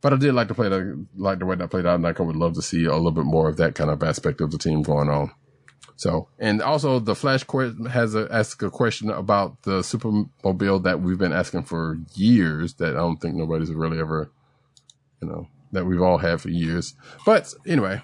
but 0.04 0.12
I 0.12 0.18
did 0.18 0.34
like 0.34 0.50
to 0.50 0.54
play 0.54 0.68
the 0.68 1.08
like 1.16 1.40
the 1.40 1.46
way 1.46 1.56
that 1.56 1.72
played 1.72 1.86
out, 1.86 1.96
and 1.96 2.04
like 2.04 2.20
I 2.20 2.24
would 2.24 2.36
love 2.36 2.56
to 2.56 2.62
see 2.62 2.84
a 2.84 2.94
little 2.94 3.12
bit 3.12 3.24
more 3.24 3.48
of 3.48 3.56
that 3.56 3.74
kind 3.74 3.90
of 3.90 4.04
aspect 4.04 4.42
of 4.42 4.52
the 4.52 4.58
team 4.58 4.84
going 4.84 5.08
on. 5.08 5.32
So, 5.96 6.28
and 6.38 6.62
also 6.62 7.00
the 7.00 7.16
Flash 7.16 7.46
has 7.90 8.14
a, 8.14 8.28
asked 8.30 8.62
a 8.62 8.70
question 8.70 9.10
about 9.10 9.64
the 9.64 9.80
Supermobile 9.80 10.84
that 10.84 11.00
we've 11.00 11.18
been 11.18 11.32
asking 11.32 11.64
for 11.64 12.00
years. 12.16 12.74
That 12.76 12.98
I 12.98 13.00
don't 13.00 13.22
think 13.22 13.36
nobody's 13.36 13.72
really 13.72 13.98
ever, 13.98 14.30
you 15.22 15.30
know, 15.30 15.48
that 15.74 15.86
we've 15.86 16.02
all 16.02 16.18
had 16.18 16.40
for 16.40 16.50
years. 16.50 16.96
But 17.26 17.54
anyway, 17.68 18.02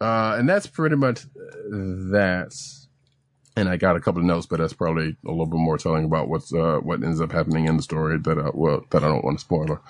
uh, 0.00 0.36
and 0.38 0.48
that's 0.48 0.66
pretty 0.66 0.96
much 0.96 1.22
that. 1.70 2.54
And 3.58 3.70
I 3.70 3.78
got 3.78 3.96
a 3.96 4.00
couple 4.00 4.20
of 4.20 4.26
notes, 4.26 4.44
but 4.44 4.58
that's 4.58 4.74
probably 4.74 5.16
a 5.26 5.30
little 5.30 5.46
bit 5.46 5.56
more 5.56 5.78
telling 5.78 6.04
about 6.04 6.28
what's 6.28 6.52
uh, 6.52 6.78
what 6.82 7.02
ends 7.02 7.22
up 7.22 7.32
happening 7.32 7.66
in 7.66 7.78
the 7.78 7.82
story 7.82 8.18
that 8.18 8.38
I, 8.38 8.50
well 8.52 8.84
that 8.90 9.02
I 9.02 9.08
don't 9.08 9.24
want 9.24 9.38
to 9.38 9.44
spoil. 9.44 9.80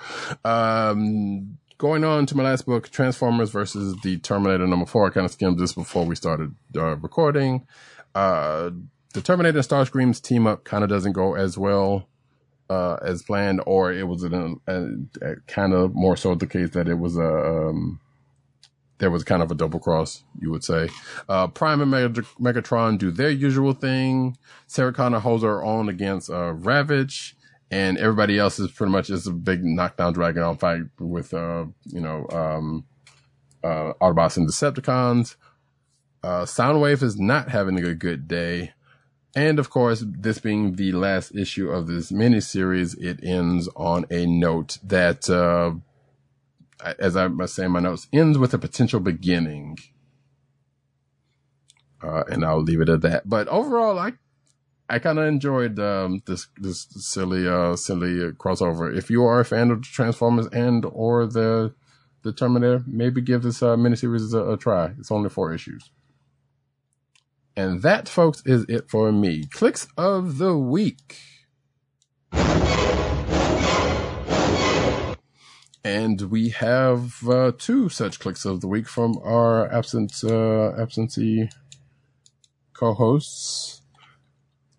Um, 0.44 1.58
going 1.76 2.04
on 2.04 2.26
to 2.26 2.36
my 2.36 2.44
last 2.44 2.64
book, 2.64 2.88
Transformers 2.90 3.50
versus 3.50 3.96
the 4.02 4.18
Terminator 4.18 4.68
number 4.68 4.86
four. 4.86 5.06
I 5.06 5.10
kind 5.10 5.24
of 5.24 5.32
skimmed 5.32 5.58
this 5.58 5.72
before 5.72 6.04
we 6.04 6.14
started 6.14 6.54
uh, 6.76 6.96
recording. 6.96 7.66
Uh, 8.14 8.70
the 9.14 9.20
Terminator 9.20 9.58
and 9.58 9.66
Starscream's 9.66 10.20
team 10.20 10.46
up 10.46 10.62
kind 10.62 10.84
of 10.84 10.90
doesn't 10.90 11.12
go 11.12 11.34
as 11.34 11.58
well 11.58 12.08
uh, 12.68 12.96
as 13.02 13.22
planned, 13.22 13.62
or 13.66 13.92
it 13.92 14.08
was 14.08 14.24
a, 14.24 14.54
a, 14.66 15.36
kind 15.46 15.72
of 15.72 15.94
more 15.94 16.16
so 16.16 16.34
the 16.34 16.46
case 16.46 16.70
that 16.70 16.88
it 16.88 16.98
was 16.98 17.16
a 17.16 17.68
um, 17.68 18.00
there 18.98 19.10
was 19.10 19.24
kind 19.24 19.42
of 19.42 19.50
a 19.50 19.54
double 19.54 19.78
cross, 19.78 20.24
you 20.40 20.50
would 20.50 20.64
say. 20.64 20.88
Uh, 21.28 21.46
Prime 21.48 21.80
and 21.82 21.90
Meg- 21.90 22.26
Megatron 22.40 22.98
do 22.98 23.10
their 23.10 23.30
usual 23.30 23.72
thing. 23.72 24.38
Sarah 24.66 24.92
Connor 24.92 25.18
holds 25.18 25.42
her 25.42 25.62
own 25.62 25.88
against 25.88 26.30
uh, 26.30 26.52
Ravage, 26.52 27.36
and 27.70 27.98
everybody 27.98 28.38
else 28.38 28.58
is 28.58 28.70
pretty 28.70 28.92
much 28.92 29.08
just 29.08 29.26
a 29.26 29.32
big 29.32 29.62
knockdown 29.64 30.12
drag 30.12 30.38
on 30.38 30.56
fight 30.56 30.84
with, 30.98 31.34
uh, 31.34 31.66
you 31.84 32.00
know, 32.00 32.26
um, 32.30 32.84
uh, 33.62 33.92
Autobots 34.00 34.36
and 34.36 34.48
Decepticons. 34.48 35.36
Uh, 36.22 36.44
Soundwave 36.44 37.02
is 37.02 37.18
not 37.18 37.50
having 37.50 37.78
a 37.78 37.94
good 37.94 38.26
day. 38.26 38.72
And 39.36 39.58
of 39.58 39.68
course, 39.68 40.02
this 40.02 40.38
being 40.38 40.76
the 40.76 40.92
last 40.92 41.34
issue 41.34 41.68
of 41.68 41.86
this 41.86 42.10
miniseries, 42.10 42.98
it 42.98 43.20
ends 43.22 43.68
on 43.76 44.06
a 44.10 44.24
note 44.24 44.78
that, 44.82 45.28
uh, 45.28 45.74
as 46.98 47.18
I 47.18 47.28
must 47.28 47.54
say 47.54 47.66
in 47.66 47.72
my 47.72 47.80
notes, 47.80 48.08
ends 48.14 48.38
with 48.38 48.54
a 48.54 48.58
potential 48.58 48.98
beginning. 48.98 49.76
Uh, 52.02 52.24
and 52.30 52.46
I'll 52.46 52.62
leave 52.62 52.80
it 52.80 52.88
at 52.88 53.02
that. 53.02 53.28
But 53.28 53.46
overall, 53.48 53.98
I, 53.98 54.14
I 54.88 55.00
kind 55.00 55.18
of 55.18 55.26
enjoyed, 55.26 55.78
um, 55.78 56.22
this, 56.24 56.46
this 56.56 56.86
silly, 56.92 57.46
uh, 57.46 57.76
silly 57.76 58.32
crossover. 58.32 58.96
If 58.96 59.10
you 59.10 59.22
are 59.24 59.40
a 59.40 59.44
fan 59.44 59.70
of 59.70 59.82
the 59.82 59.86
Transformers 59.86 60.46
and 60.46 60.82
or 60.86 61.26
the, 61.26 61.74
the 62.22 62.32
Terminator, 62.32 62.84
maybe 62.86 63.20
give 63.20 63.42
this, 63.42 63.62
uh, 63.62 63.76
miniseries 63.76 64.32
a, 64.32 64.52
a 64.52 64.56
try. 64.56 64.94
It's 64.98 65.12
only 65.12 65.28
four 65.28 65.52
issues. 65.52 65.90
And 67.56 67.80
that, 67.80 68.06
folks, 68.06 68.42
is 68.44 68.66
it 68.68 68.90
for 68.90 69.10
me. 69.12 69.44
Clicks 69.46 69.88
of 69.96 70.36
the 70.36 70.58
week. 70.58 71.16
And 75.82 76.20
we 76.22 76.50
have 76.50 77.26
uh, 77.26 77.52
two 77.56 77.88
such 77.88 78.18
clicks 78.18 78.44
of 78.44 78.60
the 78.60 78.68
week 78.68 78.88
from 78.88 79.18
our 79.24 79.72
absent 79.72 80.12
uh, 80.22 80.72
absentee 80.78 81.48
co-hosts. 82.74 83.82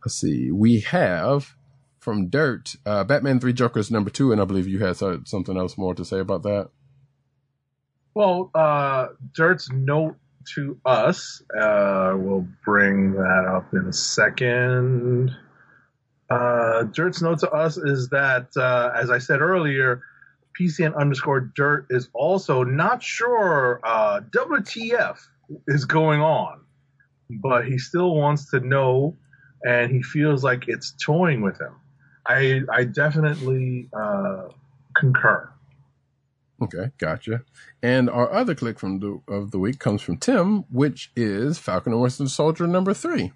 Let's 0.06 0.16
see. 0.16 0.52
We 0.52 0.82
have 0.82 1.56
from 1.98 2.28
Dirt, 2.30 2.76
uh, 2.86 3.06
Batman 3.06 3.40
Three 3.40 3.54
Jokers 3.54 3.90
number 3.90 4.10
two, 4.10 4.32
and 4.32 4.40
I 4.40 4.46
believe 4.46 4.68
you 4.68 4.80
had 4.80 4.98
something 4.98 5.58
else 5.58 5.78
more 5.78 5.96
to 5.96 6.06
say 6.06 6.20
about 6.20 6.44
that. 6.44 6.70
Well, 8.14 8.52
uh, 8.54 9.08
Dirt's 9.34 9.72
note 9.72 10.18
to 10.56 10.80
us, 10.86 11.42
uh, 11.60 12.14
we'll 12.16 12.48
bring 12.64 13.14
that 13.14 13.46
up 13.48 13.74
in 13.74 13.88
a 13.88 13.94
second. 13.94 15.36
Uh, 16.30 16.84
Dirt's 16.84 17.22
note 17.22 17.40
to 17.40 17.50
us 17.52 17.78
is 17.78 18.10
that, 18.10 18.50
uh, 18.58 18.92
as 18.96 19.10
I 19.10 19.18
said 19.18 19.42
earlier, 19.42 20.02
PCN 20.60 20.96
underscore 20.96 21.40
dirt 21.40 21.88
is 21.90 22.10
also 22.14 22.64
not 22.64 23.04
sure 23.04 23.80
uh, 23.84 24.22
WTF 24.32 25.18
is 25.68 25.86
going 25.86 26.22
on, 26.22 26.62
but 27.30 27.66
he 27.66 27.78
still 27.78 28.16
wants 28.16 28.50
to 28.52 28.60
know, 28.60 29.16
and 29.66 29.92
he 29.92 30.02
feels 30.02 30.44
like 30.44 30.68
it's 30.68 30.94
toying 31.00 31.42
with 31.42 31.60
him. 31.60 31.76
I 32.26 32.62
I 32.72 32.84
definitely 32.84 33.90
uh, 33.98 34.50
concur. 34.96 35.50
Okay, 36.62 36.92
gotcha. 36.98 37.44
And 37.84 38.10
our 38.10 38.32
other 38.34 38.56
click 38.56 38.80
from 38.80 39.00
the 39.00 39.22
of 39.28 39.52
the 39.52 39.60
week 39.60 39.80
comes 39.80 40.02
from 40.02 40.18
Tim, 40.18 40.66
which 40.72 41.12
is 41.16 41.60
Falcon 41.60 41.94
and 41.94 42.02
Winter 42.02 42.28
Soldier 42.28 42.66
number 42.66 42.94
three. 42.94 43.32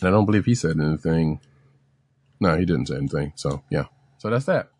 And 0.00 0.08
I 0.08 0.10
don't 0.10 0.24
believe 0.24 0.46
he 0.46 0.54
said 0.54 0.78
anything. 0.80 1.40
No, 2.40 2.56
he 2.56 2.64
didn't 2.64 2.86
say 2.86 2.96
anything. 2.96 3.32
So 3.36 3.62
yeah, 3.70 3.84
so 4.18 4.30
that's 4.30 4.46
that. 4.46 4.70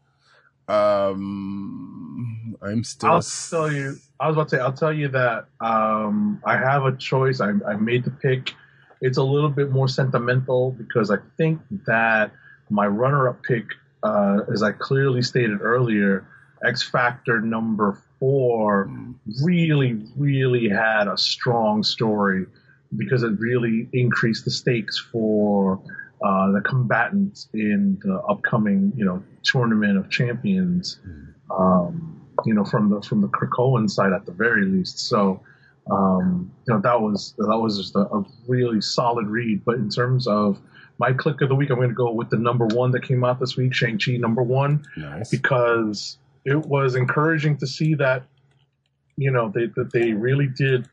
Um, 0.68 2.57
I'm 2.62 2.84
still. 2.84 3.11
I'll 3.11 3.22
tell 3.22 3.72
you. 3.72 3.97
I 4.20 4.28
was 4.28 4.36
about 4.36 4.49
to 4.51 4.57
say. 4.57 4.62
I'll 4.62 4.72
tell 4.72 4.93
you 4.93 5.09
that 5.09 5.47
um, 5.61 6.41
I 6.45 6.57
have 6.57 6.84
a 6.84 6.97
choice. 6.97 7.41
I, 7.41 7.53
I 7.66 7.76
made 7.76 8.05
the 8.05 8.11
pick. 8.11 8.55
It's 9.01 9.18
a 9.18 9.22
little 9.22 9.49
bit 9.49 9.70
more 9.70 9.89
sentimental 9.89 10.72
because 10.72 11.11
I 11.11 11.18
think 11.36 11.61
that 11.86 12.32
my 12.68 12.86
runner-up 12.86 13.43
pick, 13.45 13.64
uh, 14.03 14.41
as 14.53 14.62
I 14.62 14.72
clearly 14.72 15.22
stated 15.22 15.61
earlier, 15.62 16.26
X 16.64 16.82
Factor 16.82 17.40
number 17.40 18.00
four 18.18 18.90
really, 19.42 20.04
really 20.16 20.68
had 20.68 21.09
a 21.09 21.16
strong 21.16 21.82
story 21.82 22.46
because 22.96 23.22
it 23.22 23.38
really 23.38 23.88
increased 23.92 24.44
the 24.44 24.50
stakes 24.50 24.98
for 24.98 25.80
uh, 26.24 26.50
the 26.52 26.61
combatants 26.64 27.48
in 27.54 27.98
the 28.02 28.18
upcoming, 28.28 28.92
you 28.96 29.04
know, 29.04 29.22
tournament 29.42 29.98
of 29.98 30.11
champions. 30.11 30.98
Um, 31.50 32.18
you 32.44 32.54
know, 32.54 32.64
from 32.64 32.90
the 32.90 33.00
from 33.02 33.20
the 33.20 33.28
Krakoan 33.28 33.88
side 33.90 34.12
at 34.12 34.26
the 34.26 34.32
very 34.32 34.64
least. 34.64 34.98
So, 35.00 35.40
um, 35.90 36.50
you 36.66 36.74
know, 36.74 36.80
that 36.80 37.00
was 37.00 37.34
that 37.38 37.59
was 37.59 37.78
just 37.78 37.94
a, 37.94 38.00
a, 38.00 38.24
really 38.46 38.80
solid 38.80 39.26
read. 39.26 39.64
But 39.64 39.76
in 39.76 39.88
terms 39.88 40.26
of 40.26 40.61
my 40.98 41.12
click 41.12 41.40
of 41.40 41.48
the 41.48 41.54
week, 41.54 41.70
I'm 41.70 41.76
going 41.76 41.88
to 41.88 41.94
go 41.94 42.12
with 42.12 42.30
the 42.30 42.36
number 42.36 42.66
one 42.66 42.92
that 42.92 43.02
came 43.02 43.24
out 43.24 43.40
this 43.40 43.56
week, 43.56 43.74
Shang 43.74 43.98
Chi 43.98 44.16
number 44.16 44.43
one, 44.43 44.85
nice. 44.97 45.30
because 45.30 46.18
it 46.49 46.66
was 46.66 46.95
encouraging 46.95 47.59
to 47.59 47.66
see 47.66 47.95
that, 47.95 48.25
you 49.16 49.31
know, 49.31 49.51
they 49.55 49.66
that 49.77 49.93
they 49.93 50.12
really 50.12 50.47
did 50.47 50.89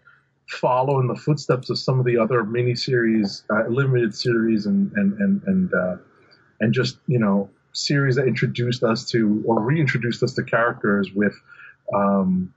follow 0.48 0.99
in 0.99 1.07
the 1.07 1.15
footsteps 1.15 1.69
of 1.69 1.80
some 1.80 1.99
of 1.99 2.06
the 2.06 2.18
other 2.18 2.44
miniseries, 2.44 3.44
uh, 3.49 3.68
limited 3.69 4.14
series, 4.14 4.65
and 4.65 4.91
and 4.95 5.14
and 5.19 5.41
and 5.45 5.73
uh, 5.73 5.95
and 6.60 6.73
just 6.73 6.98
you 7.07 7.19
know 7.19 7.49
series 7.72 8.15
that 8.15 8.27
introduced 8.27 8.84
us 8.84 9.10
to 9.11 9.44
or 9.45 9.61
reintroduced 9.61 10.23
us 10.23 10.34
to 10.34 10.44
characters 10.44 11.11
with 11.14 11.36
um, 11.94 12.53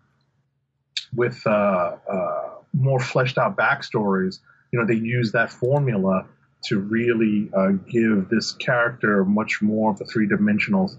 with 1.15 1.41
uh, 1.47 1.97
uh, 2.11 2.49
more 2.73 3.01
fleshed 3.01 3.39
out 3.39 3.57
backstories. 3.57 4.41
You 4.73 4.81
know, 4.81 4.87
they 4.87 4.95
use 4.95 5.33
that 5.33 5.51
formula 5.51 6.27
to 6.65 6.81
really 6.81 7.49
uh, 7.57 7.69
give 7.89 8.29
this 8.29 8.53
character 8.53 9.25
much 9.25 9.63
more 9.63 9.93
of 9.93 10.01
a 10.01 10.05
three 10.05 10.27
dimensional. 10.27 10.91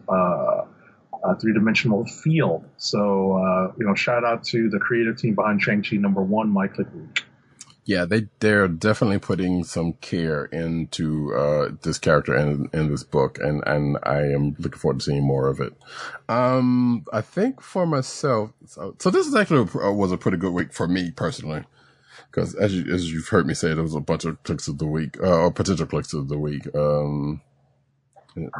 Uh, 1.23 1.29
uh, 1.29 1.35
three-dimensional 1.35 2.05
field. 2.05 2.65
So, 2.77 3.33
uh, 3.33 3.73
you 3.77 3.85
know, 3.85 3.95
shout 3.95 4.23
out 4.23 4.43
to 4.45 4.69
the 4.69 4.79
creative 4.79 5.17
team 5.17 5.35
behind 5.35 5.61
Shang-Chi 5.61 5.97
number 5.97 6.21
one, 6.21 6.49
Mike 6.49 6.77
Week. 6.77 7.23
Yeah, 7.85 8.05
they, 8.05 8.27
they're 8.39 8.67
definitely 8.67 9.19
putting 9.19 9.63
some 9.63 9.93
care 9.93 10.45
into, 10.45 11.33
uh, 11.33 11.69
this 11.81 11.97
character 11.97 12.35
and 12.35 12.69
in 12.73 12.89
this 12.89 13.03
book. 13.03 13.39
And, 13.39 13.63
and 13.65 13.97
I 14.03 14.21
am 14.21 14.55
looking 14.59 14.79
forward 14.79 14.99
to 14.99 15.05
seeing 15.05 15.23
more 15.23 15.47
of 15.47 15.59
it. 15.59 15.73
Um, 16.27 17.05
I 17.11 17.21
think 17.21 17.61
for 17.61 17.87
myself, 17.87 18.51
so, 18.65 18.95
so 18.99 19.09
this 19.09 19.25
is 19.25 19.35
actually 19.35 19.67
a, 19.81 19.91
was 19.91 20.11
a 20.11 20.17
pretty 20.17 20.37
good 20.37 20.53
week 20.53 20.71
for 20.71 20.87
me 20.87 21.11
personally. 21.11 21.63
Cause 22.31 22.53
as 22.55 22.75
you, 22.75 22.93
as 22.93 23.11
you've 23.11 23.29
heard 23.29 23.47
me 23.47 23.55
say, 23.55 23.73
there 23.73 23.81
was 23.81 23.95
a 23.95 23.99
bunch 23.99 24.23
of 24.25 24.41
clicks 24.43 24.67
of 24.67 24.77
the 24.77 24.85
week, 24.85 25.17
uh, 25.19 25.39
or 25.39 25.51
potential 25.51 25.87
clicks 25.87 26.13
of 26.13 26.27
the 26.27 26.37
week. 26.37 26.67
Um, 26.75 27.41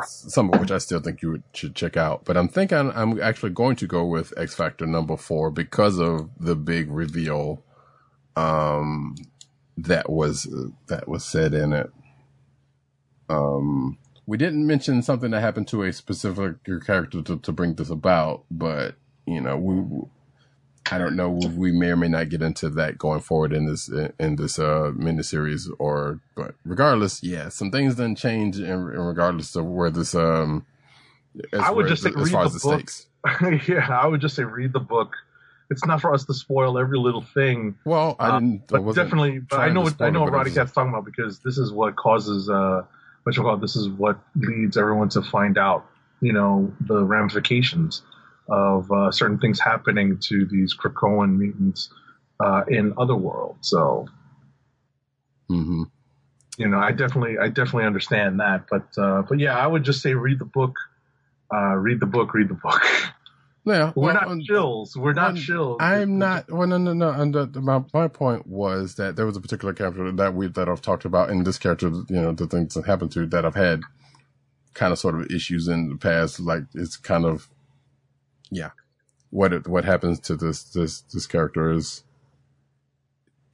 some 0.05 0.51
of 0.51 0.59
which 0.59 0.71
I 0.71 0.77
still 0.77 0.99
think 0.99 1.21
you 1.21 1.43
should 1.53 1.75
check 1.75 1.97
out. 1.97 2.25
But 2.25 2.37
I'm 2.37 2.47
thinking 2.47 2.91
I'm 2.93 3.21
actually 3.21 3.51
going 3.51 3.75
to 3.77 3.87
go 3.87 4.05
with 4.05 4.33
X 4.37 4.55
Factor 4.55 4.85
number 4.85 5.17
four 5.17 5.51
because 5.51 5.99
of 5.99 6.29
the 6.39 6.55
big 6.55 6.91
reveal 6.91 7.63
um, 8.35 9.15
that 9.77 10.09
was 10.09 10.47
that 10.87 11.07
was 11.07 11.23
said 11.23 11.53
in 11.53 11.73
it. 11.73 11.91
Um, 13.29 13.97
we 14.25 14.37
didn't 14.37 14.65
mention 14.65 15.01
something 15.01 15.31
that 15.31 15.41
happened 15.41 15.67
to 15.69 15.83
a 15.83 15.93
specific 15.93 16.57
character 16.85 17.21
to, 17.21 17.37
to 17.39 17.51
bring 17.51 17.75
this 17.75 17.89
about, 17.89 18.43
but 18.49 18.95
you 19.25 19.41
know, 19.41 19.57
we 19.57 20.07
I 20.91 20.98
don't 20.98 21.16
know. 21.16 21.30
We 21.30 21.72
may 21.72 21.88
or 21.91 21.95
may 21.98 22.07
not 22.07 22.30
get 22.30 22.41
into 22.41 22.70
that 22.72 22.98
going 22.98 23.22
forward 23.22 23.53
in 23.53 23.66
this 23.66 23.90
in 24.20 24.36
this 24.36 24.60
uh 24.60 24.91
miniseries, 24.95 25.70
or 25.80 26.20
but 26.36 26.56
regardless, 26.66 27.24
yeah, 27.24 27.49
some 27.49 27.72
things 27.72 27.95
didn't 27.95 28.18
change 28.18 28.57
in, 28.60 28.66
in 28.66 28.80
regardless 28.99 29.56
of 29.56 29.66
where 29.66 29.90
this 29.91 30.16
um. 30.16 30.66
I 31.57 31.72
would 31.72 31.88
just 31.88 32.03
say 32.03 32.10
as 32.10 32.16
read 32.16 32.32
far 32.32 32.44
the 32.44 32.48
as 32.48 32.61
the 32.61 32.70
book. 32.70 32.90
stakes. 32.90 33.07
yeah, 33.70 33.88
I 33.90 34.07
would 34.07 34.22
just 34.22 34.36
say 34.36 34.44
read 34.44 34.74
the 34.74 34.80
book. 34.80 35.16
It's 35.70 35.86
not 35.86 36.02
for 36.02 36.14
us 36.14 36.26
to 36.26 36.34
spoil 36.34 36.80
every 36.80 36.98
little 36.98 37.22
thing. 37.22 37.76
Well, 37.86 38.16
I 38.20 38.30
Uh, 38.30 38.40
didn't. 38.40 38.74
I 38.74 38.80
but 38.80 38.95
definitely, 38.95 39.40
but 39.40 39.60
I 39.60 39.70
know 39.70 39.82
what 39.82 40.02
I 40.02 40.10
know 40.10 40.22
what 40.22 40.34
Roddy 40.34 40.52
Cat's 40.52 40.72
talking 40.72 40.90
about 40.91 41.06
because 41.06 41.40
this 41.40 41.57
is 41.57 41.72
what 41.72 41.95
causes 41.95 42.49
uh, 42.49 42.84
what 43.24 43.38
you 43.38 43.44
call 43.44 43.57
this 43.57 43.76
is 43.76 43.88
what 43.90 44.20
leads 44.36 44.78
everyone 44.78 45.10
to 45.10 45.22
find 45.22 45.57
out, 45.57 45.86
you 46.22 46.34
know, 46.34 46.74
the 46.82 47.03
ramifications 47.03 48.02
of 48.49 48.91
uh, 48.91 49.11
certain 49.11 49.38
things 49.39 49.59
happening 49.59 50.17
to 50.30 50.45
these 50.45 50.76
Krakoan 50.76 51.38
mutants 51.38 51.89
uh, 52.39 52.63
in 52.67 52.93
other 52.97 53.15
worlds. 53.15 53.67
So 53.69 54.07
hmm 55.47 55.84
you 56.57 56.67
know, 56.67 56.77
I 56.80 56.91
definitely 56.91 57.38
I 57.38 57.47
definitely 57.47 57.85
understand 57.85 58.41
that, 58.41 58.65
but 58.69 58.88
uh, 58.97 59.21
but 59.21 59.39
yeah, 59.39 59.57
I 59.57 59.65
would 59.65 59.84
just 59.84 60.01
say 60.01 60.13
read 60.13 60.39
the 60.39 60.45
book, 60.45 60.76
uh, 61.53 61.76
read 61.76 62.01
the 62.01 62.05
book, 62.05 62.34
read 62.34 62.49
the 62.49 62.53
book. 62.55 62.81
Yeah, 63.63 63.93
We're 63.95 64.03
well, 64.07 64.13
not 64.15 64.27
um, 64.27 64.41
chills. 64.41 64.95
We're 64.97 65.13
not 65.13 65.26
I'm- 65.27 65.35
chills. 65.38 65.77
I'm 65.80 66.17
not. 66.17 66.51
Well, 66.51 66.67
no, 66.67 66.77
no, 66.77 66.91
no. 66.93 67.11
And 67.11 67.34
the, 67.34 67.45
the- 67.45 67.61
my 67.61 67.81
my 67.93 68.09
point 68.09 68.45
was 68.45 68.95
that 68.95 69.15
there 69.15 69.26
was 69.26 69.38
a 69.38 69.41
particular 69.41 69.73
character 69.73 70.11
that 70.11 70.34
we 70.34 70.47
that 70.47 70.67
I've 70.67 70.81
talked 70.81 71.05
about, 71.05 71.30
and 71.30 71.45
this 71.47 71.57
character, 71.57 71.88
you 71.88 72.05
know, 72.09 72.34
the 72.34 72.47
things 72.47 72.73
that 72.73 72.85
happened 72.85 73.11
to 73.13 73.26
that 73.27 73.45
I've 73.45 73.55
had 73.55 73.81
kind 74.73 74.91
of 74.91 74.99
sort 74.99 75.15
of 75.15 75.27
issues 75.31 75.69
in 75.69 75.88
the 75.89 75.95
past. 75.97 76.41
Like 76.41 76.63
it's 76.73 76.97
kind 76.97 77.23
of, 77.26 77.47
yeah, 78.51 78.71
what 79.30 79.67
what 79.67 79.85
happens 79.85 80.19
to 80.21 80.35
this 80.35 80.63
this 80.63 81.01
this 81.01 81.27
character 81.27 81.71
is 81.71 82.03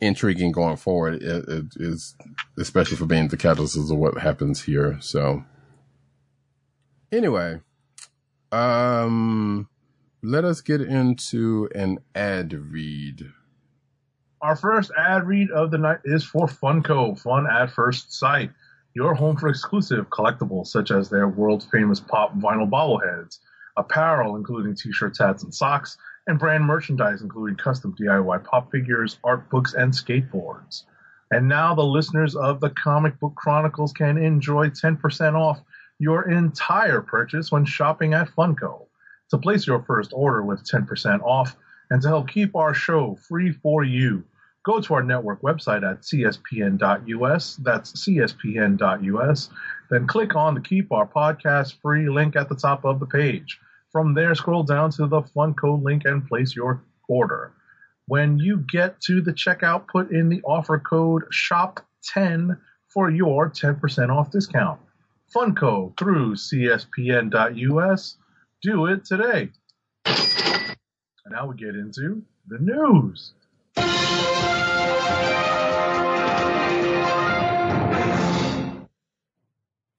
intriguing 0.02 0.52
going 0.52 0.78
forward. 0.78 1.22
It, 1.22 1.48
it 1.48 1.66
is 1.78 2.16
especially 2.58 2.98
for 2.98 3.06
being 3.06 3.28
the 3.28 3.38
catalyst 3.38 3.78
of 3.78 3.90
what 3.92 4.18
happens 4.18 4.64
here. 4.64 4.98
So 5.02 5.44
anyway, 7.12 7.62
um 8.52 9.68
let 10.24 10.44
us 10.44 10.62
get 10.62 10.82
into 10.82 11.70
an 11.76 12.00
ad 12.16 12.54
read. 12.54 13.32
Our 14.42 14.56
first 14.56 14.92
ad 14.98 15.28
read 15.28 15.52
of 15.52 15.72
the 15.72 15.78
night 15.78 16.00
is 16.04 16.24
for 16.24 16.48
Funko, 16.48 17.20
Fun 17.20 17.48
at 17.48 17.72
First 17.72 18.14
Sight, 18.14 18.52
your 18.94 19.14
home 19.14 19.38
for 19.38 19.50
exclusive 19.50 20.10
collectibles 20.10 20.68
such 20.68 20.92
as 20.92 21.10
their 21.10 21.28
world 21.28 21.66
famous 21.72 22.00
pop 22.00 22.36
vinyl 22.36 22.70
bobbleheads, 22.70 23.40
apparel 23.78 24.36
including 24.36 24.76
t-shirts, 24.76 25.20
hats, 25.20 25.44
and 25.44 25.54
socks, 25.54 25.98
and 26.28 26.40
brand 26.40 26.64
merchandise 26.66 27.22
including 27.22 27.58
custom 27.58 27.96
DIY 28.00 28.44
pop 28.44 28.72
figures, 28.72 29.18
art 29.24 29.50
books, 29.50 29.74
and 29.74 29.94
skateboards. 29.94 30.84
And 31.32 31.48
now 31.48 31.74
the 31.74 31.84
listeners 31.84 32.36
of 32.36 32.60
the 32.60 32.70
Comic 32.70 33.20
Book 33.20 33.34
Chronicles 33.36 33.94
can 33.94 34.18
enjoy 34.18 34.70
10% 34.70 35.34
off 35.34 35.60
your 36.00 36.30
entire 36.30 37.02
purchase 37.02 37.52
when 37.52 37.66
shopping 37.66 38.14
at 38.14 38.30
Funko. 38.30 38.86
To 39.32 39.38
place 39.40 39.66
your 39.66 39.82
first 39.84 40.12
order 40.14 40.44
with 40.44 40.70
10% 40.70 41.22
off 41.24 41.56
and 41.90 42.02
to 42.02 42.08
help 42.08 42.30
keep 42.30 42.56
our 42.56 42.74
show 42.74 43.16
free 43.28 43.52
for 43.52 43.84
you, 43.84 44.24
go 44.64 44.80
to 44.80 44.94
our 44.94 45.04
network 45.04 45.42
website 45.42 45.90
at 45.90 46.02
cspn.us. 46.02 47.56
That's 47.56 47.92
cspn.us. 48.06 49.50
Then 49.90 50.08
click 50.08 50.36
on 50.36 50.54
the 50.54 50.62
Keep 50.62 50.92
Our 50.92 51.08
Podcast 51.08 51.82
Free 51.82 52.08
link 52.08 52.36
at 52.36 52.50
the 52.50 52.56
top 52.56 52.86
of 52.86 53.00
the 53.00 53.06
page. 53.08 53.60
From 53.96 54.14
there, 54.14 54.36
scroll 54.36 54.64
down 54.64 54.92
to 54.92 55.08
the 55.08 55.22
Funko 55.22 55.82
link 55.82 56.02
and 56.04 56.28
place 56.28 56.54
your 56.54 56.84
order. 57.08 57.54
When 58.08 58.38
you 58.38 58.58
get 58.58 59.00
to 59.04 59.22
the 59.22 59.32
checkout, 59.32 59.88
put 59.88 60.12
in 60.12 60.28
the 60.28 60.42
offer 60.42 60.80
code 60.80 61.24
SHOP10 61.32 62.58
for 62.90 63.10
your 63.10 63.50
10% 63.50 64.10
off 64.10 64.32
discount. 64.32 64.82
Funko 65.34 65.98
through 65.98 66.36
cspn.us. 66.36 68.18
Do 68.62 68.88
it 68.88 69.06
today. 69.06 69.52
Now 71.30 71.48
we 71.48 71.56
get 71.56 71.76
into 71.76 72.22
the 72.50 72.58
news. 72.60 73.32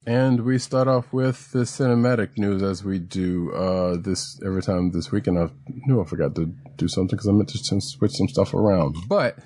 And 0.07 0.45
we 0.45 0.59
start 0.59 0.87
off 0.87 1.13
with 1.13 1.51
the 1.51 1.61
cinematic 1.61 2.39
news 2.39 2.63
as 2.63 2.85
we 2.85 3.01
do 3.01 3.53
uh, 3.53 3.97
this 3.97 4.41
every 4.47 4.63
time 4.63 4.93
this 4.93 5.11
week. 5.11 5.27
And 5.27 5.37
I 5.37 5.51
knew 5.67 6.01
I 6.01 6.05
forgot 6.05 6.37
to 6.37 6.47
do 6.77 6.87
something 6.87 7.17
because 7.17 7.27
I 7.27 7.33
meant 7.33 7.49
to 7.49 7.81
switch 7.81 8.13
some 8.13 8.29
stuff 8.29 8.55
around. 8.55 8.97
But 9.09 9.37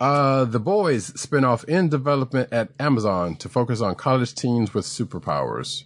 uh, 0.00 0.46
the 0.46 0.58
Boys 0.58 1.10
spinoff 1.12 1.64
in 1.64 1.90
development 1.90 2.50
at 2.50 2.70
Amazon 2.80 3.36
to 3.36 3.50
focus 3.50 3.82
on 3.82 3.94
college 3.94 4.34
teens 4.34 4.72
with 4.72 4.86
superpowers. 4.86 5.84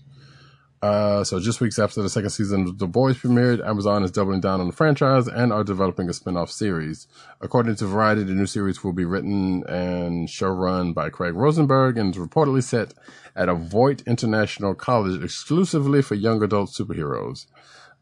Uh, 0.82 1.22
so 1.22 1.38
just 1.38 1.60
weeks 1.60 1.78
after 1.78 2.00
the 2.00 2.08
second 2.08 2.30
season 2.30 2.66
of 2.66 2.78
The 2.78 2.86
Boys 2.86 3.18
premiered, 3.18 3.62
Amazon 3.66 4.02
is 4.02 4.10
doubling 4.10 4.40
down 4.40 4.60
on 4.60 4.66
the 4.66 4.72
franchise 4.72 5.28
and 5.28 5.52
are 5.52 5.62
developing 5.62 6.08
a 6.08 6.14
spin-off 6.14 6.50
series. 6.50 7.06
According 7.42 7.76
to 7.76 7.86
Variety, 7.86 8.22
the 8.22 8.32
new 8.32 8.46
series 8.46 8.82
will 8.82 8.94
be 8.94 9.04
written 9.04 9.62
and 9.68 10.26
showrun 10.26 10.94
by 10.94 11.10
Craig 11.10 11.34
Rosenberg 11.34 11.98
and 11.98 12.16
is 12.16 12.20
reportedly 12.22 12.62
set 12.62 12.94
at 13.36 13.50
a 13.50 13.54
Vought 13.54 14.02
International 14.06 14.74
College 14.74 15.22
exclusively 15.22 16.00
for 16.00 16.14
young 16.14 16.42
adult 16.42 16.70
superheroes. 16.70 17.44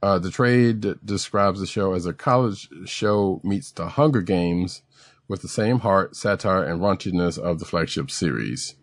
Uh, 0.00 0.20
the 0.20 0.30
trade 0.30 0.94
describes 1.04 1.58
the 1.58 1.66
show 1.66 1.94
as 1.94 2.06
a 2.06 2.12
college 2.12 2.68
show 2.84 3.40
meets 3.42 3.72
the 3.72 3.88
Hunger 3.88 4.22
Games 4.22 4.82
with 5.26 5.42
the 5.42 5.48
same 5.48 5.80
heart, 5.80 6.14
satire, 6.14 6.62
and 6.62 6.80
raunchiness 6.80 7.36
of 7.36 7.58
the 7.58 7.64
flagship 7.64 8.08
series. 8.08 8.76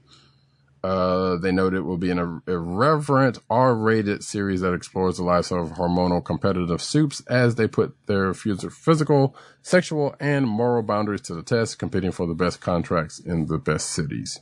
Uh, 0.86 1.36
they 1.38 1.52
note 1.52 1.74
it 1.74 1.82
will 1.82 1.98
be 1.98 2.12
an 2.12 2.44
irreverent 2.45 3.40
R-rated 3.49 4.24
series 4.24 4.62
that 4.62 4.76
explores 4.76 5.18
the 5.18 5.24
lives 5.24 5.52
of 5.52 5.72
hormonal 5.72 6.24
competitive 6.24 6.80
soups 6.80 7.22
as 7.22 7.56
they 7.56 7.68
put 7.68 7.95
their 8.06 8.36
physical, 8.36 9.36
sexual, 9.64 10.16
and 10.20 10.48
moral 10.48 10.84
boundaries 10.84 11.22
to 11.22 11.34
the 11.34 11.41
test, 11.41 11.80
competing 11.80 12.12
for 12.12 12.28
the 12.28 12.36
best 12.36 12.62
contracts 12.62 13.18
in 13.18 13.48
the 13.48 13.57
best 13.57 13.94
cities. 13.94 14.41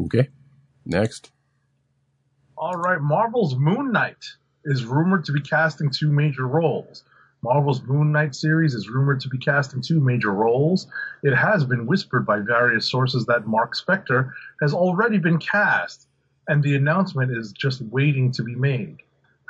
Okay, 0.00 0.30
next. 0.86 1.30
All 2.56 2.78
right, 2.78 3.02
Marvel's 3.02 3.54
Moon 3.54 3.92
Knight 3.92 4.24
is 4.64 4.86
rumored 4.86 5.26
to 5.26 5.32
be 5.32 5.42
casting 5.42 5.90
two 5.90 6.10
major 6.10 6.46
roles. 6.46 7.04
Marvel's 7.42 7.82
Moon 7.82 8.12
Knight 8.12 8.34
series 8.36 8.74
is 8.74 8.88
rumored 8.88 9.20
to 9.20 9.28
be 9.28 9.38
casting 9.38 9.80
two 9.80 10.00
major 10.00 10.30
roles. 10.30 10.86
It 11.24 11.34
has 11.34 11.64
been 11.64 11.86
whispered 11.86 12.24
by 12.24 12.38
various 12.38 12.88
sources 12.88 13.26
that 13.26 13.48
Mark 13.48 13.74
Spector 13.74 14.30
has 14.60 14.72
already 14.72 15.18
been 15.18 15.38
cast, 15.38 16.06
and 16.46 16.62
the 16.62 16.76
announcement 16.76 17.36
is 17.36 17.52
just 17.52 17.82
waiting 17.82 18.30
to 18.32 18.44
be 18.44 18.54
made. 18.54 18.98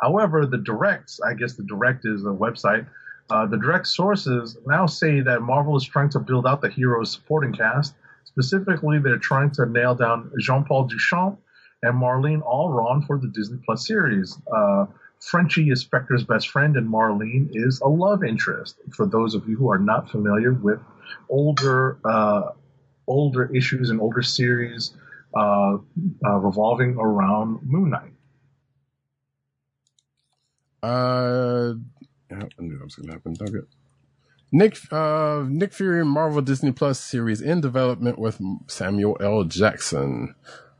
However, 0.01 0.47
the 0.47 0.59
directs, 0.59 1.21
I 1.21 1.35
guess 1.35 1.55
the 1.55 1.65
direct 1.65 2.07
is 2.07 2.25
a 2.25 2.29
website, 2.29 2.87
uh, 3.31 3.47
the 3.47 3.59
direct 3.59 3.87
sources 3.87 4.57
now 4.67 4.87
say 4.87 5.21
that 5.21 5.43
Marvel 5.43 5.77
is 5.77 5.85
trying 5.85 6.09
to 6.11 6.19
build 6.19 6.47
out 6.47 6.61
the 6.61 6.71
hero's 6.71 7.13
supporting 7.13 7.53
cast. 7.53 7.95
Specifically, 8.25 8.99
they're 8.99 9.19
trying 9.19 9.51
to 9.53 9.67
nail 9.67 9.95
down 9.95 10.31
Jean 10.39 10.65
Paul 10.65 10.89
Duchamp 10.89 11.37
and 11.83 11.95
Marlene 11.95 12.43
Alraune 12.43 13.07
for 13.07 13.19
the 13.19 13.29
Disney 13.29 13.59
Plus 13.65 13.87
series. 13.87 14.39
Uh, 14.55 14.87
Frenchie 15.23 15.71
is 15.71 15.85
Spector's 15.85 16.25
best 16.25 16.49
friend, 16.49 16.77
and 16.77 16.89
Marlene 16.89 17.49
is 17.53 17.81
a 17.81 17.89
love 17.89 18.25
interest. 18.25 18.77
For 18.91 19.07
those 19.07 19.35
of 19.35 19.49
you 19.49 19.57
who 19.57 19.71
are 19.71 19.79
not 19.79 20.11
familiar 20.11 20.53
with 20.53 20.81
older 21.29 21.99
uh, 22.05 22.51
older 23.07 23.55
issues 23.55 23.91
and 23.91 24.01
older 24.01 24.23
series 24.23 24.95
uh, 25.35 25.77
uh, 26.27 26.37
revolving 26.39 26.97
around 26.99 27.61
Moon 27.63 27.91
Knight. 27.91 28.13
Uh, 30.83 31.75
I 32.31 32.49
knew 32.59 32.77
that 32.79 32.85
was 32.85 32.97
going 32.97 33.07
to 33.07 33.13
happen. 33.13 33.67
Nick, 34.51 34.77
uh, 34.93 35.45
Nick 35.49 35.73
Fury 35.73 36.05
Marvel 36.05 36.43
Disney 36.43 36.73
Plus 36.73 36.99
series 36.99 37.41
in 37.41 37.61
development 37.61 38.19
with 38.19 38.41
Samuel 38.67 39.17
L. 39.21 39.45
Jackson. 39.45 40.35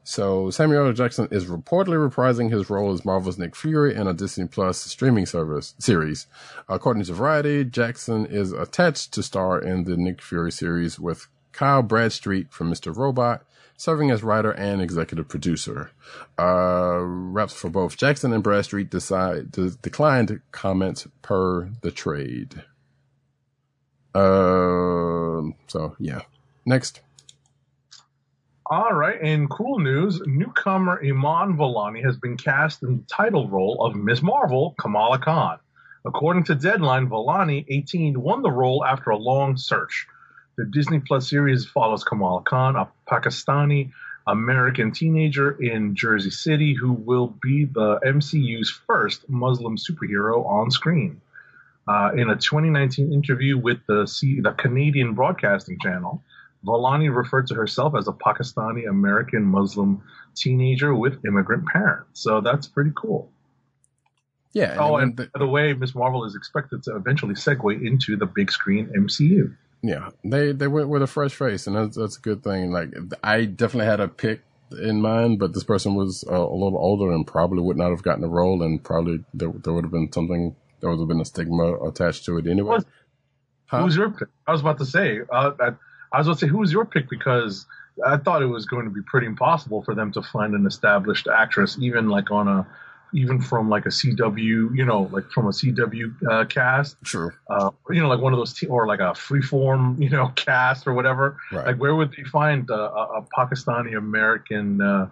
So 0.05 0.51
Samuel 0.51 0.87
L. 0.87 0.93
Jackson 0.93 1.29
is 1.31 1.47
reportedly 1.47 2.11
reprising 2.11 2.51
his 2.51 2.69
role 2.69 2.93
as 2.93 3.05
Marvel's 3.05 3.39
Nick 3.39 3.55
Fury 3.55 3.95
in 3.95 4.07
a 4.07 4.13
Disney 4.13 4.47
Plus 4.47 4.79
streaming 4.79 5.27
service 5.27 5.75
series. 5.79 6.27
According 6.69 7.05
to 7.05 7.13
Variety, 7.13 7.65
Jackson 7.65 8.27
is 8.27 8.53
attached 8.53 9.13
to 9.15 9.23
star 9.23 9.61
in 9.61 9.85
the 9.85 9.97
Nick 9.97 10.21
Fury 10.21 10.51
series 10.51 10.99
with 10.99 11.29
Kyle 11.53 11.83
Bradstreet 11.83 12.53
from 12.53 12.73
Mr. 12.73 12.95
Robot, 12.95 13.45
serving 13.77 14.11
as 14.11 14.23
writer 14.23 14.51
and 14.53 14.83
executive 14.83 15.29
producer. 15.29 15.93
Uh, 16.39 16.99
reps 17.01 17.53
for 17.53 17.71
both 17.71 17.97
Jackson 17.97 18.33
and 18.33 18.43
Bradstreet 18.43 18.91
decide 18.91 19.53
de- 19.53 19.71
declined 19.71 20.41
comments 20.51 21.07
per 21.21 21.71
the 21.83 21.91
trade. 21.93 22.63
Uh, 24.15 25.43
so 25.69 25.97
yeah. 25.99 26.23
Next. 26.67 27.01
All 28.73 28.95
right, 28.95 29.21
in 29.21 29.49
cool 29.49 29.81
news, 29.81 30.23
newcomer 30.25 30.99
Iman 31.05 31.59
Vellani 31.59 32.03
has 32.05 32.17
been 32.17 32.39
cast 32.39 32.83
in 32.83 32.97
the 32.97 33.03
title 33.07 33.47
role 33.47 33.85
of 33.85 33.95
Ms. 33.95 34.23
Marvel, 34.23 34.75
Kamala 34.81 35.19
Khan. 35.19 35.59
According 36.07 36.45
to 36.45 36.55
Deadline, 36.55 37.11
Vellani, 37.11 37.67
18, 37.69 38.19
won 38.19 38.41
the 38.41 38.51
role 38.51 38.83
after 38.83 39.11
a 39.11 39.19
long 39.19 39.59
search. 39.59 40.07
The 40.57 40.65
Disney 40.65 41.01
Plus 41.01 41.29
series 41.29 41.67
follows 41.67 42.03
Kamala 42.03 42.45
Khan, 42.45 42.77
a 42.77 42.89
Pakistani 43.07 43.91
American 44.27 44.91
teenager 44.91 45.51
in 45.51 45.95
Jersey 45.95 46.31
City 46.31 46.73
who 46.73 46.95
will 46.95 47.27
be 47.43 47.67
the 47.67 48.01
MCU's 48.03 48.71
first 48.87 49.29
Muslim 49.29 49.77
superhero 49.77 50.47
on 50.47 50.71
screen. 50.71 51.21
Uh, 51.87 52.13
in 52.15 52.31
a 52.31 52.37
2019 52.37 53.13
interview 53.13 53.59
with 53.59 53.81
the, 53.87 54.07
C- 54.07 54.41
the 54.41 54.53
Canadian 54.53 55.13
Broadcasting 55.13 55.79
Channel, 55.79 56.23
Vellani 56.65 57.15
referred 57.15 57.47
to 57.49 57.55
herself 57.55 57.95
as 57.97 58.09
a 58.09 58.13
Pakistani 58.13 58.89
American 58.89 59.45
Muslim 59.45 60.03
teenager 60.35 60.95
with 60.95 61.25
immigrant 61.27 61.67
parents. 61.67 62.21
So 62.23 62.41
that's 62.41 62.67
pretty 62.67 62.93
cool. 62.95 63.31
Yeah. 64.53 64.77
Oh, 64.79 64.97
and 64.97 65.11
and 65.11 65.17
the- 65.17 65.31
by 65.33 65.39
the 65.41 65.47
way, 65.47 65.73
Miss 65.73 65.95
Marvel 65.95 66.25
is 66.25 66.35
expected 66.35 66.83
to 66.85 66.97
eventually 66.97 67.35
segue 67.35 67.85
into 67.87 68.17
the 68.17 68.27
big 68.27 68.51
screen 68.51 68.91
MCU. 68.97 69.55
Yeah, 69.83 70.11
they 70.25 70.53
they 70.53 70.69
went 70.69 70.89
with 70.89 71.03
a 71.03 71.07
fresh 71.09 71.35
face, 71.35 71.67
and 71.67 71.75
that's 71.75 71.97
that's 71.97 72.17
a 72.17 72.21
good 72.21 72.45
thing. 72.45 72.71
Like 72.71 72.91
I 73.25 73.47
definitely 73.47 73.87
had 73.87 73.99
a 74.01 74.07
pick 74.07 74.43
in 74.81 75.01
mind, 75.01 75.39
but 75.41 75.53
this 75.55 75.65
person 75.65 75.97
was 75.97 76.25
uh, 76.31 76.35
a 76.35 76.55
little 76.55 76.79
older 76.79 77.11
and 77.13 77.27
probably 77.27 77.61
would 77.63 77.77
not 77.77 77.91
have 77.91 78.03
gotten 78.05 78.23
the 78.23 78.29
role, 78.29 78.63
and 78.63 78.83
probably 78.83 79.25
there, 79.35 79.51
there 79.51 79.73
would 79.73 79.85
have 79.85 79.91
been 79.91 80.13
something 80.13 80.55
there 80.81 80.91
would 80.91 81.01
have 81.01 81.09
been 81.09 81.21
a 81.21 81.25
stigma 81.25 81.75
attached 81.85 82.25
to 82.27 82.39
it 82.39 82.47
anyway. 82.47 82.77
What? 82.77 82.85
Huh? 83.67 83.83
Who's 83.83 83.97
your 83.97 84.11
pick? 84.11 84.29
I 84.47 84.53
was 84.53 84.61
about 84.61 84.79
to 84.79 84.87
say, 84.87 85.21
uh, 85.33 85.51
I, 85.59 85.71
I 86.13 86.19
was 86.19 86.27
going 86.27 86.37
to 86.37 86.41
say, 86.41 86.49
who 86.49 86.59
was 86.59 86.73
your 86.73 86.85
pick? 86.85 87.09
Because 87.09 87.67
I 88.07 88.17
thought 88.17 88.43
it 88.43 88.47
was 88.47 88.67
going 88.67 88.85
to 88.85 88.91
be 88.91 89.03
pretty 89.03 89.27
impossible 89.27 89.83
for 89.83 89.95
them 89.95 90.13
to 90.13 90.23
find 90.23 90.55
an 90.55 90.67
established 90.67 91.27
actress, 91.29 91.77
even 91.81 92.09
like 92.09 92.31
on 92.31 92.49
a, 92.49 92.67
even 93.15 93.41
from 93.41 93.69
like 93.69 93.87
a 93.87 93.91
CW, 93.91 94.39
you 94.75 94.85
know, 94.85 95.09
like 95.13 95.31
from 95.31 95.47
a 95.47 95.51
CW 95.51 96.15
uh, 96.31 96.45
cast, 96.47 96.97
True. 97.05 97.33
uh, 97.49 97.71
you 97.91 98.01
know, 98.01 98.09
like 98.09 98.21
one 98.21 98.33
of 98.33 98.39
those, 98.39 98.55
t- 98.55 98.67
or 98.67 98.87
like 98.87 99.01
a 99.01 99.13
freeform, 99.13 99.99
you 100.03 100.11
know, 100.11 100.29
cast 100.35 100.87
or 100.87 100.95
whatever. 100.95 101.39
Right. 101.51 101.67
Like, 101.69 101.77
where 101.77 101.95
would 101.95 102.13
they 102.17 102.25
find 102.25 102.71
uh, 102.71 102.75
a, 102.75 103.19
a 103.19 103.27
Pakistani 103.37 103.97
American, 103.97 104.81
uh, 104.81 105.09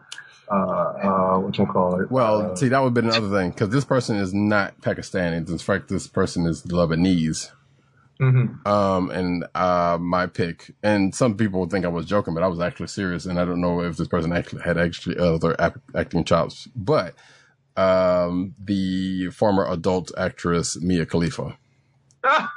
uh, 0.50 0.54
uh, 0.54 1.38
what 1.38 1.56
you 1.58 1.66
call 1.66 2.00
it? 2.00 2.10
Well, 2.10 2.52
uh, 2.52 2.56
see, 2.56 2.68
that 2.68 2.78
would 2.80 2.88
have 2.88 2.94
been 2.94 3.08
another 3.08 3.30
thing 3.30 3.50
because 3.50 3.68
this 3.68 3.84
person 3.84 4.16
is 4.16 4.34
not 4.34 4.80
Pakistani. 4.80 5.48
In 5.48 5.58
fact, 5.58 5.88
this 5.88 6.06
person 6.06 6.46
is 6.46 6.62
Lebanese. 6.62 7.50
Mhm. 8.20 8.66
Um, 8.66 9.10
and 9.10 9.44
uh, 9.54 9.98
my 10.00 10.26
pick, 10.26 10.72
and 10.82 11.14
some 11.14 11.36
people 11.36 11.60
would 11.60 11.70
think 11.70 11.84
I 11.84 11.88
was 11.88 12.06
joking, 12.06 12.34
but 12.34 12.42
I 12.42 12.48
was 12.48 12.60
actually 12.60 12.88
serious, 12.88 13.26
and 13.26 13.38
I 13.40 13.44
don't 13.44 13.60
know 13.60 13.80
if 13.80 13.96
this 13.96 14.08
person 14.08 14.32
actually 14.32 14.62
had 14.62 14.78
actually 14.78 15.18
other 15.18 15.58
ap- 15.60 15.80
acting 15.94 16.24
chops, 16.24 16.68
but 16.76 17.14
um, 17.76 18.54
the 18.62 19.30
former 19.30 19.66
adult 19.66 20.12
actress 20.18 20.80
Mia 20.80 21.06
Khalifa. 21.06 21.56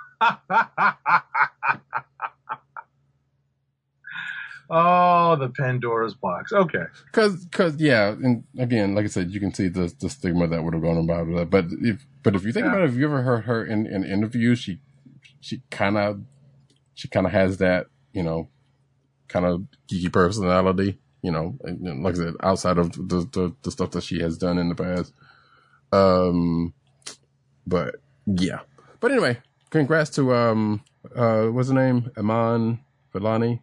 oh, 4.69 5.35
the 5.35 5.49
Pandora's 5.49 6.13
box. 6.15 6.51
Okay. 6.51 6.83
Cause, 7.11 7.45
cause, 7.51 7.75
yeah, 7.77 8.09
and 8.09 8.43
again, 8.57 8.95
like 8.95 9.05
I 9.05 9.09
said, 9.09 9.31
you 9.31 9.39
can 9.39 9.53
see 9.53 9.67
the 9.67 9.93
the 9.99 10.09
stigma 10.09 10.47
that 10.47 10.63
would 10.63 10.73
have 10.73 10.83
gone 10.83 10.97
about 10.97 11.27
it. 11.27 11.49
But 11.49 11.65
if, 11.81 12.05
but 12.23 12.35
if 12.35 12.43
you 12.43 12.51
think 12.51 12.65
Yeah. 12.65 12.71
about 12.71 12.83
it, 12.83 12.89
if 12.89 12.95
you 12.95 13.05
ever 13.05 13.21
heard 13.21 13.45
her 13.45 13.65
in 13.65 13.85
in 13.87 14.03
interviews, 14.03 14.59
she 14.59 14.79
she 15.43 15.61
kind 15.69 15.97
of 15.97 16.21
she 16.95 17.07
kind 17.09 17.25
of 17.25 17.33
has 17.33 17.57
that 17.57 17.87
you 18.13 18.23
know 18.23 18.49
kind 19.27 19.45
of 19.45 19.63
geeky 19.91 20.11
personality. 20.11 20.99
You 21.21 21.31
know, 21.31 21.57
like 21.63 22.15
I 22.15 22.17
said, 22.17 22.33
outside 22.41 22.77
of 22.77 22.91
the, 22.93 23.27
the 23.31 23.55
the 23.63 23.71
stuff 23.71 23.91
that 23.91 24.03
she 24.03 24.19
has 24.21 24.37
done 24.37 24.57
in 24.57 24.69
the 24.69 24.75
past. 24.75 25.13
Um, 25.91 26.73
but 27.67 27.95
yeah. 28.25 28.59
But 28.99 29.11
anyway, 29.11 29.39
congrats 29.69 30.11
to 30.11 30.33
um 30.33 30.83
uh 31.15 31.45
what's 31.47 31.69
the 31.69 31.73
name 31.75 32.11
Iman 32.17 32.79
Vellani. 33.13 33.61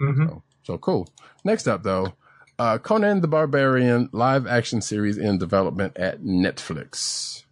hmm 0.00 0.26
So, 0.26 0.42
so 0.62 0.78
cool. 0.78 1.08
Next 1.44 1.68
up, 1.68 1.82
though, 1.82 2.14
uh, 2.58 2.78
Conan 2.78 3.20
the 3.20 3.28
Barbarian 3.28 4.08
live 4.12 4.46
action 4.46 4.80
series 4.80 5.18
in 5.18 5.38
development 5.38 5.96
at 5.96 6.22
Netflix. 6.22 7.44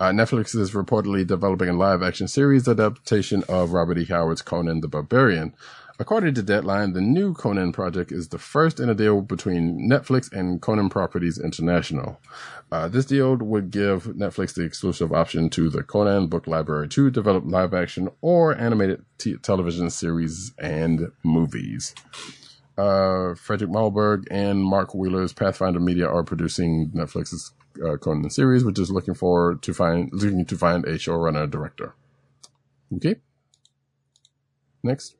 Uh, 0.00 0.10
Netflix 0.12 0.56
is 0.56 0.70
reportedly 0.70 1.26
developing 1.26 1.68
a 1.68 1.74
live 1.74 2.02
action 2.02 2.26
series 2.26 2.66
adaptation 2.66 3.44
of 3.50 3.72
Robert 3.74 3.98
E. 3.98 4.06
Howard's 4.06 4.40
Conan 4.40 4.80
the 4.80 4.88
Barbarian. 4.88 5.54
According 5.98 6.32
to 6.36 6.42
Deadline, 6.42 6.94
the 6.94 7.02
new 7.02 7.34
Conan 7.34 7.72
project 7.72 8.10
is 8.10 8.28
the 8.28 8.38
first 8.38 8.80
in 8.80 8.88
a 8.88 8.94
deal 8.94 9.20
between 9.20 9.86
Netflix 9.86 10.32
and 10.32 10.62
Conan 10.62 10.88
Properties 10.88 11.38
International. 11.38 12.18
Uh, 12.72 12.88
this 12.88 13.04
deal 13.04 13.36
would 13.36 13.70
give 13.70 14.04
Netflix 14.04 14.54
the 14.54 14.64
exclusive 14.64 15.12
option 15.12 15.50
to 15.50 15.68
the 15.68 15.82
Conan 15.82 16.28
book 16.28 16.46
library 16.46 16.88
to 16.88 17.10
develop 17.10 17.44
live 17.46 17.74
action 17.74 18.08
or 18.22 18.56
animated 18.56 19.04
t- 19.18 19.36
television 19.36 19.90
series 19.90 20.54
and 20.58 21.12
movies. 21.22 21.94
Uh, 22.78 23.34
Fredrik 23.34 23.68
Malmberg 23.68 24.24
and 24.30 24.64
Mark 24.64 24.94
Wheeler's 24.94 25.34
Pathfinder 25.34 25.80
Media 25.80 26.08
are 26.08 26.22
producing 26.22 26.88
Netflix's 26.94 27.52
uh, 27.84 27.96
Conan 27.96 28.30
series, 28.30 28.64
which 28.64 28.78
is 28.78 28.90
looking 28.90 29.14
for 29.14 29.56
to 29.56 29.74
find 29.74 30.10
looking 30.12 30.44
to 30.44 30.56
find 30.56 30.84
a 30.84 30.94
showrunner 30.94 31.50
director. 31.50 31.94
Okay. 32.96 33.16
Next. 34.82 35.16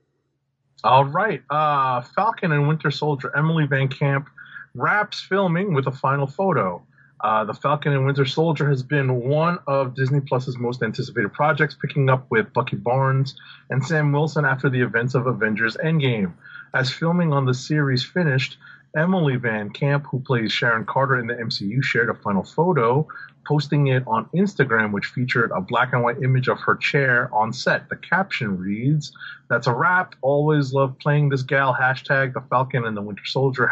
All 0.82 1.04
right. 1.04 1.42
Uh, 1.50 2.00
Falcon 2.00 2.52
and 2.52 2.66
Winter 2.66 2.90
Soldier 2.90 3.36
Emily 3.36 3.66
Van 3.66 3.88
Camp 3.88 4.28
wraps 4.74 5.20
filming 5.20 5.74
with 5.74 5.86
a 5.86 5.92
final 5.92 6.26
photo. 6.26 6.82
Uh, 7.22 7.44
the 7.44 7.52
Falcon 7.52 7.92
and 7.92 8.06
Winter 8.06 8.24
Soldier 8.24 8.68
has 8.70 8.82
been 8.82 9.28
one 9.28 9.58
of 9.66 9.94
Disney 9.94 10.20
Plus's 10.20 10.56
most 10.56 10.82
anticipated 10.82 11.32
projects, 11.34 11.74
picking 11.74 12.08
up 12.08 12.26
with 12.30 12.52
Bucky 12.54 12.76
Barnes 12.76 13.34
and 13.68 13.84
Sam 13.84 14.10
Wilson 14.10 14.46
after 14.46 14.70
the 14.70 14.80
events 14.80 15.14
of 15.14 15.26
Avengers 15.26 15.76
Endgame. 15.84 16.32
As 16.72 16.90
filming 16.90 17.32
on 17.32 17.44
the 17.44 17.52
series 17.52 18.02
finished, 18.04 18.56
Emily 18.96 19.36
Van 19.36 19.70
Camp, 19.70 20.06
who 20.10 20.20
plays 20.20 20.52
Sharon 20.52 20.84
Carter 20.84 21.18
in 21.18 21.26
the 21.26 21.34
MCU, 21.34 21.82
shared 21.82 22.10
a 22.10 22.14
final 22.14 22.42
photo, 22.42 23.06
posting 23.46 23.86
it 23.86 24.02
on 24.06 24.28
Instagram, 24.34 24.92
which 24.92 25.06
featured 25.06 25.50
a 25.52 25.60
black 25.60 25.92
and 25.92 26.02
white 26.02 26.22
image 26.22 26.48
of 26.48 26.58
her 26.60 26.76
chair 26.76 27.32
on 27.32 27.52
set. 27.52 27.88
The 27.88 27.96
caption 27.96 28.58
reads, 28.58 29.12
That's 29.48 29.66
a 29.66 29.74
wrap. 29.74 30.14
Always 30.22 30.72
love 30.72 30.98
playing 30.98 31.28
this 31.28 31.42
gal. 31.42 31.74
Hashtag 31.74 32.34
the 32.34 32.42
Falcon 32.50 32.84
and 32.84 32.96
the 32.96 33.02
Winter 33.02 33.24
Soldier. 33.24 33.70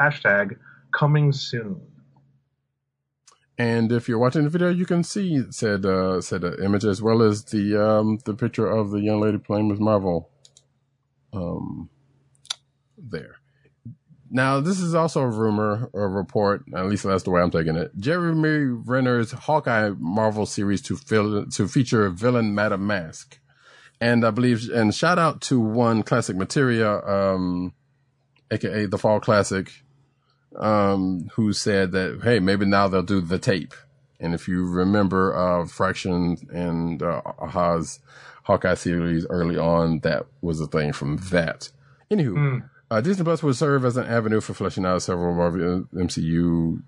Hashtag 0.00 0.56
coming 0.92 1.32
soon. 1.32 1.80
And 3.58 3.90
if 3.90 4.08
you're 4.08 4.18
watching 4.18 4.44
the 4.44 4.50
video, 4.50 4.70
you 4.70 4.86
can 4.86 5.02
see 5.02 5.42
said 5.50 5.84
uh, 5.84 6.20
said 6.20 6.44
uh, 6.44 6.56
image 6.58 6.84
as 6.84 7.02
well 7.02 7.22
as 7.22 7.44
the 7.44 7.76
um, 7.76 8.18
the 8.24 8.34
picture 8.34 8.68
of 8.68 8.90
the 8.92 9.00
young 9.00 9.20
lady 9.20 9.38
playing 9.38 9.68
with 9.68 9.80
Marvel. 9.80 10.30
Um, 11.32 11.90
there. 12.96 13.37
Now, 14.30 14.60
this 14.60 14.80
is 14.80 14.94
also 14.94 15.22
a 15.22 15.28
rumor 15.28 15.88
or 15.92 16.08
report. 16.08 16.62
At 16.74 16.86
least 16.86 17.04
that's 17.04 17.22
the 17.22 17.30
way 17.30 17.40
I'm 17.40 17.50
taking 17.50 17.76
it. 17.76 17.92
Jeremy 17.98 18.76
Renner's 18.84 19.32
Hawkeye 19.32 19.90
Marvel 19.98 20.44
series 20.46 20.82
to 20.82 20.96
fill, 20.96 21.46
to 21.46 21.68
feature 21.68 22.08
villain 22.10 22.54
Madame 22.54 22.86
Masque, 22.86 23.38
and 24.00 24.24
I 24.24 24.30
believe 24.30 24.68
and 24.70 24.94
shout 24.94 25.18
out 25.18 25.40
to 25.42 25.58
one 25.58 26.02
classic 26.02 26.36
materia, 26.36 26.90
um, 27.06 27.72
aka 28.50 28.86
the 28.86 28.98
Fall 28.98 29.20
Classic 29.20 29.70
um, 30.56 31.28
who 31.34 31.52
said 31.52 31.92
that, 31.92 32.20
hey, 32.22 32.38
maybe 32.38 32.66
now 32.66 32.88
they'll 32.88 33.02
do 33.02 33.20
the 33.20 33.38
tape. 33.38 33.74
And 34.20 34.34
if 34.34 34.48
you 34.48 34.66
remember, 34.66 35.36
uh, 35.36 35.66
Fraction 35.66 36.36
and, 36.52 37.02
uh, 37.02 37.22
Aja's 37.42 38.00
Hawkeye 38.42 38.74
series 38.74 39.26
early 39.30 39.56
on, 39.56 40.00
that 40.00 40.26
was 40.40 40.60
a 40.60 40.66
thing 40.66 40.92
from 40.92 41.18
that. 41.30 41.70
Anywho, 42.10 42.34
Hmm. 42.34 42.58
Uh, 42.90 43.00
Disney 43.00 43.24
Plus 43.24 43.42
will 43.42 43.54
serve 43.54 43.84
as 43.84 43.96
an 43.96 44.06
avenue 44.06 44.40
for 44.40 44.54
fleshing 44.54 44.84
out 44.86 45.02
several 45.02 45.34
Marvel 45.34 45.84
MCU 45.94 46.82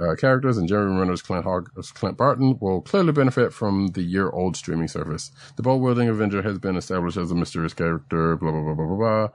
uh, 0.00 0.14
characters, 0.16 0.56
and 0.56 0.68
Jeremy 0.68 0.98
Renner's 0.98 1.22
Clint, 1.22 1.44
Clint 1.94 2.16
Barton 2.16 2.58
will 2.60 2.80
clearly 2.80 3.12
benefit 3.12 3.52
from 3.52 3.88
the 3.88 4.02
year 4.02 4.30
old 4.30 4.56
streaming 4.56 4.88
service. 4.88 5.30
The 5.56 5.62
bold 5.62 5.82
wielding 5.82 6.08
Avenger 6.08 6.42
has 6.42 6.58
been 6.58 6.76
established 6.76 7.18
as 7.18 7.30
a 7.30 7.34
mysterious 7.34 7.74
character, 7.74 8.36
blah, 8.36 8.50
blah, 8.50 8.62
blah, 8.62 8.74
blah, 8.74 8.86
blah, 8.86 8.96
blah. 8.96 9.28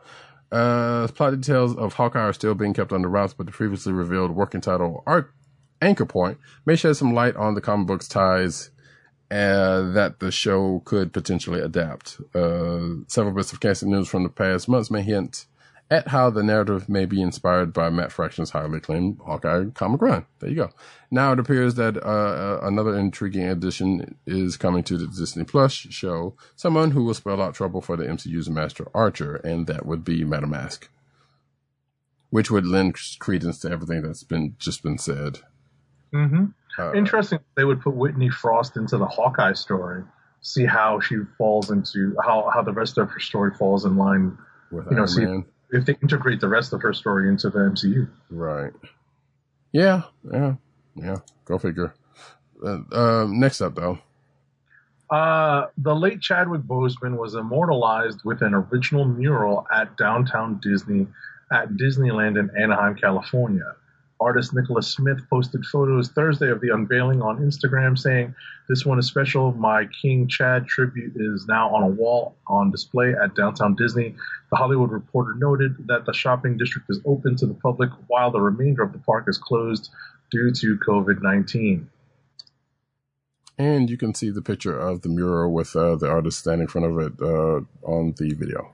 Uh, 0.52 1.08
plot 1.10 1.40
details 1.40 1.76
of 1.76 1.94
Hawkeye 1.94 2.20
are 2.20 2.34
still 2.34 2.56
being 2.56 2.74
kept 2.74 2.94
under 2.94 3.10
wraps, 3.10 3.34
but 3.34 3.46
the 3.46 3.52
previously 3.52 3.94
revealed 3.94 4.32
working 4.32 4.62
title 4.62 5.04
Arc 5.06 5.34
Anchor 5.82 6.06
Point 6.06 6.38
may 6.66 6.76
shed 6.76 6.96
some 6.96 7.14
light 7.14 7.36
on 7.36 7.54
the 7.54 7.62
comic 7.62 7.88
book's 7.88 8.08
ties 8.08 8.72
uh, 9.32 9.82
that 9.92 10.20
the 10.20 10.32
show 10.32 10.82
could 10.86 11.12
potentially 11.12 11.60
adapt. 11.60 12.22
Uh, 12.34 13.04
several 13.08 13.34
bits 13.34 13.52
of 13.54 13.60
casting 13.60 13.90
news 13.90 14.08
from 14.08 14.24
the 14.24 14.30
past 14.30 14.70
months 14.70 14.90
may 14.90 15.02
hint 15.02 15.46
at 15.92 16.08
how 16.08 16.30
the 16.32 16.42
narrative 16.42 16.90
may 16.90 17.06
be 17.06 17.22
inspired 17.22 17.72
by 17.72 17.90
Matt 17.92 18.12
Fraction's 18.12 18.50
highly 18.50 18.78
acclaimed 18.80 19.20
Hawkeye 19.24 19.66
comic 19.76 20.02
run. 20.02 20.26
There 20.40 20.50
you 20.50 20.56
go. 20.56 20.70
Now 21.12 21.32
it 21.34 21.40
appears 21.40 21.76
that 21.76 21.96
uh, 22.04 22.60
another 22.64 22.98
intriguing 22.98 23.48
addition 23.48 24.16
is 24.26 24.58
coming 24.58 24.82
to 24.84 24.98
the 24.98 25.06
Disney 25.08 25.44
Plus 25.44 25.72
show, 25.74 26.36
someone 26.56 26.92
who 26.92 27.04
will 27.04 27.14
spell 27.14 27.40
out 27.42 27.54
trouble 27.54 27.82
for 27.82 27.96
the 27.98 28.06
MCU's 28.06 28.50
Master 28.50 28.88
Archer, 28.96 29.36
and 29.36 29.68
that 29.68 29.86
would 29.86 30.04
be 30.04 30.24
Madame 30.24 30.50
Masque, 30.52 30.90
which 32.30 32.50
would 32.50 32.66
lend 32.66 32.96
credence 33.20 33.60
to 33.60 33.70
everything 33.70 34.02
that's 34.02 34.24
been 34.24 34.56
just 34.58 34.82
been 34.84 34.98
said. 34.98 35.40
Mm-hmm. 36.14 36.46
Uh, 36.78 36.94
Interesting. 36.94 37.40
They 37.56 37.64
would 37.64 37.82
put 37.82 37.94
Whitney 37.96 38.30
Frost 38.30 38.76
into 38.76 38.98
the 38.98 39.06
Hawkeye 39.06 39.54
story. 39.54 40.04
See 40.42 40.66
how 40.66 41.00
she 41.00 41.16
falls 41.38 41.70
into 41.72 42.16
how 42.24 42.50
how 42.54 42.62
the 42.64 42.74
rest 42.74 42.98
of 42.98 43.10
her 43.12 43.20
story 43.20 43.52
falls 43.58 43.86
in 43.86 43.98
line. 43.98 44.38
with 44.72 44.86
You 44.90 44.92
know, 44.98 45.04
Iron 45.04 45.08
see- 45.08 45.26
Man. 45.26 45.46
If 45.72 45.86
they 45.86 45.96
integrate 46.02 46.40
the 46.40 46.48
rest 46.48 46.74
of 46.74 46.82
her 46.82 46.94
story 46.94 47.28
into 47.28 47.50
the 47.50 47.60
MCU. 47.60 48.10
Right. 48.30 48.72
Yeah, 49.72 50.04
yeah, 50.32 50.56
yeah. 50.96 51.18
Go 51.46 51.58
figure. 51.58 51.94
Uh, 52.64 52.80
um, 52.92 53.40
next 53.40 53.62
up, 53.62 53.76
though. 53.76 54.00
Uh, 55.10 55.68
the 55.78 55.94
late 55.94 56.22
Chadwick 56.22 56.62
Boseman 56.62 57.18
was 57.18 57.36
immortalized 57.36 58.22
with 58.24 58.42
an 58.42 58.54
original 58.54 59.06
mural 59.06 59.68
at 59.72 59.98
downtown 59.98 60.60
Disney 60.62 61.08
at 61.52 61.70
Disneyland 61.70 62.40
in 62.40 62.50
Anaheim, 62.60 62.96
California. 62.96 63.76
Artist 64.20 64.54
Nicholas 64.54 64.88
Smith 64.88 65.20
posted 65.30 65.66
photos 65.66 66.10
Thursday 66.10 66.50
of 66.50 66.62
the 66.62 66.70
unveiling 66.74 67.22
on 67.22 67.40
Instagram 67.40 67.98
saying, 67.98 68.34
This 68.70 68.86
one 68.86 68.98
is 68.98 69.08
special. 69.08 69.52
My 69.54 69.86
King 70.02 70.28
Chad 70.28 70.68
tribute 70.68 71.14
is 71.16 71.48
now 71.48 71.74
on 71.76 71.84
a 71.84 71.88
wall 71.88 72.36
on 72.48 72.72
display 72.72 73.14
at 73.22 73.36
downtown 73.36 73.76
Disney. 73.76 74.16
The 74.52 74.56
Hollywood 74.56 74.92
Reporter 74.92 75.34
noted 75.36 75.88
that 75.88 76.06
the 76.06 76.14
shopping 76.14 76.58
district 76.58 76.90
is 76.90 77.02
open 77.06 77.36
to 77.38 77.46
the 77.46 77.54
public 77.56 77.90
while 78.08 78.32
the 78.32 78.40
remainder 78.40 78.84
of 78.84 78.94
the 78.94 79.00
park 79.00 79.26
is 79.28 79.38
closed 79.38 79.90
due 80.32 80.52
to 80.52 80.78
COVID 80.88 81.22
19. 81.22 81.90
And 83.58 83.90
you 83.90 83.98
can 83.98 84.14
see 84.14 84.30
the 84.30 84.42
picture 84.42 84.78
of 84.78 85.02
the 85.02 85.10
mural 85.10 85.54
with 85.54 85.76
uh, 85.76 85.96
the 85.96 86.10
artist 86.10 86.40
standing 86.40 86.64
in 86.64 86.68
front 86.68 86.88
of 86.88 87.00
it 87.00 87.14
uh, 87.22 87.62
on 87.90 88.14
the 88.18 88.34
video. 88.34 88.72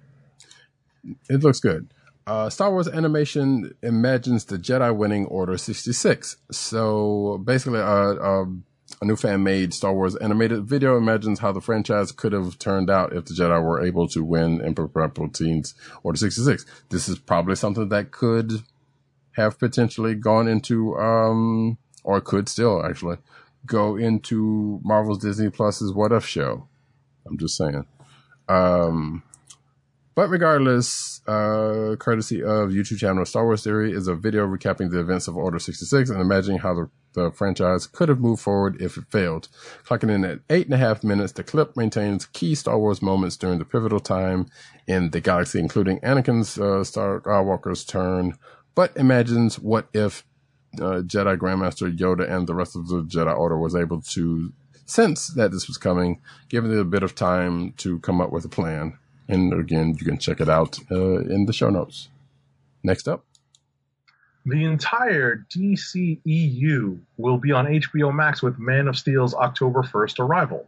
It 1.29 1.43
looks 1.43 1.59
good. 1.59 1.87
Uh, 2.27 2.49
Star 2.49 2.71
Wars 2.71 2.87
Animation 2.87 3.73
imagines 3.81 4.45
the 4.45 4.57
Jedi 4.57 4.95
winning 4.95 5.25
Order 5.25 5.57
66. 5.57 6.37
So 6.51 7.41
basically, 7.43 7.79
uh, 7.79 8.13
uh, 8.13 8.45
a 9.01 9.05
new 9.05 9.15
fan 9.15 9.43
made 9.43 9.73
Star 9.73 9.93
Wars 9.93 10.15
animated 10.17 10.65
video 10.65 10.97
imagines 10.97 11.39
how 11.39 11.51
the 11.51 11.61
franchise 11.61 12.11
could 12.11 12.33
have 12.33 12.59
turned 12.59 12.89
out 12.89 13.13
if 13.13 13.25
the 13.25 13.33
Jedi 13.33 13.63
were 13.63 13.83
able 13.83 14.07
to 14.09 14.23
win 14.23 14.63
Emperor 14.63 14.87
Palpatine's 14.87 15.73
Order 16.03 16.17
66. 16.17 16.65
This 16.89 17.09
is 17.09 17.17
probably 17.17 17.55
something 17.55 17.89
that 17.89 18.11
could 18.11 18.63
have 19.31 19.57
potentially 19.57 20.13
gone 20.13 20.47
into, 20.47 20.95
um, 20.97 21.77
or 22.03 22.21
could 22.21 22.49
still 22.49 22.85
actually 22.85 23.17
go 23.65 23.95
into 23.95 24.79
Marvel's 24.83 25.19
Disney 25.19 25.49
Plus's 25.49 25.93
What 25.93 26.11
If 26.11 26.25
show. 26.25 26.67
I'm 27.25 27.37
just 27.37 27.55
saying. 27.57 27.85
Um, 28.47 29.23
but 30.15 30.29
regardless, 30.29 31.21
uh, 31.27 31.95
courtesy 31.99 32.41
of 32.41 32.69
YouTube 32.69 32.99
channel 32.99 33.25
Star 33.25 33.45
Wars 33.45 33.63
Theory 33.63 33.93
is 33.93 34.07
a 34.07 34.15
video 34.15 34.45
recapping 34.45 34.91
the 34.91 34.99
events 34.99 35.27
of 35.27 35.37
Order 35.37 35.59
66 35.59 36.09
and 36.09 36.19
imagining 36.19 36.59
how 36.59 36.73
the, 36.73 36.89
the 37.13 37.31
franchise 37.31 37.87
could 37.87 38.09
have 38.09 38.19
moved 38.19 38.41
forward 38.41 38.81
if 38.81 38.97
it 38.97 39.05
failed. 39.09 39.47
Clocking 39.85 40.11
in 40.11 40.25
at 40.25 40.39
eight 40.49 40.65
and 40.65 40.73
a 40.73 40.77
half 40.77 41.03
minutes, 41.03 41.33
the 41.33 41.43
clip 41.43 41.77
maintains 41.77 42.25
key 42.25 42.55
Star 42.55 42.77
Wars 42.77 43.01
moments 43.01 43.37
during 43.37 43.59
the 43.59 43.65
pivotal 43.65 43.99
time 43.99 44.47
in 44.87 45.11
the 45.11 45.21
galaxy, 45.21 45.59
including 45.59 45.99
Anakin's 45.99 46.57
uh, 46.57 46.83
Star 46.83 47.21
Skywalker's 47.21 47.85
turn, 47.85 48.37
but 48.75 48.95
imagines 48.97 49.59
what 49.59 49.87
if 49.93 50.25
uh, 50.75 51.01
Jedi 51.01 51.37
Grandmaster 51.37 51.95
Yoda 51.95 52.29
and 52.29 52.47
the 52.47 52.55
rest 52.55 52.75
of 52.75 52.87
the 52.87 53.03
Jedi 53.03 53.37
Order 53.37 53.57
was 53.57 53.75
able 53.75 54.01
to 54.01 54.53
sense 54.85 55.27
that 55.27 55.51
this 55.51 55.67
was 55.67 55.77
coming, 55.77 56.21
giving 56.49 56.71
it 56.71 56.79
a 56.79 56.85
bit 56.85 57.03
of 57.03 57.15
time 57.15 57.73
to 57.73 57.99
come 57.99 58.21
up 58.21 58.31
with 58.31 58.45
a 58.45 58.49
plan. 58.49 58.97
And 59.31 59.53
again, 59.53 59.95
you 59.97 60.05
can 60.05 60.17
check 60.17 60.41
it 60.41 60.49
out 60.49 60.77
uh, 60.91 61.19
in 61.19 61.45
the 61.45 61.53
show 61.53 61.69
notes. 61.69 62.09
Next 62.83 63.07
up. 63.07 63.23
The 64.45 64.65
entire 64.65 65.45
DCEU 65.55 66.99
will 67.17 67.37
be 67.37 67.51
on 67.53 67.65
HBO 67.65 68.13
Max 68.13 68.43
with 68.43 68.59
Man 68.59 68.87
of 68.87 68.97
Steel's 68.97 69.33
October 69.33 69.83
1st 69.83 70.19
arrival. 70.19 70.67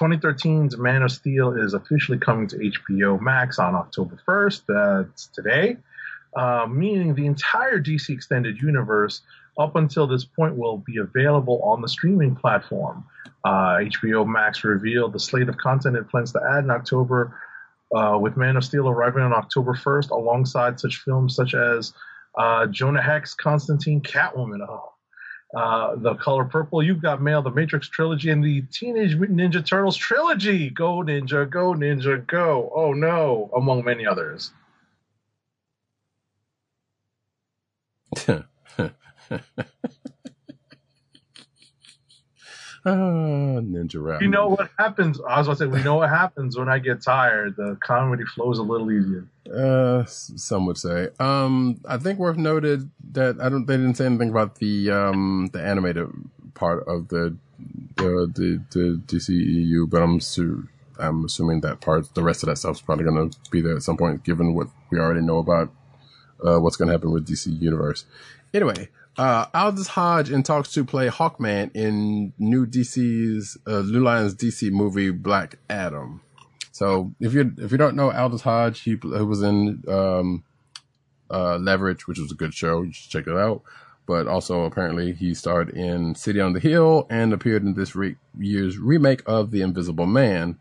2013's 0.00 0.76
Man 0.76 1.02
of 1.02 1.10
Steel 1.10 1.54
is 1.54 1.74
officially 1.74 2.18
coming 2.18 2.46
to 2.48 2.56
HBO 2.56 3.20
Max 3.20 3.58
on 3.58 3.74
October 3.74 4.18
1st. 4.28 4.62
That's 4.68 5.26
today. 5.28 5.78
Uh, 6.36 6.66
meaning 6.68 7.14
the 7.14 7.26
entire 7.26 7.80
DC 7.80 8.10
Extended 8.10 8.60
Universe 8.60 9.22
up 9.58 9.74
until 9.74 10.06
this 10.06 10.24
point 10.24 10.56
will 10.56 10.78
be 10.78 10.98
available 10.98 11.60
on 11.62 11.80
the 11.80 11.88
streaming 11.88 12.36
platform. 12.36 13.04
Uh, 13.44 13.78
HBO 13.78 14.26
Max 14.26 14.64
revealed 14.64 15.12
the 15.12 15.20
slate 15.20 15.48
of 15.48 15.56
content 15.56 15.96
it 15.96 16.08
plans 16.08 16.32
to 16.32 16.40
add 16.48 16.64
in 16.64 16.70
October, 16.70 17.36
uh, 17.94 18.18
with 18.18 18.36
Man 18.36 18.56
of 18.56 18.64
Steel 18.64 18.88
arriving 18.88 19.22
on 19.22 19.32
October 19.32 19.74
1st, 19.74 20.10
alongside 20.10 20.80
such 20.80 20.98
films 20.98 21.34
such 21.34 21.54
as 21.54 21.92
uh, 22.36 22.66
Jonah 22.66 23.02
Hex, 23.02 23.34
Constantine, 23.34 24.00
Catwoman. 24.00 24.66
Oh. 24.68 24.90
Uh, 25.54 25.94
the 25.96 26.14
Color 26.16 26.46
Purple, 26.46 26.82
You've 26.82 27.00
Got 27.00 27.22
Mail, 27.22 27.40
the 27.40 27.50
Matrix 27.50 27.88
trilogy, 27.88 28.30
and 28.30 28.42
the 28.42 28.62
Teenage 28.72 29.14
Mutant 29.14 29.38
Ninja 29.38 29.64
Turtles 29.64 29.96
trilogy. 29.96 30.68
Go 30.68 30.96
Ninja, 31.02 31.48
go 31.48 31.74
Ninja, 31.74 32.26
go! 32.26 32.72
Oh 32.74 32.92
no, 32.92 33.50
among 33.56 33.84
many 33.84 34.04
others. 34.04 34.50
Ninja 42.86 44.02
Rap. 44.02 44.20
You 44.20 44.28
know 44.28 44.48
what 44.48 44.70
happens? 44.78 45.18
I 45.26 45.38
was 45.38 45.46
going 45.46 45.56
to 45.56 45.64
say, 45.64 45.66
we 45.66 45.82
know 45.82 45.96
what 45.96 46.10
happens 46.10 46.56
when 46.56 46.68
I 46.68 46.78
get 46.78 47.02
tired. 47.02 47.56
The 47.56 47.78
comedy 47.80 48.24
flows 48.24 48.58
a 48.58 48.62
little 48.62 48.90
easier. 48.92 49.26
Uh, 49.50 50.04
some 50.04 50.66
would 50.66 50.76
say. 50.76 51.08
Um, 51.18 51.80
I 51.88 51.96
think 51.96 52.18
worth 52.18 52.36
noted 52.36 52.90
that 53.12 53.40
I 53.40 53.48
don't. 53.48 53.66
They 53.66 53.76
didn't 53.76 53.94
say 53.94 54.06
anything 54.06 54.30
about 54.30 54.56
the 54.56 54.90
um 54.90 55.48
the 55.52 55.62
animated 55.62 56.08
part 56.54 56.86
of 56.86 57.08
the 57.08 57.36
the 57.96 58.30
the, 58.34 58.62
the 58.70 59.02
DCEU, 59.06 59.88
but 59.88 60.02
I'm 60.02 60.20
su- 60.20 60.68
I'm 60.98 61.24
assuming 61.24 61.60
that 61.62 61.80
part, 61.80 62.14
the 62.14 62.22
rest 62.22 62.42
of 62.42 62.48
that 62.48 62.56
stuff 62.56 62.76
is 62.76 62.82
probably 62.82 63.04
going 63.04 63.30
to 63.30 63.50
be 63.50 63.60
there 63.60 63.76
at 63.76 63.82
some 63.82 63.96
point, 63.96 64.24
given 64.24 64.54
what 64.54 64.68
we 64.90 64.98
already 64.98 65.20
know 65.20 65.38
about 65.38 65.70
uh, 66.44 66.58
what's 66.58 66.76
going 66.76 66.88
to 66.88 66.92
happen 66.92 67.10
with 67.12 67.26
DC 67.26 67.60
Universe. 67.60 68.04
Anyway, 68.52 68.88
uh, 69.16 69.46
Aldis 69.54 69.88
Hodge 69.88 70.30
in 70.30 70.42
talks 70.42 70.72
to 70.72 70.84
play 70.84 71.08
Hawkman 71.08 71.70
in 71.74 72.32
new 72.38 72.66
DC's 72.66 73.56
uh, 73.66 73.82
New 73.82 74.02
Line's 74.02 74.34
DC 74.34 74.70
movie 74.70 75.10
Black 75.10 75.58
Adam. 75.70 76.20
So 76.72 77.12
if 77.20 77.32
you 77.32 77.52
if 77.58 77.70
you 77.70 77.78
don't 77.78 77.96
know 77.96 78.10
Aldis 78.10 78.42
Hodge, 78.42 78.80
he, 78.80 78.92
he 79.00 79.22
was 79.22 79.42
in 79.42 79.84
um, 79.88 80.42
uh, 81.30 81.56
Leverage, 81.58 82.08
which 82.08 82.18
was 82.18 82.32
a 82.32 82.36
good 82.36 82.54
show. 82.54 82.82
You 82.82 82.92
should 82.92 83.10
check 83.10 83.26
it 83.26 83.36
out. 83.36 83.62
But 84.06 84.26
also 84.26 84.64
apparently 84.64 85.14
he 85.14 85.32
starred 85.34 85.70
in 85.70 86.14
City 86.14 86.40
on 86.40 86.52
the 86.52 86.60
Hill 86.60 87.06
and 87.08 87.32
appeared 87.32 87.62
in 87.62 87.74
this 87.74 87.96
re- 87.96 88.16
year's 88.38 88.76
remake 88.76 89.22
of 89.24 89.50
The 89.50 89.62
Invisible 89.62 90.06
Man. 90.06 90.58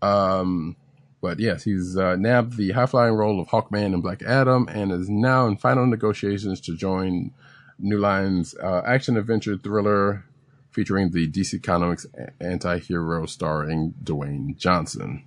Um, 0.00 0.76
but 1.20 1.38
yes, 1.38 1.62
he's 1.62 1.96
uh, 1.96 2.16
nabbed 2.16 2.56
the 2.56 2.72
high 2.72 2.86
flying 2.86 3.14
role 3.14 3.40
of 3.40 3.46
Hawkman 3.46 3.94
in 3.94 4.00
Black 4.00 4.22
Adam 4.22 4.66
and 4.68 4.90
is 4.90 5.08
now 5.08 5.46
in 5.46 5.56
final 5.56 5.86
negotiations 5.86 6.60
to 6.62 6.76
join 6.76 7.30
New 7.78 7.98
Line's 7.98 8.54
uh, 8.54 8.82
action 8.86 9.16
adventure 9.16 9.56
thriller 9.56 10.24
featuring 10.70 11.10
the 11.10 11.28
DC 11.28 11.62
Comics 11.62 12.06
anti 12.40 12.78
hero 12.78 13.26
starring 13.26 13.94
Dwayne 14.02 14.56
Johnson. 14.56 15.24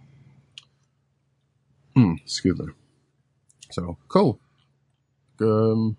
Hmm, 1.95 2.13
excuse 2.23 2.59
me. 2.59 2.67
So 3.71 3.97
cool. 4.07 4.39
Um, 5.39 5.97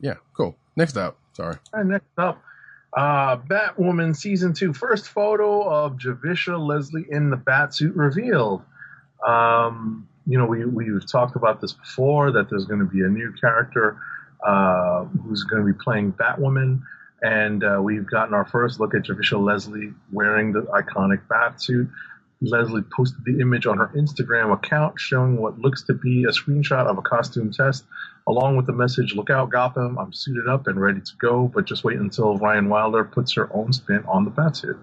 yeah, 0.00 0.14
cool. 0.36 0.56
Next 0.76 0.96
up, 0.96 1.18
sorry. 1.32 1.56
And 1.72 1.90
next 1.90 2.18
up, 2.18 2.42
uh, 2.96 3.36
Batwoman 3.36 4.14
season 4.14 4.52
two 4.52 4.72
first 4.72 5.08
photo 5.08 5.62
of 5.68 5.96
Javicia 5.96 6.58
Leslie 6.58 7.06
in 7.08 7.30
the 7.30 7.36
Batsuit 7.36 7.92
revealed. 7.94 8.62
Um, 9.26 10.08
you 10.26 10.38
know, 10.38 10.46
we 10.46 10.64
we've 10.64 11.10
talked 11.10 11.36
about 11.36 11.60
this 11.60 11.72
before 11.72 12.32
that 12.32 12.50
there's 12.50 12.64
going 12.64 12.80
to 12.80 12.86
be 12.86 13.00
a 13.00 13.08
new 13.08 13.32
character 13.40 13.96
uh, 14.44 15.04
who's 15.04 15.44
going 15.44 15.64
to 15.64 15.72
be 15.72 15.78
playing 15.78 16.12
Batwoman, 16.12 16.82
and 17.22 17.62
uh, 17.62 17.80
we've 17.82 18.08
gotten 18.08 18.34
our 18.34 18.44
first 18.44 18.80
look 18.80 18.94
at 18.94 19.02
Javicia 19.02 19.42
Leslie 19.42 19.94
wearing 20.12 20.52
the 20.52 20.62
iconic 20.62 21.20
bat 21.28 21.60
suit. 21.62 21.88
Leslie 22.42 22.82
posted 22.94 23.24
the 23.24 23.40
image 23.40 23.66
on 23.66 23.78
her 23.78 23.90
Instagram 23.96 24.52
account 24.52 25.00
showing 25.00 25.38
what 25.38 25.58
looks 25.58 25.84
to 25.84 25.94
be 25.94 26.24
a 26.24 26.32
screenshot 26.32 26.86
of 26.86 26.98
a 26.98 27.02
costume 27.02 27.50
test, 27.50 27.84
along 28.26 28.56
with 28.56 28.66
the 28.66 28.74
message, 28.74 29.14
Look 29.14 29.30
out, 29.30 29.50
Gotham, 29.50 29.98
I'm 29.98 30.12
suited 30.12 30.46
up 30.46 30.66
and 30.66 30.78
ready 30.78 31.00
to 31.00 31.12
go, 31.18 31.48
but 31.48 31.64
just 31.64 31.82
wait 31.82 31.98
until 31.98 32.36
Ryan 32.36 32.68
Wilder 32.68 33.04
puts 33.04 33.32
her 33.34 33.48
own 33.54 33.72
spin 33.72 34.04
on 34.06 34.24
the 34.24 34.30
Batsuit. 34.30 34.78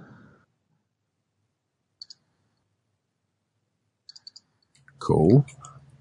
Cool. 5.04 5.46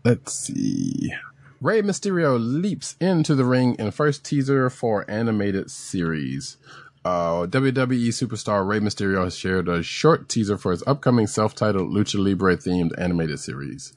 Let's 0.05 0.33
see. 0.33 1.13
Rey 1.61 1.83
Mysterio 1.83 2.39
leaps 2.39 2.95
into 3.01 3.35
the 3.35 3.45
ring 3.45 3.75
in 3.79 3.91
first 3.91 4.25
teaser 4.25 4.71
for 4.71 5.05
animated 5.11 5.71
series. 5.73 6.57
Uh, 7.05 7.47
WWE 7.47 8.09
superstar 8.09 8.67
Rey 8.67 8.79
Mysterio 8.79 9.25
has 9.25 9.37
shared 9.37 9.69
a 9.69 9.83
short 9.83 10.29
teaser 10.29 10.57
for 10.57 10.71
his 10.71 10.85
upcoming 10.87 11.27
self-titled 11.27 11.91
Lucha 11.91 12.23
Libre 12.23 12.57
themed 12.57 12.93
animated 12.97 13.41
series. 13.41 13.93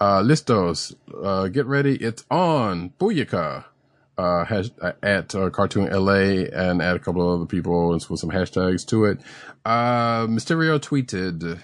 Uh, 0.00 0.22
Listos, 0.22 0.94
uh, 1.22 1.48
get 1.48 1.66
ready. 1.66 1.96
It's 1.96 2.24
on. 2.30 2.90
Booyaka. 2.98 3.66
Uh, 4.16 4.44
hash, 4.46 4.70
at 5.02 5.32
uh, 5.34 5.48
Cartoon 5.50 5.88
LA 5.92 6.46
and 6.52 6.82
add 6.82 6.96
a 6.96 6.98
couple 6.98 7.22
of 7.22 7.38
other 7.40 7.46
people 7.46 7.92
and 7.92 8.04
with 8.08 8.18
some 8.18 8.30
hashtags 8.30 8.84
to 8.86 9.04
it. 9.04 9.20
Uh, 9.64 10.26
Mysterio 10.26 10.80
tweeted, 10.80 11.62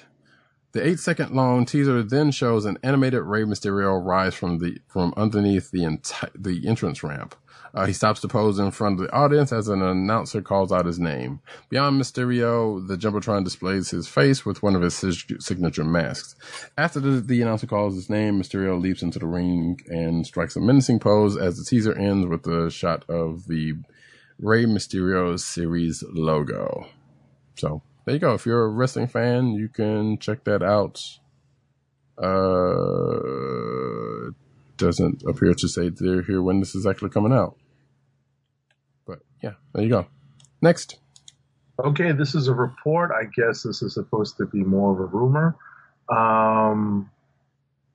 the 0.74 0.86
eight 0.86 0.98
second 0.98 1.30
long 1.30 1.64
teaser 1.64 2.02
then 2.02 2.32
shows 2.32 2.64
an 2.64 2.78
animated 2.82 3.22
Rey 3.22 3.44
Mysterio 3.44 4.04
rise 4.04 4.34
from 4.34 4.58
the 4.58 4.78
from 4.88 5.14
underneath 5.16 5.70
the 5.70 5.78
enti- 5.78 6.30
the 6.34 6.66
entrance 6.66 7.02
ramp. 7.04 7.36
Uh, 7.72 7.86
he 7.86 7.92
stops 7.92 8.20
to 8.20 8.28
pose 8.28 8.58
in 8.58 8.70
front 8.72 9.00
of 9.00 9.06
the 9.06 9.12
audience 9.12 9.52
as 9.52 9.68
an 9.68 9.82
announcer 9.82 10.42
calls 10.42 10.72
out 10.72 10.86
his 10.86 10.98
name. 10.98 11.40
Beyond 11.68 12.00
Mysterio, 12.00 12.86
the 12.86 12.96
Jumbotron 12.96 13.44
displays 13.44 13.90
his 13.90 14.06
face 14.08 14.44
with 14.44 14.62
one 14.62 14.76
of 14.76 14.82
his 14.82 14.94
sig- 14.94 15.40
signature 15.40 15.84
masks. 15.84 16.34
After 16.76 17.00
the, 17.00 17.20
the 17.20 17.42
announcer 17.42 17.66
calls 17.66 17.94
his 17.94 18.10
name, 18.10 18.40
Mysterio 18.40 18.80
leaps 18.80 19.02
into 19.02 19.18
the 19.18 19.26
ring 19.26 19.80
and 19.88 20.26
strikes 20.26 20.56
a 20.56 20.60
menacing 20.60 21.00
pose 21.00 21.36
as 21.36 21.56
the 21.56 21.64
teaser 21.64 21.96
ends 21.96 22.26
with 22.26 22.46
a 22.46 22.70
shot 22.70 23.04
of 23.08 23.46
the 23.46 23.74
Rey 24.38 24.64
Mysterio 24.66 25.38
series 25.38 26.02
logo. 26.12 26.86
So 27.56 27.82
there 28.04 28.14
you 28.14 28.20
go. 28.20 28.34
If 28.34 28.46
you're 28.46 28.64
a 28.64 28.68
wrestling 28.68 29.08
fan, 29.08 29.52
you 29.52 29.68
can 29.68 30.18
check 30.18 30.44
that 30.44 30.62
out. 30.62 31.00
Uh, 32.16 33.24
doesn't 34.76 35.22
appear 35.26 35.54
to 35.54 35.68
say 35.68 35.88
they're 35.88 36.22
here 36.22 36.42
when 36.42 36.60
this 36.60 36.74
is 36.74 36.86
actually 36.86 37.10
coming 37.10 37.32
out. 37.32 37.56
But 39.06 39.20
yeah, 39.42 39.54
there 39.72 39.82
you 39.82 39.90
go. 39.90 40.06
Next. 40.60 40.98
Okay, 41.82 42.12
this 42.12 42.34
is 42.34 42.46
a 42.48 42.54
report. 42.54 43.10
I 43.10 43.24
guess 43.24 43.62
this 43.62 43.82
is 43.82 43.94
supposed 43.94 44.36
to 44.36 44.46
be 44.46 44.62
more 44.62 44.92
of 44.92 45.00
a 45.00 45.06
rumor. 45.06 45.56
Um, 46.08 47.10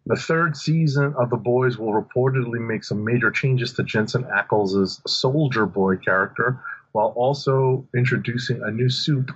the 0.05 0.15
third 0.15 0.57
season 0.57 1.13
of 1.17 1.29
The 1.29 1.37
Boys 1.37 1.77
will 1.77 1.93
reportedly 1.93 2.59
make 2.59 2.83
some 2.83 3.05
major 3.05 3.31
changes 3.31 3.73
to 3.73 3.83
Jensen 3.83 4.23
Ackles' 4.23 5.07
Soldier 5.07 5.65
Boy 5.65 5.97
character, 5.97 6.59
while 6.91 7.13
also 7.15 7.87
introducing 7.95 8.61
a 8.63 8.71
new 8.71 8.89
soup 8.89 9.31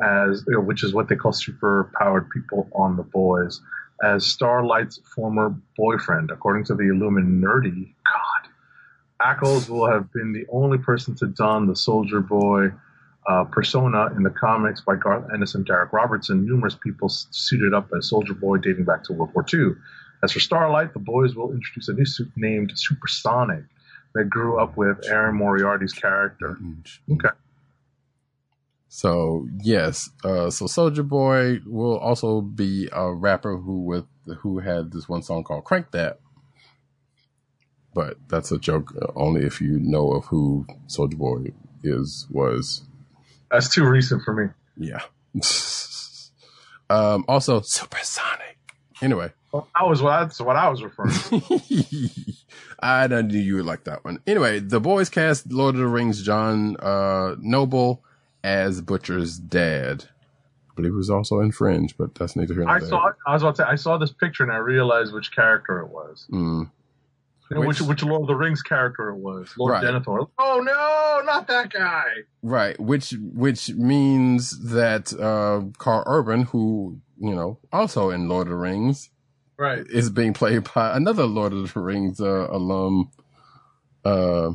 as 0.00 0.44
you 0.46 0.54
know, 0.54 0.60
which 0.60 0.84
is 0.84 0.92
what 0.92 1.08
they 1.08 1.16
call 1.16 1.32
super 1.32 1.90
powered 1.98 2.28
people 2.30 2.68
on 2.74 2.96
The 2.96 3.02
Boys, 3.02 3.60
as 4.02 4.26
Starlight's 4.26 5.00
former 5.14 5.54
boyfriend, 5.76 6.30
according 6.30 6.64
to 6.64 6.74
the 6.74 6.84
Illuminerdi. 6.84 7.94
God, 8.12 8.50
Ackles 9.20 9.68
will 9.68 9.90
have 9.90 10.12
been 10.12 10.32
the 10.32 10.46
only 10.50 10.78
person 10.78 11.14
to 11.16 11.26
don 11.26 11.66
the 11.66 11.76
Soldier 11.76 12.20
Boy 12.20 12.72
uh, 13.26 13.44
persona 13.44 14.06
in 14.16 14.22
the 14.22 14.30
comics 14.30 14.80
by 14.80 14.94
Garth 14.96 15.28
Ennis 15.32 15.54
and 15.54 15.66
Darick 15.66 15.92
Robertson. 15.92 16.46
Numerous 16.46 16.76
people 16.76 17.08
suited 17.08 17.74
up 17.74 17.88
as 17.96 18.08
Soldier 18.08 18.34
Boy 18.34 18.58
dating 18.58 18.84
back 18.84 19.02
to 19.04 19.12
World 19.12 19.32
War 19.34 19.44
II. 19.52 19.72
As 20.22 20.32
for 20.32 20.40
Starlight, 20.40 20.92
the 20.92 20.98
boys 20.98 21.34
will 21.34 21.52
introduce 21.52 21.88
a 21.88 21.92
new 21.92 22.06
suit 22.06 22.30
named 22.36 22.72
Supersonic 22.74 23.64
that 24.14 24.30
grew 24.30 24.58
up 24.58 24.76
with 24.76 25.06
Erin 25.06 25.36
Moriarty's 25.36 25.92
character. 25.92 26.56
Okay. 27.10 27.28
So 28.96 29.46
yes, 29.62 30.08
uh, 30.24 30.48
so 30.48 30.66
Soldier 30.66 31.02
Boy 31.02 31.60
will 31.66 31.98
also 31.98 32.40
be 32.40 32.88
a 32.90 33.12
rapper 33.12 33.58
who 33.58 33.82
with 33.82 34.06
who 34.38 34.60
had 34.60 34.90
this 34.90 35.06
one 35.06 35.20
song 35.22 35.44
called 35.44 35.64
"Crank 35.64 35.90
That," 35.90 36.18
but 37.92 38.16
that's 38.28 38.50
a 38.52 38.58
joke 38.58 38.94
only 39.14 39.44
if 39.44 39.60
you 39.60 39.78
know 39.78 40.12
of 40.12 40.24
who 40.24 40.66
Soldier 40.86 41.18
Boy 41.18 41.52
is 41.84 42.26
was. 42.30 42.84
That's 43.50 43.68
too 43.68 43.84
recent 43.84 44.22
for 44.24 44.32
me. 44.32 44.46
Yeah. 44.78 45.02
um, 46.88 47.26
also, 47.28 47.60
Supersonic. 47.60 48.56
Anyway, 49.02 49.30
well, 49.52 49.68
that 49.78 49.86
was 49.86 50.00
what 50.00 50.20
that's 50.20 50.40
what 50.40 50.56
I 50.56 50.70
was 50.70 50.82
referring. 50.82 51.12
to. 51.12 52.00
I 52.80 53.06
knew 53.08 53.38
you 53.38 53.56
would 53.56 53.66
like 53.66 53.84
that 53.84 54.06
one. 54.06 54.20
Anyway, 54.26 54.60
the 54.60 54.80
boys 54.80 55.10
cast 55.10 55.52
Lord 55.52 55.74
of 55.74 55.82
the 55.82 55.86
Rings 55.86 56.22
John 56.22 56.78
uh, 56.78 57.36
Noble 57.40 58.02
as 58.46 58.80
Butcher's 58.80 59.38
dad. 59.38 60.04
I 60.70 60.74
believe 60.76 60.92
he 60.92 60.96
was 60.96 61.10
also 61.10 61.40
in 61.40 61.50
Fringe, 61.52 61.96
but 61.98 62.14
that's 62.14 62.36
neither 62.36 62.54
here 62.54 62.62
nor 62.64 62.76
I 62.76 62.78
there. 62.80 62.88
saw. 62.88 63.10
I 63.26 63.32
was 63.34 63.42
about 63.42 63.56
to. 63.56 63.62
Say, 63.62 63.68
I 63.68 63.74
saw 63.74 63.98
this 63.98 64.12
picture 64.12 64.44
and 64.44 64.52
I 64.52 64.56
realized 64.58 65.12
which 65.12 65.34
character 65.34 65.80
it 65.80 65.88
was. 65.88 66.26
Mm. 66.30 66.70
Know, 67.50 67.60
which, 67.60 67.80
which 67.80 68.02
Lord 68.02 68.22
of 68.22 68.26
the 68.28 68.34
Rings 68.34 68.60
character 68.60 69.08
it 69.10 69.16
was. 69.18 69.52
Lord 69.56 69.72
Right. 69.72 69.84
Denethor. 69.84 70.28
Oh 70.38 70.60
no, 70.64 71.24
not 71.24 71.46
that 71.48 71.72
guy. 71.72 72.04
Right, 72.42 72.78
which 72.80 73.14
which 73.34 73.70
means 73.70 74.70
that 74.72 75.12
uh, 75.14 75.62
Karl 75.78 76.02
Urban, 76.06 76.42
who 76.44 77.00
you 77.18 77.34
know 77.34 77.58
also 77.72 78.10
in 78.10 78.28
Lord 78.28 78.48
of 78.48 78.50
the 78.50 78.56
Rings, 78.56 79.10
Right. 79.56 79.84
is 79.88 80.10
being 80.10 80.34
played 80.34 80.68
by 80.74 80.96
another 80.96 81.24
Lord 81.24 81.52
of 81.52 81.72
the 81.72 81.80
Rings 81.80 82.20
uh, 82.20 82.48
alum. 82.50 83.10
Uh, 84.04 84.50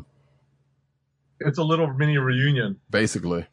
It's 1.40 1.58
a 1.58 1.64
little 1.64 1.88
mini 1.94 2.18
reunion. 2.18 2.80
basically. 2.90 3.48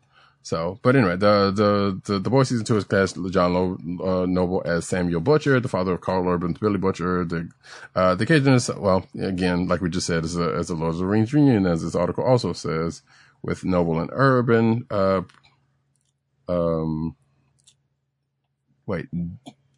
So, 0.49 0.79
but 0.81 0.97
anyway, 0.97 1.17
the 1.17 1.53
the 1.55 2.01
the, 2.11 2.19
the 2.21 2.31
boy 2.31 2.43
season 2.45 2.65
two 2.65 2.79
is 2.79 2.85
cast 2.85 3.19
John 3.33 3.53
Lo, 3.53 3.77
uh, 4.23 4.25
Noble 4.25 4.63
as 4.65 4.89
Samuel 4.89 5.21
Butcher, 5.21 5.61
the 5.61 5.69
father 5.69 5.93
of 5.93 6.01
Karl 6.01 6.27
Urban's 6.27 6.57
Billy 6.57 6.79
Butcher. 6.79 7.23
The 7.27 7.51
uh, 7.95 8.15
the 8.15 8.25
occasion 8.25 8.55
is 8.55 8.71
well, 8.75 9.05
again, 9.21 9.69
like 9.69 9.83
we 9.83 9.91
just 9.91 10.07
said, 10.07 10.25
is 10.25 10.39
a 10.39 10.55
as 10.55 10.71
a 10.71 10.75
Lord 10.75 10.95
of 10.95 11.01
the 11.01 11.05
Rings 11.05 11.35
reunion, 11.35 11.67
as 11.67 11.83
this 11.83 11.95
article 11.95 12.25
also 12.25 12.55
says, 12.55 13.03
with 13.43 13.63
Noble 13.63 14.01
and 14.01 14.09
Urban. 14.11 14.87
Uh, 14.91 15.21
um, 16.49 17.15
wait, 18.87 19.05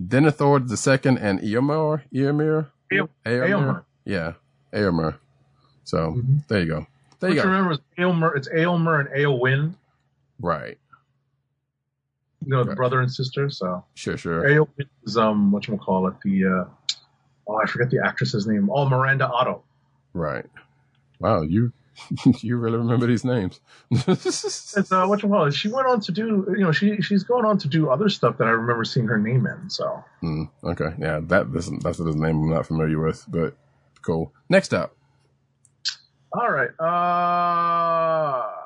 Denethor 0.00 0.68
the 0.68 0.76
second 0.76 1.18
and 1.18 1.40
Eomer, 1.40 2.02
Eomer, 2.14 2.68
Eomer. 2.92 3.84
Yeah, 4.04 4.34
Eomer. 4.72 5.16
So 5.82 6.12
Mhm. 6.12 6.46
there 6.46 6.60
you 6.60 6.66
go. 6.68 6.86
There 7.18 7.30
Which 7.30 7.38
you 7.38 7.42
go. 7.42 7.48
remember 7.48 7.72
is 7.72 7.80
Aylmer. 7.98 8.36
It's 8.36 8.48
Aylmer 8.54 9.00
and 9.00 9.08
Aylwin. 9.08 9.74
Right. 10.40 10.78
You 12.44 12.50
know, 12.50 12.64
the 12.64 12.70
Right. 12.70 12.76
brother 12.76 13.00
and 13.00 13.12
sister. 13.12 13.50
So 13.50 13.84
Sure, 13.94 14.16
sure. 14.16 14.44
Aylwin 14.44 14.88
is 15.04 15.16
um, 15.16 15.52
what 15.52 15.68
you 15.68 15.76
call 15.76 16.08
it? 16.08 16.14
The 16.24 16.46
uh, 16.46 16.64
oh, 17.48 17.60
I 17.62 17.66
forget 17.66 17.90
the 17.90 18.00
actress's 18.04 18.46
name. 18.46 18.70
Oh, 18.72 18.88
Miranda 18.88 19.28
Otto. 19.28 19.62
Right. 20.14 20.46
Wow, 21.20 21.42
you 21.42 21.72
you 22.40 22.56
really 22.56 22.78
remember 22.78 23.06
these 23.06 23.24
names. 23.24 23.60
It's 24.76 24.92
uh, 24.92 25.06
what 25.06 25.22
you 25.22 25.28
call 25.28 25.46
it? 25.46 25.54
She 25.54 25.68
went 25.68 25.86
on 25.86 26.00
to 26.02 26.12
do. 26.12 26.46
You 26.56 26.64
know, 26.64 26.72
she 26.72 27.02
she's 27.02 27.24
going 27.24 27.44
on 27.44 27.58
to 27.58 27.68
do 27.68 27.90
other 27.90 28.08
stuff 28.08 28.38
that 28.38 28.46
I 28.46 28.50
remember 28.52 28.84
seeing 28.84 29.06
her 29.08 29.18
name 29.18 29.46
in. 29.46 29.70
So 29.70 30.04
Hmm, 30.20 30.44
okay, 30.64 30.94
yeah, 30.98 31.20
that 31.24 31.52
this, 31.52 31.70
that's 31.82 31.98
his 31.98 32.16
name 32.16 32.42
I'm 32.44 32.50
not 32.50 32.66
familiar 32.66 33.00
with, 33.04 33.24
but 33.28 33.56
cool. 34.02 34.32
Next 34.48 34.72
up, 34.74 34.96
all 36.32 36.50
right. 36.50 36.70
Uh, 36.80 38.59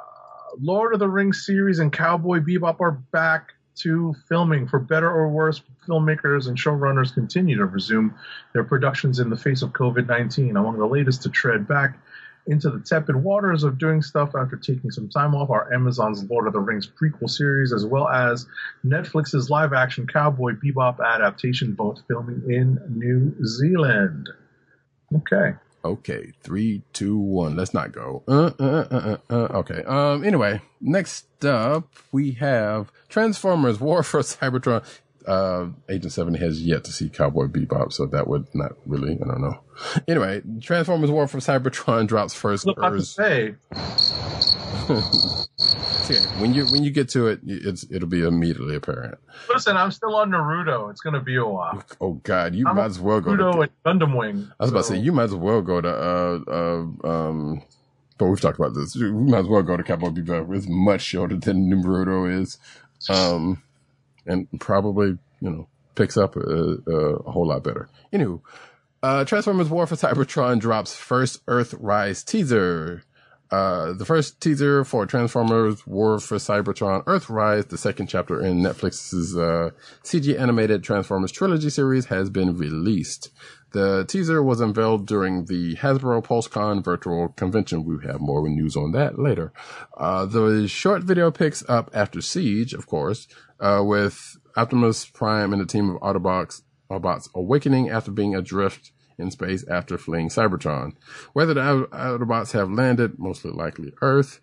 Lord 0.61 0.95
of 0.95 1.01
the 1.01 1.09
Rings 1.09 1.45
series 1.45 1.79
and 1.79 1.93
Cowboy 1.93 2.41
Bebop 2.41 2.81
are 2.81 2.93
back 3.13 3.53
to 3.77 4.15
filming. 4.29 4.69
For 4.69 4.79
better 4.79 5.11
or 5.11 5.29
worse, 5.29 5.61
filmmakers 5.87 6.49
and 6.49 6.57
showrunners 6.57 7.13
continue 7.13 7.57
to 7.57 7.67
resume 7.67 8.15
their 8.53 8.65
productions 8.65 9.19
in 9.19 9.31
the 9.31 9.37
face 9.37 9.63
of 9.63 9.71
COVID 9.71 10.09
19. 10.09 10.57
Among 10.57 10.79
the 10.79 10.87
latest 10.87 11.23
to 11.23 11.29
tread 11.29 11.67
back 11.67 11.99
into 12.47 12.71
the 12.71 12.81
tepid 12.81 13.17
waters 13.17 13.65
of 13.65 13.79
doing 13.79 14.03
stuff 14.03 14.35
after 14.39 14.57
taking 14.57 14.91
some 14.91 15.09
time 15.09 15.35
off 15.35 15.49
are 15.51 15.73
Amazon's 15.73 16.25
Lord 16.25 16.47
of 16.47 16.53
the 16.53 16.61
Rings 16.61 16.87
prequel 16.87 17.31
series, 17.31 17.73
as 17.73 17.87
well 17.87 18.09
as 18.09 18.47
Netflix's 18.85 19.49
live 19.49 19.73
action 19.73 20.07
Cowboy 20.07 20.53
Bebop 20.53 21.01
adaptation, 21.05 21.73
both 21.73 22.03
filming 22.07 22.43
in 22.51 22.79
New 22.91 23.35
Zealand. 23.47 24.29
Okay. 25.17 25.55
Okay, 25.85 26.33
three, 26.43 26.83
two, 26.93 27.19
one. 27.19 27.57
Let's 27.57 27.75
not 27.75 27.93
go. 27.93 28.23
Uh, 28.27 28.51
uh, 28.59 28.87
uh, 28.91 28.99
uh, 28.99 29.17
uh, 29.31 29.59
okay. 29.59 29.83
Um. 29.85 30.25
Anyway, 30.25 30.61
next 30.81 31.45
up 31.45 31.89
we 32.11 32.33
have 32.33 32.91
Transformers: 33.09 33.81
War 33.81 34.03
for 34.03 34.21
Cybertron. 34.23 34.85
Uh, 35.27 35.69
Agent 35.89 36.13
Seven 36.13 36.35
has 36.35 36.63
yet 36.63 36.85
to 36.85 36.93
see 36.93 37.09
Cowboy 37.09 37.47
Bebop, 37.47 37.93
so 37.93 38.07
that 38.07 38.29
would 38.29 38.47
not 38.55 38.73
really. 38.87 39.15
I 39.15 39.27
don't 39.27 39.41
know. 39.41 39.59
Anyway, 40.07 40.43
Transformers: 40.61 41.11
War 41.11 41.27
for 41.27 41.39
Cybertron 41.39 42.07
drops 42.09 42.35
first. 42.35 42.67
Look, 42.67 42.77
to 42.79 43.03
say, 43.03 43.55
Okay, 46.05 46.21
when 46.39 46.53
you 46.53 46.67
when 46.67 46.85
you 46.85 46.91
get 46.91 47.09
to 47.11 47.29
it, 47.29 47.41
it's 47.47 47.87
it'll 47.91 48.09
be 48.09 48.23
immediately 48.23 48.77
apparent. 48.77 49.19
Listen, 49.49 49.75
I'm 49.75 49.91
still 49.91 50.15
on 50.17 50.31
Naruto. 50.31 50.91
It's 50.91 51.01
gonna 51.01 51.23
be 51.23 51.37
a 51.37 51.45
while. 51.47 51.83
Oh 51.99 52.15
God, 52.25 52.55
you 52.55 52.69
I'm 52.69 52.77
might 52.77 52.87
as 52.87 53.01
well 53.01 53.23
go. 53.23 53.35
To 53.35 53.43
Naruto 53.43 53.53
To, 53.53 53.61
and 53.91 54.01
Gundam 54.03 54.19
Wing. 54.19 54.53
I 54.61 54.65
was 54.65 54.71
about 54.71 54.81
to 54.81 54.89
say 54.89 54.99
you 54.99 55.13
might 55.13 55.25
as 55.25 55.35
well 55.35 55.63
go 55.63 55.81
to 55.81 55.89
uh 55.89 56.41
uh 56.47 57.09
um. 57.09 57.63
But 58.19 58.27
we've 58.27 58.41
talked 58.41 58.59
about 58.59 58.75
this. 58.75 58.95
We 58.95 59.11
might 59.13 59.41
as 59.41 59.47
well 59.47 59.63
go 59.63 59.79
to 59.79 59.83
Cowboy 59.83 60.11
Bebop. 60.11 60.55
It's 60.55 60.69
much 60.69 61.01
shorter 61.01 61.37
than 61.37 61.71
Naruto 61.71 62.31
is, 62.43 62.59
um, 63.09 63.63
and 64.27 64.49
probably 64.61 65.19
you 65.41 65.51
know 65.51 65.69
picks 65.95 66.17
up 66.17 66.37
a, 66.37 66.41
a 66.41 67.31
whole 67.31 67.47
lot 67.49 67.63
better. 67.63 67.89
Anywho, 68.13 68.41
uh, 69.03 69.25
Transformers 69.25 69.69
War 69.69 69.87
for 69.87 69.97
Cybertron 69.97 70.59
drops 70.59 70.95
first 70.95 71.45
Earthrise 71.47 72.25
teaser. 72.25 73.05
Uh, 73.51 73.93
the 73.93 74.05
first 74.05 74.41
teaser 74.41 74.83
for 74.85 75.07
Transformers 75.07 75.87
War 75.87 76.19
for 76.19 76.39
Cybertron 76.39 77.05
Earthrise, 77.05 77.69
the 77.69 77.79
second 77.79 78.09
chapter 78.09 78.41
in 78.43 78.63
Netflix's 78.63 79.37
uh, 79.37 79.71
CG 80.03 80.37
animated 80.41 80.83
Transformers 80.83 81.31
trilogy 81.31 81.71
series, 81.71 82.07
has 82.07 82.31
been 82.31 82.57
released. 82.57 83.31
The 83.73 84.05
teaser 84.07 84.43
was 84.43 84.61
unveiled 84.61 85.07
during 85.07 85.45
the 85.45 85.75
Hasbro 85.77 86.25
PulseCon 86.25 86.83
virtual 86.83 87.29
convention. 87.29 87.85
We 87.85 88.07
have 88.07 88.21
more 88.21 88.49
news 88.49 88.77
on 88.77 88.93
that 88.93 89.19
later. 89.19 89.53
Uh, 89.97 90.27
the 90.27 90.67
short 90.67 91.03
video 91.03 91.31
picks 91.31 91.63
up 91.69 91.91
after 91.93 92.21
Siege, 92.21 92.73
of 92.73 92.87
course, 92.87 93.29
uh, 93.61 93.83
with 93.85 94.37
Optimus 94.57 95.07
Prime 95.07 95.53
and 95.53 95.63
a 95.63 95.67
team 95.67 95.91
of 95.91 96.01
Autobots, 96.01 96.63
Autobots 96.91 97.29
awakening 97.35 97.91
after 97.91 98.11
being 98.11 98.35
adrift 98.35 98.93
in 99.19 99.31
space 99.31 99.67
after 99.69 99.97
fleeing 99.97 100.29
Cybertron. 100.29 100.95
Whether 101.33 101.55
the 101.55 101.61
Autobots 101.93 102.53
have 102.53 102.71
landed, 102.71 103.19
mostly 103.19 103.51
likely 103.51 103.93
Earth, 104.03 104.41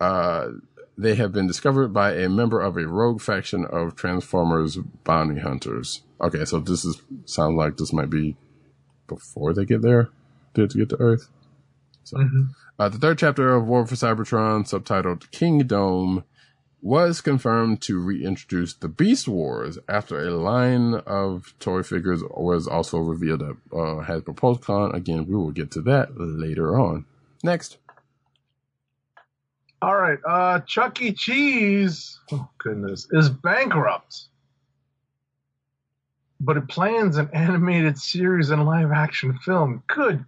uh, 0.00 0.48
they 0.96 1.14
have 1.14 1.32
been 1.32 1.46
discovered 1.46 1.88
by 1.88 2.14
a 2.14 2.28
member 2.28 2.60
of 2.60 2.76
a 2.76 2.86
rogue 2.86 3.20
faction 3.20 3.64
of 3.64 3.96
Transformers 3.96 4.76
bounty 5.04 5.40
hunters. 5.40 6.02
Okay, 6.20 6.44
so 6.44 6.60
this 6.60 6.84
is 6.84 7.00
sounds 7.24 7.56
like 7.56 7.76
this 7.76 7.92
might 7.92 8.10
be 8.10 8.36
before 9.06 9.54
they 9.54 9.64
get 9.64 9.82
there 9.82 10.10
to, 10.54 10.66
to 10.66 10.78
get 10.78 10.88
to 10.90 11.00
Earth. 11.00 11.28
So, 12.04 12.18
uh, 12.78 12.88
the 12.88 12.98
third 12.98 13.18
chapter 13.18 13.54
of 13.54 13.66
War 13.66 13.86
for 13.86 13.94
Cybertron, 13.94 14.64
subtitled 14.64 15.30
Kingdom, 15.30 16.24
was 16.82 17.20
confirmed 17.20 17.82
to 17.82 17.98
reintroduce 17.98 18.74
the 18.74 18.88
Beast 18.88 19.28
Wars 19.28 19.78
after 19.88 20.18
a 20.18 20.30
line 20.30 20.94
of 21.06 21.54
toy 21.58 21.82
figures 21.82 22.22
was 22.30 22.66
also 22.66 22.98
revealed 22.98 23.42
at 23.42 23.56
uh, 23.72 24.04
Hasbro 24.04 24.34
PulseCon. 24.34 24.94
Again, 24.94 25.26
we 25.26 25.34
will 25.34 25.50
get 25.50 25.70
to 25.72 25.82
that 25.82 26.18
later 26.18 26.78
on. 26.78 27.04
Next. 27.42 27.78
All 29.82 29.96
right, 29.96 30.18
uh, 30.28 30.60
Chuck 30.60 31.00
E. 31.00 31.12
Cheese, 31.12 32.20
oh 32.32 32.50
goodness, 32.58 33.08
is 33.12 33.30
bankrupt, 33.30 34.24
but 36.38 36.58
it 36.58 36.68
plans 36.68 37.16
an 37.16 37.30
animated 37.32 37.96
series 37.96 38.50
and 38.50 38.66
live 38.66 38.92
action 38.92 39.38
film. 39.42 39.82
Good 39.86 40.22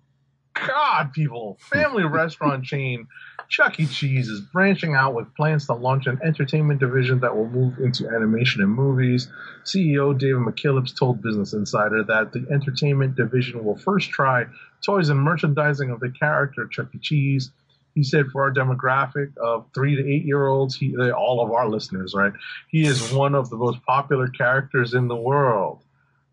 God, 0.55 1.13
people! 1.13 1.59
Family 1.61 2.05
restaurant 2.07 2.65
chain 2.65 3.07
Chuck 3.53 3.79
E. 3.79 3.87
Cheese 3.87 4.31
is 4.31 4.41
branching 4.41 4.95
out 4.95 5.13
with 5.13 5.35
plans 5.35 5.67
to 5.67 5.75
launch 5.75 6.07
an 6.07 6.19
entertainment 6.25 6.81
division 6.81 7.21
that 7.21 7.37
will 7.37 7.47
move 7.47 7.79
into 7.81 8.09
animation 8.09 8.63
and 8.63 8.71
movies. 8.73 9.29
CEO 9.63 10.19
David 10.19 10.39
McKillips 10.39 10.97
told 10.97 11.21
Business 11.21 11.53
Insider 11.53 12.03
that 12.05 12.33
the 12.33 12.47
entertainment 12.51 13.15
division 13.15 13.63
will 13.63 13.77
first 13.77 14.09
try 14.09 14.47
toys 14.81 15.11
and 15.11 15.21
merchandising 15.21 15.91
of 15.91 16.01
the 16.01 16.09
character 16.09 16.67
Chuck 16.67 16.95
E. 16.95 16.99
Cheese. 16.99 17.51
He 17.95 18.03
said 18.03 18.29
for 18.29 18.45
our 18.45 18.55
demographic 18.55 19.37
of 19.37 19.67
three 19.75 19.97
to 19.97 20.11
eight 20.11 20.25
year 20.25 20.47
olds, 20.47 20.75
he, 20.75 20.97
all 21.11 21.45
of 21.45 21.53
our 21.53 21.69
listeners, 21.69 22.15
right? 22.15 22.33
He 22.69 22.87
is 22.87 23.13
one 23.13 23.35
of 23.35 23.51
the 23.51 23.57
most 23.57 23.85
popular 23.85 24.29
characters 24.29 24.95
in 24.95 25.09
the 25.09 25.17
world. 25.17 25.85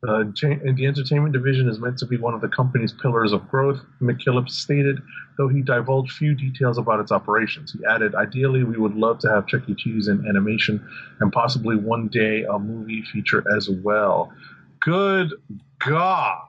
Uh, 0.02 0.24
the 0.24 0.86
entertainment 0.86 1.34
division 1.34 1.68
is 1.68 1.78
meant 1.80 1.98
to 1.98 2.06
be 2.06 2.16
one 2.16 2.34
of 2.34 2.40
the 2.40 2.48
company's 2.48 2.94
pillars 2.94 3.34
of 3.34 3.50
growth, 3.50 3.82
McKillips 4.02 4.52
stated, 4.52 5.00
though 5.38 5.50
he 5.50 5.62
divulged 5.62 6.14
few 6.14 6.34
details 6.34 6.78
about 6.78 7.02
its 7.02 7.12
operations. 7.12 7.74
He 7.74 7.86
added, 7.86 8.16
Ideally, 8.16 8.64
we 8.64 8.78
would 8.78 8.96
love 8.96 9.20
to 9.20 9.30
have 9.30 9.46
Chuck 9.48 9.64
E. 9.68 9.76
Cheese 9.76 10.08
in 10.08 10.26
animation 10.26 10.88
and 11.20 11.34
possibly 11.34 11.76
one 11.76 12.08
day 12.08 12.44
a 12.44 12.58
movie 12.58 13.04
feature 13.12 13.44
as 13.58 13.70
well. 13.70 14.32
Good 14.80 15.34
God. 15.80 16.44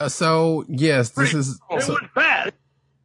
Uh, 0.00 0.08
so 0.08 0.64
yes, 0.68 1.10
this 1.10 1.34
is 1.34 1.60
so, 1.80 1.96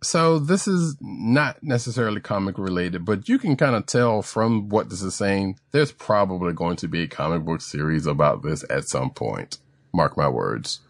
so 0.03 0.39
this 0.39 0.67
is 0.67 0.95
not 1.01 1.63
necessarily 1.63 2.21
comic 2.21 2.57
related, 2.57 3.05
but 3.05 3.27
you 3.27 3.39
can 3.39 3.55
kind 3.55 3.75
of 3.75 3.85
tell 3.85 4.21
from 4.21 4.69
what 4.69 4.89
this 4.89 5.01
is 5.01 5.15
saying. 5.15 5.57
There's 5.71 5.91
probably 5.91 6.53
going 6.53 6.75
to 6.77 6.87
be 6.87 7.03
a 7.03 7.07
comic 7.07 7.43
book 7.43 7.61
series 7.61 8.05
about 8.05 8.43
this 8.43 8.63
at 8.69 8.87
some 8.87 9.09
point. 9.09 9.57
Mark 9.93 10.17
my 10.17 10.29
words. 10.29 10.81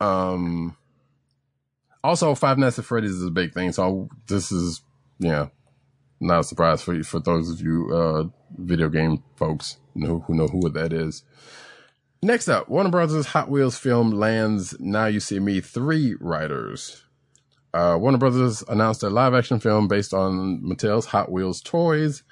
Um. 0.00 0.76
Also, 2.02 2.34
Five 2.34 2.56
Nights 2.56 2.78
at 2.78 2.86
Freddy's 2.86 3.10
is 3.10 3.24
a 3.24 3.30
big 3.30 3.52
thing, 3.52 3.72
so 3.72 4.08
this 4.26 4.50
is 4.50 4.82
yeah, 5.18 5.48
not 6.18 6.40
a 6.40 6.44
surprise 6.44 6.82
for 6.82 6.94
you, 6.94 7.02
for 7.02 7.20
those 7.20 7.50
of 7.50 7.60
you 7.60 7.94
uh 7.94 8.24
video 8.56 8.88
game 8.88 9.22
folks 9.36 9.76
know 9.94 10.20
who 10.20 10.34
know 10.34 10.46
who 10.46 10.68
that 10.70 10.92
is. 10.92 11.24
Next 12.22 12.48
up, 12.48 12.68
Warner 12.68 12.90
Brothers 12.90 13.26
Hot 13.28 13.48
Wheels 13.48 13.78
film 13.78 14.10
lands 14.10 14.76
Now 14.78 15.06
You 15.06 15.20
See 15.20 15.38
Me 15.38 15.60
3 15.60 16.16
writers. 16.20 17.02
Uh, 17.72 17.96
Warner 18.00 18.18
Brothers 18.18 18.64
announced 18.68 19.02
a 19.02 19.10
live 19.10 19.34
action 19.34 19.60
film 19.60 19.86
based 19.88 20.12
on 20.12 20.60
Mattel's 20.62 21.06
Hot 21.06 21.30
Wheels 21.30 21.60
toys 21.60 22.22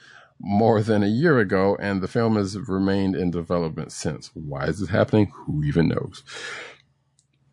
more 0.40 0.82
than 0.82 1.02
a 1.02 1.08
year 1.08 1.38
ago, 1.38 1.76
and 1.80 2.00
the 2.00 2.08
film 2.08 2.36
has 2.36 2.56
remained 2.56 3.16
in 3.16 3.30
development 3.30 3.92
since. 3.92 4.30
Why 4.34 4.66
is 4.66 4.80
this 4.80 4.88
happening? 4.88 5.32
Who 5.34 5.64
even 5.64 5.88
knows? 5.88 6.22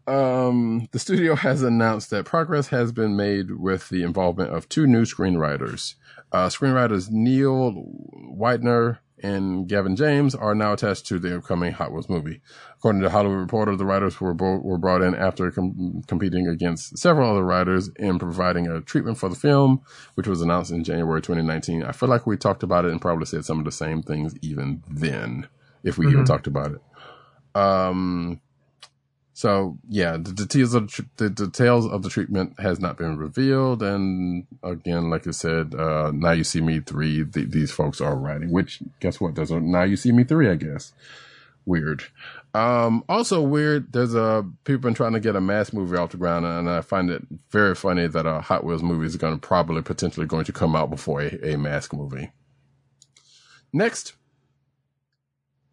Um, 0.08 0.88
the 0.92 1.00
studio 1.00 1.36
has 1.36 1.64
announced 1.64 2.10
that 2.12 2.26
progress 2.26 2.68
has 2.68 2.92
been 2.92 3.16
made 3.16 3.52
with 3.52 3.90
the 3.90 4.04
involvement 4.04 4.52
of 4.52 4.70
two 4.70 4.88
new 4.88 5.04
screenwriters. 5.04 5.96
Uh, 6.32 6.48
screenwriters 6.48 7.10
Neil 7.10 7.74
Widener 7.76 9.00
and 9.24 9.68
Gavin 9.68 9.96
James 9.96 10.36
are 10.36 10.54
now 10.54 10.74
attached 10.74 11.06
to 11.08 11.20
the 11.20 11.38
upcoming 11.38 11.72
Hot 11.74 11.92
Wheels 11.92 12.10
movie. 12.10 12.42
According 12.78 13.02
to 13.02 13.10
Hollywood 13.10 13.40
Reporter, 13.40 13.76
the 13.76 13.86
writers 13.86 14.20
were 14.20 14.34
bo- 14.34 14.60
were 14.60 14.78
brought 14.78 15.02
in 15.02 15.16
after 15.16 15.50
com- 15.52 16.02
competing 16.08 16.48
against 16.48 16.98
several 16.98 17.32
other 17.32 17.44
writers 17.44 17.90
in 17.98 18.20
providing 18.20 18.68
a 18.68 18.82
treatment 18.82 19.18
for 19.18 19.30
the 19.30 19.36
film, 19.36 19.82
which 20.16 20.28
was 20.28 20.42
announced 20.42 20.72
in 20.72 20.84
January 20.84 21.22
2019. 21.22 21.84
I 21.84 21.92
feel 21.94 22.10
like 22.10 22.28
we 22.28 22.38
talked 22.38 22.64
about 22.64 22.86
it 22.86 22.92
and 22.92 23.02
probably 23.02 23.26
said 23.26 23.46
some 23.46 23.58
of 23.60 23.66
the 23.66 23.72
same 23.72 24.04
things 24.04 24.36
even 24.42 24.84
then, 24.90 25.48
if 25.84 25.98
we 25.98 26.08
even 26.08 26.24
Mhm. 26.24 26.28
talked 26.28 26.48
about 26.48 26.72
it. 26.74 26.82
Um, 27.60 28.42
so 29.36 29.78
yeah, 29.90 30.14
the 30.14 30.32
details 30.32 30.74
of 30.74 30.90
the, 31.18 31.30
details 31.30 31.86
of 31.86 32.04
the 32.04 32.10
treatment 32.10 32.58
has 32.58 32.80
not 32.80 32.98
been 32.98 33.18
revealed, 33.18 33.84
and 33.84 34.48
again, 34.64 35.10
like 35.10 35.28
I 35.28 35.32
said, 35.32 35.76
uh, 35.76 36.12
now 36.16 36.32
you 36.32 36.46
see 36.46 36.62
me 36.62 36.80
three. 36.80 37.26
Th- 37.26 37.50
these 37.50 37.70
folks 37.70 38.00
are 38.00 38.16
writing. 38.16 38.50
Which 38.50 38.80
guess 39.02 39.20
what? 39.20 39.36
There's 39.36 39.52
a 39.52 39.60
now 39.60 39.84
you 39.84 39.98
see 39.98 40.14
me 40.14 40.24
three. 40.24 40.50
I 40.50 40.56
guess 40.56 40.94
weird. 41.66 42.06
Um, 42.54 43.04
also 43.10 43.42
weird. 43.42 43.92
There's 43.92 44.16
a 44.16 44.46
people 44.64 44.84
been 44.84 44.94
trying 44.94 45.12
to 45.12 45.20
get 45.20 45.36
a 45.36 45.42
mass 45.42 45.74
movie 45.74 45.98
off 45.98 46.12
the 46.12 46.18
ground, 46.18 46.46
and 46.46 46.70
I 46.70 46.80
find 46.80 47.10
it 47.10 47.22
very 47.52 47.76
funny 47.76 48.08
that 48.08 48.26
a 48.26 48.40
Hot 48.40 48.64
Wheels 48.64 48.84
movie 48.84 49.06
is 49.06 49.18
going 49.18 49.38
to 49.38 49.48
probably 49.48 49.82
potentially 49.82 50.28
going 50.28 50.46
to 50.46 50.54
come 50.54 50.78
out 50.78 50.90
before 50.90 51.22
a, 51.22 51.56
a 51.56 51.58
mask 51.58 51.94
movie. 51.94 52.32
Next, 53.74 54.14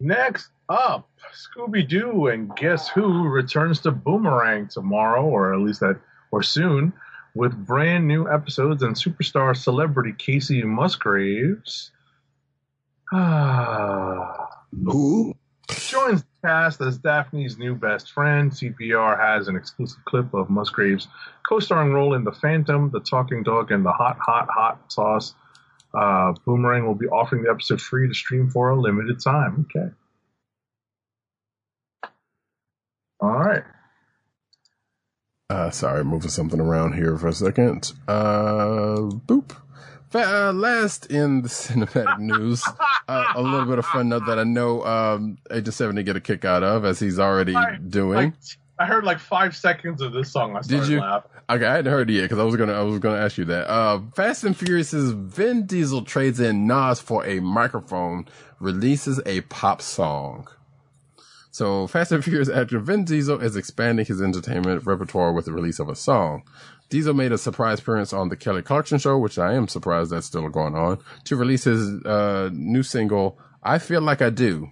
Next 0.03 0.49
up, 0.69 1.09
Scooby 1.33 1.87
Doo 1.87 2.27
and 2.27 2.55
Guess 2.55 2.89
Who 2.89 3.27
returns 3.27 3.79
to 3.81 3.91
Boomerang 3.91 4.67
tomorrow, 4.67 5.23
or 5.25 5.53
at 5.53 5.59
least 5.59 5.79
that, 5.81 5.99
or 6.31 6.43
soon, 6.43 6.93
with 7.35 7.53
brand 7.65 8.07
new 8.07 8.29
episodes 8.29 8.83
and 8.83 8.95
superstar 8.95 9.55
celebrity 9.55 10.13
Kacey 10.13 10.63
Musgraves. 10.63 11.91
Ah. 13.11 14.49
Who? 14.85 15.33
Joins 15.69 16.21
the 16.21 16.27
cast 16.43 16.81
as 16.81 16.97
Daphne's 16.97 17.57
new 17.57 17.75
best 17.75 18.11
friend. 18.11 18.51
CBR 18.51 19.19
has 19.19 19.47
an 19.47 19.55
exclusive 19.55 20.03
clip 20.05 20.33
of 20.33 20.49
Musgraves' 20.49 21.07
co-starring 21.47 21.93
role 21.93 22.13
in 22.13 22.23
The 22.23 22.31
Phantom, 22.31 22.89
The 22.91 22.99
Talking 22.99 23.43
Dog, 23.43 23.71
and 23.71 23.85
The 23.85 23.91
Hot, 23.91 24.17
Hot, 24.19 24.49
Hot 24.49 24.91
Sauce. 24.91 25.33
Uh, 25.93 26.33
Boomerang 26.45 26.85
will 26.85 26.95
be 26.95 27.05
offering 27.07 27.43
the 27.43 27.51
episode 27.51 27.79
free 27.79 28.07
to 28.07 28.13
stream 28.13 28.49
for 28.49 28.69
a 28.69 28.79
limited 28.79 29.19
time. 29.19 29.67
Okay. 29.69 29.89
All 33.23 33.39
right. 33.39 33.63
Uh, 35.49 35.69
sorry, 35.69 36.03
moving 36.03 36.29
something 36.29 36.59
around 36.59 36.93
here 36.93 37.17
for 37.17 37.27
a 37.29 37.33
second. 37.33 37.93
Uh, 38.07 38.97
boop. 38.97 39.55
Uh, 40.13 40.51
last 40.53 41.05
in 41.07 41.41
the 41.41 41.47
cinematic 41.49 42.19
news, 42.19 42.63
uh, 43.07 43.25
a 43.35 43.41
little 43.41 43.65
bit 43.65 43.79
of 43.79 43.85
fun 43.85 44.09
note 44.09 44.25
that 44.27 44.37
I 44.39 44.43
know 44.43 44.83
um, 44.85 45.37
Agent 45.49 45.73
70 45.73 46.03
get 46.03 46.15
a 46.17 46.19
kick 46.21 46.43
out 46.43 46.63
of, 46.63 46.83
as 46.85 46.99
he's 46.99 47.17
already 47.17 47.53
Right. 47.53 47.89
doing. 47.89 48.15
Like 48.17 48.33
I 48.77 48.85
heard 48.85 49.05
like 49.05 49.19
five 49.19 49.55
seconds 49.55 50.01
of 50.01 50.11
this 50.11 50.31
song. 50.31 50.55
I 50.57 50.61
started 50.61 50.89
you? 50.89 50.99
laughing. 50.99 51.31
Okay, 51.49 51.65
I 51.65 51.75
hadn't 51.77 51.91
heard 51.91 52.09
it 52.09 52.13
yet 52.13 52.23
because 52.23 52.39
I 52.39 52.43
was 52.43 52.55
gonna 52.57 52.73
I 52.73 52.81
was 52.81 52.99
gonna 52.99 53.17
ask 53.19 53.37
you 53.37 53.45
that. 53.45 53.69
Uh, 53.69 54.01
Fast 54.15 54.43
and 54.43 54.55
Furious's 54.57 55.11
Vin 55.11 55.65
Diesel 55.65 56.01
trades 56.03 56.39
in 56.39 56.67
NOS 56.67 56.99
for 56.99 57.25
a 57.25 57.39
microphone, 57.39 58.27
releases 58.59 59.19
a 59.25 59.41
pop 59.41 59.81
song. 59.81 60.47
So 61.53 61.85
Fast 61.85 62.11
and 62.11 62.23
Furious 62.23 62.49
actor 62.49 62.79
Vin 62.79 63.05
Diesel 63.05 63.39
is 63.39 63.55
expanding 63.55 64.07
his 64.07 64.19
entertainment 64.19 64.87
repertoire 64.87 65.31
with 65.31 65.45
the 65.45 65.53
release 65.53 65.77
of 65.77 65.87
a 65.87 65.95
song. 65.95 66.41
Diesel 66.89 67.13
made 67.13 67.31
a 67.31 67.37
surprise 67.37 67.79
appearance 67.79 68.11
on 68.11 68.29
the 68.29 68.35
Kelly 68.35 68.63
Clarkson 68.63 68.97
show, 68.97 69.19
which 69.19 69.37
I 69.37 69.53
am 69.53 69.67
surprised 69.67 70.09
that's 70.09 70.25
still 70.25 70.49
going 70.49 70.73
on, 70.73 70.97
to 71.25 71.35
release 71.35 71.65
his 71.65 72.03
uh, 72.05 72.49
new 72.51 72.81
single 72.81 73.37
"I 73.61 73.77
Feel 73.77 74.01
Like 74.01 74.19
I 74.19 74.31
Do." 74.31 74.71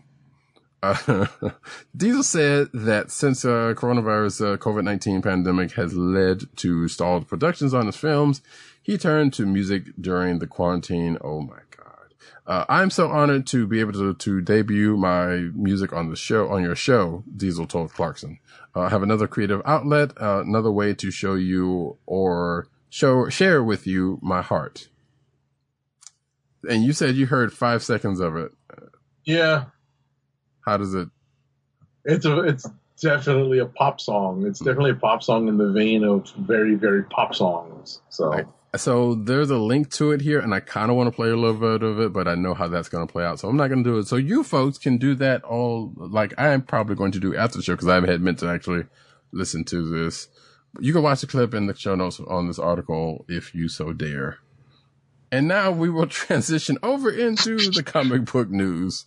Uh, 0.81 1.27
Diesel 1.95 2.23
said 2.23 2.69
that 2.73 3.11
since 3.11 3.45
uh, 3.45 3.75
coronavirus 3.77 4.55
uh, 4.55 4.57
COVID 4.57 4.83
nineteen 4.83 5.21
pandemic 5.21 5.73
has 5.73 5.93
led 5.93 6.45
to 6.57 6.87
stalled 6.87 7.27
productions 7.27 7.75
on 7.75 7.85
his 7.85 7.95
films, 7.95 8.41
he 8.81 8.97
turned 8.97 9.33
to 9.33 9.45
music 9.45 9.83
during 10.01 10.39
the 10.39 10.47
quarantine. 10.47 11.19
Oh 11.21 11.41
my 11.41 11.59
god! 11.77 11.80
Uh, 12.47 12.65
I'm 12.67 12.89
so 12.89 13.07
honored 13.09 13.45
to 13.47 13.67
be 13.67 13.79
able 13.79 13.93
to 13.93 14.13
to 14.15 14.41
debut 14.41 14.97
my 14.97 15.49
music 15.53 15.93
on 15.93 16.09
the 16.09 16.15
show 16.15 16.49
on 16.49 16.63
your 16.63 16.75
show. 16.75 17.23
Diesel 17.37 17.67
told 17.67 17.93
Clarkson, 17.93 18.39
uh, 18.75 18.81
"I 18.81 18.89
have 18.89 19.03
another 19.03 19.27
creative 19.27 19.61
outlet, 19.65 20.11
uh, 20.19 20.41
another 20.45 20.71
way 20.71 20.93
to 20.95 21.11
show 21.11 21.35
you 21.35 21.97
or 22.05 22.67
show 22.89 23.29
share 23.29 23.63
with 23.63 23.85
you 23.85 24.19
my 24.21 24.41
heart." 24.41 24.89
And 26.67 26.83
you 26.83 26.93
said 26.93 27.15
you 27.15 27.27
heard 27.27 27.53
five 27.53 27.83
seconds 27.83 28.19
of 28.19 28.35
it. 28.35 28.51
Yeah, 29.23 29.65
How 30.65 30.77
does 30.77 30.93
it? 30.95 31.09
it's 32.05 32.25
a 32.25 32.39
it's 32.39 32.67
definitely 32.99 33.59
a 33.59 33.65
pop 33.67 34.01
song. 34.01 34.45
It's 34.47 34.59
definitely 34.59 34.91
a 34.91 34.95
pop 34.95 35.21
song 35.23 35.47
in 35.47 35.57
the 35.57 35.71
vein 35.71 36.03
of 36.03 36.29
very 36.39 36.73
very 36.75 37.03
pop 37.03 37.35
songs. 37.35 38.01
So 38.09 38.29
Right. 38.29 38.47
So 38.77 39.15
there's 39.15 39.49
a 39.49 39.57
link 39.57 39.91
to 39.91 40.11
it 40.11 40.21
here, 40.21 40.39
and 40.39 40.53
I 40.53 40.61
kind 40.61 40.89
of 40.89 40.95
want 40.95 41.07
to 41.07 41.15
play 41.15 41.29
a 41.29 41.35
little 41.35 41.59
bit 41.59 41.83
of 41.83 41.99
it, 41.99 42.13
but 42.13 42.27
I 42.27 42.35
know 42.35 42.53
how 42.53 42.69
that's 42.69 42.87
going 42.87 43.05
to 43.05 43.11
play 43.11 43.25
out, 43.25 43.39
so 43.39 43.49
I'm 43.49 43.57
not 43.57 43.67
going 43.67 43.83
to 43.83 43.89
do 43.89 43.97
it. 43.97 44.07
So 44.07 44.15
you 44.15 44.43
folks 44.43 44.77
can 44.77 44.97
do 44.97 45.13
that 45.15 45.43
all, 45.43 45.91
like 45.95 46.33
I 46.37 46.49
am 46.49 46.61
probably 46.61 46.95
going 46.95 47.11
to 47.11 47.19
do 47.19 47.35
after 47.35 47.57
the 47.57 47.63
show 47.63 47.73
because 47.73 47.89
I 47.89 47.95
haven't 47.95 48.11
had 48.11 48.21
meant 48.21 48.39
to 48.39 48.47
actually 48.47 48.85
listen 49.33 49.65
to 49.65 49.89
this. 49.89 50.29
You 50.79 50.93
can 50.93 51.03
watch 51.03 51.19
the 51.19 51.27
clip 51.27 51.53
in 51.53 51.67
the 51.67 51.75
show 51.75 51.95
notes 51.95 52.21
on 52.21 52.47
this 52.47 52.59
article 52.59 53.25
if 53.27 53.53
you 53.53 53.67
so 53.67 53.91
dare. 53.91 54.37
And 55.33 55.49
now 55.49 55.71
we 55.71 55.89
will 55.89 56.07
transition 56.07 56.77
over 56.81 57.11
into 57.11 57.57
the 57.57 57.83
comic 57.83 58.31
book 58.31 58.49
news. 58.49 59.05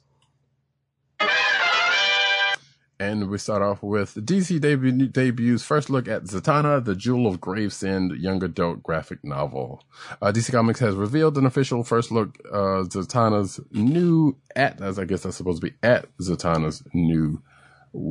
And 3.01 3.29
we 3.29 3.39
start 3.39 3.61
off 3.61 3.83
with 3.83 4.15
DC 4.15 4.61
debut, 4.61 5.09
debuts 5.09 5.65
first 5.65 5.91
look 5.91 6.07
at 6.07 6.25
Zatanna, 6.25 6.85
the 6.85 6.95
Jewel 6.95 7.27
of 7.27 7.41
Gravesend 7.41 8.13
young 8.13 8.43
adult 8.45 8.85
graphic 8.85 9.25
novel. 9.25 9.83
Uh, 10.23 10.31
DC 10.31 10.53
Comics 10.53 10.79
has 10.79 10.95
revealed 10.95 11.37
an 11.37 11.45
official 11.45 11.83
first 11.83 12.13
look, 12.13 12.39
uh, 12.53 12.85
Zatanna's 12.85 13.61
new 13.73 14.37
at, 14.55 14.81
as 14.81 15.01
I 15.01 15.07
guess 15.07 15.25
that's 15.25 15.37
supposed 15.37 15.61
to 15.61 15.71
be 15.71 15.77
at 15.83 16.07
Zatanna's 16.19 16.85
new, 16.93 17.43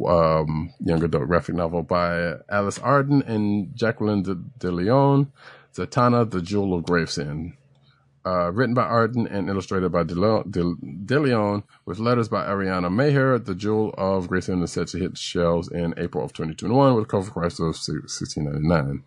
um, 0.06 0.74
young 0.82 1.02
adult 1.02 1.28
graphic 1.28 1.56
novel 1.56 1.84
by 1.84 2.34
Alys 2.52 2.80
Arden 2.80 3.22
and 3.24 3.74
Jacquelin 3.76 4.24
de, 4.24 4.36
de 4.36 4.70
Leon, 4.70 5.32
Zatanna, 5.74 6.30
the 6.30 6.42
Jewel 6.42 6.74
of 6.74 6.84
Gravesend 6.84 7.54
uh, 8.26 8.52
written 8.52 8.74
by 8.74 8.84
Arden 8.84 9.28
and 9.28 9.50
illustrated 9.50 9.92
by 9.92 10.04
De, 10.04 10.16
Le- 10.16 10.44
De, 10.46 11.64
with 11.86 12.00
letters 12.00 12.30
by 12.30 12.46
Ariana 12.46 12.92
Maher. 12.92 13.38
The 13.40 13.56
Jewel 13.56 13.94
of 13.98 14.28
Gravesend 14.30 14.64
is 14.64 14.72
set 14.72 14.88
to 14.90 14.98
hit 14.98 15.18
shelves 15.18 15.70
in 15.70 15.94
April 15.98 16.24
of 16.24 16.34
2021 16.34 16.96
with 16.96 17.06
a 17.06 17.08
cover 17.08 17.32
price 17.32 17.60
of 17.60 17.76
$16.99. 17.76 19.04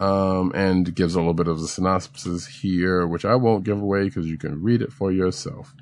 Um, 0.00 0.50
and 0.54 0.92
gives 0.94 1.14
a 1.14 1.18
little 1.18 1.34
bit 1.34 1.46
of 1.46 1.60
the 1.60 1.68
synopsis 1.68 2.46
here, 2.48 3.06
which 3.06 3.24
I 3.24 3.36
won't 3.36 3.64
give 3.64 3.80
away 3.80 4.04
because 4.04 4.26
you 4.26 4.36
can 4.36 4.60
read 4.62 4.82
it 4.82 4.92
for 4.92 5.12
yourself. 5.12 5.72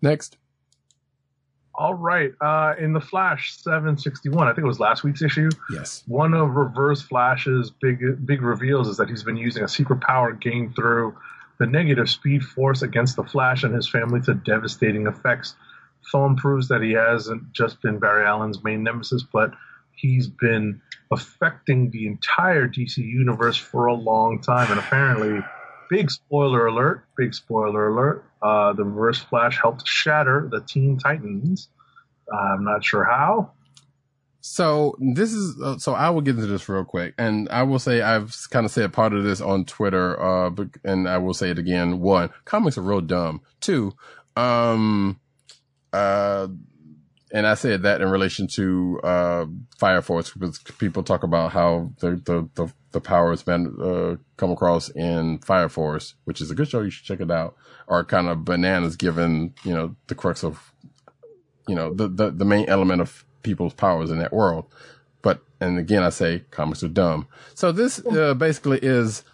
Next. 0.00 0.36
all 1.74 1.94
right, 1.94 2.32
uh, 2.40 2.74
in 2.78 2.92
the 2.92 3.00
Flash 3.00 3.56
761, 3.58 4.46
I 4.46 4.50
think 4.52 4.64
it 4.64 4.68
was 4.68 4.78
last 4.80 5.02
week's 5.02 5.22
issue. 5.22 5.48
Yes. 5.72 6.04
One 6.06 6.34
of 6.34 6.50
Reverse 6.50 7.02
Flash's 7.02 7.70
big 7.70 8.24
big 8.26 8.42
reveals 8.42 8.86
is 8.88 8.96
that 8.98 9.08
he's 9.08 9.22
been 9.24 9.36
using 9.36 9.64
a 9.64 9.68
secret 9.68 10.00
power 10.02 10.32
gained 10.32 10.76
through 10.76 11.16
the 11.60 11.66
negative 11.66 12.08
speed 12.08 12.42
force 12.42 12.80
against 12.80 13.16
the 13.16 13.22
Flash 13.22 13.62
and 13.62 13.74
his 13.74 13.88
family 13.88 14.20
to 14.22 14.34
devastating 14.34 15.06
effects. 15.06 15.54
Film 16.10 16.34
proves 16.34 16.68
that 16.68 16.80
he 16.80 16.92
hasn't 16.92 17.52
just 17.52 17.82
been 17.82 17.98
Barry 17.98 18.24
Allen's 18.24 18.64
main 18.64 18.82
nemesis, 18.82 19.22
but 19.30 19.52
he's 19.94 20.26
been 20.26 20.80
affecting 21.12 21.90
the 21.90 22.06
entire 22.06 22.66
DC 22.66 22.96
universe 22.96 23.58
for 23.58 23.86
a 23.86 23.94
long 23.94 24.40
time. 24.40 24.70
And 24.70 24.80
apparently, 24.80 25.40
big 25.90 26.10
spoiler 26.10 26.66
alert, 26.66 27.04
big 27.18 27.34
spoiler 27.34 27.88
alert, 27.88 28.24
uh, 28.40 28.72
the 28.72 28.84
Reverse 28.84 29.18
Flash 29.18 29.60
helped 29.60 29.86
shatter 29.86 30.48
the 30.50 30.62
Teen 30.62 30.98
Titans. 30.98 31.68
I'm 32.32 32.64
not 32.64 32.82
sure 32.82 33.04
how. 33.04 33.52
So 34.40 34.96
this 34.98 35.32
is 35.32 35.60
uh, 35.60 35.78
so 35.78 35.92
I 35.92 36.10
will 36.10 36.22
get 36.22 36.36
into 36.36 36.46
this 36.46 36.68
real 36.68 36.84
quick, 36.84 37.14
and 37.18 37.48
I 37.50 37.62
will 37.62 37.78
say 37.78 38.00
I've 38.00 38.34
kind 38.50 38.64
of 38.64 38.72
said 38.72 38.92
part 38.92 39.12
of 39.12 39.22
this 39.22 39.40
on 39.40 39.66
Twitter, 39.66 40.20
uh, 40.20 40.50
and 40.82 41.08
I 41.08 41.18
will 41.18 41.34
say 41.34 41.50
it 41.50 41.58
again. 41.58 42.00
One, 42.00 42.30
comics 42.46 42.78
are 42.78 42.82
real 42.82 43.02
dumb. 43.02 43.42
Two, 43.60 43.92
um, 44.36 45.20
uh, 45.92 46.48
and 47.32 47.46
I 47.46 47.54
said 47.54 47.82
that 47.82 48.00
in 48.00 48.08
relation 48.08 48.46
to 48.54 49.00
uh, 49.04 49.46
Fire 49.78 50.00
Force 50.00 50.32
because 50.32 50.58
people 50.78 51.02
talk 51.02 51.22
about 51.22 51.52
how 51.52 51.92
the 52.00 52.12
the 52.12 52.48
the, 52.54 52.72
the 52.92 53.00
power 53.00 53.30
has 53.30 53.42
been 53.42 53.76
uh, 53.80 54.16
come 54.38 54.50
across 54.50 54.88
in 54.88 55.38
Fire 55.40 55.68
Force, 55.68 56.14
which 56.24 56.40
is 56.40 56.50
a 56.50 56.54
good 56.54 56.68
show. 56.68 56.80
You 56.80 56.90
should 56.90 57.04
check 57.04 57.20
it 57.20 57.30
out. 57.30 57.56
Are 57.88 58.04
kind 58.04 58.28
of 58.28 58.44
bananas 58.46 58.96
given 58.96 59.54
you 59.64 59.74
know 59.74 59.96
the 60.06 60.14
crux 60.14 60.42
of 60.42 60.72
you 61.68 61.74
know 61.74 61.92
the 61.92 62.08
the, 62.08 62.30
the 62.30 62.44
main 62.46 62.66
element 62.68 63.02
of 63.02 63.24
people's 63.42 63.74
powers 63.74 64.10
in 64.10 64.18
that 64.18 64.32
world. 64.32 64.66
But 65.22 65.42
and 65.60 65.78
again, 65.78 66.02
I 66.02 66.10
say 66.10 66.44
comics 66.50 66.82
are 66.82 66.88
dumb. 66.88 67.26
So 67.54 67.72
this 67.72 68.04
uh, 68.06 68.34
basically 68.34 68.78
is. 68.82 69.24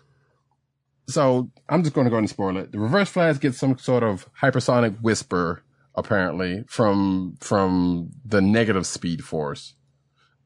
So 1.09 1.51
I'm 1.69 1.85
just 1.85 1.95
going 1.95 2.07
to 2.07 2.11
go 2.11 2.17
and 2.17 2.29
spoil 2.29 2.57
it. 2.57 2.73
The 2.73 2.81
Reverse 2.81 3.09
Flash 3.11 3.39
gets 3.39 3.59
some 3.59 3.79
sort 3.79 4.03
of 4.03 4.29
hypersonic 4.41 5.01
whisper, 5.01 5.63
apparently 5.95 6.65
from 6.69 7.37
from 7.41 8.11
the 8.25 8.41
negative 8.41 8.87
Speed 8.87 9.25
Force, 9.25 9.75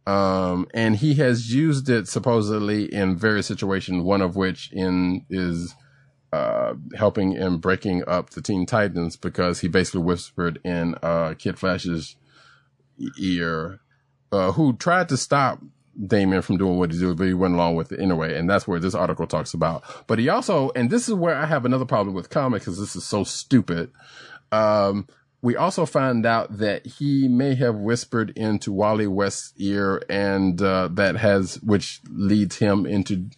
um, 0.06 0.66
and 0.74 0.96
he 0.96 1.14
has 1.14 1.54
used 1.54 1.88
it 1.88 2.08
supposedly 2.08 2.92
in 2.92 3.16
various 3.16 3.46
situations. 3.46 4.02
One 4.02 4.20
of 4.20 4.36
which 4.36 4.70
in 4.72 5.24
is 5.30 5.74
uh, 6.32 6.74
helping 6.94 7.32
in 7.32 7.58
breaking 7.58 8.04
up 8.06 8.30
the 8.30 8.42
Teen 8.42 8.66
Titans 8.66 9.16
because 9.16 9.60
he 9.60 9.68
basically 9.68 10.02
whispered 10.02 10.60
in 10.64 10.94
uh, 11.02 11.34
Kid 11.38 11.58
Flash's 11.58 12.16
ear, 13.18 13.80
uh, 14.32 14.52
who 14.52 14.76
tried 14.76 15.08
to 15.08 15.16
stop 15.16 15.60
Damian 16.06 16.42
from 16.42 16.56
doing 16.56 16.78
what 16.78 16.92
he 16.92 16.98
did, 16.98 17.16
but 17.16 17.26
he 17.26 17.34
went 17.34 17.54
along 17.54 17.74
with 17.76 17.92
it 17.92 18.00
anyway. 18.00 18.36
And 18.38 18.48
that's 18.48 18.66
where 18.66 18.80
this 18.80 18.94
article 18.94 19.26
talks 19.26 19.54
about. 19.54 19.82
But 20.06 20.18
he 20.18 20.28
also, 20.28 20.70
and 20.74 20.90
this 20.90 21.08
is 21.08 21.14
where 21.14 21.36
I 21.36 21.46
have 21.46 21.64
another 21.64 21.84
problem 21.84 22.14
with 22.14 22.30
comics 22.30 22.64
because 22.64 22.78
this 22.78 22.96
is 22.96 23.04
so 23.04 23.24
stupid. 23.24 23.90
Um, 24.52 25.06
we 25.42 25.56
also 25.56 25.86
find 25.86 26.26
out 26.26 26.58
that 26.58 26.86
he 26.86 27.26
may 27.28 27.54
have 27.54 27.74
whispered 27.74 28.30
into 28.36 28.72
Wally 28.72 29.06
West's 29.06 29.52
ear 29.56 30.02
and, 30.08 30.60
uh, 30.60 30.88
that 30.92 31.16
has, 31.16 31.54
which 31.62 32.00
leads 32.10 32.56
him 32.56 32.84
into 32.86 33.30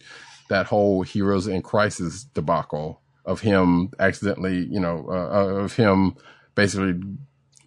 that 0.49 0.65
whole 0.65 1.01
heroes 1.01 1.47
in 1.47 1.61
crisis 1.61 2.25
debacle 2.25 3.01
of 3.25 3.41
him 3.41 3.89
accidentally, 3.99 4.67
you 4.69 4.79
know, 4.79 5.05
uh, 5.09 5.63
of 5.63 5.75
him 5.75 6.15
basically 6.55 6.99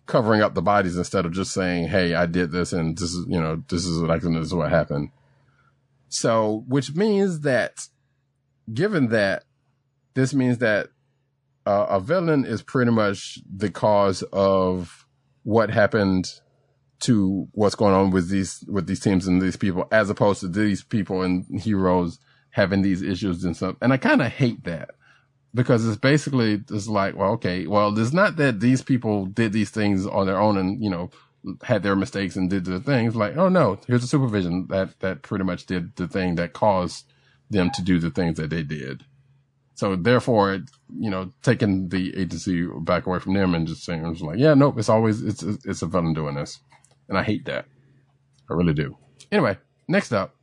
covering 0.06 0.40
up 0.40 0.54
the 0.54 0.62
bodies 0.62 0.96
instead 0.96 1.26
of 1.26 1.32
just 1.32 1.52
saying, 1.52 1.88
Hey, 1.88 2.14
I 2.14 2.26
did 2.26 2.50
this 2.50 2.72
and 2.72 2.96
this 2.96 3.12
is, 3.12 3.26
you 3.28 3.40
know, 3.40 3.62
this 3.68 3.84
is 3.84 4.00
what 4.00 4.10
I 4.10 4.18
this 4.18 4.46
is 4.46 4.54
what 4.54 4.70
happened. 4.70 5.10
So, 6.08 6.64
which 6.68 6.94
means 6.94 7.40
that 7.40 7.88
given 8.72 9.08
that 9.08 9.44
this 10.14 10.32
means 10.32 10.58
that 10.58 10.88
uh, 11.66 11.86
a 11.90 12.00
villain 12.00 12.44
is 12.44 12.62
pretty 12.62 12.90
much 12.90 13.38
the 13.54 13.70
cause 13.70 14.22
of 14.32 15.06
what 15.42 15.68
happened 15.70 16.30
to 17.00 17.48
what's 17.52 17.74
going 17.74 17.94
on 17.94 18.10
with 18.10 18.30
these, 18.30 18.64
with 18.68 18.86
these 18.86 19.00
teams 19.00 19.26
and 19.26 19.42
these 19.42 19.56
people, 19.56 19.86
as 19.92 20.08
opposed 20.08 20.40
to 20.40 20.48
these 20.48 20.82
people 20.82 21.22
and 21.22 21.44
heroes 21.60 22.18
having 22.50 22.82
these 22.82 23.02
issues 23.02 23.44
and 23.44 23.54
stuff. 23.54 23.76
And 23.82 23.92
I 23.92 23.98
kind 23.98 24.22
of 24.22 24.32
hate 24.32 24.64
that 24.64 24.90
because 25.56 25.88
it's 25.88 25.96
basically 25.96 26.62
it's 26.70 26.86
like, 26.86 27.16
well, 27.16 27.32
okay, 27.32 27.66
well, 27.66 27.98
it's 27.98 28.12
not 28.12 28.36
that 28.36 28.60
these 28.60 28.82
people 28.82 29.24
did 29.24 29.52
these 29.52 29.70
things 29.70 30.06
on 30.06 30.26
their 30.26 30.38
own 30.38 30.58
and 30.58 30.82
you 30.82 30.90
know 30.90 31.10
had 31.62 31.82
their 31.82 31.96
mistakes 31.96 32.36
and 32.36 32.50
did 32.50 32.66
the 32.66 32.78
things. 32.78 33.16
Like, 33.16 33.36
oh 33.36 33.48
no, 33.48 33.78
here's 33.86 34.04
a 34.04 34.08
supervision 34.08 34.66
that 34.68 35.00
that 35.00 35.22
pretty 35.22 35.44
much 35.44 35.66
did 35.66 35.96
the 35.96 36.06
thing 36.06 36.34
that 36.36 36.52
caused 36.52 37.06
them 37.50 37.70
to 37.74 37.82
do 37.82 37.98
the 37.98 38.10
things 38.10 38.36
that 38.36 38.50
they 38.50 38.62
did. 38.62 39.04
So 39.74 39.96
therefore, 39.96 40.54
it, 40.54 40.62
you 40.98 41.10
know, 41.10 41.32
taking 41.42 41.88
the 41.88 42.16
agency 42.18 42.66
back 42.80 43.06
away 43.06 43.18
from 43.18 43.34
them 43.34 43.54
and 43.54 43.66
just 43.66 43.84
saying, 43.84 44.04
it's 44.06 44.20
like, 44.20 44.38
yeah, 44.38 44.54
nope, 44.54 44.78
it's 44.78 44.88
always 44.88 45.22
it's 45.22 45.42
it's 45.42 45.82
a 45.82 45.86
villain 45.86 46.12
doing 46.12 46.34
this, 46.34 46.60
and 47.08 47.16
I 47.16 47.22
hate 47.22 47.46
that. 47.46 47.64
I 48.50 48.54
really 48.54 48.74
do. 48.74 48.96
Anyway, 49.32 49.56
next 49.88 50.12
up. 50.12 50.34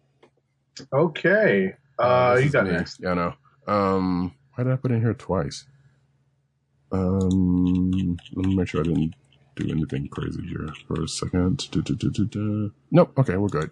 Okay. 0.91 1.75
Uh, 1.99 2.39
you 2.41 2.49
got 2.49 2.65
me. 2.65 2.71
next. 2.71 2.99
Yeah, 2.99 3.11
I 3.11 3.13
know. 3.13 3.33
Um, 3.67 4.33
why 4.55 4.63
did 4.63 4.73
I 4.73 4.75
put 4.77 4.91
in 4.91 5.01
here 5.01 5.13
twice? 5.13 5.65
Um, 6.91 8.17
let 8.35 8.45
me 8.45 8.55
make 8.55 8.67
sure 8.67 8.81
I 8.81 8.83
didn't 8.83 9.15
do 9.55 9.69
anything 9.71 10.07
crazy 10.09 10.43
here 10.47 10.69
for 10.87 11.03
a 11.03 11.07
second. 11.07 11.69
Du- 11.71 11.81
du- 11.81 11.95
du. 11.95 12.71
Nope. 12.91 13.13
Okay, 13.17 13.37
we're 13.37 13.47
good. 13.47 13.71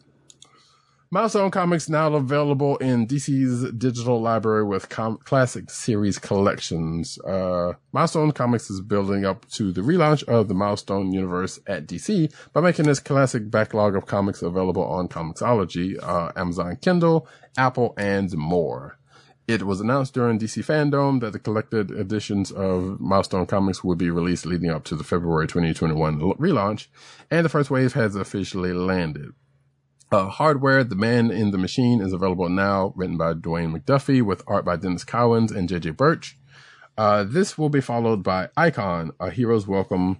Milestone 1.13 1.51
Comics 1.51 1.89
now 1.89 2.13
available 2.13 2.77
in 2.77 3.05
DC's 3.05 3.69
digital 3.73 4.21
library 4.21 4.63
with 4.63 4.87
com- 4.87 5.17
classic 5.17 5.69
series 5.69 6.17
collections. 6.17 7.19
Uh, 7.19 7.73
Milestone 7.91 8.31
Comics 8.31 8.69
is 8.69 8.79
building 8.79 9.25
up 9.25 9.45
to 9.49 9.73
the 9.73 9.81
relaunch 9.81 10.23
of 10.23 10.47
the 10.47 10.53
Milestone 10.53 11.11
universe 11.11 11.59
at 11.67 11.85
DC 11.85 12.33
by 12.53 12.61
making 12.61 12.85
this 12.85 13.01
classic 13.01 13.51
backlog 13.51 13.97
of 13.97 14.05
comics 14.05 14.41
available 14.41 14.85
on 14.85 15.09
Comixology, 15.09 16.01
uh, 16.01 16.31
Amazon 16.37 16.77
Kindle, 16.77 17.27
Apple, 17.57 17.93
and 17.97 18.31
more. 18.37 18.97
It 19.47 19.63
was 19.63 19.81
announced 19.81 20.13
during 20.13 20.39
DC 20.39 20.63
Fandom 20.63 21.19
that 21.21 21.33
the 21.33 21.39
collected 21.39 21.91
editions 21.91 22.51
of 22.51 22.99
Milestone 22.99 23.45
Comics 23.45 23.83
would 23.83 23.97
be 23.97 24.09
released 24.09 24.45
leading 24.45 24.69
up 24.69 24.83
to 24.85 24.95
the 24.95 25.03
February 25.03 25.47
2021 25.47 26.19
relaunch, 26.19 26.87
and 27.29 27.43
the 27.43 27.49
first 27.49 27.71
wave 27.71 27.93
has 27.93 28.15
officially 28.15 28.71
landed. 28.71 29.31
Uh, 30.11 30.27
hardware, 30.27 30.83
The 30.83 30.95
Man 30.95 31.31
in 31.31 31.51
the 31.51 31.57
Machine 31.57 32.01
is 32.01 32.13
available 32.13 32.49
now, 32.49 32.93
written 32.95 33.17
by 33.17 33.33
Dwayne 33.33 33.73
McDuffie 33.75 34.21
with 34.21 34.43
art 34.45 34.65
by 34.65 34.75
Denys 34.77 35.05
Cowens 35.05 35.55
and 35.55 35.69
JJ 35.69 35.95
Birch. 35.95 36.37
Uh, 36.97 37.23
this 37.23 37.57
will 37.57 37.69
be 37.69 37.81
followed 37.81 38.21
by 38.21 38.49
Icon, 38.57 39.11
A 39.19 39.31
Hero's 39.31 39.67
Welcome 39.67 40.19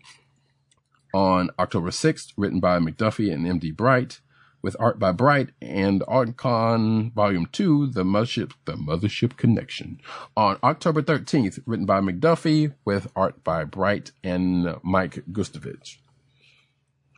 on 1.14 1.49
October 1.60 1.89
6th, 1.89 2.31
written 2.38 2.60
by 2.61 2.80
McDuffie 2.80 3.34
and 3.34 3.45
MD 3.45 3.76
Bright, 3.76 4.22
with 4.62 4.76
art 4.80 5.00
by 5.00 5.12
Bright 5.12 5.50
and 5.62 6.04
Icon 6.08 7.12
Volume 7.12 7.48
2, 7.52 7.88
The 7.88 8.04
Mothership, 8.04 8.54
The 8.66 8.74
Mothership 8.74 9.38
Connection, 9.38 10.00
on 10.36 10.58
October 10.64 11.02
13th, 11.02 11.60
written 11.66 11.86
by 11.86 12.00
McDuffie, 12.00 12.74
with 12.86 13.08
art 13.16 13.44
by 13.44 13.64
Bright 13.64 14.12
and 14.24 14.76
Mike 14.84 15.24
Gustovich. 15.32 15.98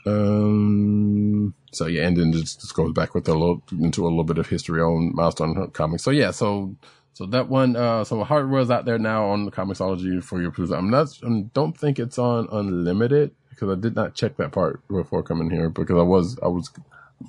Um. 0.06 1.54
So 1.72 1.88
yeah, 1.88 2.06
and 2.06 2.18
then 2.18 2.34
just, 2.34 2.62
just 2.62 2.76
goes 2.76 2.92
back 2.92 3.16
with 3.16 3.28
a 3.28 3.34
little 3.34 3.64
into 3.72 4.04
a 4.04 4.10
little 4.10 4.26
bit 4.26 4.38
of 4.38 4.50
history 4.50 4.82
on 4.82 5.16
Milestone 5.16 5.72
Comics. 5.72 6.04
So 6.04 6.12
yeah, 6.12 6.32
so 6.32 6.76
so 7.14 7.28
that 7.28 7.48
one, 7.48 7.76
uh, 7.76 8.04
so 8.04 8.24
hardware's 8.24 8.72
out 8.72 8.86
there 8.86 8.98
now 8.98 9.26
on 9.30 9.46
the 9.46 9.52
Comixology 9.52 10.22
for 10.24 10.42
your 10.42 10.52
perusal. 10.52 10.78
I'm 10.78 10.90
not, 10.90 11.10
I 11.24 11.46
don't 11.54 11.78
think 11.78 12.00
it's 12.00 12.18
on 12.18 12.48
unlimited 12.52 13.32
because 13.52 13.70
I 13.70 13.80
did 13.80 13.96
not 13.96 14.16
check 14.16 14.38
that 14.38 14.52
part 14.52 14.86
before 14.88 15.22
coming 15.22 15.52
here 15.52 15.70
because 15.70 15.98
I 15.98 16.02
was, 16.02 16.40
I 16.42 16.48
was, 16.48 16.72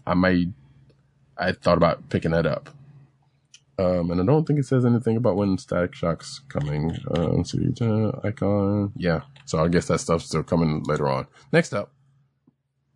I 0.07 0.15
may, 0.15 0.49
I 1.37 1.53
thought 1.53 1.79
about 1.79 2.09
picking 2.09 2.33
that 2.33 2.47
up. 2.47 2.71
Um, 3.79 4.11
and 4.13 4.21
I 4.21 4.25
don't 4.25 4.47
think 4.47 4.61
it 4.61 4.67
says 4.67 4.85
anything 4.85 5.17
about 5.17 5.37
when 5.37 5.59
Static 5.59 5.95
Shock's 5.95 6.41
coming. 6.49 6.95
See, 7.45 7.73
uh, 7.81 8.13
icon, 8.23 8.93
yeah. 8.97 9.23
So 9.47 9.63
I 9.65 9.69
guess 9.69 9.89
that 9.89 9.99
stuff's 9.99 10.27
still 10.27 10.45
coming 10.45 10.85
later 10.85 11.09
on. 11.09 11.27
Next 11.53 11.75
up. 11.75 11.91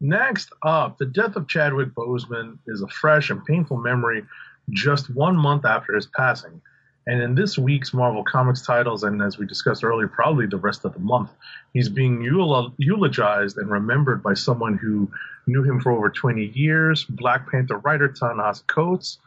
Next 0.00 0.52
up, 0.62 0.98
the 0.98 1.06
death 1.06 1.34
of 1.34 1.48
Chadwick 1.48 1.88
Boseman 1.94 2.58
is 2.68 2.82
a 2.82 2.88
fresh 2.88 3.30
and 3.30 3.44
painful 3.44 3.78
memory 3.78 4.24
just 4.70 5.12
one 5.12 5.36
month 5.36 5.64
after 5.64 5.94
his 5.94 6.06
passing. 6.06 6.60
And 7.08 7.22
in 7.22 7.34
this 7.34 7.56
week's 7.56 7.94
Marvel 7.94 8.22
Comics 8.22 8.60
titles, 8.60 9.02
and 9.02 9.22
as 9.22 9.38
we 9.38 9.46
discussed 9.46 9.82
earlier, 9.82 10.08
probably 10.08 10.44
the 10.44 10.58
rest 10.58 10.84
of 10.84 10.92
the 10.92 11.00
month, 11.00 11.30
he's 11.72 11.88
being 11.88 12.20
eulogized 12.20 13.56
and 13.56 13.70
remembered 13.70 14.22
by 14.22 14.34
someone 14.34 14.76
who 14.76 15.10
knew 15.46 15.62
him 15.62 15.80
for 15.80 15.90
over 15.90 16.10
20 16.10 16.52
years, 16.54 17.06
Black 17.06 17.50
Panther 17.50 17.78
writer 17.78 18.08
Ta-Nehisi 18.08 18.66
Coates, 18.66 19.18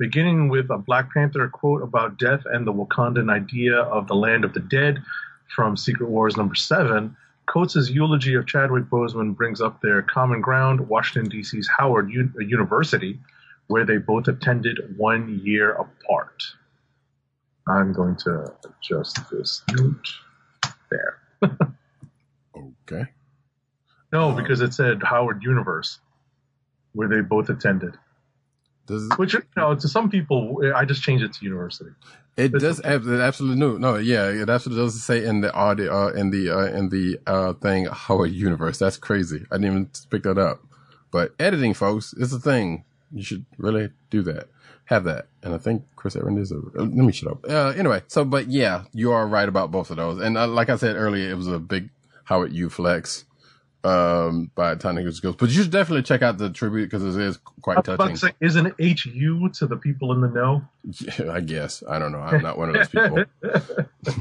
beginning 0.00 0.48
with 0.48 0.68
a 0.70 0.78
Black 0.78 1.14
Panther 1.14 1.46
quote 1.48 1.80
about 1.80 2.18
death 2.18 2.42
and 2.44 2.66
the 2.66 2.72
Wakandan 2.72 3.30
idea 3.30 3.82
of 3.82 4.08
the 4.08 4.16
land 4.16 4.44
of 4.44 4.52
the 4.52 4.58
dead 4.58 5.00
from 5.54 5.76
Secret 5.76 6.08
Wars 6.08 6.36
number 6.36 6.56
seven. 6.56 7.16
Coates' 7.46 7.88
eulogy 7.88 8.34
of 8.34 8.48
Chadwick 8.48 8.86
Boseman 8.86 9.36
brings 9.36 9.60
up 9.60 9.80
their 9.80 10.02
common 10.02 10.40
ground, 10.40 10.88
Washington, 10.88 11.30
D.C.'s 11.30 11.68
Howard 11.68 12.10
U- 12.10 12.32
University, 12.40 13.20
where 13.68 13.86
they 13.86 13.98
both 13.98 14.26
attended 14.26 14.96
one 14.96 15.40
year 15.44 15.70
apart. 15.70 16.42
I'm 17.68 17.92
going 17.92 18.16
to 18.24 18.52
adjust 18.64 19.18
this 19.30 19.62
note 19.72 20.08
there. 20.90 21.20
Okay. 22.56 23.06
No, 24.12 24.32
because 24.32 24.60
it 24.60 24.74
said 24.74 25.02
Howard 25.02 25.42
Universe, 25.42 26.00
where 26.94 27.08
they 27.08 27.20
both 27.22 27.50
attended. 27.50 27.96
Does 28.86 29.08
Which, 29.16 29.34
you 29.34 29.42
know, 29.56 29.74
to 29.74 29.88
some 29.88 30.10
people, 30.10 30.62
I 30.74 30.84
just 30.84 31.02
changed 31.02 31.24
it 31.24 31.34
to 31.34 31.44
university. 31.44 31.90
It 32.36 32.54
It's 32.54 32.62
does 32.62 32.80
ab- 32.84 33.06
it 33.06 33.20
absolutely 33.20 33.58
no 33.60 33.78
no 33.78 33.96
yeah 33.96 34.28
it 34.28 34.50
absolutely 34.50 34.84
does 34.84 35.04
say 35.04 35.24
in 35.24 35.42
the 35.42 35.52
audio 35.54 36.08
uh, 36.08 36.10
in 36.12 36.30
the 36.30 36.50
uh, 36.50 36.66
in 36.66 36.88
the 36.90 37.20
uh 37.28 37.54
thing 37.54 37.86
Howard 37.86 38.32
Universe 38.32 38.78
that's 38.80 38.98
crazy 38.98 39.46
I 39.52 39.56
didn't 39.58 39.66
even 39.72 39.90
pick 40.10 40.24
that 40.24 40.38
up 40.38 40.60
but 41.12 41.34
editing 41.40 41.74
folks 41.74 42.14
is 42.14 42.32
a 42.32 42.40
thing 42.40 42.84
you 43.12 43.22
should 43.22 43.46
really 43.58 43.90
do 44.10 44.22
that 44.22 44.48
have 44.88 45.04
that. 45.04 45.26
And 45.42 45.54
I 45.54 45.58
think 45.58 45.84
Chris 45.96 46.16
Evans 46.16 46.50
is 46.50 46.52
a 46.52 46.56
let 46.82 46.88
me 46.92 47.12
shut 47.12 47.30
up. 47.32 47.44
Uh, 47.48 47.74
anyway 47.76 48.02
so 48.08 48.24
but 48.24 48.48
yeah 48.48 48.84
you 48.92 49.12
are 49.12 49.26
right 49.26 49.48
about 49.48 49.70
both 49.70 49.90
of 49.90 49.96
those. 49.96 50.20
And 50.20 50.36
uh, 50.36 50.46
like 50.46 50.68
I 50.70 50.76
said 50.76 50.96
earlier 50.96 51.30
it 51.30 51.36
was 51.36 51.46
a 51.48 51.58
big 51.58 51.90
Howard 52.24 52.52
U 52.52 52.68
flex 52.68 53.24
um 53.84 54.50
by 54.56 54.74
Tiny 54.74 55.08
Skills 55.12 55.36
but 55.36 55.50
you 55.50 55.62
should 55.62 55.70
definitely 55.70 56.02
check 56.02 56.20
out 56.22 56.36
the 56.36 56.50
tribute 56.50 56.90
because 56.90 57.16
it 57.16 57.20
is 57.22 57.38
quite 57.62 57.84
touching 57.84 58.08
to 58.14 58.16
say, 58.16 58.32
isn't 58.40 58.74
HU 58.80 59.48
to 59.54 59.66
the 59.66 59.76
people 59.76 60.12
in 60.12 60.20
the 60.20 60.28
know? 60.28 60.62
yeah, 60.84 61.32
I 61.32 61.40
guess. 61.40 61.84
I 61.88 61.98
don't 62.00 62.10
know. 62.12 62.18
I'm 62.18 62.42
not 62.42 62.58
one 62.58 62.70
of 62.70 62.74
those 62.74 62.88
people. 62.88 63.24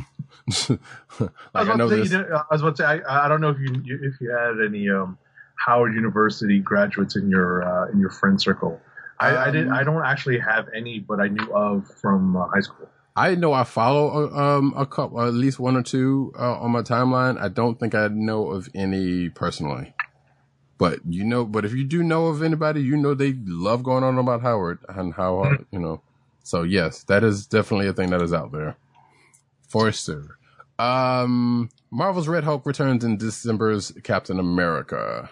Like 1.20 1.30
I 1.56 1.60
was 1.60 1.70
I 1.70 1.74
about 1.74 1.78
know 1.78 1.90
to 1.90 1.96
say, 1.96 2.02
this. 2.04 2.12
you 2.12 2.18
know, 2.20 2.36
I 2.50 2.54
was 2.54 2.62
about 2.62 2.76
to 2.78 2.84
say, 2.84 2.86
I, 2.86 3.26
I 3.26 3.28
don't 3.28 3.42
know 3.42 3.50
if 3.50 3.58
you 3.60 3.82
you- 3.84 4.00
if 4.04 4.22
you 4.22 4.30
had 4.32 4.64
any 4.66 4.90
um, 4.90 5.18
Howard 5.66 5.94
University 5.96 6.60
graduates 6.60 7.16
in 7.18 7.30
your 7.30 7.64
uh, 7.64 7.92
in 7.92 8.00
your 8.00 8.12
friend 8.12 8.40
circle. 8.42 8.80
I, 9.20 9.38
I 9.38 9.52
did. 9.52 9.68
Um, 9.68 9.74
I 9.74 9.84
don't 9.84 10.06
actually 10.06 10.40
have 10.40 10.68
any, 10.76 11.00
but 11.00 11.20
I 11.20 11.28
knew 11.28 11.52
of 11.54 11.88
from 12.02 12.36
uh, 12.36 12.48
high 12.48 12.62
school. 12.62 12.90
I 13.16 13.34
know 13.34 13.52
I 13.52 13.64
follow 13.64 14.30
uh, 14.30 14.58
um 14.58 14.74
a 14.78 14.86
couple, 14.86 15.22
at 15.22 15.34
least 15.34 15.60
one 15.60 15.76
or 15.76 15.84
two 15.84 16.34
uh, 16.38 16.60
on 16.60 16.72
my 16.72 16.82
timeline. 16.82 17.40
I 17.40 17.48
don't 17.48 17.80
think 17.80 17.96
I 17.96 18.08
know 18.10 18.52
of 18.52 18.70
any 18.76 19.30
personally, 19.30 19.94
but 20.78 21.00
you 21.08 21.24
know, 21.24 21.46
but 21.46 21.66
if 21.66 21.74
you 21.74 21.84
do 21.84 22.04
know 22.04 22.28
of 22.28 22.44
anybody, 22.44 22.82
you 22.82 22.96
know 22.96 23.14
they 23.16 23.34
love 23.46 23.84
going 23.84 24.04
on 24.04 24.18
about 24.20 24.42
Howard 24.42 24.80
and 24.90 25.14
how 25.14 25.40
uh, 25.40 25.58
you 25.72 25.80
know. 25.80 26.02
So 26.44 26.64
yes, 26.64 27.04
that 27.06 27.24
is 27.24 27.48
definitely 27.48 27.88
a 27.88 27.94
thing 27.94 28.12
that 28.12 28.22
is 28.22 28.34
out 28.34 28.52
there 28.52 28.78
for 29.68 29.92
sure. 29.92 30.38
Um, 30.80 31.70
Marvel's 31.92 32.28
Red 32.28 32.44
Hulk 32.44 32.66
returns 32.66 33.04
in 33.04 33.18
December's 33.18 33.92
Captain 34.04 34.40
America. 34.40 35.30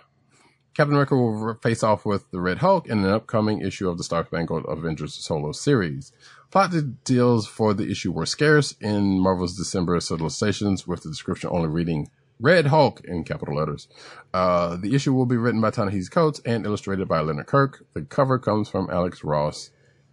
Captain 0.76 0.94
America 0.94 1.16
will 1.16 1.54
face 1.64 1.84
off 1.84 2.06
with 2.06 2.30
the 2.32 2.42
Red 2.42 2.58
Hulk 2.58 2.88
in 2.88 3.00
an 3.00 3.10
upcoming 3.10 3.62
issue 3.62 3.88
of 3.88 3.98
the 3.98 4.04
Star 4.04 4.26
Spangled 4.26 4.66
Avengers 4.68 5.14
solo 5.14 5.54
series. 5.54 6.12
Plot 6.52 6.72
details 6.72 7.48
for 7.48 7.74
the 7.74 7.90
issue 7.90 8.12
were 8.12 8.26
scarce 8.26 8.76
in 8.82 9.22
Marvel's 9.22 9.56
December 9.56 9.98
solicitations, 10.02 10.86
with 10.86 11.04
the 11.04 11.10
description 11.10 11.50
only 11.54 11.70
reading 11.70 12.10
Red 12.42 12.68
Hulk 12.68 13.00
in 13.06 13.24
capital 13.24 13.56
letters. 13.56 13.88
Uh, 14.34 14.76
the 14.76 14.94
issue 14.94 15.14
will 15.14 15.26
be 15.26 15.38
written 15.38 15.62
by 15.62 15.72
Ta-Nehisi 15.72 16.12
Coates 16.12 16.42
and 16.46 16.66
illustrated 16.66 17.08
by 17.08 17.22
Leonard 17.22 17.48
Kirk. 17.48 17.86
The 17.94 18.02
cover 18.02 18.38
comes 18.38 18.68
from 18.68 18.90
Alex 18.90 19.24
Ross, 19.24 19.70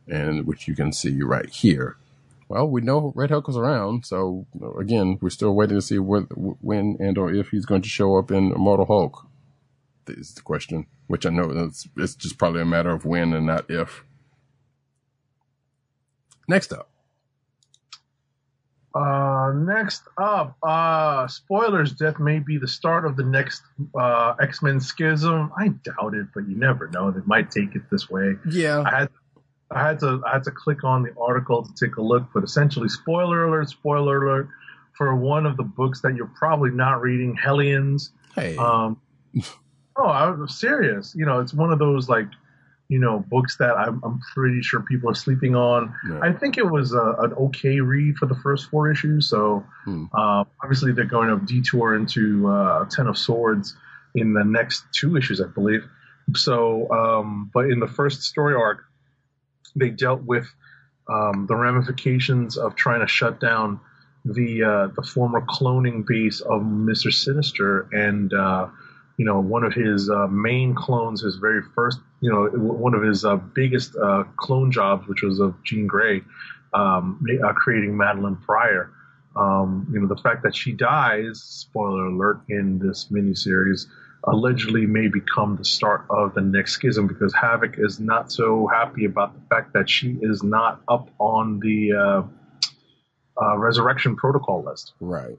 and 0.07 0.47
which 0.47 0.69
you 0.69 0.77
can 0.77 0.93
see 0.93 1.23
right 1.23 1.49
here. 1.49 1.97
Well, 2.47 2.69
we 2.69 2.83
know 2.83 3.13
Red 3.17 3.31
Hulk 3.31 3.49
was 3.49 3.57
around, 3.57 4.07
so 4.07 4.47
again, 4.79 5.19
we're 5.21 5.31
still 5.31 5.57
waiting 5.57 5.79
to 5.79 5.83
see 5.83 5.97
wh- 5.97 6.63
when 6.63 6.99
and 7.01 7.19
or 7.19 7.33
if 7.35 7.49
he's 7.51 7.67
going 7.67 7.83
to 7.83 7.89
show 7.89 8.17
up 8.17 8.31
in 8.31 8.53
Immortal 8.53 8.87
Hulk. 8.87 9.27
Is 10.09 10.35
the 10.35 10.43
question, 10.43 10.87
which 11.07 11.25
I 11.27 11.31
know 11.31 11.51
it's, 11.51 11.89
it's 11.97 12.15
just 12.15 12.39
probably 12.39 12.61
a 12.63 12.65
matter 12.67 12.91
of 12.91 13.05
when 13.05 13.33
and 13.33 13.47
not 13.47 13.71
if. 13.71 14.05
Next 16.49 16.73
up, 16.73 16.89
Uh, 18.95 19.53
next 19.55 20.03
up, 20.19 20.57
uh, 20.63 21.27
spoilers. 21.29 21.93
Death 21.93 22.19
may 22.19 22.41
be 22.41 22.59
the 22.59 22.69
start 22.69 23.07
of 23.07 23.17
the 23.17 23.23
next 23.25 23.63
uh, 23.99 24.35
X 24.41 24.63
Men 24.63 24.81
schism. 24.81 25.51
I 25.57 25.69
doubt 25.69 26.15
it, 26.15 26.27
but 26.35 26.47
you 26.49 26.57
never 26.57 26.89
know. 26.89 27.11
They 27.11 27.21
might 27.25 27.51
take 27.51 27.75
it 27.75 27.83
this 27.91 28.11
way. 28.11 28.35
yeah, 28.51 28.83
I 28.85 28.99
had 28.99 29.09
I 29.71 29.87
had 29.87 30.01
to 30.01 30.21
I 30.27 30.33
had 30.35 30.45
to 30.45 30.51
click 30.51 30.85
on 30.85 31.05
the 31.05 31.15
article 31.19 31.63
to 31.65 31.73
take 31.87 31.97
a 31.97 32.03
look, 32.03 32.25
but 32.35 32.45
essentially, 32.45 32.89
spoiler 32.89 33.45
alert, 33.45 33.71
spoiler 33.71 34.27
alert 34.27 34.49
for 34.99 35.15
one 35.17 35.47
of 35.47 35.57
the 35.57 35.63
books 35.63 36.03
that 36.03 36.15
you're 36.17 36.31
probably 36.37 36.71
not 36.71 37.01
reading, 37.01 37.35
Hellions. 37.35 38.11
hey, 38.35 38.57
Um, 38.59 39.01
oh, 39.97 40.09
I'm 40.09 40.49
serious. 40.49 41.15
You 41.15 41.27
know, 41.27 41.41
it's 41.41 41.55
one 41.55 41.73
of 41.73 41.79
those 41.79 42.09
like, 42.09 42.29
you 42.89 42.99
know, 42.99 43.25
books 43.29 43.57
that 43.57 43.75
I'm, 43.77 44.03
I'm 44.05 44.21
pretty 44.35 44.61
sure 44.63 44.81
people 44.81 45.11
are 45.11 45.15
sleeping 45.15 45.55
on. 45.55 45.95
Yeah. 46.09 46.21
I 46.23 46.33
think 46.33 46.59
it 46.59 46.71
was 46.71 46.93
a, 46.93 47.15
an 47.21 47.33
okay 47.35 47.81
read 47.81 48.17
for 48.17 48.27
the 48.27 48.35
first 48.35 48.69
four 48.71 48.91
issues. 48.91 49.29
So 49.29 49.65
Hmm. 49.85 50.05
uh, 50.13 50.45
obviously 50.63 50.93
they're 50.93 51.05
going 51.05 51.29
to 51.29 51.45
detour 51.45 51.97
into 51.97 52.49
uh, 52.49 52.85
Ten 52.91 53.07
of 53.07 53.17
Swords 53.17 53.77
in 54.15 54.35
the 54.35 54.45
next 54.45 54.85
two 54.93 55.17
issues, 55.17 55.41
I 55.41 55.47
believe. 55.47 55.85
So, 56.35 56.91
um, 56.91 57.51
but 57.53 57.71
in 57.71 57.81
the 57.81 57.89
first 57.89 58.23
story 58.23 58.55
arc, 58.55 58.85
they 59.75 59.91
dealt 59.91 60.23
with 60.23 60.47
um, 61.09 61.47
the 61.49 61.57
ramifications 61.57 62.57
of 62.57 62.77
trying 62.77 63.01
to 63.01 63.09
shut 63.09 63.41
down 63.41 63.81
the 64.25 64.63
uh, 64.63 64.87
the 64.95 65.03
former 65.03 65.41
cloning 65.41 66.07
base 66.07 66.41
of 66.43 66.63
Mister 66.65 67.11
Sinister, 67.11 67.89
and 67.91 68.33
uh, 68.33 68.69
you 69.17 69.25
know 69.25 69.41
one 69.41 69.65
of 69.65 69.73
his 69.73 70.11
uh, 70.11 70.27
main 70.29 70.75
clones, 70.75 71.23
his 71.23 71.37
very 71.37 71.63
first, 71.75 72.01
you 72.21 72.31
know, 72.31 72.47
one 72.59 72.95
of 72.95 73.03
his 73.03 73.25
uh, 73.25 73.37
biggest 73.37 73.97
uh, 73.97 74.25
clone 74.37 74.71
jobs, 74.71 75.07
which 75.09 75.23
was 75.23 75.41
of 75.41 75.55
Jean 75.65 75.87
Grey, 75.87 76.23
um, 76.73 77.25
uh, 77.45 77.53
creating 77.53 77.93
Madelyne 77.93 78.41
Pryor. 78.43 78.91
Um, 79.35 79.89
you 79.93 80.01
know, 80.01 80.09
the 80.09 80.21
fact 80.21 80.43
that 80.43 80.55
she 80.55 80.73
dies, 80.73 81.41
spoiler 81.41 82.07
alert, 82.07 82.43
in 82.49 82.79
this 82.79 83.09
miniseries, 83.11 83.87
allegedly 84.25 84.87
may 84.87 85.09
become 85.09 85.57
the 85.57 85.65
start 85.65 86.05
of 86.11 86.35
the 86.35 86.41
next 86.41 86.73
schism 86.73 87.07
because 87.07 87.35
Havoc 87.35 87.75
is 87.79 87.99
not 87.99 88.31
so 88.31 88.67
happy 88.69 89.05
about 89.05 89.35
the 89.35 89.41
fact 89.49 89.73
that 89.73 89.89
she 89.89 90.19
is 90.21 90.43
not 90.43 90.83
up 90.87 91.09
on 91.19 91.61
the 91.61 91.93
uh, 91.93 92.23
uh, 93.43 93.59
resurrection 93.59 94.17
protocol 94.17 94.63
list. 94.65 94.93
Right. 95.01 95.39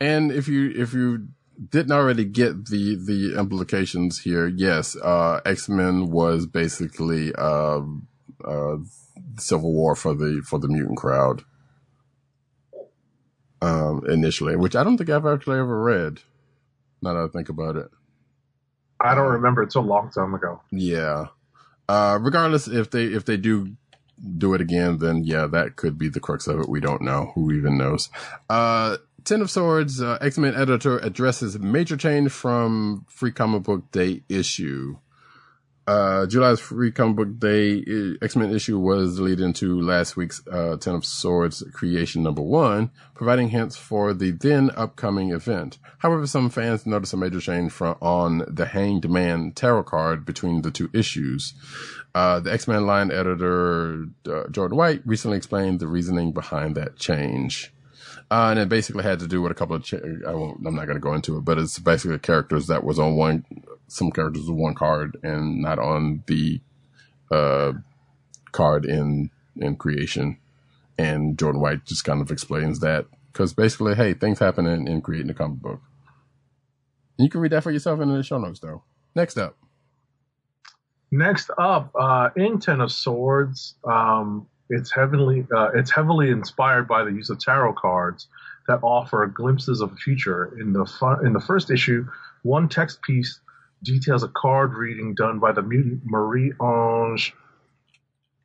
And 0.00 0.32
if 0.32 0.48
you 0.48 0.72
if 0.74 0.92
you 0.92 1.28
didn't 1.70 1.92
already 1.92 2.24
get 2.24 2.66
the 2.66 2.96
the 2.96 3.38
implications 3.38 4.20
here, 4.20 4.46
yes, 4.46 4.96
uh, 4.96 5.40
X 5.44 5.68
Men 5.68 6.10
was 6.10 6.46
basically 6.46 7.34
uh, 7.34 7.80
uh, 8.44 8.76
civil 9.38 9.72
war 9.72 9.94
for 9.94 10.14
the 10.14 10.42
for 10.44 10.58
the 10.58 10.68
mutant 10.68 10.98
crowd 10.98 11.44
um, 13.62 14.02
initially, 14.08 14.56
which 14.56 14.76
I 14.76 14.84
don't 14.84 14.96
think 14.96 15.10
I've 15.10 15.26
actually 15.26 15.58
ever 15.58 15.80
read. 15.80 16.20
Now 17.02 17.14
that 17.14 17.24
I 17.24 17.28
think 17.28 17.48
about 17.48 17.76
it, 17.76 17.90
I 19.00 19.14
don't 19.14 19.32
remember. 19.32 19.62
It's 19.62 19.74
a 19.74 19.80
long 19.80 20.10
time 20.10 20.34
ago. 20.34 20.60
yeah. 20.70 21.26
Uh, 21.88 22.18
regardless, 22.20 22.66
if 22.66 22.90
they 22.90 23.04
if 23.04 23.24
they 23.24 23.36
do 23.36 23.76
do 24.38 24.54
it 24.54 24.60
again, 24.60 24.98
then 24.98 25.22
yeah, 25.24 25.46
that 25.46 25.76
could 25.76 25.96
be 25.96 26.08
the 26.08 26.20
crux 26.20 26.46
of 26.48 26.60
it. 26.60 26.68
We 26.68 26.80
don't 26.80 27.02
know. 27.02 27.32
Who 27.34 27.52
even 27.52 27.78
knows? 27.78 28.08
Uh, 28.50 28.96
Ten 29.26 29.40
of 29.40 29.50
Swords, 29.50 30.00
uh, 30.00 30.18
X 30.20 30.38
Men 30.38 30.54
editor 30.54 30.98
addresses 30.98 31.58
major 31.58 31.96
change 31.96 32.30
from 32.30 33.04
Free 33.08 33.32
Comic 33.32 33.64
Book 33.64 33.90
Day 33.90 34.22
issue. 34.28 34.98
Uh, 35.84 36.26
July's 36.26 36.60
Free 36.60 36.92
Comic 36.92 37.16
Book 37.16 37.38
Day 37.40 37.82
X 38.22 38.36
Men 38.36 38.54
issue 38.54 38.78
was 38.78 39.18
lead 39.18 39.40
into 39.40 39.80
last 39.80 40.16
week's 40.16 40.46
uh, 40.46 40.76
Ten 40.76 40.94
of 40.94 41.04
Swords 41.04 41.64
creation 41.72 42.22
number 42.22 42.40
one, 42.40 42.92
providing 43.16 43.48
hints 43.48 43.76
for 43.76 44.14
the 44.14 44.30
then 44.30 44.70
upcoming 44.76 45.32
event. 45.32 45.78
However, 45.98 46.24
some 46.28 46.48
fans 46.48 46.86
noticed 46.86 47.12
a 47.12 47.16
major 47.16 47.40
change 47.40 47.72
from 47.72 47.96
on 48.00 48.44
the 48.46 48.66
Hanged 48.66 49.10
Man 49.10 49.50
tarot 49.50 49.82
card 49.82 50.24
between 50.24 50.62
the 50.62 50.70
two 50.70 50.88
issues. 50.94 51.52
Uh, 52.14 52.38
the 52.38 52.52
X 52.52 52.68
Men 52.68 52.86
line 52.86 53.10
editor 53.10 54.06
uh, 54.30 54.46
Jordan 54.52 54.78
White 54.78 55.02
recently 55.04 55.36
explained 55.36 55.80
the 55.80 55.88
reasoning 55.88 56.30
behind 56.30 56.76
that 56.76 56.96
change. 56.96 57.72
Uh, 58.30 58.48
and 58.50 58.58
it 58.58 58.68
basically 58.68 59.04
had 59.04 59.20
to 59.20 59.28
do 59.28 59.40
with 59.40 59.52
a 59.52 59.54
couple 59.54 59.76
of, 59.76 59.84
cha- 59.84 59.98
I 60.26 60.34
won't, 60.34 60.66
I'm 60.66 60.74
not 60.74 60.86
going 60.86 60.96
to 60.96 61.00
go 61.00 61.14
into 61.14 61.36
it, 61.36 61.44
but 61.44 61.58
it's 61.58 61.78
basically 61.78 62.18
characters 62.18 62.66
that 62.66 62.82
was 62.82 62.98
on 62.98 63.16
one, 63.16 63.44
some 63.86 64.10
characters 64.10 64.48
with 64.48 64.58
one 64.58 64.74
card 64.74 65.16
and 65.22 65.62
not 65.62 65.78
on 65.78 66.24
the, 66.26 66.60
uh, 67.30 67.72
card 68.50 68.84
in, 68.84 69.30
in 69.56 69.76
creation. 69.76 70.38
And 70.98 71.38
Jordan 71.38 71.60
White 71.60 71.84
just 71.84 72.04
kind 72.04 72.20
of 72.20 72.30
explains 72.30 72.80
that 72.80 73.06
because 73.32 73.52
basically, 73.52 73.94
hey, 73.94 74.14
things 74.14 74.38
happen 74.38 74.66
in, 74.66 74.88
in 74.88 75.02
creating 75.02 75.30
a 75.30 75.34
comic 75.34 75.60
book. 75.60 75.80
You 77.18 77.28
can 77.28 77.40
read 77.40 77.52
that 77.52 77.62
for 77.62 77.70
yourself 77.70 78.00
in 78.00 78.12
the 78.12 78.22
show 78.22 78.38
notes 78.38 78.60
though. 78.60 78.82
Next 79.14 79.38
up. 79.38 79.56
Next 81.10 81.50
up, 81.56 81.92
uh, 81.98 82.30
in 82.34 82.58
Ten 82.58 82.80
of 82.80 82.90
Swords, 82.90 83.76
um, 83.84 84.48
it's 84.68 84.92
heavily 84.92 85.46
uh, 85.54 85.70
it's 85.74 85.90
heavily 85.90 86.30
inspired 86.30 86.88
by 86.88 87.04
the 87.04 87.10
use 87.10 87.30
of 87.30 87.38
tarot 87.38 87.74
cards 87.74 88.28
that 88.68 88.80
offer 88.82 89.26
glimpses 89.26 89.80
of 89.80 89.90
the 89.90 89.96
future. 89.96 90.56
In 90.60 90.72
the 90.72 90.84
fu- 90.84 91.24
in 91.24 91.32
the 91.32 91.40
first 91.40 91.70
issue, 91.70 92.06
one 92.42 92.68
text 92.68 93.02
piece 93.02 93.40
details 93.82 94.22
a 94.22 94.28
card 94.28 94.74
reading 94.74 95.14
done 95.14 95.38
by 95.38 95.52
the 95.52 95.62
mutant 95.62 96.02
Marie 96.04 96.52
Ange 96.60 97.34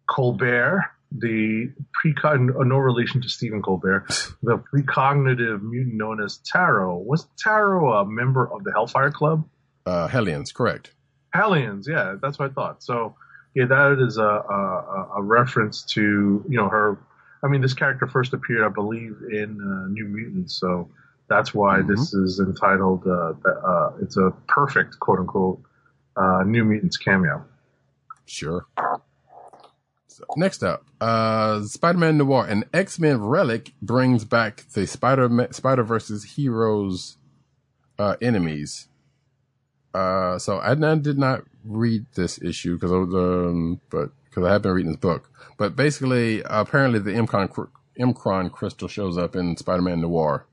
Colbert, 0.07 0.91
the 1.11 1.71
precogn 2.03 2.49
no 2.67 2.77
relation 2.77 3.21
to 3.21 3.29
Stephen 3.29 3.61
Colbert, 3.61 4.07
the 4.43 4.57
precognitive 4.73 5.61
mutant 5.61 5.95
known 5.95 6.21
as 6.21 6.39
Tarot. 6.45 6.97
Was 6.97 7.27
Tarot 7.37 8.01
a 8.01 8.05
member 8.05 8.51
of 8.51 8.63
the 8.63 8.71
Hellfire 8.71 9.11
Club? 9.11 9.47
Uh, 9.85 10.07
Hellions, 10.07 10.51
correct. 10.51 10.91
Hellions, 11.33 11.87
yeah, 11.87 12.15
that's 12.21 12.37
what 12.37 12.51
I 12.51 12.53
thought. 12.53 12.83
So, 12.83 13.15
yeah, 13.53 13.65
that 13.65 13.97
is 13.99 14.17
a, 14.17 14.23
a, 14.23 15.09
a 15.17 15.21
reference 15.21 15.83
to 15.93 16.01
you 16.47 16.57
know 16.57 16.69
her. 16.69 16.97
I 17.43 17.47
mean, 17.47 17.61
this 17.61 17.73
character 17.73 18.07
first 18.07 18.33
appeared, 18.33 18.63
I 18.63 18.69
believe, 18.69 19.17
in 19.31 19.59
uh, 19.59 19.87
New 19.91 20.05
Mutants, 20.05 20.59
so 20.59 20.89
that's 21.27 21.53
why 21.53 21.79
Mhm. 21.79 21.87
this 21.87 22.13
is 22.13 22.39
entitled. 22.39 23.05
Uh, 23.07 23.33
uh, 23.49 23.93
it's 24.01 24.17
a 24.17 24.31
perfect 24.47 24.99
quote 24.99 25.19
unquote 25.19 25.61
uh, 26.17 26.43
New 26.45 26.63
Mutants 26.65 26.97
cameo. 26.97 27.43
Sure. 28.25 28.65
So, 30.07 30.25
next 30.35 30.61
up, 30.63 30.85
uh, 30.99 31.61
Spider-Man 31.63 32.17
Noir, 32.17 32.45
an 32.47 32.65
X-Men 32.73 33.21
relic 33.21 33.73
brings 33.81 34.25
back 34.25 34.65
the 34.73 34.85
Spider 34.85 35.47
Spider-Verse's 35.51 36.35
heroes, 36.35 37.17
uh, 37.97 38.17
enemies. 38.21 38.87
Uh, 39.93 40.37
so 40.37 40.59
I 40.59 40.75
did 40.75 41.17
not 41.17 41.43
read 41.63 42.05
this 42.15 42.41
issue 42.41 42.75
because 42.75 42.91
I 42.91 42.95
was, 42.95 43.13
um, 43.13 43.81
but 43.89 44.11
because 44.25 44.45
I 44.45 44.53
have 44.53 44.61
been 44.61 44.71
reading 44.71 44.91
this 44.91 44.99
book. 44.99 45.29
But 45.57 45.75
basically, 45.75 46.41
apparently 46.45 46.99
the 46.99 47.11
M'Kraan, 47.11 47.49
cr- 47.49 47.71
M'Kraan 47.99 48.51
crystal 48.51 48.87
shows 48.87 49.17
up 49.17 49.35
in 49.35 49.57
Spider-Man 49.57 50.01
Noir. 50.01 50.45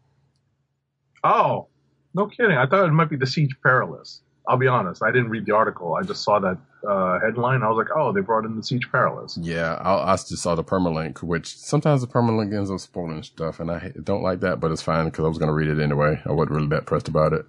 Oh, 1.25 1.69
no 2.15 2.27
kidding! 2.27 2.57
I 2.57 2.67
thought 2.67 2.89
it 2.89 2.93
might 2.93 3.11
be 3.11 3.17
the 3.17 3.27
Siege 3.27 3.57
Perilous. 3.63 4.23
I'll 4.49 4.57
be 4.57 4.67
honest, 4.67 5.03
I 5.03 5.13
didn't 5.13 5.29
read 5.29 5.45
the 5.45 5.55
article. 5.55 5.95
I 5.95 6.03
just 6.03 6.25
saw 6.25 6.41
that 6.41 6.57
uh, 6.89 7.21
headline. 7.21 7.63
I 7.63 7.69
was 7.69 7.77
like, 7.77 7.95
oh, 7.95 8.13
they 8.13 8.23
brought 8.23 8.47
in 8.47 8.57
the 8.57 8.63
Siege 8.63 8.91
Perilous. 8.91 9.37
Yeah, 9.41 9.75
I, 9.75 10.13
I 10.13 10.17
just 10.17 10.39
saw 10.39 10.55
the 10.55 10.65
permalink, 10.65 11.23
which 11.23 11.57
sometimes 11.57 12.01
the 12.01 12.07
permalink 12.07 12.57
ends 12.57 12.71
up 12.71 12.81
spoiling 12.81 13.23
stuff, 13.23 13.61
and 13.61 13.71
I 13.71 13.93
don't 14.03 14.23
like 14.23 14.41
that, 14.41 14.59
but 14.59 14.73
it's 14.73 14.81
fine 14.81 15.05
because 15.05 15.25
I 15.25 15.29
was 15.29 15.37
going 15.37 15.49
to 15.49 15.55
read 15.55 15.69
it 15.69 15.83
anyway. 15.83 16.21
I 16.25 16.33
wasn't 16.33 16.53
really 16.57 16.69
that 16.69 16.87
pressed 16.87 17.09
about 17.09 17.35
it. 17.35 17.45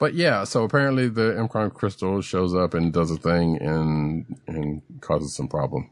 But 0.00 0.14
yeah, 0.14 0.44
so 0.44 0.64
apparently 0.64 1.08
the 1.08 1.34
M'Kraan 1.34 1.72
crystal 1.72 2.20
shows 2.22 2.54
up 2.54 2.74
and 2.74 2.92
does 2.92 3.10
a 3.10 3.16
thing 3.16 3.58
and 3.60 4.36
and 4.46 4.82
causes 5.00 5.36
some 5.36 5.46
problem. 5.46 5.90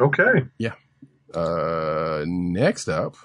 Okay. 0.00 0.46
Yeah. 0.56 0.74
Uh, 1.34 2.24
next 2.26 2.88
up, 2.88 3.16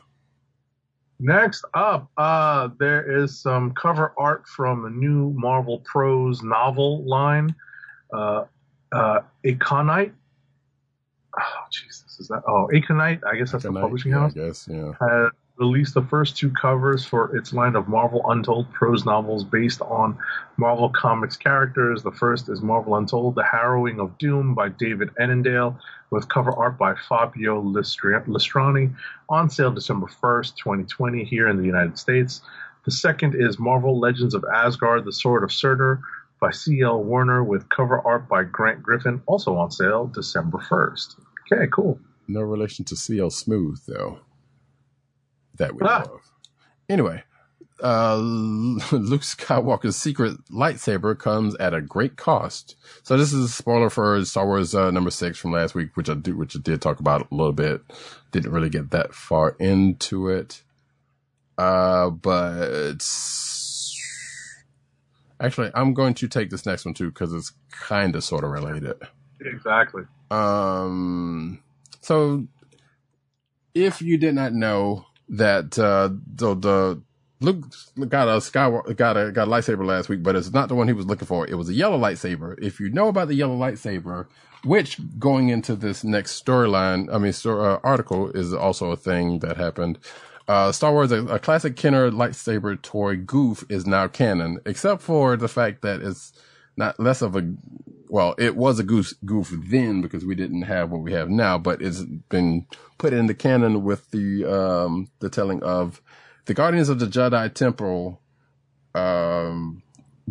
Next 1.20 1.66
up, 1.74 2.12
uh, 2.18 2.70
there 2.80 3.24
is 3.24 3.40
some 3.40 3.74
cover 3.74 4.14
art 4.18 4.48
from 4.48 4.84
the 4.84 4.90
new 4.90 5.32
Marvel 5.32 5.80
Prose 5.80 6.44
novel 6.44 7.04
line, 7.06 7.56
uh, 8.14 8.46
uh, 8.92 9.20
Aconyte. 9.44 10.14
Oh, 11.40 11.44
Jesus, 11.72 12.20
is 12.20 12.28
that? 12.28 12.44
Oh, 12.48 12.70
Aconyte. 12.72 13.22
I 13.26 13.36
guess 13.36 13.52
that's 13.52 13.64
the 13.64 13.70
Tonight, 13.70 13.82
publishing 13.82 14.12
house. 14.12 14.34
I 14.36 14.40
guess, 14.48 14.68
yeah. 14.70 14.92
Had 15.00 15.30
released 15.58 15.94
the 15.94 16.04
first 16.04 16.38
two 16.38 16.52
covers 16.52 17.06
for 17.06 17.36
its 17.36 17.52
line 17.52 17.76
of 17.76 17.88
Marvel 17.88 18.22
Untold 18.30 18.72
prose 18.74 19.06
novels 19.06 19.44
based 19.44 19.82
on 19.82 20.18
Marvel 20.58 20.90
Comics 20.90 21.36
characters. 21.36 22.04
The 22.04 22.12
first 22.12 22.50
is 22.50 22.62
Marvel 22.62 22.96
Untold: 22.96 23.36
The 23.36 23.44
Harrowing 23.44 24.00
of 24.00 24.18
Doom 24.18 24.54
by 24.54 24.70
David 24.70 25.10
Annandale, 25.20 25.78
with 26.12 26.30
cover 26.30 26.52
art 26.52 26.78
by 26.78 26.96
Fabio 27.10 27.62
Listra- 27.62 28.26
Listrani, 28.28 28.96
on 29.30 29.50
sale 29.50 29.72
December 29.72 30.08
1st, 30.08 30.56
2020, 30.58 31.24
here 31.24 31.48
in 31.48 31.58
the 31.58 31.66
United 31.66 31.98
States. 31.98 32.42
The 32.86 32.92
second 32.92 33.36
is 33.36 33.60
Marvel 33.60 34.00
Legends 34.00 34.36
of 34.36 34.46
Asgard: 34.54 35.06
The 35.06 35.12
Sword 35.12 35.44
of 35.44 35.52
Surtur 35.52 36.02
by 36.40 36.52
C.L. 36.52 37.04
Werner, 37.04 37.44
with 37.44 37.68
cover 37.70 38.00
art 38.06 38.30
by 38.30 38.44
Grant 38.44 38.84
Griffin, 38.84 39.22
also 39.26 39.56
on 39.56 39.72
sale 39.72 40.06
December 40.06 40.60
1st. 40.60 41.16
Okay, 41.52 41.68
cool. 41.72 42.00
No 42.28 42.42
relation 42.42 42.86
to 42.86 42.96
CL 42.96 43.32
Smooth 43.32 43.80
though. 43.88 44.20
That 45.58 45.74
we 45.74 45.80
know 45.80 45.90
Ah. 45.90 46.02
of. 46.04 46.22
Anyway, 46.90 47.24
uh, 47.84 48.16
Luke 48.92 49.22
Skywalker's 49.22 49.96
secret 49.96 50.38
lightsaber 50.52 51.18
comes 51.18 51.56
at 51.56 51.74
a 51.74 51.82
great 51.82 52.16
cost. 52.16 52.76
So 53.04 53.18
this 53.18 53.34
is 53.34 53.44
a 53.46 53.50
spoiler 53.50 53.90
for 53.90 54.24
Star 54.26 54.46
Wars 54.46 54.74
uh, 54.74 54.92
number 54.92 55.12
six 55.12 55.38
from 55.38 55.52
last 55.52 55.76
week, 55.76 55.96
which 55.98 56.10
I 56.10 56.14
do, 56.16 56.36
which 56.38 56.56
I 56.56 56.60
did 56.60 56.82
talk 56.82 57.00
about 57.00 57.28
a 57.32 57.36
little 57.36 57.54
bit. 57.54 57.82
Didn't 58.32 58.52
really 58.52 58.70
get 58.70 58.92
that 58.92 59.14
far 59.14 59.56
into 59.60 60.30
it. 60.30 60.64
Uh, 61.58 62.10
but 62.12 63.00
actually, 65.40 65.72
I'm 65.74 65.94
going 65.94 66.14
to 66.16 66.28
take 66.28 66.50
this 66.52 66.66
next 66.66 66.86
one 66.86 66.94
too 66.94 67.10
because 67.10 67.34
it's 67.34 67.52
kind 67.72 68.16
of 68.16 68.24
sort 68.24 68.44
of 68.44 68.52
related. 68.52 68.94
Exactly. 69.42 70.04
Um, 70.32 71.62
so 72.02 72.48
if 73.74 74.02
you 74.02 74.18
did 74.18 74.36
not 74.36 74.54
know 74.54 75.07
that, 75.30 75.78
uh, 75.78 76.10
the, 76.36 76.56
the, 76.56 77.02
Luke 77.40 77.66
got 78.10 78.28
a 78.28 78.42
sky 78.42 78.68
got 78.96 79.16
a 79.16 79.32
got 79.32 79.48
a 79.48 79.52
lightsaber 79.52 79.86
last 79.86 80.10
week, 80.10 80.24
but 80.24 80.36
it's 80.36 80.52
not 80.52 80.70
the 80.70 80.76
one 80.76 80.88
he 80.88 80.94
was 80.94 81.06
looking 81.06 81.28
for. 81.28 81.46
It 81.48 81.54
was 81.54 81.70
a 81.70 81.74
yellow 81.74 82.00
lightsaber. 82.00 82.58
If 82.60 82.80
you 82.80 82.90
know 82.90 83.10
about 83.10 83.28
the 83.28 83.36
yellow 83.36 83.56
lightsaber, 83.56 84.26
which 84.64 85.00
going 85.20 85.50
into 85.50 85.76
this 85.76 86.04
next 86.04 86.44
storyline, 86.44 87.14
I 87.14 87.20
mean, 87.20 87.34
uh, 87.46 87.80
article 87.84 88.32
is 88.32 88.54
also 88.54 88.92
a 88.92 88.98
thing 88.98 89.40
that 89.40 89.58
happened. 89.58 90.00
Uh, 90.48 90.72
Star 90.72 90.94
Wars, 90.94 91.12
a, 91.12 91.26
a 91.26 91.40
classic 91.40 91.76
Kenner 91.76 92.10
lightsaber 92.10 92.82
toy 92.82 93.18
goof 93.18 93.66
is 93.70 93.86
now 93.86 94.08
canon, 94.08 94.60
except 94.66 95.02
for 95.02 95.36
the 95.36 95.50
fact 95.50 95.82
that 95.82 96.02
it's 96.02 96.32
not 96.78 97.00
less 97.00 97.22
of 97.22 97.36
a, 97.36 97.48
well, 98.10 98.36
it 98.38 98.56
was 98.56 98.80
a 98.80 98.84
goose 98.84 99.14
goof 99.26 99.54
then 99.54 100.02
because 100.02 100.26
we 100.26 100.36
didn't 100.36 100.64
have 100.64 100.90
what 100.92 101.02
we 101.02 101.14
have 101.14 101.30
now, 101.30 101.58
but 101.58 101.82
it's 101.82 102.04
been 102.30 102.66
put 102.98 103.14
in 103.14 103.28
the 103.28 103.34
canon 103.34 103.84
with 103.84 104.10
the, 104.12 104.46
um, 104.46 105.10
the 105.20 105.30
telling 105.30 105.62
of 105.64 106.02
the 106.46 106.54
Guardians 106.54 106.90
of 106.90 107.00
the 107.00 107.06
Jedi 107.06 107.54
Temple, 107.54 108.22
um, 108.96 109.84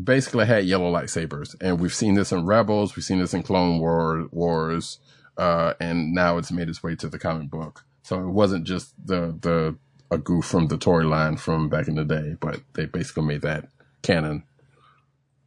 basically 0.02 0.46
had 0.46 0.64
yellow 0.64 0.92
lightsabers. 0.92 1.54
And 1.60 1.80
we've 1.80 1.94
seen 1.94 2.14
this 2.14 2.32
in 2.32 2.44
Rebels. 2.44 2.96
We've 2.96 3.04
seen 3.04 3.20
this 3.20 3.34
in 3.34 3.42
Clone 3.42 3.78
War, 3.78 4.28
Wars. 4.30 4.98
Uh, 5.36 5.74
and 5.80 6.12
now 6.12 6.38
it's 6.38 6.50
made 6.50 6.68
its 6.68 6.82
way 6.82 6.94
to 6.96 7.08
the 7.08 7.18
comic 7.18 7.50
book. 7.50 7.84
So 8.02 8.20
it 8.20 8.30
wasn't 8.30 8.66
just 8.66 8.94
the, 9.04 9.36
the, 9.40 9.76
a 10.10 10.18
goof 10.18 10.44
from 10.44 10.68
the 10.68 10.78
toy 10.78 11.02
line 11.02 11.36
from 11.36 11.68
back 11.68 11.88
in 11.88 11.96
the 11.96 12.04
day, 12.04 12.36
but 12.40 12.60
they 12.74 12.86
basically 12.86 13.24
made 13.24 13.42
that 13.42 13.68
canon. 14.02 14.44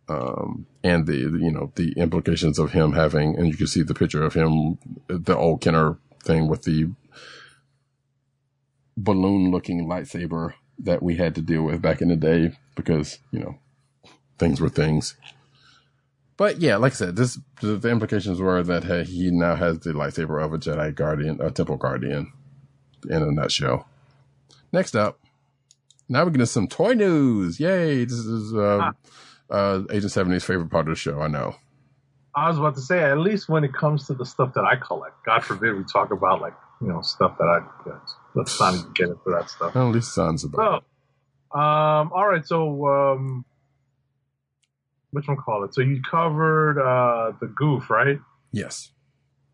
Um, 0.10 0.66
and 0.84 1.06
the, 1.06 1.16
you 1.16 1.52
know, 1.52 1.72
the 1.76 1.94
implications 1.94 2.58
of 2.58 2.72
him 2.72 2.94
having, 2.94 3.38
and 3.38 3.48
you 3.48 3.56
can 3.56 3.68
see 3.68 3.84
the 3.84 3.94
picture 3.94 4.24
of 4.24 4.34
him, 4.34 4.80
the 5.08 5.38
old 5.38 5.62
Kenner 5.62 5.98
thing 6.24 6.48
with 6.48 6.64
the 6.64 6.90
balloon 8.98 9.52
looking 9.52 9.88
lightsaber 9.88 10.54
that 10.80 11.04
we 11.04 11.18
had 11.18 11.36
to 11.36 11.42
deal 11.42 11.64
with 11.64 11.82
back 11.82 12.02
in 12.02 12.08
the 12.08 12.16
day 12.16 12.52
because, 12.76 13.20
you 13.32 13.40
know, 13.40 13.60
things 14.40 14.60
were 14.60 14.70
things. 14.70 15.16
But 16.38 16.62
yeah, 16.62 16.78
like 16.78 16.94
I 16.94 16.96
said, 16.96 17.16
this 17.18 17.38
the, 17.62 17.76
the 17.76 17.90
implications 17.90 18.40
were 18.40 18.64
that 18.64 18.86
hey, 18.86 19.04
he 19.04 19.30
now 19.30 19.56
has 19.56 19.80
the 19.80 19.92
lightsaber 19.92 20.44
of 20.44 20.54
a 20.54 20.58
Jedi 20.58 20.96
Guardian, 20.96 21.40
a 21.42 21.52
Temple 21.52 21.76
Guardian, 21.76 22.32
in 23.10 23.22
a 23.22 23.30
nutshell. 23.30 23.90
Next 24.72 24.96
up, 24.96 25.20
now 26.08 26.24
we're 26.24 26.32
getting 26.32 26.46
some 26.46 26.70
toy 26.70 26.94
news. 26.94 27.60
Yay! 27.60 28.06
This 28.06 28.20
is 28.20 28.54
uh, 28.54 28.92
uh, 29.50 29.82
Agent 29.92 30.12
70's 30.12 30.44
favorite 30.44 30.70
part 30.70 30.88
of 30.88 30.94
the 30.94 31.00
show. 31.00 31.22
I 31.22 31.28
know. 31.28 31.56
I 32.36 32.48
was 32.48 32.58
about 32.58 32.76
to 32.76 32.82
say, 32.82 33.04
at 33.04 33.18
least 33.18 33.50
when 33.50 33.64
it 33.64 33.74
comes 33.74 34.08
to 34.08 34.14
the 34.14 34.26
stuff 34.26 34.54
that 34.54 34.64
I 34.64 34.76
collect, 34.76 35.26
God 35.26 35.44
forbid 35.44 35.76
we 35.76 35.84
talk 35.84 36.12
about 36.12 36.42
like 36.42 36.54
you 36.82 36.88
know 36.88 37.02
stuff 37.02 37.38
that 37.38 37.46
I 37.46 37.60
get. 37.84 38.00
Let's 38.36 38.60
not 38.60 38.76
even 38.76 38.94
get 38.94 39.10
into 39.10 39.30
that 39.32 39.50
stuff. 39.50 39.76
Well, 39.76 39.90
at 39.90 39.96
least 39.96 40.14
sounds 40.14 40.44
about. 40.44 40.84
So, 41.52 41.60
um, 41.60 42.12
all 42.14 42.28
right. 42.28 42.46
So, 42.46 42.88
um, 42.88 43.46
which 45.12 45.28
one 45.28 45.38
call 45.38 45.64
it? 45.64 45.74
So 45.74 45.82
you 45.82 46.02
covered 46.10 46.80
uh, 46.80 47.34
the 47.42 47.48
goof, 47.48 47.90
right? 47.90 48.20
Yes. 48.52 48.92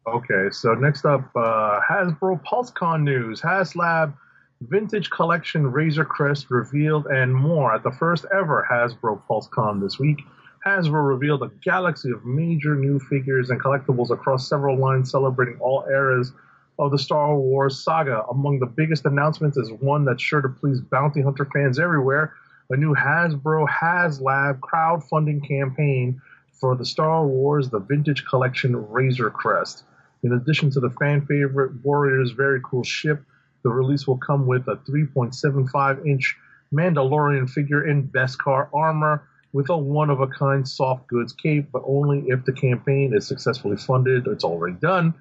Okay. 0.05 0.49
So 0.51 0.73
next 0.73 1.05
up, 1.05 1.31
uh, 1.35 1.80
Hasbro 1.89 2.41
PulseCon 2.43 3.03
news. 3.03 3.41
HasLab 3.41 4.15
Vintage 4.61 5.10
Collection 5.10 5.72
Razor 5.72 6.06
Crest 6.06 6.49
revealed 6.49 7.07
and 7.07 7.36
more 7.36 7.73
at 7.76 7.84
the 7.84 7.91
first 7.91 8.26
ever 8.34 8.65
Hasbro 8.69 9.22
PulseCon 9.27 9.82
this 9.82 9.99
week. 9.99 10.22
Hasbro 10.65 11.07
revealed 11.07 11.44
a 11.44 11.52
galaxy 11.61 12.10
of 12.11 12.26
major 12.26 12.73
new 12.73 12.98
figures 12.99 13.49
and 13.49 13.61
collectibles 13.61 14.11
across 14.11 14.48
several 14.48 14.77
lines 14.77 15.11
celebrating 15.11 15.60
all 15.60 15.86
eras 15.90 16.32
of 16.80 16.91
the 16.91 16.98
Star 16.98 17.36
Wars 17.36 17.84
saga. 17.84 18.23
Among 18.32 18.60
the 18.60 18.65
biggest 18.65 19.06
announcements 19.06 19.57
is 19.57 19.72
one 19.72 20.06
that's 20.06 20.23
sure 20.23 20.41
to 20.41 20.49
please 20.49 20.80
bounty 20.80 21.22
hunter 21.22 21.48
fans 21.53 21.77
everywhere 21.77 22.34
a 22.69 22.77
new 22.77 22.95
Hasbro 22.95 23.68
HasLab 23.68 24.60
crowdfunding 24.60 25.48
campaign 25.48 26.19
for 26.52 26.76
the 26.76 26.86
Star 26.86 27.27
Wars 27.27 27.69
The 27.69 27.80
Vintage 27.80 28.26
Collection 28.26 28.90
Razor 28.90 29.30
Crest. 29.30 29.84
In 30.23 30.34
addition 30.34 30.72
to 30.72 30.80
the 30.80 30.90
fan 30.91 31.26
favorite 31.26 31.84
Warrior's 31.84 32.32
very 32.32 32.60
cool 32.64 32.84
ship, 32.84 33.22
the 33.65 33.71
release 33.71 34.05
will 34.05 34.19
come 34.19 34.45
with 34.45 34.67
a 34.67 34.75
3.75 34.87 36.05
inch 36.05 36.37
Mandalorian 36.71 37.49
figure 37.49 37.87
in 37.87 38.07
Beskar 38.07 38.69
armor 38.71 39.27
with 39.53 39.69
a 39.71 39.77
one 39.77 40.11
of 40.11 40.21
a 40.21 40.27
kind 40.27 40.67
soft 40.67 41.07
goods 41.07 41.33
cape, 41.33 41.69
but 41.73 41.81
only 41.87 42.25
if 42.27 42.45
the 42.45 42.53
campaign 42.53 43.11
is 43.15 43.25
successfully 43.27 43.75
funded. 43.75 44.27
It's 44.27 44.43
already 44.43 44.75
done. 44.75 45.15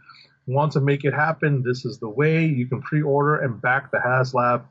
Want 0.46 0.72
to 0.72 0.80
make 0.80 1.04
it 1.04 1.14
happen? 1.14 1.62
This 1.62 1.86
is 1.86 1.98
the 1.98 2.08
way. 2.08 2.44
You 2.44 2.66
can 2.66 2.82
pre 2.82 3.00
order 3.00 3.36
and 3.36 3.62
back 3.62 3.90
the 3.90 3.96
HasLab 3.96 4.64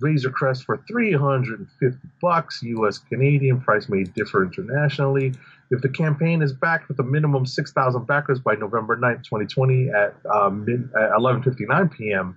Razor 0.00 0.30
Crest 0.30 0.64
for 0.64 0.82
350 0.88 2.08
bucks 2.20 2.64
US 2.64 2.98
Canadian. 2.98 3.60
Price 3.60 3.88
may 3.88 4.02
differ 4.02 4.42
internationally. 4.42 5.34
If 5.70 5.82
the 5.82 5.88
campaign 5.88 6.42
is 6.42 6.52
backed 6.52 6.88
with 6.88 6.98
a 6.98 7.04
minimum 7.04 7.46
6,000 7.46 8.08
backers 8.08 8.40
by 8.40 8.56
November 8.56 8.96
9th, 8.96 9.22
2020 9.22 9.90
at, 9.90 10.16
uh, 10.28 10.50
mid, 10.50 10.90
at 10.96 11.12
11:59 11.12 11.92
p.m. 11.92 12.36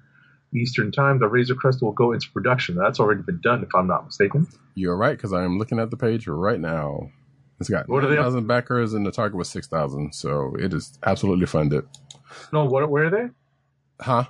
Eastern 0.53 0.91
Time, 0.91 1.19
the 1.19 1.28
Razor 1.28 1.56
Crest 1.56 1.82
will 1.82 1.91
go 1.91 2.14
into 2.14 2.30
production. 2.32 2.76
That's 2.76 2.99
already 2.99 3.22
been 3.22 3.41
done, 3.41 3.64
if 3.64 3.74
I'm 3.76 3.88
not 3.88 4.06
mistaken. 4.06 4.48
You're 4.76 4.95
right, 4.98 5.18
because 5.18 5.34
I 5.34 5.44
am 5.44 5.57
looking 5.60 5.80
at 5.80 5.90
the 5.91 5.98
page 5.98 6.28
right 6.28 6.60
now. 6.60 7.10
It's 7.60 7.69
got 7.69 7.90
What 7.90 8.03
are 8.03 8.07
they 8.07 8.18
up- 8.18 8.26
9,000 8.26 8.48
backers 8.48 8.94
and 8.94 9.06
the 9.06 9.11
target 9.11 9.38
was 9.38 9.49
6,000. 9.49 10.14
So 10.14 10.56
it 10.60 10.74
is 10.74 10.98
absolutely 11.06 11.48
funded. 11.48 11.86
No, 12.53 12.65
what? 12.65 12.90
Where 12.90 13.06
are 13.06 13.10
they? 13.10 13.30
Huh? 13.99 14.26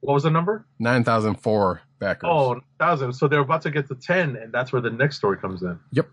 What 0.00 0.14
was 0.14 0.22
the 0.22 0.30
number? 0.30 0.66
9,004 0.78 1.82
backers. 1.98 2.28
Oh, 2.32 2.60
thousand. 2.78 3.12
So 3.12 3.28
they're 3.28 3.40
about 3.40 3.62
to 3.62 3.70
get 3.70 3.88
to 3.88 3.94
ten, 3.94 4.36
and 4.36 4.52
that's 4.52 4.72
where 4.72 4.82
the 4.82 4.90
next 4.90 5.16
story 5.16 5.36
comes 5.38 5.62
in. 5.62 5.78
Yep. 5.92 6.08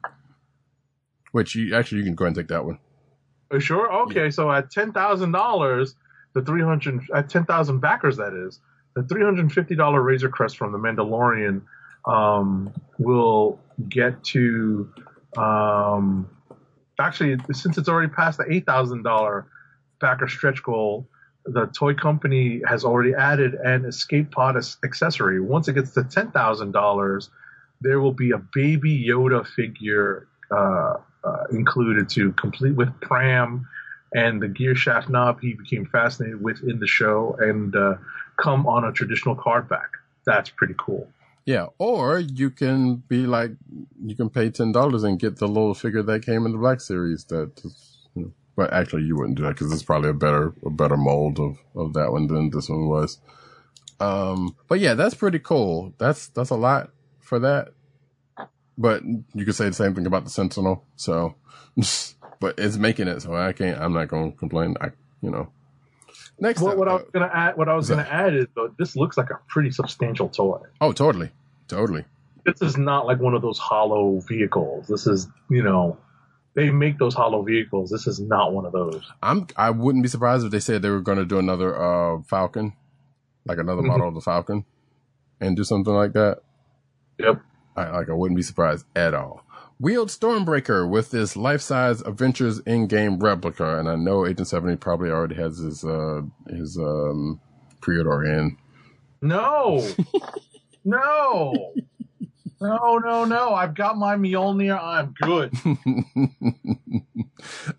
Which 1.32 1.56
you 1.56 1.76
actually, 1.76 2.00
you 2.00 2.04
can 2.06 2.16
go 2.16 2.26
ahead 2.26 2.38
and 2.38 2.44
take 2.44 2.48
that 2.50 2.66
one. 2.66 2.80
Are 3.52 3.58
you 3.58 3.62
sure? 3.62 3.92
Okay, 4.04 4.30
so 4.30 4.52
at 4.52 4.72
ten 4.72 4.92
thousand 4.94 5.32
dollars, 5.32 5.96
the 6.34 6.42
three 6.42 6.62
hundred 6.62 7.02
at 7.14 7.30
ten 7.30 7.46
thousand 7.46 7.80
backers, 7.80 8.18
that 8.18 8.34
is 8.34 8.60
the 8.96 9.04
three 9.04 9.24
hundred 9.24 9.42
and 9.42 9.52
fifty 9.52 9.76
dollar 9.76 10.02
Razor 10.02 10.30
Crest 10.30 10.58
from 10.58 10.72
the 10.72 10.78
Mandalorian 10.78 11.62
um, 12.06 12.74
will 12.98 13.60
get 13.90 14.24
to 14.26 14.92
um, 15.38 16.30
actually 17.00 17.38
since 17.54 17.78
it's 17.78 17.90
already 17.90 18.12
past 18.12 18.38
the 18.38 18.46
eight 18.50 18.66
thousand 18.66 19.04
dollar 19.04 19.48
backer 20.00 20.28
stretch 20.28 20.64
goal. 20.64 21.08
The 21.46 21.66
toy 21.68 21.96
company 21.96 22.62
has 22.68 22.86
already 22.86 23.16
added 23.16 23.56
an 23.56 23.86
escape 23.86 24.32
pod 24.32 24.58
accessory. 24.84 25.40
Once 25.40 25.68
it 25.68 25.74
gets 25.74 25.92
to 25.92 26.04
ten 26.04 26.32
thousand 26.32 26.72
dollars, 26.72 27.30
there 27.82 28.00
will 28.00 28.14
be 28.14 28.32
a 28.32 28.38
baby 28.38 29.06
Yoda 29.08 29.48
figure 29.48 30.28
uh, 30.52 30.98
uh, 31.24 31.44
included 31.52 32.10
to 32.10 32.32
complete 32.34 32.76
with 32.76 32.90
pram 33.00 33.68
and 34.14 34.42
the 34.42 34.48
gear 34.48 34.76
shaft 34.76 35.10
knob 35.10 35.40
he 35.42 35.54
became 35.54 35.86
fascinated 35.86 36.42
with 36.42 36.62
in 36.64 36.80
the 36.80 36.88
show 36.88 37.38
and 37.40 37.76
uh, 37.76 37.96
come 38.38 38.68
on 38.68 38.84
a 38.84 38.92
traditional 38.92 39.36
card 39.36 39.70
back. 39.70 39.92
That's 40.26 40.50
pretty 40.50 40.76
cool. 40.78 41.08
Yeah. 41.46 41.68
Or 41.80 42.20
you 42.20 42.50
can 42.50 42.98
be 43.08 43.26
like, 43.26 43.52
you 44.04 44.16
can 44.16 44.30
pay 44.30 44.50
$10 44.50 45.04
and 45.04 45.20
get 45.20 45.38
the 45.38 45.48
little 45.48 45.74
figure 45.74 46.04
that 46.04 46.26
came 46.26 46.46
in 46.46 46.52
the 46.52 46.58
Black 46.58 46.82
Series 46.82 47.26
That, 47.26 47.52
you 48.16 48.24
know, 48.24 48.32
but 48.56 48.72
actually 48.72 49.04
you 49.04 49.16
wouldn't 49.16 49.38
do 49.38 49.44
that 49.44 49.56
because 49.56 49.72
it's 49.72 49.84
probably 49.84 50.10
a 50.10 50.14
better, 50.14 50.54
a 50.66 50.70
better 50.70 50.98
mold 50.98 51.40
of, 51.40 51.58
of 51.76 51.94
that 51.94 52.12
one 52.12 52.28
than 52.28 52.52
this 52.52 52.70
one 52.70 52.88
was. 52.88 53.20
Um, 54.00 54.56
but 54.68 54.80
yeah, 54.80 54.94
that's 54.94 55.16
pretty 55.16 55.40
cool. 55.40 55.94
That's, 55.98 56.28
that's 56.30 56.50
a 56.50 56.56
lot 56.56 56.92
for 57.20 57.40
that. 57.40 57.70
But 58.78 59.04
you 59.06 59.46
could 59.46 59.56
say 59.56 59.66
the 59.66 59.74
same 59.74 59.94
thing 59.94 60.08
about 60.08 60.24
the 60.24 60.30
Sentinel. 60.30 60.86
So, 60.96 61.36
but 62.40 62.56
it's 62.58 62.78
making 62.78 63.08
it. 63.08 63.22
So 63.22 63.36
I 63.36 63.54
can't, 63.54 63.80
I'm 63.80 63.94
not 63.94 64.08
going 64.08 64.32
to 64.32 64.38
complain. 64.38 64.76
I, 64.82 64.92
you 65.22 65.30
know, 65.30 65.52
next 66.42 66.62
What, 66.62 66.74
up, 66.74 66.78
what 66.78 66.88
I 66.90 66.94
was 66.96 67.06
gonna 67.14 67.32
add, 67.34 67.58
what 67.58 67.70
I 67.70 67.76
was 67.76 67.90
gonna 67.90 68.08
add 68.10 68.36
is 68.36 68.48
though, 68.56 68.74
this 68.78 68.96
looks 68.96 69.18
like 69.18 69.30
a 69.30 69.40
pretty 69.48 69.72
substantial 69.72 70.28
toy. 70.28 70.60
oh, 70.82 70.92
totally. 70.92 71.32
Totally. 71.68 72.04
This 72.46 72.62
is 72.62 72.78
not 72.78 73.06
like 73.06 73.20
one 73.20 73.34
of 73.34 73.42
those 73.42 73.60
hollow 73.60 74.20
vehicles. 74.28 74.88
This 74.88 75.08
is, 75.08 75.28
you 75.50 75.64
know, 75.64 75.98
they 76.54 76.70
make 76.70 76.98
those 76.98 77.14
hollow 77.14 77.44
vehicles. 77.44 77.90
This 77.90 78.08
is 78.08 78.20
not 78.20 78.52
one 78.52 78.66
of 78.66 78.74
those. 78.74 79.02
I'm 79.24 79.48
I 79.56 79.70
wouldn't 79.70 80.04
be 80.04 80.10
surprised 80.10 80.44
if 80.44 80.52
they 80.52 80.60
said 80.60 80.82
they 80.82 80.90
were 80.90 81.02
going 81.02 81.20
to 81.20 81.26
do 81.26 81.38
another 81.40 81.76
uh 81.80 82.22
Falcon, 82.24 82.74
like 83.46 83.58
another 83.58 83.82
model 83.84 84.10
of 84.10 84.16
the 84.16 84.22
Falcon, 84.22 84.66
and 85.40 85.56
do 85.56 85.64
something 85.64 85.94
like 85.94 86.14
that. 86.14 86.40
Yep. 87.20 87.42
I 87.78 87.90
like 87.92 88.10
I 88.10 88.14
wouldn't 88.14 88.36
be 88.36 88.44
surprised 88.44 88.86
at 88.96 89.14
all. 89.14 89.46
Wheeled 89.82 90.10
Stormbreaker 90.10 90.88
with 90.88 91.10
this 91.10 91.36
life-size 91.36 92.02
Adventures 92.02 92.62
Endgame 92.62 93.20
replica, 93.20 93.80
and 93.80 93.90
I 93.90 93.96
know 93.96 94.28
Agent 94.28 94.48
Seventy 94.48 94.76
probably 94.76 95.10
already 95.10 95.34
has 95.36 95.58
his 95.58 95.84
uh 95.84 96.22
his 96.48 96.78
um 96.78 97.42
pre-order 97.82 98.24
in. 98.26 98.58
No, 99.24 99.84
no, 100.86 101.74
no, 102.62 102.98
no, 103.00 103.26
no. 103.26 103.56
I've 103.56 103.74
got 103.74 103.98
my 103.98 104.16
Mjolnir. 104.18 104.80
I'm 104.80 105.16
good. 105.20 105.52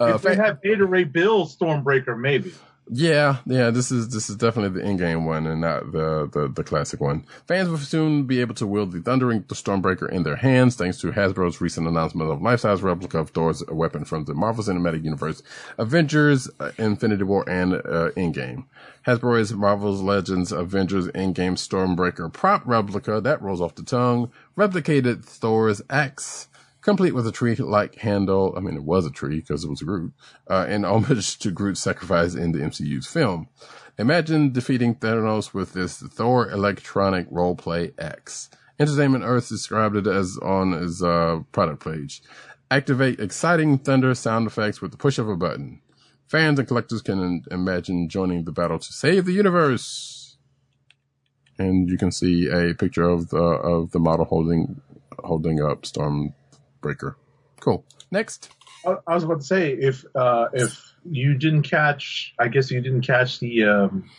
uh, 0.00 0.14
if 0.16 0.22
they 0.22 0.34
fa- 0.34 0.42
have 0.42 0.60
Beta 0.60 0.84
Ray 0.84 1.04
Bill 1.04 1.46
Stormbreaker, 1.46 2.18
maybe. 2.18 2.52
Yeah, 2.94 3.38
yeah, 3.46 3.70
this 3.70 3.90
is 3.90 4.10
this 4.10 4.28
is 4.28 4.36
definitely 4.36 4.78
the 4.78 4.86
Endgame 4.86 5.24
one 5.24 5.46
and 5.46 5.62
not 5.62 5.92
the, 5.92 6.28
the 6.30 6.48
the 6.48 6.62
classic 6.62 7.00
one. 7.00 7.24
Fans 7.48 7.70
will 7.70 7.78
soon 7.78 8.24
be 8.24 8.42
able 8.42 8.54
to 8.56 8.66
wield 8.66 8.92
the 8.92 9.00
Thundering 9.00 9.46
the 9.48 9.54
Stormbreaker 9.54 10.10
in 10.10 10.24
their 10.24 10.36
hands 10.36 10.76
thanks 10.76 10.98
to 10.98 11.10
Hasbro's 11.10 11.62
recent 11.62 11.88
announcement 11.88 12.30
of 12.30 12.42
life-size 12.42 12.82
replica 12.82 13.18
of 13.18 13.30
Thor's 13.30 13.64
weapon 13.68 14.04
from 14.04 14.26
the 14.26 14.34
Marvel 14.34 14.62
Cinematic 14.62 15.04
Universe, 15.04 15.42
Avengers, 15.78 16.50
uh, 16.60 16.72
Infinity 16.76 17.24
War, 17.24 17.48
and 17.48 17.76
uh, 17.76 18.10
Endgame. 18.14 18.66
Hasbro 19.06 19.40
is 19.40 19.54
Marvel's 19.54 20.02
Legends 20.02 20.52
Avengers 20.52 21.08
Endgame 21.08 21.56
Stormbreaker 21.56 22.30
prop 22.30 22.62
replica 22.66 23.22
that 23.22 23.40
rolls 23.40 23.62
off 23.62 23.74
the 23.74 23.84
tongue, 23.84 24.30
replicated 24.54 25.24
Thor's 25.24 25.80
axe 25.88 26.48
complete 26.82 27.14
with 27.14 27.26
a 27.26 27.32
tree-like 27.32 27.96
handle. 27.96 28.54
I 28.56 28.60
mean, 28.60 28.76
it 28.76 28.84
was 28.84 29.06
a 29.06 29.10
tree 29.10 29.40
because 29.40 29.64
it 29.64 29.70
was 29.70 29.82
Groot, 29.82 30.12
uh, 30.48 30.66
in 30.68 30.84
homage 30.84 31.38
to 31.38 31.50
Groot's 31.50 31.80
sacrifice 31.80 32.34
in 32.34 32.52
the 32.52 32.58
MCU's 32.58 33.06
film. 33.06 33.48
Imagine 33.98 34.52
defeating 34.52 34.96
Thanos 34.96 35.54
with 35.54 35.72
this 35.72 35.98
Thor 35.98 36.50
electronic 36.50 37.30
roleplay 37.30 37.92
X. 37.98 38.50
Entertainment 38.78 39.24
Earth 39.24 39.48
described 39.48 39.96
it 39.96 40.06
as 40.06 40.38
on 40.42 40.72
his 40.72 41.02
uh, 41.02 41.40
product 41.52 41.84
page. 41.84 42.22
Activate 42.70 43.20
exciting 43.20 43.78
thunder 43.78 44.14
sound 44.14 44.46
effects 44.46 44.80
with 44.80 44.90
the 44.90 44.96
push 44.96 45.18
of 45.18 45.28
a 45.28 45.36
button. 45.36 45.80
Fans 46.26 46.58
and 46.58 46.66
collectors 46.66 47.02
can 47.02 47.44
imagine 47.50 48.08
joining 48.08 48.44
the 48.44 48.52
battle 48.52 48.78
to 48.78 48.92
save 48.92 49.26
the 49.26 49.34
universe. 49.34 50.38
And 51.58 51.90
you 51.90 51.98
can 51.98 52.10
see 52.10 52.48
a 52.48 52.74
picture 52.74 53.06
of 53.06 53.28
the 53.28 53.36
of 53.36 53.90
the 53.90 53.98
model 53.98 54.24
holding 54.24 54.80
holding 55.22 55.60
up 55.62 55.84
Storm 55.84 56.34
breaker. 56.82 57.16
Cool. 57.60 57.84
Next. 58.10 58.50
I, 58.86 58.96
I 59.06 59.14
was 59.14 59.24
about 59.24 59.40
to 59.40 59.46
say 59.46 59.72
if 59.72 60.04
uh, 60.14 60.48
if 60.52 60.78
you 61.10 61.34
didn't 61.34 61.62
catch, 61.62 62.34
I 62.38 62.48
guess 62.48 62.70
you 62.70 62.80
didn't 62.80 63.02
catch 63.02 63.40
the 63.40 63.64
um, 63.64 64.10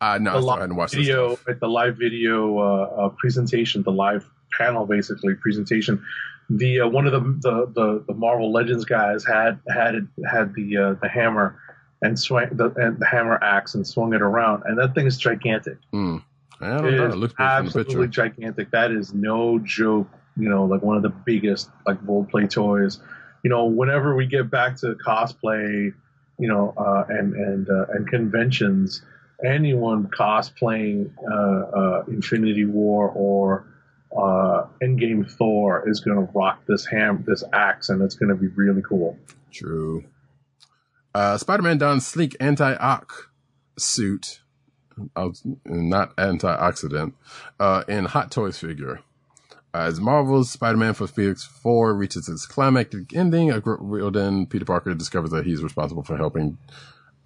uh, 0.00 0.18
no, 0.18 0.32
the 0.32 0.38
I 0.38 0.40
live 0.40 0.60
hadn't 0.60 0.76
watched 0.76 0.94
video, 0.94 1.38
at 1.48 1.60
the 1.60 1.68
live 1.68 1.96
video 1.98 2.58
uh, 2.58 2.62
uh, 3.06 3.08
presentation, 3.10 3.82
the 3.82 3.92
live 3.92 4.24
panel 4.56 4.86
basically 4.86 5.34
presentation. 5.34 6.02
The 6.48 6.80
uh, 6.82 6.88
one 6.88 7.06
of 7.06 7.12
the, 7.12 7.20
the 7.20 7.66
the 7.74 8.04
the 8.06 8.14
Marvel 8.14 8.52
Legends 8.52 8.84
guys 8.84 9.24
had 9.26 9.58
had 9.68 10.06
had 10.30 10.54
the 10.54 10.76
uh, 10.76 10.94
the 11.02 11.08
hammer 11.08 11.58
and 12.02 12.16
swung 12.18 12.46
the 12.52 12.70
and 12.76 12.98
the 13.00 13.06
hammer 13.06 13.42
axe 13.42 13.74
and 13.74 13.84
swung 13.86 14.14
it 14.14 14.22
around, 14.22 14.62
and 14.66 14.78
that 14.78 14.94
thing 14.94 15.06
is 15.06 15.18
gigantic. 15.18 15.78
Hmm. 15.90 16.18
I 16.60 16.68
don't 16.76 16.86
It 16.86 16.96
know. 16.96 17.06
It 17.06 17.16
looks 17.16 17.34
good 17.34 17.36
from 17.36 17.46
the 17.46 17.52
absolutely 17.52 18.06
picture. 18.06 18.28
gigantic. 18.28 18.70
That 18.70 18.92
is 18.92 19.12
no 19.12 19.58
joke. 19.58 20.08
You 20.36 20.48
know, 20.48 20.64
like 20.64 20.82
one 20.82 20.96
of 20.96 21.02
the 21.02 21.10
biggest 21.10 21.70
like 21.86 21.98
role 22.02 22.24
play 22.24 22.46
toys. 22.46 23.00
You 23.42 23.50
know, 23.50 23.66
whenever 23.66 24.14
we 24.14 24.26
get 24.26 24.50
back 24.50 24.76
to 24.78 24.94
cosplay, 24.94 25.92
you 26.38 26.48
know, 26.48 26.74
uh, 26.76 27.04
and 27.08 27.34
and 27.34 27.68
uh, 27.68 27.86
and 27.90 28.08
conventions, 28.08 29.02
anyone 29.44 30.08
cosplaying 30.08 31.10
uh, 31.30 31.78
uh, 31.78 32.04
Infinity 32.08 32.64
War 32.64 33.08
or 33.08 33.66
uh, 34.16 34.66
Endgame 34.82 35.30
Thor 35.30 35.88
is 35.88 36.00
going 36.00 36.16
to 36.16 36.32
rock 36.32 36.62
this 36.66 36.86
ham, 36.86 37.24
this 37.26 37.44
axe, 37.52 37.88
and 37.88 38.02
it's 38.02 38.14
going 38.14 38.30
to 38.30 38.34
be 38.34 38.48
really 38.48 38.82
cool. 38.82 39.18
True. 39.52 40.04
Uh, 41.14 41.38
Spider-Man 41.38 41.78
dons 41.78 42.06
sleek 42.06 42.36
anti-ox 42.40 43.28
suit, 43.78 44.40
not 45.64 46.16
antioxidant, 46.16 47.14
uh, 47.58 47.84
in 47.88 48.06
Hot 48.06 48.30
Toys 48.30 48.58
figure. 48.58 49.00
As 49.76 50.00
Marvel's 50.00 50.50
Spider-Man 50.50 50.94
for 50.94 51.06
Felix 51.06 51.44
4 51.44 51.94
reaches 51.94 52.28
its 52.28 52.46
climactic 52.46 53.14
ending, 53.14 53.50
a 53.50 53.60
gr- 53.60 54.10
then 54.10 54.46
Peter 54.46 54.64
Parker 54.64 54.94
discovers 54.94 55.30
that 55.30 55.44
he's 55.44 55.62
responsible 55.62 56.02
for 56.02 56.16
helping, 56.16 56.56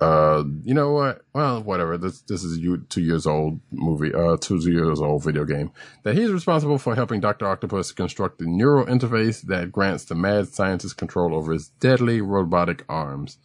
uh, 0.01 0.43
you 0.65 0.75
know 0.75 0.91
what? 0.91 1.23
Well, 1.33 1.63
whatever. 1.63 1.97
This, 1.97 2.23
this 2.23 2.43
is 2.43 2.59
a 2.59 2.79
two 2.89 3.03
years 3.03 3.27
old 3.27 3.61
movie, 3.71 4.13
uh, 4.13 4.37
two 4.39 4.59
years 4.59 5.01
old 5.01 5.23
video 5.23 5.45
game. 5.45 5.71
That 6.03 6.17
he's 6.17 6.31
responsible 6.31 6.79
for 6.79 6.95
helping 6.95 7.21
Dr. 7.21 7.47
Octopus 7.47 7.93
construct 7.93 8.39
the 8.39 8.47
neural 8.47 8.87
interface 8.87 9.43
that 9.43 9.71
grants 9.71 10.07
the 10.07 10.15
mad 10.15 10.49
scientist 10.49 10.97
control 10.97 11.35
over 11.35 11.53
his 11.53 11.69
deadly 11.69 12.21
robotic 12.21 12.85
arms. 12.89 13.39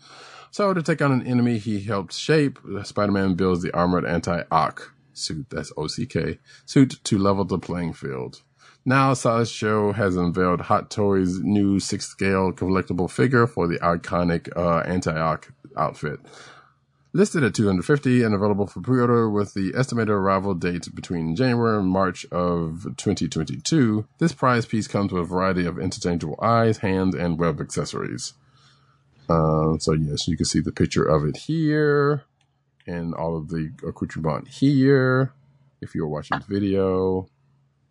So 0.49 0.73
to 0.73 0.82
take 0.82 1.02
on 1.02 1.11
an 1.11 1.27
enemy 1.27 1.57
he 1.57 1.82
helped 1.82 2.14
shape, 2.14 2.57
Spider-Man 2.84 3.36
builds 3.36 3.61
the 3.61 3.73
armored 3.73 4.06
anti-Ock 4.06 4.94
suit, 5.11 5.48
that's 5.49 5.72
O-C-K, 5.76 6.40
suit 6.65 6.99
to 7.03 7.18
level 7.18 7.44
the 7.44 7.60
playing 7.60 7.94
field. 7.94 8.41
Now, 8.88 9.16
Sideshow 9.16 9.94
has 9.94 10.16
unveiled 10.16 10.62
Hot 10.62 10.91
Toys' 10.91 11.40
new 11.40 11.80
six-scale 11.80 12.53
collectible 12.53 13.10
figure 13.10 13.48
for 13.48 13.68
the 13.68 13.80
iconic 13.80 14.56
uh, 14.56 14.82
anti-Ock 14.82 15.52
outfit. 15.76 16.20
Listed 17.12 17.44
at 17.44 17.56
250 17.56 18.22
and 18.22 18.36
available 18.36 18.68
for 18.68 18.82
pre-order 18.82 19.28
with 19.28 19.56
the 19.56 19.74
estimated 19.76 20.10
arrival 20.10 20.53
date 20.53 20.94
between 20.94 21.36
January 21.36 21.80
and 21.80 21.88
March 21.88 22.26
of 22.26 22.84
2022, 22.98 24.06
this 24.20 24.34
prize 24.34 24.68
piece 24.68 24.88
comes 24.88 25.12
with 25.12 25.24
a 25.24 25.26
variety 25.26 25.66
of 25.66 25.80
interchangeable 25.80 26.38
eyes, 26.40 26.80
hands, 26.80 27.16
and 27.16 27.40
web 27.40 27.60
accessories. 27.60 28.34
Uh, 29.28 29.78
so 29.80 29.94
yes, 29.94 30.28
you 30.28 30.38
can 30.38 30.45
see 30.45 30.60
the 30.60 30.72
picture 30.72 31.06
of 31.06 31.26
it 31.26 31.38
here 31.38 32.24
and 32.86 33.16
all 33.16 33.36
of 33.36 33.48
the 33.48 33.72
accoutrement 33.88 34.48
here. 34.48 35.34
If 35.82 35.95
you're 35.95 36.07
watching 36.07 36.38
the 36.38 36.53
video, 36.53 37.28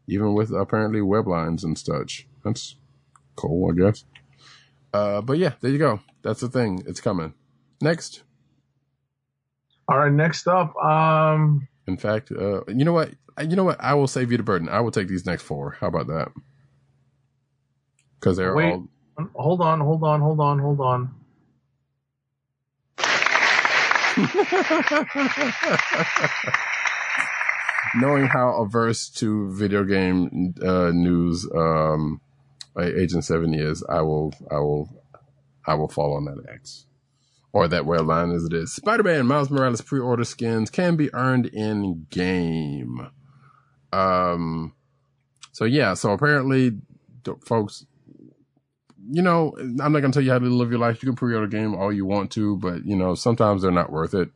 even 0.07 0.35
with 0.35 0.51
apparently 0.53 1.01
web 1.03 1.27
lines 1.29 1.65
and 1.65 1.79
such, 1.79 2.27
that's 2.45 2.77
cool, 3.37 3.71
I 3.71 3.75
guess. 3.75 4.05
Uh, 4.93 5.21
but 5.21 5.39
yeah, 5.39 5.55
there 5.61 5.71
you 5.71 5.79
go. 5.79 6.01
That's 6.23 6.41
the 6.41 6.49
thing. 6.49 6.83
It's 6.87 7.01
coming. 7.01 7.35
Next. 7.81 8.23
All 9.89 9.99
right, 9.99 10.13
next 10.13 10.47
up, 10.49 10.75
um, 10.77 11.69
In 11.87 11.97
fact, 11.97 12.33
uh, 12.33 12.63
you 12.69 12.85
know 12.85 12.93
what? 12.93 13.11
You 13.41 13.57
know 13.57 13.65
what? 13.65 13.81
I 13.81 13.95
will 13.95 14.07
save 14.07 14.31
you 14.31 14.39
the 14.39 14.43
burden. 14.45 14.69
I 14.69 14.81
will 14.81 14.91
take 14.93 15.09
these 15.09 15.27
next 15.27 15.43
four. 15.43 15.77
How 15.81 15.89
about 15.89 16.07
that? 16.09 16.33
Because 18.21 18.37
they're 18.39 18.55
Wait. 18.55 18.73
all. 18.73 18.89
hold 19.35 19.61
on, 19.61 19.81
hold 19.81 20.05
on, 20.05 20.21
hold 20.21 20.41
on, 20.41 20.59
hold 20.59 20.81
on. 20.81 21.15
Knowing 27.97 28.27
how 28.27 28.51
averse 28.63 29.09
to 29.09 29.53
video 29.53 29.85
game 29.85 30.55
uh, 30.63 30.91
news 30.91 31.49
um, 31.55 32.21
Agent 32.79 33.25
Seven 33.25 33.55
is, 33.55 33.85
I 33.89 34.01
will, 34.01 34.35
I 34.51 34.57
will, 34.57 34.89
I 35.67 35.75
will 35.75 35.89
fall 35.89 36.15
on 36.15 36.25
that 36.25 36.45
X 36.53 36.87
or 37.53 37.69
that 37.69 37.87
red 37.87 38.05
line 38.05 38.33
as 38.33 38.45
it 38.45 38.53
is. 38.53 38.73
Spider-Man 38.73 39.27
Miles 39.27 39.49
Morales 39.49 39.81
pre-order 39.81 40.25
skins 40.25 40.71
can 40.71 40.97
be 40.97 41.13
earned 41.15 41.47
in 41.47 42.07
game. 42.11 43.11
Um, 43.93 44.75
so 45.53 45.65
yeah, 45.65 45.95
so 45.95 46.11
apparently, 46.11 46.73
folks, 47.47 47.87
you 49.09 49.23
know, 49.23 49.55
I'm 49.57 49.93
not 49.93 50.01
gonna 50.01 50.13
tell 50.13 50.23
you 50.23 50.33
how 50.33 50.41
to 50.41 50.47
live 50.47 50.71
your 50.71 50.81
life. 50.81 51.01
You 51.01 51.09
can 51.09 51.17
pre-order 51.17 51.47
game 51.47 51.77
all 51.77 51.93
you 51.93 52.05
want 52.05 52.33
to, 52.33 52.57
but 52.57 52.85
you 52.85 52.97
know, 52.97 53.15
sometimes 53.15 53.63
they're 53.63 53.71
not 53.71 53.93
worth 53.93 54.15
it. 54.15 54.31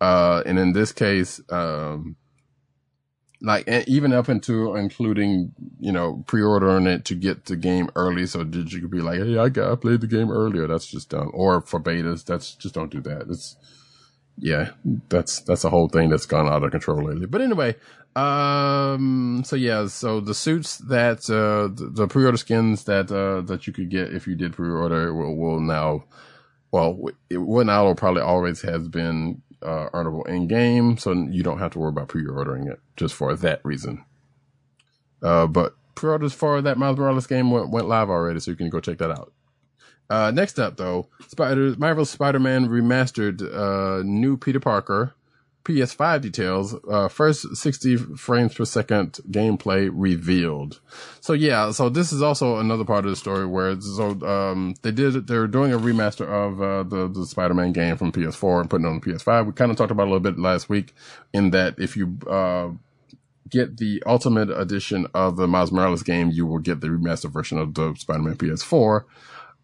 Uh, 0.00 0.42
and 0.44 0.58
in 0.58 0.72
this 0.72 0.90
case, 0.90 1.40
um, 1.50 2.16
like 3.40 3.68
even 3.68 4.12
up 4.12 4.28
into 4.28 4.74
including, 4.76 5.52
you 5.80 5.92
know, 5.92 6.24
pre-ordering 6.26 6.86
it 6.86 7.04
to 7.06 7.14
get 7.14 7.44
the 7.46 7.56
game 7.56 7.90
early, 7.94 8.26
so 8.26 8.42
that 8.42 8.72
you 8.72 8.80
could 8.80 8.90
be 8.90 9.00
like, 9.00 9.18
hey, 9.18 9.36
I 9.38 9.48
got 9.48 9.72
I 9.72 9.76
played 9.76 10.00
the 10.00 10.06
game 10.06 10.30
earlier. 10.30 10.66
That's 10.66 10.86
just 10.86 11.10
dumb. 11.10 11.30
Or 11.34 11.60
for 11.60 11.80
betas, 11.80 12.24
that's 12.24 12.54
just 12.54 12.74
don't 12.74 12.90
do 12.90 13.00
that. 13.02 13.26
It's 13.28 13.56
yeah, 14.38 14.70
that's 15.08 15.40
that's 15.40 15.64
a 15.64 15.70
whole 15.70 15.88
thing 15.88 16.08
that's 16.08 16.26
gone 16.26 16.48
out 16.48 16.64
of 16.64 16.70
control 16.70 17.04
lately. 17.04 17.26
But 17.26 17.40
anyway, 17.40 17.76
um, 18.16 19.42
so 19.44 19.56
yeah, 19.56 19.86
so 19.86 20.20
the 20.20 20.34
suits 20.34 20.78
that 20.78 21.28
uh 21.28 21.68
the, 21.74 21.90
the 21.92 22.08
pre-order 22.08 22.36
skins 22.36 22.84
that 22.84 23.12
uh 23.12 23.42
that 23.42 23.66
you 23.66 23.72
could 23.72 23.90
get 23.90 24.12
if 24.14 24.26
you 24.26 24.34
did 24.34 24.54
pre-order 24.54 25.14
will 25.14 25.36
will 25.36 25.60
now, 25.60 26.04
well, 26.72 26.98
it 27.28 27.38
will 27.38 27.64
now 27.64 27.92
probably 27.94 28.22
always 28.22 28.62
has 28.62 28.88
been 28.88 29.42
uh, 29.64 29.88
earnable 29.90 30.26
in 30.26 30.46
game, 30.46 30.98
so 30.98 31.12
you 31.12 31.42
don't 31.42 31.58
have 31.58 31.72
to 31.72 31.78
worry 31.78 31.88
about 31.88 32.08
pre-ordering 32.08 32.68
it 32.68 32.80
just 32.96 33.14
for 33.14 33.34
that 33.34 33.60
reason. 33.64 34.04
Uh, 35.22 35.46
but 35.46 35.74
pre-orders 35.94 36.34
for 36.34 36.60
that 36.60 36.78
Miles 36.78 36.98
Morales 36.98 37.26
game 37.26 37.50
went, 37.50 37.70
went 37.70 37.88
live 37.88 38.10
already, 38.10 38.40
so 38.40 38.50
you 38.50 38.56
can 38.56 38.68
go 38.68 38.80
check 38.80 38.98
that 38.98 39.10
out. 39.10 39.32
Uh, 40.10 40.30
next 40.30 40.58
up, 40.58 40.76
though, 40.76 41.08
Spider 41.28 41.74
Marvel 41.78 42.04
Spider-Man 42.04 42.68
remastered 42.68 43.40
uh, 43.42 44.02
new 44.04 44.36
Peter 44.36 44.60
Parker 44.60 45.14
PS5 45.64 46.20
details. 46.20 46.74
Uh, 46.88 47.08
first 47.08 47.56
60 47.56 47.96
frames 47.96 48.54
per 48.54 48.64
second 48.64 49.18
gameplay 49.30 49.90
revealed. 49.92 50.80
So 51.20 51.32
yeah, 51.32 51.70
so 51.70 51.88
this 51.88 52.12
is 52.12 52.22
also 52.22 52.58
another 52.58 52.84
part 52.84 53.04
of 53.04 53.10
the 53.10 53.16
story 53.16 53.46
where 53.46 53.80
so 53.80 54.10
um 54.26 54.74
they 54.82 54.92
did 54.92 55.26
they're 55.26 55.46
doing 55.46 55.72
a 55.72 55.78
remaster 55.78 56.26
of 56.26 56.60
uh, 56.60 56.82
the 56.82 57.08
the 57.08 57.26
Spider-Man 57.26 57.72
game 57.72 57.96
from 57.96 58.12
PS4 58.12 58.60
and 58.60 58.70
putting 58.70 58.86
on 58.86 59.00
the 59.00 59.06
PS5. 59.06 59.46
We 59.46 59.52
kind 59.52 59.70
of 59.70 59.76
talked 59.76 59.90
about 59.90 60.04
a 60.04 60.10
little 60.10 60.20
bit 60.20 60.38
last 60.38 60.68
week 60.68 60.94
in 61.32 61.50
that 61.50 61.78
if 61.78 61.96
you 61.96 62.18
uh 62.28 62.70
get 63.50 63.76
the 63.76 64.02
ultimate 64.06 64.50
edition 64.50 65.06
of 65.14 65.36
the 65.36 65.46
Miles 65.46 65.70
Morales 65.70 66.02
game, 66.02 66.30
you 66.30 66.46
will 66.46 66.58
get 66.58 66.80
the 66.80 66.88
remastered 66.88 67.32
version 67.32 67.58
of 67.58 67.74
the 67.74 67.94
Spider-Man 67.94 68.36
PS4. 68.36 69.04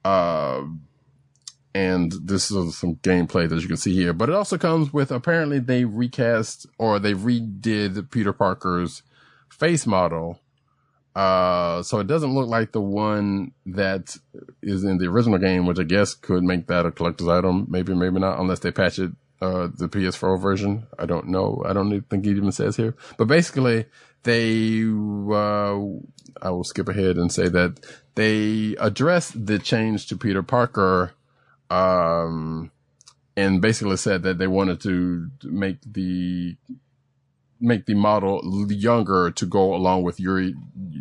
Uh, 0.04 0.62
and 1.74 2.12
this 2.22 2.50
is 2.50 2.76
some 2.76 2.96
gameplay 2.96 3.48
that 3.48 3.60
you 3.60 3.68
can 3.68 3.76
see 3.76 3.94
here. 3.94 4.12
But 4.12 4.28
it 4.28 4.34
also 4.34 4.58
comes 4.58 4.92
with 4.92 5.10
apparently 5.10 5.58
they 5.58 5.84
recast 5.84 6.66
or 6.78 6.98
they 6.98 7.14
redid 7.14 8.10
Peter 8.10 8.32
Parker's 8.32 9.02
face 9.48 9.86
model. 9.86 10.40
Uh, 11.14 11.82
so 11.82 11.98
it 11.98 12.06
doesn't 12.06 12.34
look 12.34 12.48
like 12.48 12.72
the 12.72 12.80
one 12.80 13.52
that 13.66 14.16
is 14.62 14.84
in 14.84 14.98
the 14.98 15.06
original 15.06 15.38
game, 15.38 15.66
which 15.66 15.78
I 15.78 15.84
guess 15.84 16.14
could 16.14 16.42
make 16.42 16.66
that 16.68 16.86
a 16.86 16.90
collector's 16.90 17.28
item. 17.28 17.66
Maybe, 17.68 17.94
maybe 17.94 18.20
not, 18.20 18.38
unless 18.38 18.60
they 18.60 18.70
patch 18.70 18.98
it, 18.98 19.12
uh, 19.40 19.68
the 19.74 19.88
PS4 19.88 20.40
version. 20.40 20.86
I 20.98 21.06
don't 21.06 21.28
know. 21.28 21.62
I 21.66 21.72
don't 21.72 22.02
think 22.02 22.26
it 22.26 22.36
even 22.36 22.52
says 22.52 22.76
here, 22.76 22.94
but 23.16 23.26
basically 23.26 23.86
they, 24.22 24.82
uh, 24.84 25.78
I 26.42 26.50
will 26.50 26.64
skip 26.64 26.88
ahead 26.88 27.16
and 27.16 27.32
say 27.32 27.48
that 27.48 27.80
they 28.14 28.76
addressed 28.78 29.46
the 29.46 29.58
change 29.58 30.06
to 30.08 30.16
Peter 30.16 30.42
Parker 30.42 31.12
um, 31.70 32.70
and 33.36 33.62
basically 33.62 33.96
said 33.96 34.22
that 34.22 34.38
they 34.38 34.46
wanted 34.46 34.80
to 34.82 35.30
make 35.44 35.78
the 35.86 36.56
make 37.60 37.86
the 37.86 37.94
model 37.94 38.42
younger 38.70 39.30
to 39.30 39.46
go 39.46 39.74
along 39.74 40.02
with 40.02 40.18
Yuri 40.18 40.54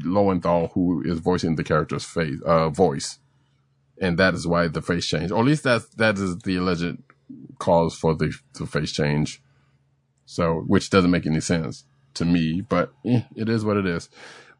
Lowenthal, 0.03 0.67
who 0.73 1.01
is 1.03 1.19
voicing 1.19 1.55
the 1.55 1.63
character's 1.63 2.05
face 2.05 2.39
uh, 2.45 2.69
voice, 2.69 3.19
and 3.99 4.17
that 4.19 4.33
is 4.33 4.45
why 4.45 4.67
the 4.67 4.81
face 4.81 5.05
change, 5.05 5.31
or 5.31 5.39
at 5.39 5.45
least 5.45 5.63
that 5.63 5.83
that 5.97 6.17
is 6.17 6.37
the 6.39 6.57
alleged 6.57 6.97
cause 7.59 7.95
for 7.95 8.15
the, 8.15 8.33
the 8.53 8.65
face 8.65 8.91
change. 8.91 9.41
So, 10.25 10.63
which 10.67 10.91
doesn't 10.91 11.09
make 11.09 11.25
any 11.25 11.39
sense 11.39 11.85
to 12.13 12.25
me, 12.25 12.61
but 12.61 12.93
eh, 13.03 13.21
it 13.35 13.49
is 13.49 13.65
what 13.65 13.77
it 13.77 13.87
is. 13.87 14.09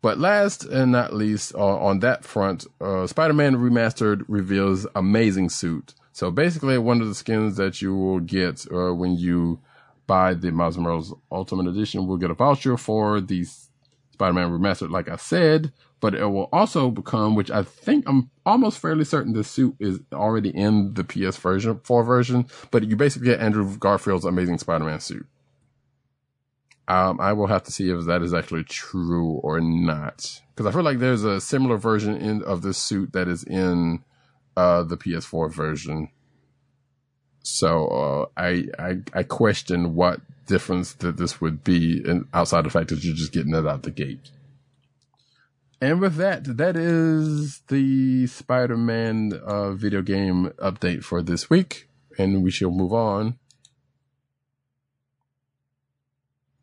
But 0.02 0.18
last 0.18 0.64
and 0.64 0.94
not 0.94 1.14
least, 1.14 1.54
uh, 1.56 1.78
on 1.78 2.00
that 2.00 2.24
front, 2.24 2.66
uh, 2.80 3.06
Spider-Man 3.06 3.58
Remastered 3.58 4.24
reveals 4.28 4.88
amazing 4.96 5.50
suit. 5.50 5.94
So 6.14 6.32
basically, 6.32 6.78
one 6.78 7.02
of 7.02 7.08
the 7.08 7.16
skins 7.16 7.58
that 7.58 7.82
you 7.82 7.96
will 7.96 8.20
get 8.20 8.66
uh, 8.72 8.94
when 8.94 9.16
you 9.18 9.60
buy 10.08 10.34
the 10.34 10.52
Miles 10.52 10.78
Morales 10.78 11.14
Ultimate 11.32 11.68
Edition 11.68 12.08
will 12.08 12.18
get 12.18 12.32
a 12.32 12.34
voucher 12.34 12.78
for 12.78 13.22
the 13.22 13.46
Spider-Man 14.14 14.50
Remastered, 14.50 14.90
like 14.90 15.10
I 15.10 15.18
said. 15.18 15.72
But 16.02 16.16
it 16.16 16.26
will 16.26 16.48
also 16.54 16.92
become, 16.92 17.36
which 17.36 17.52
I 17.52 17.64
think 17.64 18.08
I'm 18.08 18.30
almost 18.46 18.80
fairly 18.80 19.04
certain 19.04 19.34
the 19.34 19.44
suit 19.44 19.76
is 19.80 20.00
already 20.14 20.50
in 20.50 20.94
the 20.94 21.04
PS 21.04 21.38
version, 21.38 21.82
4 21.84 22.04
version. 22.04 22.48
But 22.72 22.88
you 22.88 22.96
basically 22.96 23.28
get 23.28 23.42
Andrew 23.42 23.78
Garfield's 23.78 24.24
Amazing 24.24 24.60
Spider-Man 24.60 25.02
suit. 25.02 25.28
Um, 26.90 27.22
I 27.22 27.34
will 27.34 27.48
have 27.48 27.64
to 27.64 27.72
see 27.72 27.92
if 27.92 28.06
that 28.06 28.24
is 28.24 28.34
actually 28.34 28.64
true 28.64 29.40
or 29.44 29.62
not. 29.62 30.42
Because 30.50 30.66
I 30.66 30.72
feel 30.72 30.84
like 30.84 30.98
there's 30.98 31.24
a 31.24 31.40
similar 31.40 31.78
version 31.78 32.18
in, 32.18 32.44
of 32.44 32.64
this 32.64 32.80
suit 32.80 33.14
that 33.14 33.28
is 33.28 33.44
in 33.44 34.04
uh, 34.58 34.84
the 34.84 34.98
PS4 34.98 35.54
version. 35.54 36.10
So 37.44 37.88
uh, 37.88 38.26
I, 38.36 38.66
I 38.78 38.98
I 39.14 39.24
question 39.24 39.96
what 39.96 40.20
difference 40.48 40.94
that 40.94 41.18
this 41.18 41.40
would 41.40 41.64
be, 41.64 42.04
in, 42.06 42.28
outside 42.34 42.60
of 42.60 42.64
the 42.66 42.70
fact 42.72 42.90
that 42.90 43.04
you're 43.04 43.16
just 43.16 43.32
getting 43.32 43.54
it 43.54 43.66
out 43.66 43.84
the 43.84 43.92
gate. 43.92 44.32
And 45.82 46.02
with 46.02 46.16
that, 46.16 46.58
that 46.58 46.76
is 46.76 47.62
the 47.70 48.28
Spider-Man 48.28 49.40
uh, 49.46 49.72
video 49.72 50.02
game 50.02 50.50
update 50.58 51.04
for 51.04 51.22
this 51.22 51.50
week, 51.50 51.88
and 52.18 52.44
we 52.44 52.52
shall 52.52 52.72
move 52.72 52.92
on. 52.92 53.39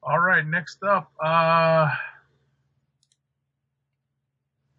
All 0.08 0.20
right, 0.20 0.46
next 0.46 0.84
up, 0.84 1.10
uh, 1.20 1.88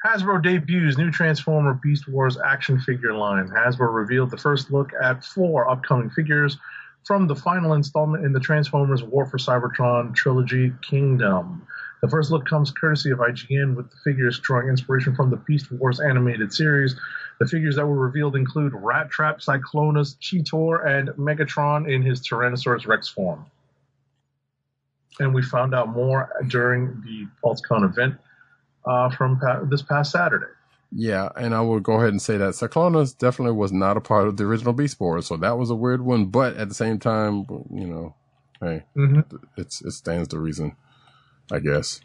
Hasbro 0.05 0.41
debuts 0.41 0.97
new 0.97 1.11
Transformer 1.11 1.77
Beast 1.83 2.07
Wars 2.07 2.37
action 2.37 2.79
figure 2.79 3.13
line. 3.13 3.49
Hasbro 3.49 3.93
revealed 3.93 4.31
the 4.31 4.37
first 4.37 4.71
look 4.71 4.91
at 5.03 5.25
four 5.25 5.69
upcoming 5.69 6.09
figures 6.11 6.57
from 7.03 7.27
the 7.27 7.35
final 7.35 7.73
installment 7.73 8.23
in 8.23 8.31
the 8.31 8.39
Transformers 8.39 9.03
War 9.03 9.25
for 9.25 9.37
Cybertron 9.37 10.15
trilogy 10.15 10.71
Kingdom. 10.81 11.67
The 12.01 12.07
first 12.07 12.31
look 12.31 12.45
comes 12.45 12.71
courtesy 12.71 13.11
of 13.11 13.19
IGN, 13.19 13.75
with 13.75 13.89
the 13.91 13.97
figures 14.05 14.39
drawing 14.39 14.69
inspiration 14.69 15.13
from 15.13 15.29
the 15.29 15.37
Beast 15.37 15.69
Wars 15.73 15.99
animated 15.99 16.53
series. 16.53 16.95
The 17.41 17.47
figures 17.47 17.75
that 17.75 17.85
were 17.85 17.99
revealed 17.99 18.37
include 18.37 18.71
Rat 18.73 19.09
Trap, 19.09 19.39
Cyclonus, 19.39 20.15
Cheetor, 20.19 20.87
and 20.87 21.09
Megatron 21.17 21.91
in 21.91 22.01
his 22.01 22.21
Tyrannosaurus 22.21 22.87
Rex 22.87 23.09
form. 23.09 23.45
And 25.19 25.33
we 25.33 25.41
found 25.41 25.73
out 25.73 25.89
more 25.89 26.29
during 26.47 27.01
the 27.03 27.27
PulseCon 27.43 27.83
event 27.89 28.15
uh, 28.85 29.09
from 29.09 29.39
pa- 29.39 29.61
this 29.63 29.81
past 29.81 30.11
Saturday. 30.11 30.45
Yeah, 30.91 31.29
and 31.35 31.53
I 31.53 31.61
will 31.61 31.79
go 31.81 31.93
ahead 31.95 32.09
and 32.09 32.21
say 32.21 32.37
that 32.37 32.53
Cyclonus 32.53 33.17
definitely 33.17 33.57
was 33.57 33.73
not 33.73 33.97
a 33.97 34.01
part 34.01 34.27
of 34.27 34.37
the 34.37 34.45
original 34.45 34.71
Beast 34.73 34.99
Wars, 34.99 35.25
so 35.27 35.35
that 35.37 35.57
was 35.57 35.69
a 35.69 35.75
weird 35.75 36.01
one. 36.01 36.27
But 36.27 36.55
at 36.55 36.69
the 36.69 36.73
same 36.75 36.97
time, 36.99 37.45
you 37.69 37.87
know, 37.87 38.15
hey, 38.61 38.83
Mm-hmm. 38.95 39.35
it's 39.57 39.81
it 39.81 39.91
stands 39.91 40.29
to 40.29 40.39
reason, 40.39 40.77
I 41.51 41.59
guess. 41.59 41.99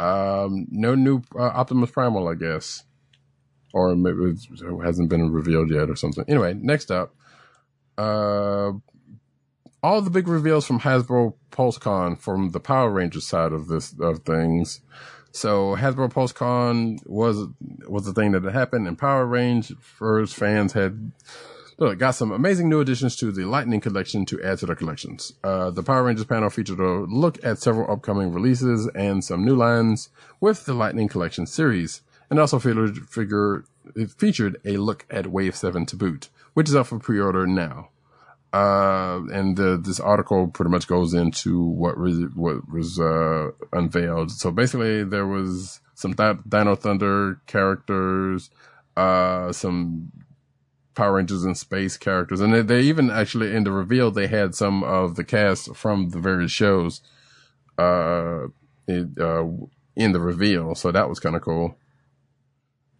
Um, 0.00 0.66
no 0.72 0.96
new 0.96 1.22
uh, 1.38 1.42
Optimus 1.42 1.92
Primal, 1.92 2.26
I 2.26 2.34
guess, 2.34 2.82
or 3.72 3.94
maybe 3.94 4.24
it 4.24 4.84
hasn't 4.84 5.08
been 5.08 5.30
revealed 5.30 5.70
yet 5.70 5.88
or 5.88 5.94
something. 5.94 6.24
Anyway, 6.26 6.54
next 6.54 6.90
up, 6.90 7.14
uh, 7.96 8.72
all 9.84 10.00
the 10.00 10.08
big 10.08 10.26
reveals 10.26 10.64
from 10.64 10.80
Hasbro 10.80 11.34
PulseCon 11.52 12.18
from 12.18 12.52
the 12.52 12.58
Power 12.58 12.90
Rangers 12.90 13.26
side 13.26 13.52
of 13.52 13.68
this 13.68 13.94
of 14.00 14.20
things. 14.20 14.80
So 15.30 15.76
Hasbro 15.76 16.10
PulseCon 16.10 17.06
was 17.06 17.46
was 17.86 18.06
the 18.06 18.14
thing 18.14 18.32
that 18.32 18.44
happened, 18.44 18.88
and 18.88 18.96
Power 18.96 19.26
Rangers 19.26 20.32
fans 20.32 20.72
had 20.72 21.12
look, 21.76 21.98
got 21.98 22.12
some 22.12 22.32
amazing 22.32 22.70
new 22.70 22.80
additions 22.80 23.14
to 23.16 23.30
the 23.30 23.44
Lightning 23.44 23.82
Collection 23.82 24.24
to 24.24 24.42
add 24.42 24.58
to 24.60 24.66
their 24.66 24.74
collections. 24.74 25.34
Uh, 25.44 25.70
the 25.70 25.82
Power 25.82 26.04
Rangers 26.04 26.24
panel 26.24 26.48
featured 26.48 26.80
a 26.80 27.00
look 27.00 27.44
at 27.44 27.58
several 27.58 27.90
upcoming 27.92 28.32
releases 28.32 28.88
and 28.94 29.22
some 29.22 29.44
new 29.44 29.54
lines 29.54 30.08
with 30.40 30.64
the 30.64 30.72
Lightning 30.72 31.08
Collection 31.08 31.46
series, 31.46 32.00
and 32.30 32.38
also 32.38 32.58
featured 32.58 33.06
figure 33.10 33.64
it 33.94 34.12
featured 34.12 34.56
a 34.64 34.78
look 34.78 35.04
at 35.10 35.26
Wave 35.26 35.54
Seven 35.54 35.84
to 35.86 35.96
boot, 35.96 36.30
which 36.54 36.70
is 36.70 36.74
up 36.74 36.86
for 36.86 36.98
pre-order 36.98 37.46
now. 37.46 37.90
Uh, 38.54 39.20
and 39.32 39.56
the, 39.56 39.76
this 39.76 39.98
article 39.98 40.46
pretty 40.46 40.70
much 40.70 40.86
goes 40.86 41.12
into 41.12 41.60
what 41.60 41.98
was, 41.98 42.18
what 42.36 42.70
was, 42.70 43.00
uh, 43.00 43.50
unveiled. 43.72 44.30
So 44.30 44.52
basically 44.52 45.02
there 45.02 45.26
was 45.26 45.80
some 45.94 46.12
Di- 46.12 46.38
Dino 46.48 46.76
Thunder 46.76 47.40
characters, 47.48 48.50
uh, 48.96 49.50
some 49.50 50.12
Power 50.94 51.14
Rangers 51.16 51.44
in 51.44 51.56
space 51.56 51.96
characters. 51.96 52.40
And 52.40 52.54
they, 52.54 52.62
they 52.62 52.80
even 52.82 53.10
actually 53.10 53.56
in 53.56 53.64
the 53.64 53.72
reveal, 53.72 54.12
they 54.12 54.28
had 54.28 54.54
some 54.54 54.84
of 54.84 55.16
the 55.16 55.24
cast 55.24 55.74
from 55.74 56.10
the 56.10 56.20
various 56.20 56.52
shows, 56.52 57.00
uh, 57.76 58.46
it, 58.86 59.18
uh, 59.18 59.46
in 59.96 60.12
the 60.12 60.20
reveal. 60.20 60.76
So 60.76 60.92
that 60.92 61.08
was 61.08 61.18
kind 61.18 61.34
of 61.34 61.42
cool. 61.42 61.76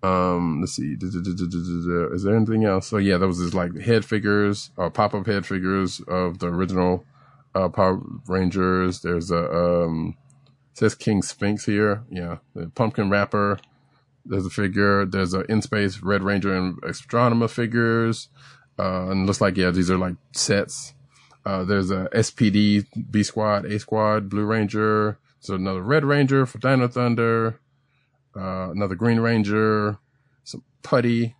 Um, 0.05 0.61
let's 0.61 0.73
see. 0.73 0.97
Is 1.01 2.25
there 2.25 2.37
anything 2.37 2.65
else? 2.65 2.89
So 2.89 2.99
yeah, 2.99 3.17
there 3.17 3.29
was 3.29 3.39
this 3.39 3.55
like 3.55 3.75
head 3.79 4.05
figures 4.05 4.71
or 4.77 4.91
pop 4.91 5.15
up 5.15 5.27
head 5.27 5.47
figures 5.47 6.01
of 6.07 6.41
the 6.41 6.49
original 6.49 7.07
uh, 7.55 7.71
Power 7.71 8.03
Rangers. 8.27 9.01
There's 9.01 9.31
a 9.31 9.51
um, 9.51 10.15
says 10.75 10.95
King 10.95 11.23
Sphinx 11.23 11.65
here. 11.65 12.03
Yeah, 12.11 12.39
the 12.55 12.67
Pumpkin 12.67 13.09
Rapper. 13.09 13.59
There's 14.27 14.45
a 14.45 14.51
figure. 14.51 15.07
There's 15.07 15.33
a 15.33 15.41
in 15.51 15.63
space 15.63 16.01
Red 16.01 16.23
Ranger 16.23 16.55
and 16.55 16.81
Astronema 16.83 17.49
figures. 17.49 18.29
Uh, 18.79 19.11
and 19.11 19.27
looks 19.27 19.41
like 19.41 19.57
yeah, 19.57 19.71
these 19.71 19.91
are 19.91 19.99
like 19.99 20.17
sets. 20.33 20.93
Uh, 21.47 21.65
there's 21.65 21.91
a 21.91 22.09
SPD 22.15 22.87
B 23.11 23.23
Squad, 23.23 23.65
A 23.65 23.79
Squad, 23.79 24.29
Blue 24.29 24.45
Ranger. 24.45 25.19
So 25.41 25.55
another 25.55 25.83
Red 25.83 26.05
Ranger 26.05 26.45
for 26.45 26.59
Dino 26.59 26.89
Thunder 26.89 27.59
uh, 28.37 28.71
another 28.71 28.95
Green 28.95 29.21
Ranger, 29.21 29.99
some 30.43 30.63
Putty, 30.83 31.35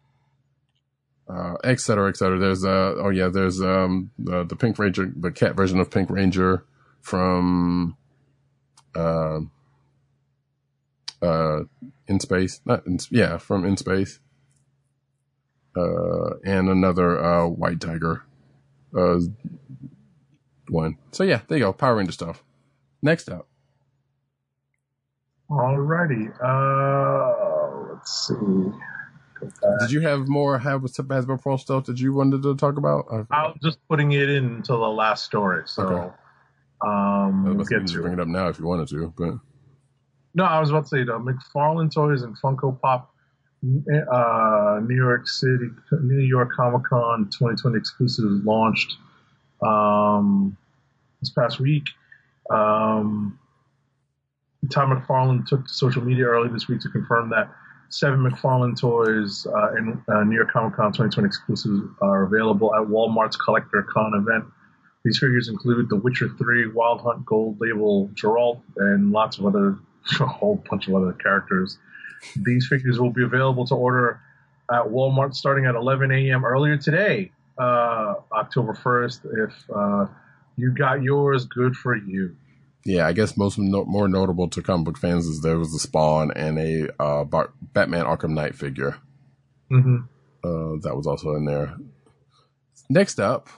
uh, 1.29 1.55
et 1.65 1.81
cetera, 1.81 2.09
et 2.09 2.17
cetera. 2.17 2.39
There's, 2.39 2.65
uh, 2.65 2.95
oh 2.99 3.11
yeah, 3.11 3.29
there's, 3.29 3.61
um, 3.61 4.11
the, 4.19 4.45
the 4.45 4.57
Pink 4.57 4.79
Ranger, 4.79 5.13
the 5.17 5.31
cat 5.33 5.57
version 5.57 5.81
of 5.81 5.91
Pink 5.91 6.11
Ranger 6.11 6.65
from, 7.01 7.97
uh, 8.95 9.41
uh, 11.23 11.61
in 12.07 12.21
space, 12.21 12.61
not 12.65 12.87
in, 12.87 12.99
yeah, 13.11 13.39
from 13.39 13.65
in 13.65 13.77
space. 13.77 14.21
Uh, 15.77 16.37
and 16.45 16.69
another, 16.69 17.23
uh, 17.23 17.47
White 17.49 17.81
Tiger, 17.81 18.23
uh, 18.97 19.19
one. 20.69 20.99
So 21.11 21.25
yeah, 21.25 21.41
there 21.49 21.59
you 21.59 21.65
go. 21.65 21.73
Power 21.73 21.97
Ranger 21.97 22.13
stuff. 22.13 22.45
Next 23.03 23.29
up. 23.29 23.49
Alrighty. 25.51 26.33
Uh, 26.43 27.93
let's 27.93 28.29
see. 28.29 28.79
Did 29.81 29.91
you 29.91 30.01
have 30.01 30.27
more 30.29 30.59
have 30.59 30.83
Hasbro 30.83 31.41
Pro 31.43 31.57
stuff 31.59 31.85
that 31.87 31.99
you 32.01 32.15
wanted 32.15 32.43
to 32.45 32.57
talk 32.57 32.79
about? 32.79 33.05
I, 33.31 33.49
was 33.49 33.59
just 33.63 33.79
putting 33.89 34.13
it 34.13 34.31
in 34.31 34.45
until 34.47 34.81
the 34.81 34.89
last 34.89 35.25
story, 35.25 35.63
so 35.67 35.83
Okay. 35.83 36.15
um, 36.81 37.45
we'll 37.45 37.65
get 37.67 37.87
to 37.87 38.01
bring 38.01 38.15
it. 38.15 38.19
it 38.19 38.23
up 38.23 38.29
now 38.29 38.49
if 38.49 38.59
you 38.59 38.65
wanted 38.67 38.89
to, 38.89 39.13
but 39.19 39.35
No, 40.35 40.45
I 40.45 40.61
was 40.61 40.71
about 40.71 40.85
to 40.85 40.89
say 40.89 41.05
the 41.05 41.19
McFarlane 41.19 41.93
Toys 41.93 42.23
and 42.23 42.37
Funko 42.41 42.81
Pop 42.81 43.11
uh, 44.13 44.81
New 44.83 44.97
York 44.97 45.29
City, 45.29 45.69
New 46.03 46.21
York 46.21 46.51
Comic 46.57 46.85
Con 46.85 47.27
2020 47.31 47.77
exclusives 47.79 48.45
launched 48.45 48.97
um, 49.63 50.57
this 51.21 51.31
past 51.31 51.61
week. 51.61 51.85
Um, 52.51 53.39
Todd 54.71 54.89
McFarlane 54.89 55.47
took 55.47 55.67
to 55.67 55.73
social 55.73 56.03
media 56.03 56.27
early 56.27 56.49
this 56.49 56.69
week 56.69 56.81
to 56.81 56.89
confirm 56.89 57.31
that 57.31 57.51
seven 57.89 58.21
McFarlane 58.21 58.79
toys 58.79 59.47
uh, 59.47 59.75
in 59.75 60.03
uh, 60.09 60.25
New 60.25 60.37
York 60.37 60.51
Comic 60.51 60.75
Con 60.75 60.93
2020 60.93 61.27
exclusives 61.27 61.83
are 62.01 62.25
available 62.25 62.75
at 62.75 62.83
Walmart's 62.83 63.37
Collector 63.37 63.83
Con 63.83 64.15
event. 64.15 64.45
These 65.05 65.19
figures 65.19 65.49
include 65.49 65.89
The 65.91 65.97
Witcher 65.97 66.29
3, 66.29 66.69
Wild 66.69 67.03
Hunt 67.03 67.27
Gold 67.27 67.61
Label 67.61 68.09
Geralt, 68.15 68.63
and 68.77 69.13
lots 69.13 69.39
of 69.39 69.47
other, 69.47 69.79
a 70.21 70.27
whole 70.27 70.63
bunch 70.69 70.89
of 70.89 70.95
other 70.95 71.13
characters. 71.13 71.79
These 72.37 72.67
figures 72.69 72.99
will 72.99 73.11
be 73.11 73.23
available 73.23 73.67
to 73.67 73.75
order 73.75 74.21
at 74.73 74.85
Walmart 74.85 75.35
starting 75.35 75.67
at 75.67 75.75
11 75.75 76.11
a.m. 76.11 76.45
earlier 76.45 76.79
today, 76.79 77.31
uh, 77.59 78.15
October 78.33 78.73
1st. 78.73 79.49
If 79.49 79.71
uh, 79.75 80.07
you 80.57 80.73
got 80.73 81.03
yours, 81.03 81.45
good 81.45 81.77
for 81.77 81.95
you. 81.95 82.35
Yeah, 82.85 83.07
I 83.07 83.13
guess 83.13 83.37
most 83.37 83.59
no, 83.59 83.85
more 83.87 84.09
notable 84.09 84.49
to 84.49 84.63
comic 84.63 84.85
book 84.85 84.99
fans 84.99 85.27
is 85.27 85.41
there 85.41 85.59
was 85.59 85.75
a 85.75 85.79
Spawn 85.79 86.31
and 86.37 86.59
a 86.59 87.03
uh, 87.03 87.25
Bar- 87.25 87.53
Batman 87.73 88.05
Arkham 88.05 88.31
Knight 88.35 88.55
figure. 88.55 88.99
Mm-hmm. 89.71 89.97
Uh, 90.45 90.77
that 90.83 90.95
was 90.95 91.07
also 91.07 91.35
in 91.35 91.47
there. 91.47 91.75
Next 92.91 93.19
up, 93.19 93.49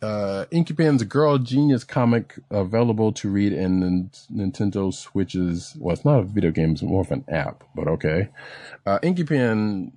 uh, 0.00 0.46
InkyPen's 0.50 1.04
Girl 1.04 1.36
Genius 1.36 1.84
comic 1.84 2.38
available 2.50 3.12
to 3.12 3.28
read 3.28 3.52
in 3.52 3.80
Nin- 3.80 4.10
Nintendo 4.32 4.92
Switch's. 4.92 5.76
Well, 5.78 5.92
it's 5.94 6.04
not 6.04 6.20
a 6.20 6.22
video 6.22 6.50
game; 6.50 6.72
it's 6.72 6.82
more 6.82 7.02
of 7.02 7.10
an 7.10 7.24
app. 7.28 7.64
But 7.74 7.86
okay, 7.88 8.28
uh, 8.86 8.98
uh, 9.02 9.88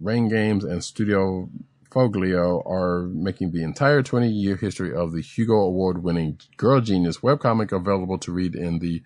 Rain 0.00 0.28
Games, 0.28 0.62
and 0.62 0.84
Studio 0.84 1.50
Foglio 1.90 2.62
are 2.66 3.08
making 3.08 3.52
the 3.52 3.62
entire 3.62 4.02
20 4.02 4.28
year 4.28 4.56
history 4.56 4.94
of 4.94 5.12
the 5.12 5.20
Hugo 5.22 5.54
Award 5.54 6.02
winning 6.02 6.38
Girl 6.56 6.80
Genius 6.80 7.18
webcomic 7.18 7.72
available 7.72 8.18
to 8.18 8.32
read 8.32 8.54
in 8.54 8.78
the. 8.78 9.02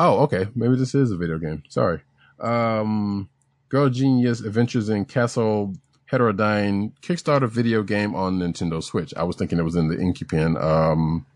Oh, 0.00 0.20
okay. 0.22 0.48
Maybe 0.54 0.76
this 0.76 0.94
is 0.94 1.10
a 1.10 1.16
video 1.16 1.38
game. 1.38 1.62
Sorry. 1.68 2.00
Um, 2.40 3.28
Girl 3.68 3.88
Genius 3.88 4.40
Adventures 4.40 4.88
in 4.88 5.04
Castle 5.04 5.74
Heterodyne 6.10 6.92
Kickstarter 7.00 7.48
video 7.48 7.82
game 7.82 8.14
on 8.14 8.38
Nintendo 8.38 8.82
Switch. 8.82 9.14
I 9.16 9.22
was 9.22 9.36
thinking 9.36 9.58
it 9.58 9.64
was 9.64 9.76
in 9.76 9.88
the 9.88 9.96
InkyPen, 9.96 10.62
um, 10.62 11.26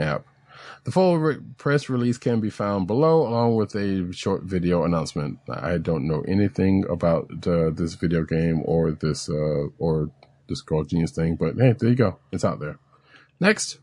app. 0.00 0.26
The 0.84 0.90
full 0.90 1.18
re- 1.18 1.38
press 1.56 1.88
release 1.88 2.18
can 2.18 2.40
be 2.40 2.50
found 2.50 2.86
below, 2.86 3.26
along 3.26 3.56
with 3.56 3.74
a 3.74 4.12
short 4.12 4.42
video 4.42 4.84
announcement. 4.84 5.38
I 5.48 5.78
don't 5.78 6.06
know 6.06 6.22
anything 6.28 6.84
about 6.90 7.30
uh, 7.46 7.70
this 7.70 7.94
video 7.94 8.22
game 8.24 8.60
or 8.66 8.92
this 8.92 9.28
uh, 9.30 9.68
or 9.78 10.10
this 10.48 10.60
Girl 10.60 10.84
Genius 10.84 11.12
thing, 11.12 11.36
but 11.36 11.54
hey, 11.56 11.72
there 11.78 11.88
you 11.88 11.94
go. 11.96 12.18
It's 12.32 12.44
out 12.44 12.60
there. 12.60 12.78
Next, 13.40 13.78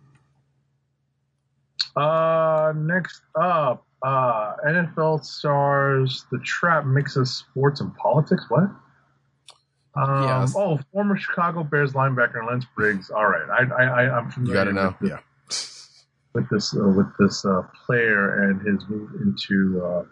Uh, 1.95 2.71
next 2.75 3.21
up, 3.35 3.85
uh, 4.03 4.53
NFL 4.65 5.25
stars 5.25 6.25
the 6.31 6.37
trap 6.39 6.85
mixes 6.85 7.35
sports 7.35 7.81
and 7.81 7.95
politics. 7.97 8.45
What? 8.47 8.69
Um, 9.95 10.23
Yes. 10.23 10.53
Oh, 10.55 10.79
former 10.93 11.17
Chicago 11.17 11.63
Bears 11.63 11.93
linebacker 11.93 12.47
Lance 12.47 12.65
Briggs. 12.77 13.09
All 13.09 13.27
right, 13.27 13.49
I, 13.49 13.83
I, 13.83 14.03
I 14.05 14.17
I'm 14.19 14.45
you 14.45 14.53
got 14.53 14.67
it 14.67 14.73
now. 14.73 14.95
with, 15.01 15.09
Yeah. 15.09 15.19
With 16.33 16.49
this 16.49 16.75
uh, 16.75 16.87
with 16.87 17.07
this 17.19 17.45
uh, 17.45 17.63
player 17.85 18.49
and 18.49 18.61
his 18.61 18.87
move 18.89 19.11
into 19.21 19.83
uh, 19.83 20.03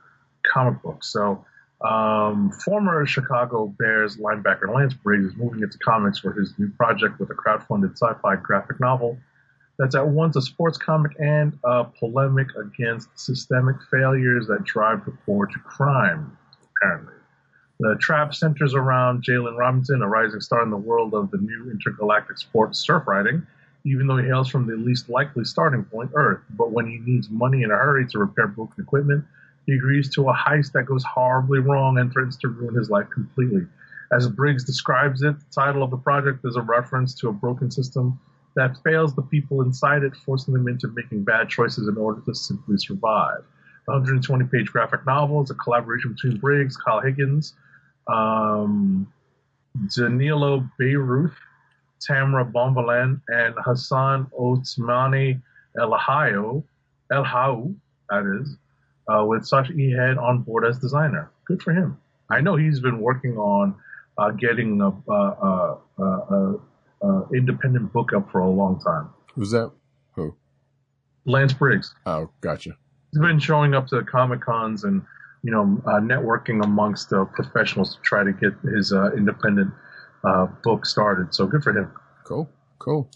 comic 0.45 0.81
books. 0.81 1.11
So, 1.11 1.45
um, 1.81 2.51
former 2.65 3.05
Chicago 3.05 3.73
Bears 3.79 4.17
linebacker 4.17 4.73
Lance 4.73 4.93
Briggs 4.93 5.25
is 5.25 5.35
moving 5.37 5.61
into 5.61 5.77
comics 5.79 6.19
for 6.19 6.33
his 6.33 6.53
new 6.57 6.69
project 6.71 7.19
with 7.19 7.29
a 7.29 7.35
crowdfunded 7.35 7.93
sci-fi 7.93 8.35
graphic 8.35 8.79
novel 8.79 9.17
that's 9.79 9.95
at 9.95 10.05
once 10.05 10.35
a 10.35 10.41
sports 10.41 10.77
comic 10.77 11.13
and 11.19 11.57
a 11.63 11.85
polemic 11.85 12.47
against 12.57 13.07
systemic 13.17 13.77
failures 13.89 14.45
that 14.47 14.65
drive 14.65 15.05
the 15.05 15.11
poor 15.25 15.45
to 15.47 15.59
crime. 15.59 16.37
Apparently. 16.75 17.13
The 17.79 17.95
trap 18.01 18.35
centers 18.35 18.73
around 18.75 19.23
Jalen 19.23 19.57
Robinson, 19.57 20.01
a 20.01 20.07
rising 20.07 20.41
star 20.41 20.61
in 20.63 20.69
the 20.69 20.75
world 20.75 21.13
of 21.13 21.31
the 21.31 21.37
new 21.37 21.71
intergalactic 21.71 22.37
sport 22.37 22.75
surf 22.75 23.07
riding, 23.07 23.47
even 23.89 24.07
though 24.07 24.17
he 24.17 24.25
hails 24.25 24.49
from 24.49 24.67
the 24.67 24.75
least 24.75 25.09
likely 25.09 25.43
starting 25.43 25.83
point, 25.83 26.11
Earth. 26.13 26.41
But 26.51 26.71
when 26.71 26.87
he 26.87 26.99
needs 26.99 27.29
money 27.29 27.63
in 27.63 27.71
a 27.71 27.75
hurry 27.75 28.05
to 28.07 28.19
repair 28.19 28.47
broken 28.47 28.83
equipment, 28.83 29.25
he 29.65 29.73
agrees 29.73 30.13
to 30.15 30.29
a 30.29 30.33
heist 30.33 30.73
that 30.73 30.85
goes 30.85 31.03
horribly 31.03 31.59
wrong 31.59 31.97
and 31.97 32.11
threatens 32.11 32.37
to 32.37 32.49
ruin 32.49 32.75
his 32.75 32.89
life 32.89 33.07
completely. 33.11 33.65
As 34.11 34.27
Briggs 34.27 34.63
describes 34.63 35.21
it, 35.21 35.39
the 35.39 35.45
title 35.53 35.83
of 35.83 35.91
the 35.91 35.97
project 35.97 36.45
is 36.45 36.55
a 36.55 36.61
reference 36.61 37.13
to 37.15 37.29
a 37.29 37.33
broken 37.33 37.69
system 37.71 38.19
that 38.55 38.77
fails 38.83 39.15
the 39.15 39.21
people 39.21 39.61
inside 39.61 40.03
it, 40.03 40.15
forcing 40.15 40.53
them 40.53 40.67
into 40.67 40.87
making 40.89 41.23
bad 41.23 41.49
choices 41.49 41.87
in 41.87 41.97
order 41.97 42.21
to 42.21 42.33
simply 42.33 42.77
survive. 42.77 43.43
The 43.85 43.93
120 43.93 44.45
page 44.45 44.67
graphic 44.67 45.05
novel 45.05 45.41
is 45.43 45.49
a 45.49 45.55
collaboration 45.55 46.13
between 46.13 46.37
Briggs, 46.37 46.77
Kyle 46.77 46.99
Higgins, 46.99 47.53
um, 48.07 49.11
Danilo 49.95 50.67
Beyruth, 50.79 51.35
Tamra 52.07 52.49
Bonvillain, 52.51 53.21
and 53.27 53.55
Hassan 53.63 54.27
Otsmani 54.39 55.41
El-Hayo, 55.79 56.63
El-Hau, 57.11 57.73
that 58.09 58.39
is, 58.41 58.57
uh, 59.07 59.25
with 59.25 59.45
Sasha 59.45 59.73
Ehead 59.73 60.21
on 60.21 60.41
board 60.41 60.65
as 60.65 60.79
designer. 60.79 61.31
Good 61.45 61.61
for 61.61 61.73
him. 61.73 61.97
I 62.29 62.41
know 62.41 62.55
he's 62.55 62.79
been 62.79 62.99
working 62.99 63.37
on 63.37 63.75
uh, 64.17 64.31
getting 64.31 64.81
a, 64.81 65.11
a, 65.11 65.77
a, 65.99 66.03
a, 66.03 66.59
a 67.01 67.27
independent 67.33 67.91
book 67.91 68.13
up 68.13 68.31
for 68.31 68.39
a 68.39 68.49
long 68.49 68.79
time. 68.79 69.09
Who's 69.33 69.51
that? 69.51 69.71
Who? 70.13 70.35
Lance 71.25 71.53
Briggs. 71.53 71.93
Oh, 72.05 72.29
gotcha. 72.41 72.71
He's 73.11 73.21
been 73.21 73.39
showing 73.39 73.73
up 73.73 73.87
to 73.87 74.03
Comic 74.03 74.41
Cons 74.41 74.83
and 74.83 75.01
you 75.43 75.51
know 75.51 75.81
uh, 75.85 75.99
networking 75.99 76.63
amongst 76.63 77.13
uh, 77.13 77.25
professionals 77.25 77.95
to 77.95 78.01
try 78.01 78.23
to 78.23 78.33
get 78.33 78.53
his 78.73 78.91
uh, 78.91 79.11
independent 79.13 79.71
uh, 80.23 80.47
book 80.63 80.85
started. 80.85 81.33
So 81.33 81.47
good 81.47 81.63
for 81.63 81.71
him. 81.71 81.91
Cool, 82.23 82.49
cool. 82.77 83.09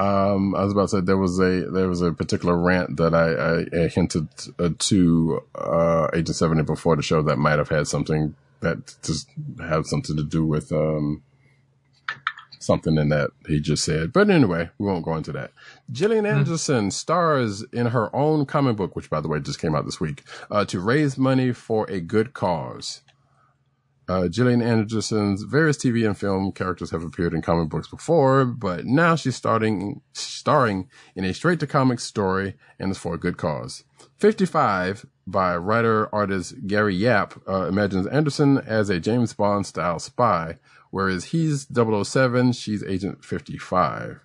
Um, 0.00 0.54
I 0.56 0.64
was 0.64 0.72
about 0.72 0.88
to 0.88 0.88
say 0.88 1.00
there 1.00 1.16
was 1.16 1.38
a 1.38 1.70
there 1.70 1.88
was 1.88 2.02
a 2.02 2.12
particular 2.12 2.56
rant 2.56 2.96
that 2.96 3.14
I, 3.14 3.32
I, 3.32 3.84
I 3.84 3.88
hinted 3.88 4.28
uh, 4.58 4.70
to 4.76 5.42
uh, 5.54 6.08
Agent 6.12 6.36
Seventy 6.36 6.62
before 6.62 6.96
the 6.96 7.02
show 7.02 7.22
that 7.22 7.38
might 7.38 7.58
have 7.58 7.68
had 7.68 7.86
something 7.86 8.34
that 8.60 8.96
just 9.04 9.28
had 9.60 9.86
something 9.86 10.16
to 10.16 10.24
do 10.24 10.44
with 10.44 10.72
um, 10.72 11.22
something 12.58 12.96
in 12.96 13.10
that 13.10 13.30
he 13.46 13.60
just 13.60 13.84
said. 13.84 14.12
But 14.12 14.30
anyway, 14.30 14.70
we 14.78 14.86
won't 14.86 15.04
go 15.04 15.14
into 15.14 15.32
that. 15.32 15.52
Gillian 15.92 16.26
Anderson 16.26 16.90
stars 16.90 17.62
in 17.72 17.86
her 17.86 18.14
own 18.14 18.46
comic 18.46 18.76
book, 18.76 18.96
which 18.96 19.10
by 19.10 19.20
the 19.20 19.28
way 19.28 19.38
just 19.38 19.60
came 19.60 19.76
out 19.76 19.84
this 19.84 20.00
week, 20.00 20.24
uh, 20.50 20.64
to 20.64 20.80
raise 20.80 21.16
money 21.16 21.52
for 21.52 21.88
a 21.88 22.00
good 22.00 22.32
cause. 22.32 23.02
Uh, 24.06 24.28
Gillian 24.28 24.60
Anderson's 24.60 25.42
various 25.44 25.78
TV 25.78 26.06
and 26.06 26.16
film 26.16 26.52
characters 26.52 26.90
have 26.90 27.02
appeared 27.02 27.32
in 27.32 27.40
comic 27.40 27.70
books 27.70 27.88
before, 27.88 28.44
but 28.44 28.84
now 28.84 29.16
she's 29.16 29.36
starting 29.36 30.02
starring 30.12 30.88
in 31.14 31.24
a 31.24 31.32
straight 31.32 31.60
to 31.60 31.66
comics 31.66 32.04
story 32.04 32.54
and 32.78 32.90
is 32.90 32.98
for 32.98 33.14
a 33.14 33.18
good 33.18 33.38
cause. 33.38 33.84
55 34.18 35.06
by 35.26 35.56
writer 35.56 36.14
artist 36.14 36.54
Gary 36.66 36.94
Yap 36.94 37.34
uh, 37.48 37.66
imagines 37.66 38.06
Anderson 38.06 38.58
as 38.58 38.90
a 38.90 39.00
James 39.00 39.32
Bond 39.32 39.66
style 39.66 39.98
spy, 39.98 40.58
whereas 40.90 41.26
he's 41.26 41.66
007, 41.72 42.52
she's 42.52 42.84
Agent 42.84 43.24
55. 43.24 44.20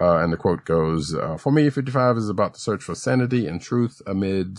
Uh, 0.00 0.16
and 0.16 0.32
the 0.32 0.36
quote 0.36 0.64
goes, 0.64 1.14
uh, 1.14 1.36
For 1.36 1.52
me, 1.52 1.70
55 1.70 2.16
is 2.16 2.28
about 2.28 2.54
the 2.54 2.58
search 2.58 2.82
for 2.82 2.96
sanity 2.96 3.46
and 3.46 3.60
truth 3.60 4.02
amid 4.04 4.58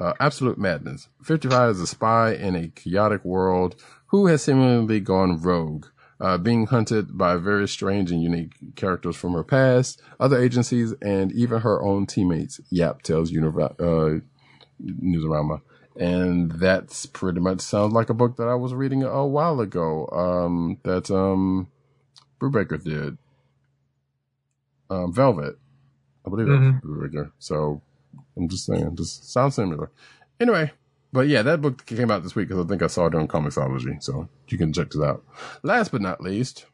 uh, 0.00 0.12
absolute 0.20 0.58
madness. 0.58 1.08
55 1.22 1.70
is 1.70 1.80
a 1.80 1.86
spy 1.86 2.32
in 2.34 2.54
a 2.54 2.68
chaotic 2.68 3.24
world 3.24 3.76
who 4.06 4.26
has 4.26 4.42
seemingly 4.42 5.00
gone 5.00 5.40
rogue, 5.40 5.86
uh, 6.20 6.38
being 6.38 6.66
hunted 6.66 7.16
by 7.18 7.36
very 7.36 7.68
strange 7.68 8.10
and 8.10 8.22
unique 8.22 8.74
characters 8.76 9.16
from 9.16 9.32
her 9.34 9.44
past, 9.44 10.00
other 10.18 10.38
agencies, 10.42 10.92
and 11.02 11.32
even 11.32 11.60
her 11.60 11.82
own 11.82 12.06
teammates, 12.06 12.60
Yap 12.70 13.02
tells 13.02 13.30
Univa- 13.32 13.78
uh, 13.80 14.20
Newsarama. 14.82 15.60
And 15.96 16.52
that's 16.52 17.06
pretty 17.06 17.40
much 17.40 17.60
sounds 17.60 17.92
like 17.92 18.08
a 18.08 18.14
book 18.14 18.36
that 18.36 18.46
I 18.48 18.54
was 18.54 18.72
reading 18.72 19.02
a 19.02 19.26
while 19.26 19.60
ago, 19.60 20.06
um, 20.12 20.78
that, 20.84 21.10
um, 21.10 21.68
Brubaker 22.40 22.82
did. 22.82 23.18
Um, 24.90 25.12
Velvet. 25.12 25.58
I 26.24 26.30
believe 26.30 26.46
that's 26.46 26.60
Mhm. 26.60 26.80
Brubaker. 26.82 27.32
So 27.38 27.82
I'm 28.36 28.48
just 28.48 28.66
saying, 28.66 28.96
just 28.96 29.32
sounds 29.32 29.54
similar. 29.56 29.90
Anyway, 30.40 30.70
but 31.12 31.28
yeah, 31.28 31.42
that 31.42 31.60
book 31.60 31.84
came 31.86 32.10
out 32.10 32.22
this 32.22 32.34
week 32.34 32.48
because 32.48 32.64
I 32.64 32.68
think 32.68 32.82
I 32.82 32.86
saw 32.86 33.06
it 33.06 33.14
on 33.14 33.28
Comixology, 33.28 34.02
so 34.02 34.28
you 34.48 34.58
can 34.58 34.72
check 34.72 34.90
this 34.90 35.02
out. 35.02 35.24
Last 35.62 35.90
but 35.90 36.02
not 36.02 36.20
least, 36.20 36.66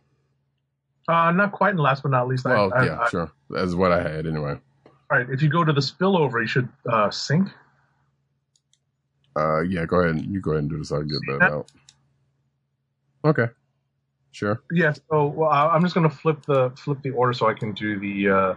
Uh, 1.09 1.31
not 1.32 1.52
quite, 1.52 1.70
and 1.70 1.81
last 1.81 2.02
but 2.02 2.11
not 2.11 2.28
least, 2.28 2.44
well, 2.44 2.73
I, 2.74 2.86
yeah, 2.86 3.01
I, 3.01 3.09
sure, 3.09 3.32
that's 3.51 3.74
what 3.74 3.93
I 3.93 4.02
had 4.02 4.27
anyway. 4.27 4.59
all 5.11 5.19
right. 5.19 5.27
If 5.31 5.43
you 5.43 5.48
go 5.48 5.65
to 5.65 5.73
the 5.73 5.81
spillover, 5.81 6.40
you 6.40 6.47
should 6.47 6.69
uh, 6.90 7.11
sync. 7.11 7.48
Uh, 9.36 9.61
yeah, 9.62 9.85
go 9.85 10.01
ahead, 10.01 10.24
you 10.24 10.40
go 10.40 10.52
ahead 10.52 10.62
and 10.62 10.70
do 10.70 10.78
this. 10.78 10.93
I'll 10.93 11.02
get 11.02 11.19
that 11.28 11.39
that? 11.40 11.51
out. 11.52 11.73
Okay. 13.24 13.47
Sure. 14.32 14.62
Yeah. 14.73 14.93
So 15.11 15.27
well, 15.27 15.51
I'm 15.51 15.82
just 15.82 15.94
gonna 15.94 16.11
flip 16.11 16.44
the 16.47 16.70
flip 16.77 17.02
the 17.02 17.11
order 17.11 17.32
so 17.32 17.48
I 17.48 17.55
can 17.55 17.73
do 17.73 17.98
the 18.01 18.28
uh, 18.28 18.55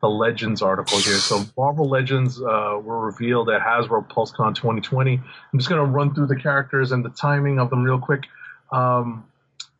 the 0.00 0.08
Legends 0.08 0.62
article 0.62 0.98
here. 0.98 1.16
So 1.16 1.44
Marvel 1.56 1.88
Legends 1.88 2.40
uh, 2.40 2.78
were 2.82 3.00
revealed 3.00 3.50
at 3.50 3.60
Hasbro 3.60 4.08
PulseCon 4.10 4.54
2020. 4.54 5.14
I'm 5.14 5.58
just 5.58 5.68
gonna 5.68 5.84
run 5.84 6.14
through 6.14 6.26
the 6.26 6.36
characters 6.36 6.92
and 6.92 7.04
the 7.04 7.10
timing 7.10 7.58
of 7.58 7.70
them 7.70 7.82
real 7.82 7.98
quick. 7.98 8.24
Um, 8.72 9.24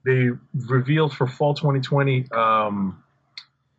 they 0.05 0.31
revealed 0.55 1.15
for 1.15 1.27
fall 1.27 1.55
2020 1.55 2.31
um, 2.33 3.03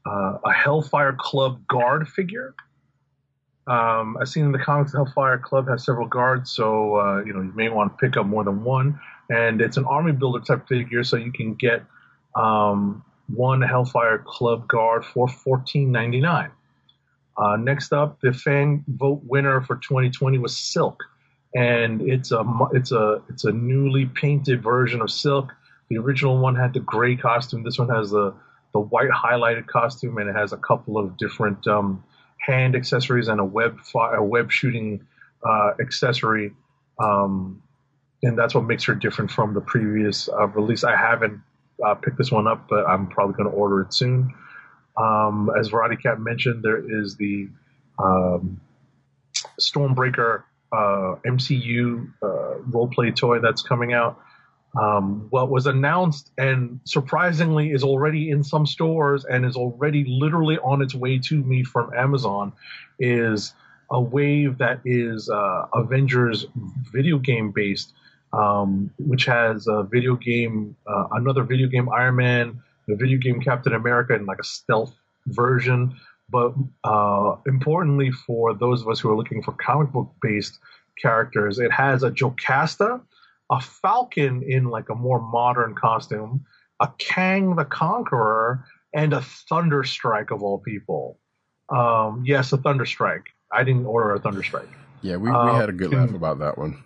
uh, 0.06 0.38
a 0.44 0.52
Hellfire 0.52 1.14
Club 1.14 1.68
guard 1.68 2.08
figure. 2.08 2.56
Um, 3.68 4.18
I've 4.20 4.28
seen 4.28 4.46
in 4.46 4.52
the 4.52 4.60
comics, 4.60 4.92
the 4.92 4.98
Hellfire 4.98 5.38
Club 5.38 5.68
has 5.68 5.86
several 5.86 6.08
guards, 6.08 6.52
so 6.52 6.96
uh, 6.96 7.24
you 7.24 7.34
know 7.34 7.42
you 7.42 7.54
may 7.56 7.70
want 7.70 7.94
to 7.94 7.98
pick 8.06 8.18
up 8.18 8.26
more 8.26 8.44
than 8.44 8.64
one. 8.64 9.00
And 9.30 9.62
it's 9.62 9.78
an 9.78 9.86
army 9.86 10.12
builder 10.12 10.44
type 10.44 10.68
figure, 10.68 11.04
so 11.04 11.18
you 11.18 11.32
can 11.32 11.54
get 11.54 11.84
um, 12.36 13.04
one 13.36 13.62
Hellfire 13.62 14.20
Club 14.20 14.68
guard 14.68 15.06
for 15.06 15.28
fourteen 15.28 15.92
ninety 15.92 16.20
nine. 16.22 16.52
Uh, 17.38 17.56
next 17.58 17.94
up, 17.94 18.20
the 18.22 18.34
fan 18.34 18.84
vote 18.88 19.22
winner 19.24 19.62
for 19.62 19.78
2020 19.78 20.38
was 20.38 20.56
Silk, 20.56 21.02
and 21.56 22.02
it's 22.02 22.32
a 22.32 22.44
it's 22.74 22.92
a 22.92 23.22
it's 23.30 23.46
a 23.46 23.52
newly 23.52 24.06
painted 24.06 24.62
version 24.62 25.02
of 25.02 25.10
Silk. 25.10 25.52
The 25.90 25.98
original 25.98 26.38
one 26.40 26.56
had 26.56 26.74
the 26.74 26.80
gray 26.82 27.16
costume. 27.16 27.64
This 27.64 27.80
one 27.80 27.90
has 27.90 28.12
the 28.12 28.34
the 28.74 28.80
white 28.80 29.10
highlighted 29.10 29.68
costume, 29.68 30.18
and 30.18 30.30
it 30.30 30.36
has 30.36 30.54
a 30.54 30.58
couple 30.58 30.98
of 30.98 31.18
different 31.18 31.66
um, 31.68 32.04
hand 32.38 32.76
accessories 32.76 33.28
and 33.28 33.40
a 33.40 33.46
web 33.46 33.80
fi- 33.80 34.16
a 34.16 34.24
web 34.24 34.52
shooting 34.52 35.06
uh, 35.44 35.72
accessory. 35.80 36.54
Um, 37.00 37.62
and 38.24 38.38
that's 38.38 38.54
what 38.54 38.66
makes 38.66 38.84
her 38.84 38.94
different 38.94 39.32
from 39.32 39.54
the 39.54 39.62
previous 39.62 40.30
uh, 40.30 40.48
release. 40.48 40.84
I 40.84 40.96
haven't 40.96 41.42
uh, 41.86 41.96
picked 41.96 42.18
this 42.18 42.32
one 42.32 42.48
up, 42.48 42.68
but 42.70 42.86
I'm 42.88 43.08
probably 43.08 43.36
going 43.36 43.50
to 43.50 43.56
order 43.56 43.82
it 43.82 43.94
soon. 43.94 44.34
Um, 44.98 45.50
as 45.58 45.72
Roddy 45.72 45.96
Cat 45.96 46.20
mentioned, 46.20 46.64
there 46.64 46.78
is 46.78 47.16
the 47.16 47.50
um, 47.98 48.60
Stormbreaker 49.60 50.44
uh, 50.72 51.16
MCU 51.26 52.12
uh, 52.22 52.26
roleplay 52.70 53.16
toy 53.16 53.40
that's 53.40 53.62
coming 53.62 53.94
out. 53.94 54.20
Um, 54.80 55.28
what 55.32 55.50
was 55.50 55.68
announced 55.68 56.32
and 56.38 56.80
surprisingly 56.86 57.72
is 57.72 57.84
already 57.84 58.30
in 58.30 58.42
some 58.44 58.66
stores 58.66 59.26
and 59.26 59.46
is 59.46 59.58
already 59.58 60.06
literally 60.08 60.58
on 60.60 60.82
its 60.82 60.96
way 60.96 61.20
to 61.20 61.44
me 61.44 61.64
from 61.64 61.94
Amazon 61.94 62.54
is 62.98 63.54
a 63.90 64.00
wave 64.00 64.60
that 64.60 64.80
is 64.86 65.30
uh, 65.30 65.66
Avengers 65.74 66.46
video 66.94 67.18
game 67.18 67.52
based, 67.52 67.94
um, 68.34 68.92
which 68.98 69.26
has 69.26 69.68
a 69.68 69.84
video 69.84 70.16
game, 70.16 70.76
uh, 70.88 71.08
another 71.12 71.44
video 71.44 71.68
game 71.68 71.90
Iron 71.90 72.16
Man, 72.16 72.62
a 72.90 72.96
video 72.96 73.18
game 73.18 73.42
Captain 73.42 73.74
America, 73.74 74.14
and 74.14 74.26
like 74.26 74.40
a 74.40 74.44
stealth 74.44 74.96
version. 75.28 75.96
But 76.30 76.54
uh, 76.84 77.36
importantly, 77.46 78.12
for 78.12 78.54
those 78.54 78.82
of 78.82 78.88
us 78.88 79.00
who 79.00 79.12
are 79.12 79.18
looking 79.18 79.44
for 79.44 79.52
comic 79.54 79.92
book 79.92 80.14
based 80.22 80.60
characters, 81.02 81.60
it 81.60 81.72
has 81.72 82.04
a 82.04 82.12
Jocasta, 82.12 83.02
a 83.50 83.60
Falcon 83.60 84.44
in 84.44 84.66
like 84.66 84.90
a 84.90 84.96
more 84.96 85.22
modern 85.22 85.76
costume, 85.76 86.46
a 86.80 86.90
Kang 86.98 87.56
the 87.56 87.66
Conqueror, 87.66 88.66
and 88.94 89.14
a 89.14 89.20
Thunderstrike 89.20 90.32
of 90.32 90.42
all 90.42 90.58
people. 90.60 91.20
Um, 91.70 92.24
yes, 92.26 92.54
a 92.54 92.58
Thunderstrike. 92.58 93.24
I 93.52 93.64
didn't 93.64 93.86
order 93.86 94.16
a 94.16 94.20
Thunderstrike. 94.20 94.70
Yeah, 95.02 95.18
we, 95.18 95.30
we 95.32 95.36
had 95.36 95.70
a 95.70 95.74
good 95.74 95.90
can- 95.90 96.00
laugh 96.00 96.14
about 96.14 96.40
that 96.40 96.58
one. 96.58 96.82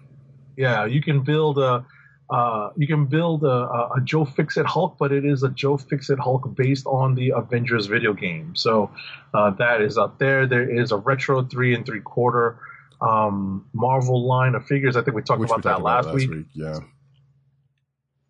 Yeah, 0.58 0.86
you 0.86 1.02
can 1.02 1.24
build 1.24 1.58
a 1.58 1.86
uh, 2.30 2.72
you 2.76 2.88
can 2.88 3.06
build 3.06 3.44
a, 3.44 3.48
a, 3.48 4.02
Joe 4.04 4.26
Fixit 4.26 4.66
Hulk, 4.66 4.98
but 4.98 5.12
it 5.12 5.26
is 5.26 5.44
a 5.44 5.50
Joe 5.50 5.78
Fixit 5.78 6.18
Hulk 6.18 6.56
based 6.56 6.88
on 6.88 7.14
the 7.14 7.34
Avengers 7.36 7.86
video 7.86 8.14
game. 8.14 8.56
So 8.56 8.90
uh, 9.34 9.52
that 9.52 9.82
is 9.82 9.98
up 9.98 10.18
there. 10.18 10.48
There 10.48 10.68
is 10.68 10.92
a 10.92 10.98
retro 10.98 11.44
three 11.44 11.76
and 11.76 11.86
three 11.86 12.02
quarter 12.02 12.58
um, 13.00 13.68
Marvel 13.74 14.26
line 14.28 14.56
of 14.56 14.66
figures. 14.66 14.96
I 14.96 15.04
think 15.04 15.16
we 15.16 15.22
talked 15.22 15.40
Which 15.40 15.52
about 15.52 15.64
that 15.64 15.70
talked 15.70 15.82
about 15.82 16.06
last, 16.06 16.28
week. 16.28 16.46
Yeah. 16.54 16.80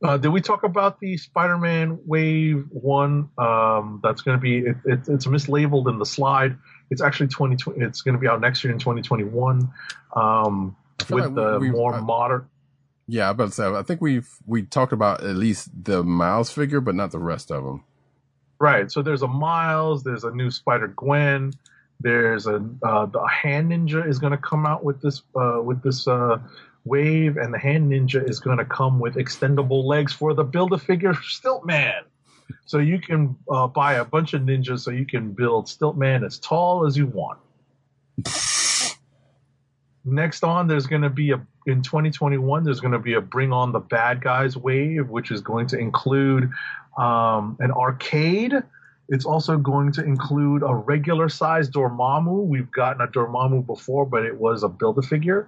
Uh, 0.03 0.17
did 0.17 0.29
we 0.29 0.41
talk 0.41 0.63
about 0.63 0.99
the 0.99 1.15
Spider-Man 1.15 1.99
Wave 2.05 2.65
One? 2.71 3.29
Um, 3.37 4.01
that's 4.03 4.21
going 4.21 4.37
to 4.37 4.41
be 4.41 4.57
it, 4.57 4.75
it, 4.83 4.99
it's 5.07 5.25
mislabeled 5.25 5.89
in 5.89 5.99
the 5.99 6.05
slide. 6.05 6.57
It's 6.91 7.01
actually 7.01 7.27
twenty. 7.27 7.55
It's 7.77 8.01
going 8.01 8.13
to 8.13 8.19
be 8.19 8.27
out 8.27 8.41
next 8.41 8.61
year 8.63 8.73
in 8.73 8.79
twenty 8.79 9.01
twenty 9.01 9.23
one. 9.23 9.71
With 11.09 11.25
like 11.25 11.35
the 11.35 11.59
more 11.59 11.93
I- 11.93 12.01
modern. 12.01 12.47
Yeah, 13.07 13.27
I 13.27 13.31
about 13.31 13.49
to 13.49 13.51
say, 13.51 13.67
I 13.67 13.83
think 13.83 14.01
we've, 14.01 14.27
we 14.47 14.63
talked 14.63 14.91
about 14.91 15.23
at 15.23 15.35
least 15.35 15.69
the 15.83 16.03
Miles 16.03 16.51
figure, 16.51 16.81
but 16.81 16.95
not 16.95 17.11
the 17.11 17.19
rest 17.19 17.51
of 17.51 17.63
them. 17.63 17.83
Right. 18.59 18.91
So 18.91 19.03
there's 19.03 19.21
a 19.21 19.27
Miles. 19.27 20.03
There's 20.03 20.23
a 20.23 20.31
new 20.31 20.49
Spider 20.49 20.87
Gwen. 20.87 21.53
There's 21.99 22.47
a 22.47 22.55
uh, 22.83 23.05
the 23.05 23.25
Hand 23.27 23.71
Ninja 23.71 24.07
is 24.07 24.19
going 24.19 24.31
to 24.31 24.37
come 24.37 24.65
out 24.65 24.83
with 24.83 25.01
this 25.01 25.21
uh, 25.35 25.61
with 25.63 25.83
this 25.83 26.07
uh, 26.07 26.39
wave, 26.83 27.37
and 27.37 27.53
the 27.53 27.59
Hand 27.59 27.91
Ninja 27.91 28.27
is 28.27 28.39
going 28.39 28.57
to 28.57 28.65
come 28.65 28.99
with 28.99 29.15
extendable 29.15 29.85
legs 29.85 30.11
for 30.11 30.33
the 30.33 30.43
Build 30.43 30.73
a 30.73 30.77
Figure 30.77 31.13
Stilt 31.23 31.65
Man. 31.65 32.03
So 32.65 32.79
you 32.79 32.99
can 32.99 33.35
uh, 33.49 33.67
buy 33.67 33.93
a 33.93 34.05
bunch 34.05 34.33
of 34.33 34.41
ninjas, 34.41 34.79
so 34.81 34.91
you 34.91 35.05
can 35.05 35.31
build 35.31 35.67
Stilt 35.67 35.97
Man 35.97 36.23
as 36.23 36.39
tall 36.39 36.85
as 36.85 36.97
you 36.97 37.07
want. 37.07 37.39
Next 40.05 40.43
on, 40.43 40.67
there's 40.67 40.85
going 40.85 41.01
to 41.01 41.09
be 41.09 41.31
a 41.31 41.41
in 41.65 41.81
2021. 41.81 42.63
There's 42.63 42.79
going 42.79 42.91
to 42.91 42.99
be 42.99 43.13
a 43.13 43.21
Bring 43.21 43.51
On 43.51 43.71
the 43.71 43.79
Bad 43.79 44.21
Guys 44.21 44.55
wave, 44.55 45.09
which 45.09 45.31
is 45.31 45.41
going 45.41 45.67
to 45.67 45.79
include 45.79 46.51
um, 46.97 47.57
an 47.59 47.71
arcade. 47.71 48.53
It's 49.09 49.25
also 49.25 49.57
going 49.57 49.91
to 49.93 50.03
include 50.03 50.63
a 50.63 50.73
regular 50.75 51.29
size 51.29 51.69
Dormammu. 51.69 52.45
We've 52.45 52.71
gotten 52.71 53.01
a 53.01 53.07
Dormammu 53.07 53.65
before, 53.65 54.05
but 54.05 54.25
it 54.25 54.37
was 54.39 54.63
a 54.63 54.69
build 54.69 54.99
a 54.99 55.01
figure. 55.01 55.47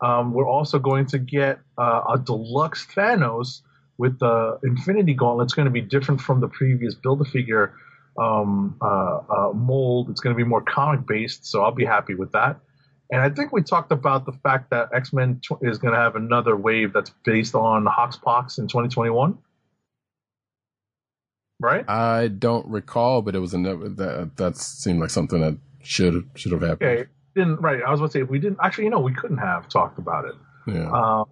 Um, 0.00 0.34
we're 0.34 0.48
also 0.48 0.78
going 0.78 1.06
to 1.06 1.18
get 1.18 1.60
uh, 1.78 2.02
a 2.14 2.18
deluxe 2.18 2.86
Thanos 2.86 3.60
with 3.96 4.18
the 4.18 4.58
Infinity 4.62 5.14
Gauntlet. 5.14 5.46
It's 5.46 5.54
going 5.54 5.66
to 5.66 5.70
be 5.70 5.80
different 5.80 6.20
from 6.20 6.40
the 6.40 6.48
previous 6.48 6.94
build 6.94 7.20
a 7.20 7.24
figure 7.24 7.74
um, 8.18 8.76
uh, 8.82 9.20
uh, 9.28 9.52
mold. 9.54 10.10
It's 10.10 10.20
going 10.20 10.34
to 10.34 10.42
be 10.42 10.48
more 10.48 10.62
comic 10.62 11.06
based, 11.06 11.46
so 11.46 11.62
I'll 11.62 11.72
be 11.72 11.84
happy 11.84 12.14
with 12.14 12.32
that. 12.32 12.58
And 13.10 13.20
I 13.20 13.28
think 13.30 13.52
we 13.52 13.62
talked 13.62 13.92
about 13.92 14.26
the 14.26 14.32
fact 14.32 14.70
that 14.70 14.88
X 14.94 15.12
Men 15.12 15.40
tw- 15.40 15.62
is 15.62 15.78
going 15.78 15.94
to 15.94 16.00
have 16.00 16.16
another 16.16 16.56
wave 16.56 16.92
that's 16.92 17.10
based 17.24 17.54
on 17.54 17.84
Hoxpox 17.84 18.58
in 18.58 18.66
2021. 18.66 19.38
Right? 21.60 21.88
I 21.88 22.28
don't 22.28 22.66
recall, 22.66 23.22
but 23.22 23.34
it 23.34 23.38
was 23.38 23.54
another, 23.54 23.88
that, 23.88 24.36
that 24.36 24.56
seemed 24.56 25.00
like 25.00 25.10
something 25.10 25.40
that 25.40 25.56
should, 25.82 26.28
should 26.34 26.52
have 26.52 26.62
happened. 26.62 26.90
Okay. 26.90 27.10
Didn't 27.34 27.56
right. 27.56 27.82
I 27.82 27.90
was 27.90 28.00
going 28.00 28.08
to 28.08 28.12
say 28.12 28.22
if 28.22 28.28
we 28.28 28.38
didn't 28.38 28.58
actually, 28.62 28.84
you 28.84 28.90
know, 28.90 29.00
we 29.00 29.12
couldn't 29.12 29.38
have 29.38 29.68
talked 29.68 29.98
about 29.98 30.24
it. 30.24 30.34
Yeah. 30.66 30.90
Um, 30.90 31.24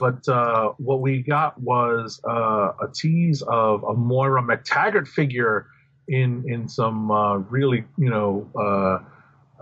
but 0.00 0.26
uh, 0.28 0.72
what 0.78 1.00
we 1.00 1.22
got 1.22 1.60
was 1.60 2.20
uh, 2.28 2.72
a 2.82 2.88
tease 2.92 3.42
of 3.42 3.84
a 3.84 3.94
Moira 3.94 4.42
MacTaggert 4.42 5.06
figure 5.06 5.66
in 6.08 6.44
in 6.48 6.68
some 6.68 7.10
uh, 7.10 7.36
really 7.36 7.84
you 7.96 8.10
know 8.10 8.50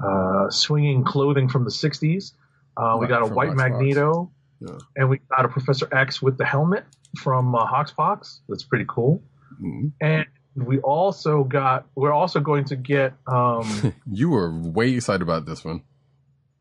uh, 0.03 0.51
swinging 0.51 1.05
clothing 1.05 1.49
from 1.49 1.65
the 1.65 1.71
'60s. 1.71 2.33
Uh, 2.77 2.97
we 3.01 3.07
got 3.07 3.23
a 3.23 3.27
white. 3.27 3.55
Magneto, 3.55 4.31
Yeah. 4.61 4.79
and 4.97 5.09
we 5.11 5.21
got 5.31 5.45
a 5.45 5.49
Professor 5.49 5.89
X 5.93 6.23
with 6.23 6.39
the 6.39 6.45
helmet 6.45 6.85
from 7.19 7.55
uh, 7.55 7.67
Hoxpox. 7.67 8.41
That's 8.49 8.63
pretty 8.65 8.85
cool. 8.89 9.23
Mhm. 9.61 9.93
And 10.01 10.27
we 10.55 10.79
also 10.81 11.45
got 11.45 11.87
we're 11.95 12.13
also 12.13 12.41
going 12.41 12.65
to 12.67 12.77
get 12.77 13.15
um, 13.27 13.95
You 14.11 14.31
were 14.31 14.51
way 14.53 14.93
excited 14.95 15.23
about 15.23 15.47
this 15.47 15.65
one. 15.65 15.83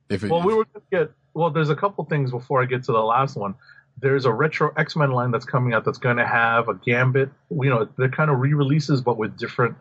If 0.10 0.24
it, 0.24 0.32
Well, 0.32 0.42
we 0.44 0.54
were 0.54 0.66
going 0.66 0.84
to 0.92 0.98
get. 0.98 1.12
Well, 1.34 1.52
there's 1.52 1.70
a 1.70 1.76
couple 1.76 2.04
things 2.06 2.32
before 2.32 2.62
I 2.62 2.66
get 2.66 2.84
to 2.86 2.92
the 2.92 3.00
last 3.04 3.36
one. 3.36 3.54
There's 4.00 4.26
a 4.26 4.32
retro 4.32 4.72
X 4.78 4.96
Men 4.96 5.12
line 5.12 5.32
that's 5.32 5.46
coming 5.46 5.74
out 5.74 5.84
that's 5.86 5.98
going 5.98 6.18
to 6.18 6.26
have 6.26 6.68
a 6.70 6.76
Gambit. 6.76 7.30
You 7.52 7.70
know, 7.70 7.88
they're 7.98 8.10
kind 8.10 8.32
of 8.32 8.40
re-releases, 8.40 9.02
but 9.02 9.18
with 9.18 9.38
different, 9.38 9.76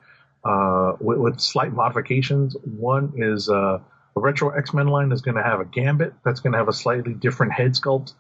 uh, 0.47 0.93
with, 1.01 1.18
with 1.18 1.40
slight 1.40 1.73
modifications. 1.73 2.56
One 2.64 3.14
is 3.16 3.48
uh, 3.48 3.78
a 4.16 4.20
retro 4.20 4.51
X 4.51 4.73
Men 4.73 4.89
line 4.89 5.10
is 5.12 5.20
going 5.20 5.36
to 5.36 5.43
have 5.43 5.60
a 5.60 5.64
Gambit 5.64 6.12
that's 6.24 6.40
going 6.40 6.52
to 6.52 6.59
have 6.59 6.68
a 6.68 6.73
slightly 6.73 7.14
different 7.14 7.52
head 7.52 7.73
sculpt. 7.73 8.12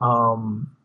Um, 0.00 0.76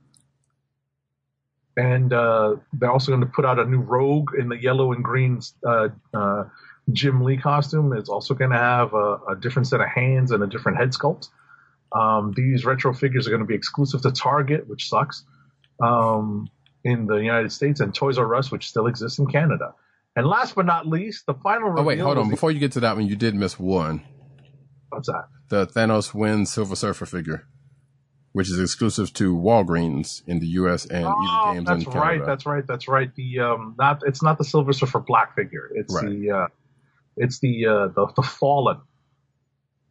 and 1.77 2.13
uh, 2.13 2.55
they're 2.73 2.91
also 2.91 3.11
going 3.11 3.21
to 3.21 3.33
put 3.37 3.45
out 3.45 3.59
a 3.59 3.65
new 3.65 3.79
Rogue 3.79 4.29
in 4.39 4.47
the 4.49 4.57
yellow 4.57 4.93
and 4.93 5.03
green 5.03 5.41
uh, 5.67 5.89
uh, 6.13 6.43
Jim 6.91 7.21
Lee 7.23 7.37
costume. 7.37 7.91
It's 7.93 8.09
also 8.09 8.33
going 8.33 8.51
to 8.51 8.57
have 8.57 8.93
a, 8.93 9.19
a 9.31 9.35
different 9.39 9.67
set 9.67 9.81
of 9.81 9.89
hands 9.89 10.31
and 10.31 10.41
a 10.41 10.47
different 10.47 10.77
head 10.77 10.91
sculpt. 10.91 11.27
Um, 11.91 12.33
these 12.35 12.65
retro 12.65 12.93
figures 12.93 13.27
are 13.27 13.29
going 13.29 13.41
to 13.41 13.47
be 13.47 13.55
exclusive 13.55 14.01
to 14.03 14.11
Target, 14.11 14.67
which 14.67 14.89
sucks, 14.89 15.23
um, 15.81 16.49
in 16.83 17.07
the 17.07 17.17
United 17.17 17.51
States, 17.51 17.79
and 17.79 17.93
Toys 17.93 18.17
R 18.17 18.35
Us, 18.35 18.51
which 18.51 18.67
still 18.67 18.87
exists 18.87 19.19
in 19.19 19.27
Canada. 19.27 19.73
And 20.15 20.25
last 20.27 20.55
but 20.55 20.65
not 20.65 20.87
least, 20.87 21.25
the 21.25 21.33
final. 21.33 21.73
oh 21.77 21.83
wait, 21.83 21.99
hold 21.99 22.17
on. 22.17 22.27
the- 22.27 22.35
Before 22.35 22.51
you 22.51 22.59
get 22.59 22.71
to 22.73 22.79
that 22.81 22.95
one, 22.95 23.07
you 23.07 23.15
did 23.15 23.35
miss 23.35 23.59
one. 23.59 24.03
what's 24.89 25.07
that? 25.07 25.25
The 25.49 25.67
Thanos 25.67 26.13
wins 26.13 26.51
Silver 26.53 26.75
Surfer 26.75 27.05
figure. 27.05 27.47
which 28.31 28.49
is 28.49 28.59
exclusive 28.59 29.13
to 29.13 29.33
Walgreens 29.35 30.21
in 30.27 30.39
the 30.39 30.47
U.S. 30.59 30.85
and 30.87 31.05
Oh, 31.07 31.51
Games 31.53 31.65
that's 31.67 31.85
in 31.85 31.91
Canada. 31.91 31.91
That's 31.91 31.95
right. 31.95 32.25
That's 32.25 32.45
right. 32.45 32.67
That's 32.67 32.87
right. 32.87 33.15
The 33.15 33.39
um, 33.39 33.75
not 33.77 34.01
it's 34.05 34.21
not 34.23 34.37
the 34.37 34.43
Silver 34.43 34.73
Surfer 34.73 34.99
black 34.99 35.35
figure. 35.35 35.69
It's 35.73 35.93
Right. 35.93 36.09
the 36.09 36.31
uh, 36.31 36.47
it's 37.17 37.39
the 37.39 37.65
uh, 37.67 37.87
the 37.95 38.07
the 38.15 38.21
fallen 38.23 38.77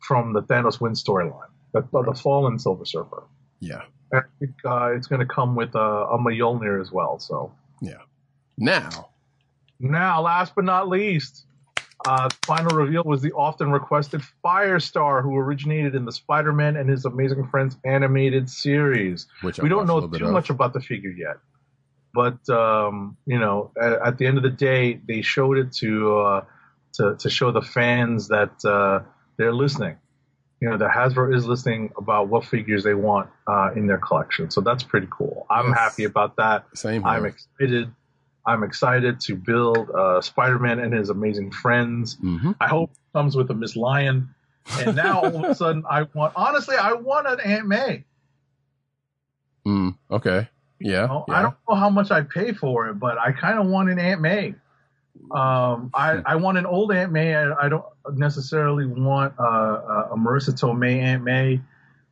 from 0.01 0.32
the 0.34 0.42
Thanos 0.42 0.80
Win 0.80 0.92
storyline. 0.92 1.48
The, 1.72 1.80
the 1.92 2.14
fallen 2.14 2.59
Silver 2.59 2.84
Surfer. 2.84 3.24
yeah. 3.60 3.82
I 4.12 4.20
think 4.38 4.52
uh, 4.64 4.92
it's 4.94 5.09
going 5.09 5.20
to 5.20 5.26
come 5.26 5.56
with 5.56 5.74
uh, 5.74 5.80
a 5.80 6.18
Mjolnir 6.18 6.80
as 6.80 6.92
well. 6.92 7.18
So 7.18 7.52
yeah. 7.82 7.94
Now, 8.56 9.09
now, 9.80 10.22
last 10.22 10.55
but 10.55 10.64
not 10.64 10.88
least, 10.88 11.46
uh, 12.06 12.28
the 12.28 12.34
final 12.46 12.76
reveal 12.76 13.02
was 13.05 13.22
the 13.22 13.32
often 13.32 13.70
requested 13.70 14.22
Firestar, 14.44 15.22
who 15.22 15.36
originated 15.36 15.94
in 15.94 16.05
the 16.05 16.12
Spider-Man 16.12 16.76
and 16.76 16.88
His 16.88 17.05
Amazing 17.05 17.48
Friends 17.48 17.76
animated 17.84 18.51
series. 18.51 19.26
which 19.42 19.59
I 19.59 19.62
we 19.62 19.68
don't 19.68 19.86
know 19.86 20.06
too 20.09 20.30
much 20.30 20.51
about 20.51 20.72
the 20.72 20.80
figure 20.80 21.10
yet, 21.10 21.36
but 22.12 22.46
um, 22.48 23.16
you 23.26 23.38
know, 23.38 23.72
at, 23.80 23.92
at 24.09 24.18
the 24.18 24.26
end 24.26 24.36
of 24.36 24.42
the 24.42 24.51
day, 24.51 25.01
they 25.09 25.22
showed 25.22 25.56
it 25.59 25.72
to 25.74 26.18
uh, 26.18 26.44
to 26.94 27.16
to 27.18 27.30
show 27.30 27.52
the 27.52 27.62
fans 27.62 28.28
that 28.28 28.64
uh, 28.64 29.01
they're 29.38 29.55
listening. 29.55 29.96
You 30.60 30.70
know, 30.70 30.78
that 30.78 30.90
Hasbro 30.92 31.34
is 31.34 31.46
listening 31.46 31.90
about 31.98 32.28
what 32.28 32.44
figures 32.44 32.84
they 32.84 32.94
want 32.94 33.28
uh, 33.46 33.70
in 33.76 33.86
their 33.86 33.98
collection. 33.98 34.51
So 34.51 34.60
that's 34.62 34.82
pretty 34.82 35.09
cool. 35.10 35.46
I'm 35.51 35.68
Yes. 35.70 35.78
happy 35.78 36.05
about 36.05 36.36
that. 36.36 36.64
Same 36.74 37.02
here. 37.02 37.10
I'm 37.10 37.26
excited. 37.26 37.92
I'm 38.47 38.62
excited 38.62 39.21
to 39.21 39.37
build 39.37 39.91
uh, 39.91 40.21
Spider-Man 40.21 40.79
and 40.79 40.93
his 40.93 41.11
amazing 41.11 41.51
friends. 41.51 42.15
hmm 42.15 42.53
I 42.61 42.69
hope 42.69 42.91
it 42.91 43.16
comes 43.16 43.37
with 43.37 43.51
a 43.51 43.55
Miss 43.55 43.77
Lion. 43.77 44.29
And 44.81 44.97
now 44.97 45.21
all 45.21 45.45
of 45.45 45.51
a 45.51 45.55
sudden, 45.55 45.85
I 45.91 46.03
want. 46.15 46.33
Honestly, 46.37 46.77
I 46.77 46.93
want 46.95 47.27
an 47.27 47.41
Aunt 47.41 47.66
May. 47.66 48.05
Mm, 49.66 49.97
okay. 50.11 50.49
Yeah. 50.81 51.03
You 51.03 51.09
know, 51.09 51.25
yeah. 51.29 51.35
I 51.35 51.43
don't 51.43 51.57
know 51.69 51.75
how 51.75 51.91
much 51.91 52.11
I 52.11 52.23
pay 52.23 52.53
for 52.53 52.89
it, 52.89 52.95
but 52.95 53.19
I 53.19 53.33
kind 53.33 53.59
of 53.59 53.66
want 53.66 53.91
an 53.91 53.99
Aunt 53.99 54.21
May. 54.21 54.55
Um, 55.31 55.91
I, 55.95 56.21
I 56.27 56.37
want 56.37 56.59
an 56.59 56.66
old 56.66 56.93
Aunt 56.93 57.12
May. 57.12 57.35
I, 57.35 57.53
I 57.53 57.69
don't 57.69 57.85
necessarily 58.12 58.87
want 58.87 59.35
uh, 59.39 59.43
uh, 59.43 60.09
a 60.12 60.16
Marisa 60.16 60.51
Tomei 60.51 60.99
Aunt 61.01 61.23
May, 61.23 61.61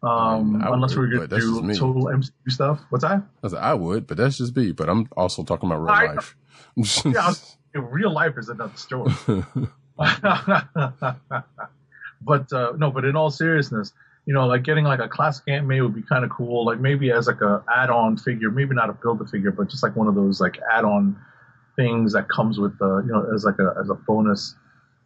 um, 0.02 0.62
I 0.62 0.68
would, 0.68 0.74
unless 0.74 0.96
we're 0.96 1.06
going 1.06 1.28
but 1.28 1.36
to 1.36 1.40
do 1.40 1.74
total 1.74 2.06
MCU 2.06 2.32
stuff. 2.48 2.80
What's 2.90 3.04
that? 3.04 3.22
I, 3.42 3.48
said, 3.48 3.58
I 3.58 3.74
would, 3.74 4.06
but 4.06 4.16
that's 4.16 4.38
just 4.38 4.56
me. 4.56 4.72
But 4.72 4.88
I'm 4.88 5.08
also 5.16 5.44
talking 5.44 5.70
about 5.70 5.80
real 5.80 5.90
I- 5.90 6.14
life. 6.14 6.36
Yeah, 7.74 7.74
real 7.74 8.12
life 8.12 8.34
is 8.36 8.48
another 8.48 8.76
story. 8.76 9.12
but 9.96 10.24
uh, 12.52 12.72
no, 12.76 12.90
but 12.90 13.04
in 13.04 13.16
all 13.16 13.30
seriousness, 13.30 13.92
you 14.26 14.34
know, 14.34 14.46
like 14.46 14.62
getting 14.62 14.84
like 14.84 15.00
a 15.00 15.08
classic 15.08 15.44
Aunt 15.48 15.66
May 15.66 15.80
would 15.80 15.94
be 15.94 16.02
kind 16.02 16.24
of 16.24 16.30
cool. 16.30 16.64
Like 16.64 16.80
maybe 16.80 17.10
as 17.10 17.26
like 17.26 17.40
a 17.40 17.64
add-on 17.72 18.16
figure, 18.16 18.50
maybe 18.50 18.74
not 18.74 18.90
a 18.90 18.92
build-a-figure, 18.92 19.52
but 19.52 19.68
just 19.68 19.82
like 19.82 19.96
one 19.96 20.08
of 20.08 20.14
those 20.14 20.40
like 20.40 20.58
add-on 20.72 21.16
things 21.76 22.12
that 22.12 22.28
comes 22.28 22.58
with 22.58 22.78
the, 22.78 23.02
you 23.06 23.12
know, 23.12 23.26
as 23.34 23.44
like 23.44 23.58
a 23.58 23.74
as 23.80 23.90
a 23.90 23.94
bonus 23.94 24.54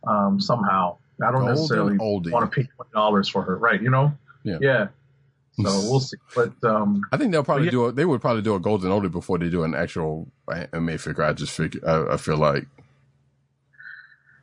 um, 0.06 0.40
somehow. 0.40 0.97
I 1.27 1.32
don't 1.32 1.47
necessarily 1.47 1.97
want 1.98 2.24
to 2.24 2.47
pay 2.55 2.68
twenty 2.77 2.93
dollars 2.93 3.28
for 3.28 3.43
her, 3.43 3.56
right? 3.56 3.81
You 3.81 3.90
know? 3.90 4.12
Yeah. 4.47 4.59
Yeah. 4.60 4.86
So 5.62 5.81
we'll 5.90 6.01
see. 6.01 6.16
But 6.35 6.52
um, 6.64 7.02
I 7.12 7.16
think 7.16 7.32
they'll 7.32 7.44
probably 7.44 7.66
yeah. 7.66 7.70
do. 7.73 7.85
A, 7.86 7.93
they 7.93 8.05
would 8.05 8.20
probably 8.20 8.43
do 8.43 8.55
a 8.55 8.60
golden 8.60 8.90
oldie 8.90 9.10
before 9.10 9.39
they 9.39 9.48
do 9.48 9.64
an 9.64 9.74
actual 9.74 10.28
anime 10.73 10.98
figure. 10.98 11.24
I 11.24 11.32
just 11.32 11.52
figure. 11.52 11.81
I, 11.86 12.14
I 12.14 12.16
feel 12.16 12.36
like. 12.36 12.66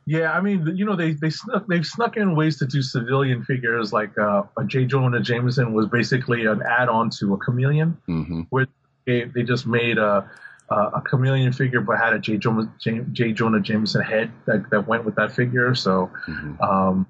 Yeah, 0.06 0.32
I 0.32 0.42
mean, 0.42 0.76
you 0.76 0.84
know, 0.84 0.96
they 0.96 1.12
they 1.12 1.30
snuck 1.30 1.66
they've 1.66 1.86
snuck 1.86 2.18
in 2.18 2.36
ways 2.36 2.58
to 2.58 2.66
do 2.66 2.82
civilian 2.82 3.42
figures. 3.42 3.92
Like 3.92 4.18
uh, 4.18 4.42
a 4.58 4.64
J. 4.64 4.84
Jonah 4.84 5.20
Jameson 5.20 5.72
was 5.72 5.86
basically 5.86 6.44
an 6.44 6.62
add-on 6.62 7.08
to 7.20 7.32
a 7.34 7.38
chameleon, 7.38 7.96
hmm 8.04 8.42
where 8.50 8.66
they, 9.06 9.24
they 9.24 9.42
just 9.42 9.66
made 9.66 9.96
a 9.96 10.28
a 10.68 10.74
a 10.74 11.02
chameleon 11.08 11.52
figure, 11.52 11.80
but 11.80 11.98
had 11.98 12.12
a 12.12 12.18
J. 12.18 12.36
Jonah 12.36 12.70
J. 13.12 13.32
Jonah 13.32 13.60
Jameson 13.60 14.02
head 14.02 14.30
that, 14.44 14.68
that 14.70 14.86
went 14.86 15.06
with 15.06 15.14
that 15.14 15.32
figure. 15.32 15.74
So 15.74 16.10
hmm 16.26 16.60
um, 16.60 17.06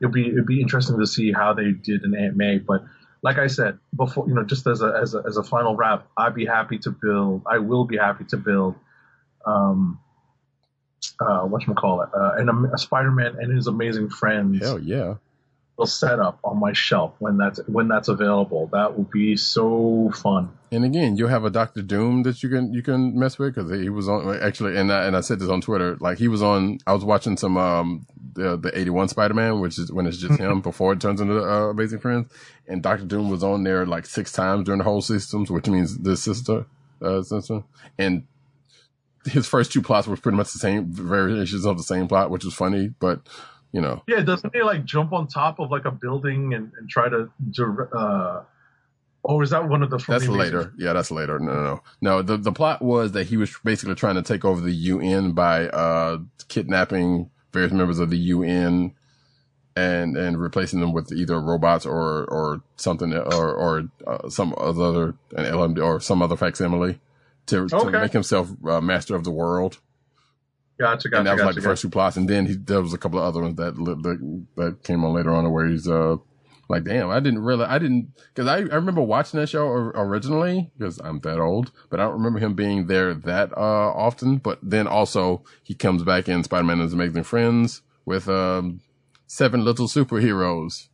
it'd 0.00 0.12
be 0.12 0.28
it'd 0.28 0.46
be 0.46 0.60
interesting 0.60 0.98
to 0.98 1.06
see 1.06 1.32
how 1.32 1.54
they 1.54 1.72
did 1.72 2.04
in 2.04 2.14
Aunt 2.14 2.36
May. 2.36 2.58
But 2.58 2.84
like 3.22 3.38
I 3.38 3.46
said 3.46 3.78
before, 3.94 4.28
you 4.28 4.34
know, 4.34 4.44
just 4.44 4.66
as 4.66 4.82
a 4.82 4.98
as 5.00 5.14
a 5.14 5.22
as 5.26 5.36
a 5.36 5.42
final 5.42 5.76
wrap, 5.76 6.08
I'd 6.16 6.34
be 6.34 6.46
happy 6.46 6.78
to 6.80 6.90
build. 6.90 7.42
I 7.50 7.58
will 7.58 7.84
be 7.84 7.96
happy 7.96 8.24
to 8.30 8.36
build. 8.36 8.74
Um, 9.46 10.00
uh, 11.20 11.40
what 11.42 11.62
call 11.74 12.02
it? 12.02 12.10
Uh, 12.14 12.32
and 12.36 12.48
a, 12.48 12.74
a 12.74 12.78
Spider-Man 12.78 13.36
and 13.40 13.54
his 13.54 13.66
amazing 13.66 14.08
friends 14.08 14.60
Hell 14.60 14.78
yeah. 14.78 15.14
Will 15.78 15.86
set 15.86 16.18
up 16.18 16.40
on 16.42 16.58
my 16.58 16.72
shelf 16.72 17.14
when 17.20 17.36
that's 17.36 17.60
when 17.68 17.86
that's 17.86 18.08
available. 18.08 18.68
That 18.72 18.98
would 18.98 19.10
be 19.10 19.36
so 19.36 20.10
fun. 20.14 20.50
And 20.72 20.84
again, 20.84 21.16
you'll 21.16 21.28
have 21.28 21.44
a 21.44 21.50
Doctor 21.50 21.82
Doom 21.82 22.24
that 22.24 22.42
you 22.42 22.48
can 22.48 22.74
you 22.74 22.82
can 22.82 23.16
mess 23.18 23.38
with 23.38 23.54
because 23.54 23.70
he 23.70 23.88
was 23.88 24.08
on 24.08 24.38
actually, 24.42 24.76
and 24.76 24.92
I, 24.92 25.04
and 25.06 25.16
I 25.16 25.20
said 25.20 25.38
this 25.38 25.48
on 25.48 25.60
Twitter. 25.60 25.96
Like 26.00 26.18
he 26.18 26.26
was 26.26 26.42
on. 26.42 26.78
I 26.86 26.92
was 26.92 27.04
watching 27.04 27.36
some 27.36 27.56
um 27.56 28.06
the 28.34 28.56
the 28.56 28.76
eighty 28.76 28.90
one 28.90 29.08
Spider 29.08 29.34
Man, 29.34 29.60
which 29.60 29.78
is 29.78 29.92
when 29.92 30.06
it's 30.06 30.18
just 30.18 30.38
him 30.40 30.60
before 30.60 30.92
it 30.92 31.00
turns 31.00 31.20
into 31.20 31.40
uh, 31.40 31.70
Amazing 31.70 32.00
Friends, 32.00 32.28
and 32.66 32.82
Doctor 32.82 33.06
Doom 33.06 33.30
was 33.30 33.44
on 33.44 33.62
there 33.62 33.86
like 33.86 34.04
six 34.04 34.32
times 34.32 34.64
during 34.64 34.78
the 34.78 34.84
whole 34.84 35.00
systems, 35.00 35.50
which 35.50 35.68
means 35.68 35.96
the 35.98 36.16
sister 36.16 36.66
uh 37.00 37.22
sister 37.22 37.62
and. 37.98 38.26
His 39.24 39.48
first 39.48 39.72
two 39.72 39.82
plots 39.82 40.06
were 40.06 40.16
pretty 40.16 40.38
much 40.38 40.52
the 40.52 40.60
same 40.60 40.90
variations 40.90 41.66
of 41.66 41.76
the 41.76 41.82
same 41.82 42.08
plot, 42.08 42.30
which 42.30 42.44
was 42.44 42.54
funny, 42.54 42.94
but 42.98 43.20
you 43.72 43.80
know, 43.80 44.02
Yeah, 44.06 44.20
doesn't 44.20 44.54
he 44.54 44.62
like 44.62 44.84
jump 44.84 45.12
on 45.12 45.26
top 45.26 45.58
of 45.60 45.70
like 45.70 45.84
a 45.84 45.90
building 45.90 46.54
and, 46.54 46.72
and 46.78 46.88
try 46.88 47.08
to? 47.08 47.30
Uh, 47.94 48.42
or 49.22 49.42
is 49.42 49.50
that 49.50 49.68
one 49.68 49.82
of 49.82 49.90
the? 49.90 49.98
That's 50.08 50.28
later. 50.28 50.72
Yeah, 50.78 50.92
that's 50.94 51.10
later. 51.10 51.38
No, 51.38 51.52
no, 51.52 51.62
no. 51.62 51.82
No, 52.00 52.22
the, 52.22 52.36
the 52.36 52.52
plot 52.52 52.80
was 52.80 53.12
that 53.12 53.26
he 53.26 53.36
was 53.36 53.54
basically 53.64 53.94
trying 53.94 54.14
to 54.14 54.22
take 54.22 54.44
over 54.44 54.60
the 54.60 54.72
UN 54.72 55.32
by, 55.32 55.68
uh, 55.68 56.18
kidnapping 56.48 57.30
various 57.52 57.72
members 57.72 57.98
of 57.98 58.10
the 58.10 58.16
UN 58.18 58.94
and, 59.76 60.16
and 60.16 60.40
replacing 60.40 60.80
them 60.80 60.92
with 60.92 61.12
either 61.12 61.38
robots 61.40 61.84
or, 61.84 62.24
or 62.30 62.62
something, 62.76 63.12
or, 63.12 63.52
or, 63.54 63.88
uh, 64.06 64.28
some 64.28 64.54
other, 64.56 65.08
an 65.36 65.44
LMD 65.44 65.84
or 65.84 66.00
some 66.00 66.22
other 66.22 66.36
facsimile 66.36 66.98
to, 67.46 67.68
to 67.68 67.76
Okay. 67.76 68.00
make 68.00 68.12
himself 68.12 68.50
uh, 68.66 68.80
master 68.80 69.14
of 69.14 69.24
the 69.24 69.30
world. 69.30 69.78
Gotcha, 70.78 71.08
gotcha, 71.08 71.18
and 71.18 71.26
that 71.26 71.32
was 71.32 71.40
gotcha, 71.40 71.46
like 71.46 71.54
the 71.56 71.62
first 71.62 71.82
two 71.82 71.90
plots. 71.90 72.16
And 72.16 72.28
then 72.28 72.46
he, 72.46 72.54
there 72.54 72.80
was 72.80 72.92
a 72.92 72.98
couple 72.98 73.18
of 73.18 73.24
other 73.24 73.42
ones 73.42 73.56
that, 73.56 73.74
that, 73.74 74.46
that 74.56 74.82
came 74.84 75.04
on 75.04 75.12
later 75.12 75.34
on 75.34 75.50
where 75.50 75.66
he's, 75.66 75.88
uh, 75.88 76.16
like, 76.68 76.84
damn, 76.84 77.10
I 77.10 77.18
didn't 77.18 77.40
really, 77.42 77.64
I 77.64 77.78
didn't, 77.78 78.12
cause 78.34 78.46
I, 78.46 78.58
I 78.58 78.76
remember 78.76 79.00
watching 79.02 79.40
that 79.40 79.48
show 79.48 79.66
originally 79.66 80.70
because 80.78 81.00
I'm 81.02 81.18
that 81.20 81.40
old, 81.40 81.72
but 81.90 81.98
I 81.98 82.04
don't 82.04 82.12
remember 82.14 82.38
him 82.38 82.54
being 82.54 82.86
there 82.86 83.12
that, 83.12 83.52
uh, 83.56 83.60
often. 83.92 84.36
But 84.36 84.60
then 84.62 84.86
also 84.86 85.42
he 85.62 85.74
comes 85.74 86.04
back 86.04 86.28
in 86.28 86.44
Spider-Man 86.44 86.74
and 86.74 86.82
His 86.82 86.92
Amazing 86.92 87.24
Friends 87.24 87.82
with, 88.04 88.28
um, 88.28 88.80
seven 89.26 89.64
little 89.64 89.86
superheroes. 89.86 90.88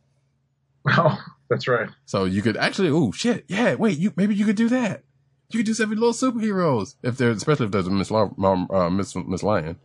Oh, 0.87 1.19
that's 1.49 1.67
right. 1.67 1.89
So 2.05 2.25
you 2.25 2.41
could 2.41 2.57
actually, 2.57 2.89
oh 2.89 3.11
shit, 3.11 3.45
yeah, 3.47 3.75
wait, 3.75 3.97
you, 3.97 4.13
maybe 4.15 4.35
you 4.35 4.45
could 4.45 4.55
do 4.55 4.69
that. 4.69 5.03
You 5.49 5.59
could 5.59 5.65
do 5.67 5.73
seven 5.73 5.99
little 5.99 6.13
superheroes 6.13 6.95
if 7.03 7.17
there's, 7.17 7.37
especially 7.37 7.67
if 7.67 7.71
there's 7.71 7.87
a 7.87 7.91
Miss, 7.91 8.11
um, 8.11 8.67
uh, 8.69 8.89
Miss, 8.89 9.15
Miss 9.15 9.43
Lion. 9.43 9.77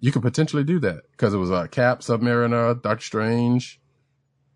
You 0.00 0.12
could 0.12 0.22
potentially 0.22 0.64
do 0.64 0.78
that 0.80 1.02
because 1.12 1.34
it 1.34 1.38
was 1.38 1.50
uh, 1.50 1.66
Cap, 1.66 2.00
Submariner, 2.00 2.80
Doctor 2.80 3.04
Strange. 3.04 3.80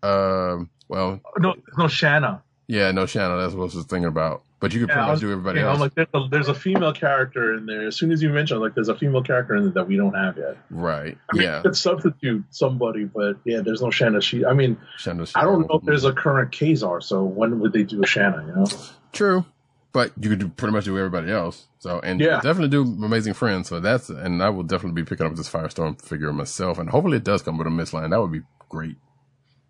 Um, 0.01 0.69
well, 0.87 1.19
No, 1.37 1.55
no, 1.77 1.87
Shanna. 1.87 2.43
yeah, 2.67 2.91
no, 2.91 3.05
Shanna. 3.05 3.37
That's 3.37 3.53
what 3.53 3.71
I 3.71 3.75
was 3.75 3.85
thinking 3.85 4.05
about. 4.05 4.43
But 4.65 4.73
you 4.73 4.79
could 4.79 4.89
Yeah, 4.89 4.95
pretty 4.95 5.11
much 5.11 5.19
do 5.19 5.31
everybody 5.31 5.59
else, 5.59 5.75
I'm 5.75 5.79
like, 5.79 5.93
there's 5.93 6.07
a, 6.15 6.27
there's 6.31 6.47
a 6.47 6.55
female 6.55 6.91
character 6.91 7.53
in 7.53 7.67
there. 7.67 7.85
As 7.85 7.95
soon 7.95 8.11
as 8.11 8.23
you 8.23 8.29
mention, 8.29 8.59
like, 8.59 8.73
there's 8.73 8.89
a 8.89 8.95
female 8.97 9.21
character 9.21 9.55
in 9.55 9.65
there 9.65 9.73
that 9.73 9.87
we 9.87 9.95
don't 9.95 10.15
have 10.15 10.37
yet. 10.39 10.57
right? 10.71 11.15
I 11.31 11.35
mean, 11.35 11.43
yeah, 11.43 11.57
you 11.57 11.61
could 11.61 11.77
substitute 11.77 12.43
somebody, 12.49 13.03
but 13.05 13.37
yeah, 13.45 13.61
there's 13.61 13.83
no 13.83 13.91
Shanna. 13.91 14.21
She, 14.21 14.43
I 14.43 14.53
mean, 14.53 14.75
Shanna. 14.97 15.27
I 15.35 15.43
don't 15.43 15.69
know 15.69 15.77
if 15.77 15.85
there's 15.85 16.03
a 16.03 16.13
current 16.13 16.51
Ka-Zar, 16.51 16.99
so 17.01 17.23
when 17.23 17.59
would 17.59 17.73
they 17.73 17.83
do 17.83 18.01
a 18.01 18.07
Shanna? 18.07 18.43
You 18.47 18.55
know? 18.55 18.65
True, 19.13 19.45
but 19.93 20.11
you 20.19 20.29
could 20.31 20.39
do 20.39 20.47
pretty 20.47 20.73
much 20.73 20.85
do 20.85 20.97
everybody 20.97 21.31
else. 21.31 21.67
So 21.77 21.99
and 21.99 22.19
Yeah. 22.19 22.41
definitely 22.41 22.69
do 22.69 22.81
Amazing 22.81 23.35
Friends. 23.35 23.69
So 23.69 23.79
that's 23.79 24.09
and 24.09 24.41
I 24.41 24.49
will 24.49 24.63
definitely 24.63 24.99
be 24.99 25.07
picking 25.07 25.27
up 25.27 25.35
this 25.35 25.47
Firestorm 25.47 26.01
figure 26.01 26.33
myself, 26.33 26.79
and 26.79 26.89
hopefully 26.89 27.17
it 27.17 27.23
does 27.23 27.43
come 27.43 27.59
with 27.59 27.67
a 27.67 27.69
misline. 27.69 28.09
That 28.09 28.19
would 28.19 28.31
be 28.31 28.41
great. 28.69 28.95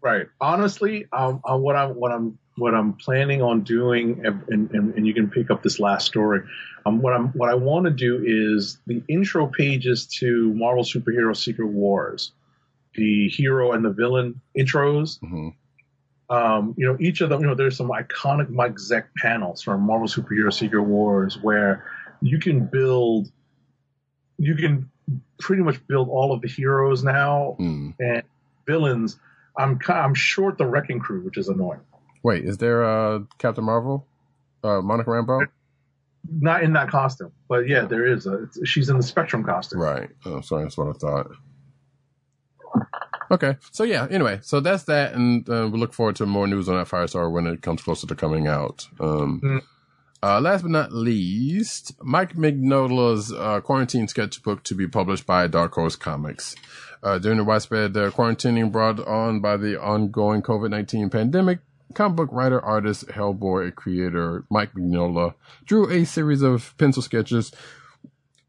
Right. 0.02 0.28
Honestly, 0.40 1.06
um, 1.12 1.42
uh, 1.44 1.58
what 1.58 1.76
I'm 1.76 1.90
what 1.96 2.14
I'm 2.14 2.38
what 2.58 2.74
I'm 2.74 2.94
planning 2.94 3.42
on 3.42 3.62
doing, 3.62 4.26
and, 4.26 4.70
and, 4.72 4.94
and 4.96 5.06
you 5.08 5.14
can 5.14 5.30
pick 5.30 5.52
up 5.52 5.62
this 5.62 5.80
last 5.80 6.08
story. 6.08 6.42
Um, 6.86 7.02
what 7.02 7.14
I'm 7.14 7.28
what 7.30 7.50
I 7.50 7.56
want 7.56 7.86
to 7.86 7.92
do 7.92 8.24
is 8.26 8.78
the 8.88 9.04
intro 9.08 9.48
pages 9.48 10.06
to 10.20 10.54
Marvel 10.54 10.84
Superhero 10.84 11.36
Secret 11.36 11.68
Wars, 11.68 12.32
the 12.96 13.28
hero 13.30 13.74
and 13.74 13.84
the 13.84 13.90
villain 13.92 14.40
intros. 14.58 15.20
hmm 15.20 15.50
Um, 16.30 16.74
you 16.78 16.86
know, 16.88 16.98
each 17.00 17.22
of 17.22 17.30
them. 17.30 17.42
You 17.42 17.48
know, 17.48 17.56
there's 17.56 17.76
some 17.78 17.90
iconic 17.90 18.50
Mike 18.50 18.76
Zeck 18.76 19.06
panels 19.18 19.62
from 19.62 19.82
Marvel 19.82 20.08
Superhero 20.08 20.54
Secret 20.54 20.84
Wars 20.84 21.38
where 21.42 21.86
you 22.22 22.40
can 22.40 22.66
build, 22.66 23.30
you 24.38 24.56
can 24.56 24.90
pretty 25.40 25.62
much 25.62 25.86
build 25.88 26.08
all 26.10 26.32
of 26.32 26.42
the 26.42 26.48
heroes 26.48 27.04
now 27.04 27.58
Mm. 27.60 27.94
and 28.00 28.24
villains. 28.66 29.20
I'm 29.58 29.78
I'm 29.90 30.14
short 30.14 30.58
the 30.58 30.66
Wrecking 30.66 31.00
Crew, 31.00 31.22
which 31.22 31.38
is 31.38 31.50
annoying. 31.50 31.82
Wait, 32.26 32.44
is 32.44 32.58
there 32.58 32.84
uh 32.84 33.20
Captain 33.38 33.64
Marvel? 33.64 34.06
Uh 34.64 34.82
Monica 34.82 35.10
Rambeau? 35.12 35.46
Not 36.28 36.64
in 36.64 36.74
that 36.74 36.90
costume, 36.90 37.32
but 37.48 37.68
yeah, 37.68 37.86
there 37.86 38.06
is. 38.08 38.26
A, 38.26 38.48
she's 38.66 38.90
in 38.90 38.98
the 38.98 39.04
Spectrum 39.04 39.44
costume. 39.44 39.80
Right. 39.80 40.10
Oh, 40.26 40.42
sorry, 40.42 40.64
that's 40.64 40.76
what 40.76 40.88
I 40.88 40.94
thought. 40.94 41.28
Okay, 43.32 43.58
so 43.72 43.84
yeah. 43.84 44.08
Anyway, 44.10 44.40
so 44.42 44.60
that's 44.60 44.84
that, 44.84 45.14
and 45.14 45.48
uh, 45.50 45.68
we 45.72 45.80
look 45.80 45.94
forward 45.94 46.16
to 46.18 46.26
more 46.26 46.48
news 46.48 46.68
on 46.70 46.76
that 46.78 46.88
Firestar 46.88 47.32
when 47.32 47.48
it 47.48 47.62
comes 47.62 47.82
closer 47.82 48.06
to 48.08 48.16
coming 48.16 48.48
out. 48.48 48.88
Um, 49.00 49.40
Mm. 49.44 49.62
uh, 50.24 50.40
last 50.42 50.62
but 50.64 50.72
not 50.72 50.92
least, 50.94 51.94
Mike 52.04 52.34
Mignola's 52.36 53.32
uh, 53.34 53.62
quarantine 53.62 54.08
sketchbook 54.08 54.64
to 54.64 54.76
be 54.76 54.88
published 54.88 55.26
by 55.26 55.48
Dark 55.48 55.74
Horse 55.74 55.96
Comics. 55.96 56.56
Uh, 57.04 57.18
during 57.20 57.38
the 57.38 57.44
widespread 57.44 57.96
uh, 57.98 58.10
quarantining 58.12 58.72
brought 58.72 59.00
on 59.08 59.40
by 59.42 59.58
the 59.58 59.80
ongoing 59.80 60.42
COVID 60.42 60.70
19 60.72 61.10
pandemic, 61.10 61.60
comic 61.94 62.16
book 62.16 62.30
writer, 62.32 62.62
artist, 62.62 63.08
Hellboy 63.08 63.76
creator 63.76 64.46
Mike 64.50 64.74
Mignola 64.74 65.36
drew 65.66 65.90
a 65.90 66.06
series 66.06 66.42
of 66.42 66.76
pencil 66.78 67.02
sketches 67.02 67.52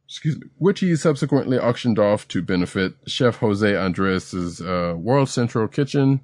excuse 0.06 0.38
me, 0.38 0.46
which 0.58 0.80
he 0.80 0.94
subsequently 0.96 1.58
auctioned 1.58 1.98
off 1.98 2.26
to 2.28 2.42
benefit 2.42 2.94
Chef 3.06 3.36
Jose 3.36 3.76
Andres' 3.76 4.60
uh, 4.60 4.94
World 4.96 5.28
Central 5.28 5.68
Kitchen. 5.68 6.20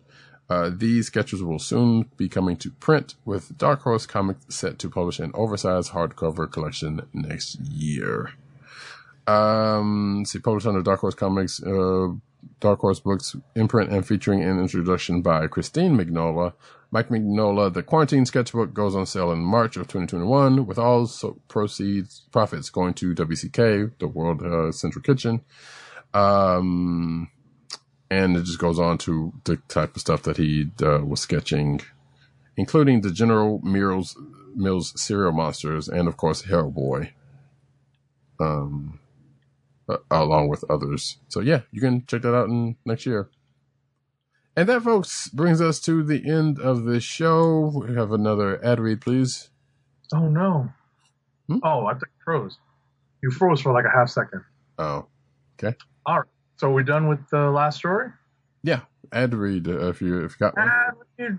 Uh, 0.48 0.70
these 0.74 1.06
sketches 1.06 1.42
will 1.42 1.58
soon 1.58 2.10
be 2.16 2.28
coming 2.28 2.56
to 2.56 2.70
print, 2.72 3.14
with 3.24 3.56
Dark 3.56 3.82
Horse 3.82 4.06
Comics 4.06 4.44
set 4.54 4.78
to 4.80 4.90
publish 4.90 5.18
an 5.18 5.30
oversized 5.34 5.92
hardcover 5.92 6.50
collection 6.50 7.00
next 7.12 7.58
year. 7.60 8.32
Um, 9.26 10.24
see, 10.26 10.40
published 10.40 10.66
under 10.66 10.82
Dark 10.82 11.00
Horse 11.00 11.14
Comics, 11.14 11.62
uh, 11.62 12.08
Dark 12.60 12.80
Horse 12.80 13.00
Books 13.00 13.36
imprint 13.54 13.90
and 13.90 14.06
featuring 14.06 14.42
an 14.42 14.60
introduction 14.60 15.22
by 15.22 15.46
Christine 15.46 15.96
Mignola. 15.96 16.52
Mike 16.92 17.08
Mignola, 17.08 17.72
the 17.72 17.82
Quarantine 17.82 18.26
Sketchbook 18.26 18.74
goes 18.74 18.94
on 18.94 19.06
sale 19.06 19.32
in 19.32 19.38
March 19.38 19.76
of 19.76 19.88
2021, 19.88 20.66
with 20.66 20.78
all 20.78 21.06
so 21.06 21.40
proceeds, 21.48 22.20
profits 22.30 22.68
going 22.68 22.92
to 22.94 23.14
WCK, 23.14 23.92
the 23.98 24.06
World 24.06 24.42
uh, 24.42 24.70
Central 24.70 25.02
Kitchen. 25.02 25.40
Um, 26.12 27.30
and 28.10 28.36
it 28.36 28.44
just 28.44 28.58
goes 28.58 28.78
on 28.78 28.98
to 28.98 29.32
the 29.44 29.56
type 29.68 29.96
of 29.96 30.02
stuff 30.02 30.22
that 30.24 30.36
he 30.36 30.70
uh, 30.82 30.98
was 30.98 31.20
sketching, 31.20 31.80
including 32.58 33.00
the 33.00 33.10
General 33.10 33.58
Mills, 33.60 34.14
Mills 34.54 34.92
cereal 35.00 35.32
monsters 35.32 35.88
and, 35.88 36.06
of 36.06 36.18
course, 36.18 36.42
Hellboy. 36.42 37.10
Um, 38.38 39.00
uh, 39.88 39.96
along 40.10 40.48
with 40.48 40.64
others. 40.70 41.16
So 41.28 41.40
yeah, 41.40 41.62
you 41.70 41.80
can 41.80 42.04
check 42.06 42.22
that 42.22 42.34
out 42.34 42.48
in 42.48 42.76
next 42.84 43.06
year. 43.06 43.30
And 44.56 44.68
that, 44.68 44.82
folks, 44.82 45.28
brings 45.28 45.60
us 45.60 45.80
to 45.80 46.02
the 46.02 46.28
end 46.30 46.58
of 46.58 46.84
the 46.84 47.00
show. 47.00 47.72
We 47.86 47.94
have 47.94 48.12
another 48.12 48.62
ad 48.64 48.80
read, 48.80 49.00
please. 49.00 49.50
Oh 50.14 50.28
no. 50.28 50.68
Hmm? 51.48 51.58
Oh, 51.62 51.86
I 51.86 51.92
think 51.92 52.02
you 52.04 52.22
froze. 52.24 52.58
You 53.22 53.30
froze 53.30 53.62
for 53.62 53.72
like 53.72 53.86
a 53.86 53.90
half 53.96 54.10
second. 54.10 54.42
Oh, 54.78 55.06
okay. 55.54 55.76
All 56.04 56.18
right. 56.18 56.28
So 56.56 56.70
we're 56.70 56.82
done 56.82 57.08
with 57.08 57.20
the 57.30 57.50
last 57.50 57.78
story. 57.78 58.08
yeah, 58.62 58.80
ad 59.10 59.34
read 59.34 59.68
uh, 59.68 59.88
if 59.88 60.00
you 60.02 60.24
if 60.24 60.32
you 60.32 60.46
got 60.46 60.56
one. 60.56 60.68
Ad 60.68 60.94
read. 61.18 61.38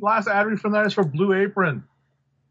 Last 0.00 0.26
ad 0.26 0.46
read 0.46 0.58
from 0.58 0.72
that 0.72 0.86
is 0.86 0.94
for 0.94 1.04
Blue 1.04 1.34
Apron. 1.34 1.84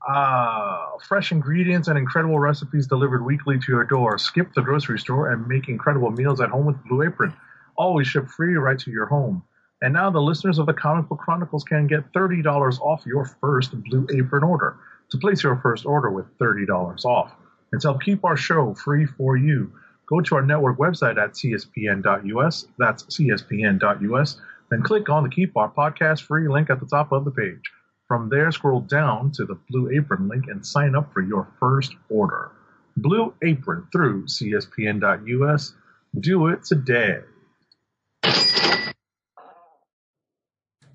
Uh, 0.08 0.86
fresh 1.08 1.32
ingredients 1.32 1.88
and 1.88 1.98
incredible 1.98 2.38
recipes 2.38 2.88
delivered 2.88 3.26
weekly 3.26 3.58
to 3.58 3.66
your 3.70 3.84
door. 3.86 4.18
Skip 4.18 4.54
the 4.54 4.62
grocery 4.62 5.00
store 5.00 5.32
and 5.32 5.48
make 5.48 5.70
incredible 5.70 6.12
meals 6.12 6.40
at 6.42 6.50
home 6.50 6.66
with 6.66 6.76
Blue 6.86 7.04
Apron. 7.04 7.34
Always 7.78 8.08
ship 8.08 8.28
free 8.30 8.54
right 8.56 8.78
to 8.80 8.92
your 8.92 9.06
home. 9.08 9.44
And 9.84 9.94
now 9.94 10.10
the 10.10 10.22
listeners 10.22 10.60
of 10.60 10.66
the 10.66 10.74
Comic 10.74 11.10
Book 11.10 11.20
Chronicles 11.20 11.66
can 11.66 11.88
get 11.88 12.14
$30 12.14 12.80
off 12.80 13.06
your 13.06 13.26
first 13.42 13.72
Blue 13.84 14.08
Apron 14.16 14.42
order. 14.42 14.78
To 15.10 15.18
place 15.18 15.44
your 15.44 15.58
first 15.58 15.86
order 15.86 16.10
with 16.10 16.26
$30 16.40 17.04
off 17.04 17.34
and 17.74 17.82
to 17.82 17.90
help 17.90 18.02
keep 18.02 18.24
our 18.24 18.38
show 18.38 18.74
free 18.74 19.06
for 19.06 19.36
you, 19.36 19.74
go 20.08 20.22
to 20.22 20.36
our 20.36 20.42
network 20.42 20.78
website 20.78 21.22
at 21.22 21.34
cspn.us. 21.34 22.66
That's 22.80 23.04
cspn.us. 23.04 24.42
Then 24.70 24.84
click 24.84 25.10
on 25.10 25.24
the 25.24 25.30
Keep 25.30 25.58
Our 25.58 25.70
Podcast 25.70 26.22
free 26.22 26.48
link 26.48 26.70
at 26.70 26.80
the 26.80 26.88
top 26.88 27.12
of 27.12 27.26
the 27.26 27.32
page. 27.32 27.70
From 28.08 28.30
there, 28.30 28.54
scroll 28.54 28.80
down 28.80 29.32
to 29.34 29.44
the 29.44 29.60
Blue 29.70 29.92
Apron 29.92 30.30
link 30.30 30.46
and 30.48 30.66
sign 30.66 30.96
up 30.96 31.12
for 31.12 31.22
your 31.22 31.50
first 31.60 31.94
order. 32.10 32.52
Blue 32.96 33.34
Apron 33.44 33.88
through 33.92 34.28
cspn.us. 34.28 35.74
Do 36.18 36.48
it 36.48 36.64
today. 36.64 37.20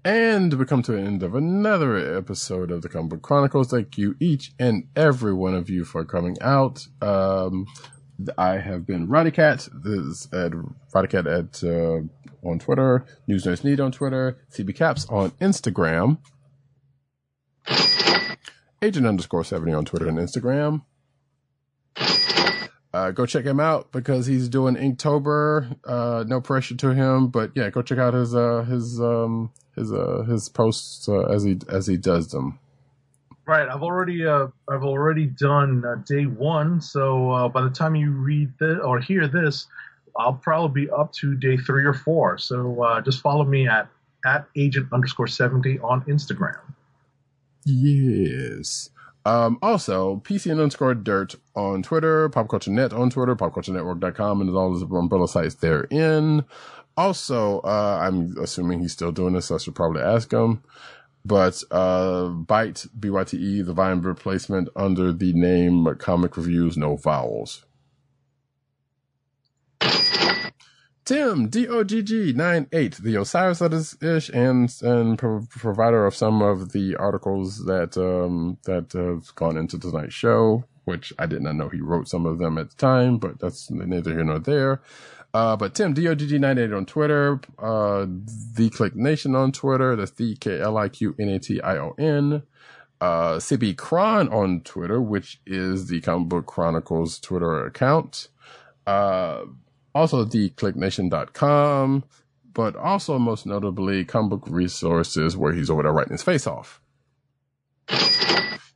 And 0.05 0.55
we 0.55 0.65
come 0.65 0.83
to 0.83 0.93
the 0.93 1.01
end 1.01 1.23
of 1.23 1.35
another 1.35 2.17
episode 2.17 2.71
of 2.71 2.83
the 2.83 2.89
Comic 2.89 3.11
Book 3.11 3.23
Chronicles. 3.23 3.71
Thank 3.71 3.99
you, 3.99 4.15
each 4.21 4.53
and 4.59 4.87
every 4.95 5.35
one 5.35 5.55
of 5.55 5.69
you, 5.69 5.85
for 5.85 6.05
coming 6.05 6.37
out. 6.41 6.87
Um, 7.03 7.67
I 8.37 8.59
have 8.59 8.87
been 8.87 9.09
Roddy 9.09 9.33
Cat. 9.33 9.69
This 9.73 9.99
is 10.01 10.29
at 10.33 10.53
Roddy 10.95 11.09
Cat 11.09 11.27
at 11.27 11.63
uh, 11.65 12.01
on 12.43 12.59
Twitter, 12.59 13.05
News 13.27 13.45
Nurse 13.45 13.65
Need 13.65 13.81
on 13.81 13.93
Twitter, 13.93 14.39
CB 14.53 14.77
Caps 14.77 15.05
on 15.11 15.33
Instagram, 15.33 16.19
Agent 18.81 19.07
underscore 19.07 19.45
seventy 19.45 19.73
on 19.73 19.85
Twitter 19.85 20.07
and 20.09 20.19
Instagram. 20.19 20.83
Uh, 22.99 23.11
go 23.13 23.25
check 23.27 23.45
him 23.45 23.61
out 23.61 23.93
because 23.93 24.27
he's 24.27 24.49
doing 24.49 24.75
Inktober. 24.75 25.77
Uh, 25.87 26.25
no 26.27 26.41
pressure 26.41 26.75
to 26.75 26.95
him, 26.95 27.29
but 27.29 27.53
yeah, 27.55 27.71
go 27.71 27.81
check 27.81 27.99
out 27.99 28.13
his 28.13 28.35
uh, 28.35 28.63
his 28.63 29.01
um, 29.01 29.53
his 29.77 29.93
uh, 29.93 30.25
his 30.29 30.49
posts 30.49 31.09
uh, 31.09 31.21
as 31.27 31.45
he 31.45 31.59
as 31.69 31.87
he 31.87 31.97
does 31.97 32.33
them. 32.33 32.59
Right, 33.47 33.69
I've 33.69 33.85
already 33.85 34.27
uh, 34.27 34.49
I've 34.69 34.83
already 34.83 35.27
done 35.27 35.85
uh, 35.85 36.03
day 36.07 36.25
one, 36.25 36.81
so 36.81 37.31
uh, 37.31 37.49
by 37.49 37.63
the 37.63 37.71
time 37.71 37.95
you 37.95 38.11
read 38.11 38.53
this 38.59 38.79
or 38.83 38.99
hear 38.99 39.29
this, 39.29 39.69
I'll 40.19 40.35
probably 40.35 40.87
be 40.87 40.91
up 40.91 41.13
to 41.21 41.37
day 41.37 41.57
three 41.57 41.85
or 41.85 41.95
four. 41.95 42.37
So 42.39 42.83
uh, 42.83 43.01
just 43.01 43.21
follow 43.21 43.45
me 43.45 43.69
at 43.69 43.89
at 44.27 44.49
agent 44.57 44.89
underscore 44.93 45.29
seventy 45.29 45.79
on 45.79 46.03
Instagram. 46.07 46.59
Yes. 47.65 48.91
Um, 49.29 49.59
also, 49.61 50.23
PC 50.25 50.51
and 50.51 50.59
underscore 50.59 50.95
dirt 50.95 51.35
on 51.55 51.83
Twitter, 51.83 52.31
Pop 52.31 52.49
Culture 52.49 52.71
Net 52.71 52.95
on 52.95 53.11
Twitter, 53.11 53.37
popculturenetwork.com, 53.37 54.41
and 54.41 54.57
all 54.57 54.73
those 54.73 54.83
umbrella 54.83 55.29
sites 55.29 55.57
therein. 55.57 56.47
Also, 56.97 57.61
uh, 57.61 57.99
I'm 58.01 58.35
assuming 58.39 58.81
he's 58.81 58.93
still 58.93 59.13
doing 59.13 59.35
this, 59.35 59.47
so 59.47 59.57
I 59.57 59.59
should 59.59 59.75
probably 59.75 60.01
ask 60.01 60.33
him. 60.33 60.63
But, 61.27 61.63
uh, 61.71 62.31
Byte, 62.31 62.89
B-Y-T-E, 62.99 63.61
the 63.61 63.75
Vine 63.75 64.01
replacement 64.01 64.71
under 64.75 65.13
the 65.13 65.35
name 65.35 65.95
Comic 65.97 66.39
Reviews 66.39 66.79
No 66.79 66.97
Vowels. 66.97 67.67
Tim, 71.09 71.49
D-O-G-G-9-8, 71.49 72.99
the 72.99 73.17
Osiris 73.17 73.97
ish 74.03 74.29
and, 74.29 74.71
and 74.83 75.19
pro- 75.19 75.47
provider 75.49 76.05
of 76.05 76.15
some 76.15 76.43
of 76.43 76.73
the 76.73 76.97
articles 76.97 77.65
that, 77.65 77.97
um, 77.97 78.59
that 78.65 78.93
have 78.93 79.35
gone 79.35 79.57
into 79.57 79.79
tonight's 79.79 80.13
show, 80.13 80.65
which 80.85 81.15
I 81.19 81.25
did 81.25 81.41
not 81.41 81.55
know 81.55 81.71
he 81.71 81.81
wrote 81.81 82.09
some 82.09 82.27
of 82.27 82.37
them 82.37 82.59
at 82.59 82.69
the 82.69 82.77
time, 82.77 83.17
but 83.17 83.41
that's 83.41 83.71
neither 83.71 84.11
here 84.11 84.23
nor 84.23 84.39
there. 84.39 84.83
Uh, 85.33 85.57
but 85.57 85.75
Tim, 85.75 85.95
D-O-G-G-9-8 85.95 86.77
on 86.77 86.85
Twitter, 86.85 87.41
uh, 87.59 88.05
The 88.55 88.69
Click 88.69 88.95
Nation 88.95 89.35
on 89.35 89.51
Twitter, 89.51 89.97
that's 89.97 90.11
D-K-L-I-Q-N-A-T-I-O-N, 90.11 92.43
uh, 93.01 93.37
CB 93.37 93.79
Cron 93.79 94.29
on 94.29 94.61
Twitter, 94.61 95.01
which 95.01 95.41
is 95.47 95.87
the 95.87 96.03
Comic 96.03 96.29
Book 96.29 96.45
Chronicles 96.45 97.19
Twitter 97.19 97.65
account. 97.65 98.29
Uh, 98.87 99.45
also 99.95 100.25
theclicknation.com, 100.25 102.05
but 102.53 102.77
also 102.77 103.19
most 103.19 103.47
notably 103.47 104.05
comic 104.05 104.31
book 104.31 104.45
resources 104.49 105.37
where 105.37 105.53
he's 105.53 105.71
over 105.71 105.83
there 105.83 105.93
writing 105.93 106.13
his 106.13 106.23
face 106.23 106.47
off. 106.47 106.81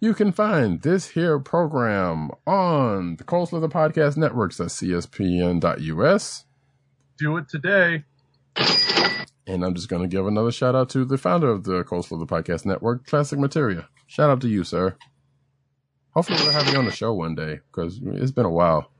You 0.00 0.14
can 0.14 0.32
find 0.32 0.82
this 0.82 1.10
here 1.10 1.38
program 1.38 2.30
on 2.44 3.16
the 3.16 3.24
Cold 3.24 3.50
Slither 3.50 3.68
Podcast 3.68 4.16
Networks 4.16 4.58
at 4.58 4.66
cspn.us. 4.68 6.44
Do 7.18 7.36
it 7.36 7.48
today. 7.48 8.04
And 9.46 9.64
I'm 9.64 9.74
just 9.74 9.88
going 9.88 10.02
to 10.02 10.08
give 10.08 10.26
another 10.26 10.50
shout 10.50 10.74
out 10.74 10.88
to 10.90 11.04
the 11.04 11.18
founder 11.18 11.50
of 11.50 11.62
the 11.64 11.84
Cold 11.84 12.04
Slither 12.06 12.26
Podcast 12.26 12.66
Network, 12.66 13.06
Classic 13.06 13.38
Materia. 13.38 13.88
Shout 14.08 14.28
out 14.28 14.40
to 14.40 14.48
you, 14.48 14.64
sir. 14.64 14.96
Hopefully 16.14 16.38
we'll 16.42 16.52
have 16.52 16.68
you 16.68 16.78
on 16.78 16.84
the 16.84 16.90
show 16.90 17.12
one 17.12 17.34
day 17.34 17.60
because 17.70 18.00
it's 18.02 18.32
been 18.32 18.44
a 18.44 18.50
while. 18.50 18.90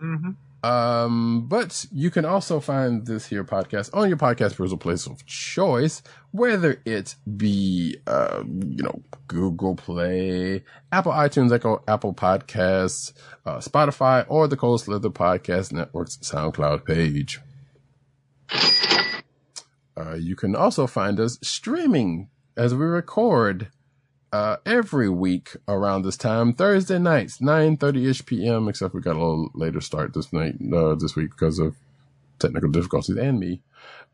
hmm 0.00 0.30
Um, 0.64 1.46
but 1.46 1.84
you 1.92 2.10
can 2.10 2.24
also 2.24 2.58
find 2.58 3.04
this 3.04 3.26
here 3.26 3.44
podcast 3.44 3.90
on 3.92 4.08
your 4.08 4.16
podcast 4.16 4.56
perusal 4.56 4.78
place 4.78 5.06
of 5.06 5.26
choice, 5.26 6.02
whether 6.30 6.80
it 6.86 7.16
be, 7.36 7.98
uh, 8.06 8.42
you 8.46 8.82
know, 8.82 9.02
Google 9.28 9.76
Play, 9.76 10.64
Apple 10.90 11.12
iTunes, 11.12 11.52
Echo, 11.52 11.82
Apple 11.86 12.14
Podcasts, 12.14 13.12
uh, 13.44 13.58
Spotify, 13.58 14.24
or 14.26 14.48
the 14.48 14.56
Cold 14.56 14.80
Slither 14.80 15.10
Podcast 15.10 15.70
Network's 15.70 16.16
SoundCloud 16.16 16.86
page. 16.86 17.42
Uh, 19.94 20.14
you 20.14 20.34
can 20.34 20.56
also 20.56 20.86
find 20.86 21.20
us 21.20 21.38
streaming 21.42 22.30
as 22.56 22.74
we 22.74 22.86
record 22.86 23.68
uh, 24.34 24.56
every 24.66 25.08
week 25.08 25.56
around 25.68 26.02
this 26.02 26.16
time, 26.16 26.52
Thursday 26.52 26.98
nights, 26.98 27.38
9.30ish 27.38 28.26
p.m., 28.26 28.66
except 28.68 28.92
we 28.92 29.00
got 29.00 29.14
a 29.14 29.20
little 29.20 29.48
later 29.54 29.80
start 29.80 30.12
this 30.12 30.32
night, 30.32 30.56
uh, 30.74 30.96
this 30.96 31.14
week 31.14 31.30
because 31.30 31.60
of 31.60 31.76
technical 32.40 32.68
difficulties 32.68 33.16
and 33.16 33.38
me. 33.38 33.60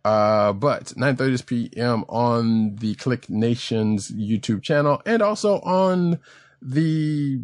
Uh, 0.04 0.52
but 0.52 0.88
9.30 0.88 1.46
p.m. 1.46 2.04
on 2.10 2.76
the 2.76 2.94
Click 2.96 3.30
Nations 3.30 4.10
YouTube 4.10 4.62
channel 4.62 5.00
and 5.06 5.22
also 5.22 5.58
on 5.60 6.18
the 6.60 7.40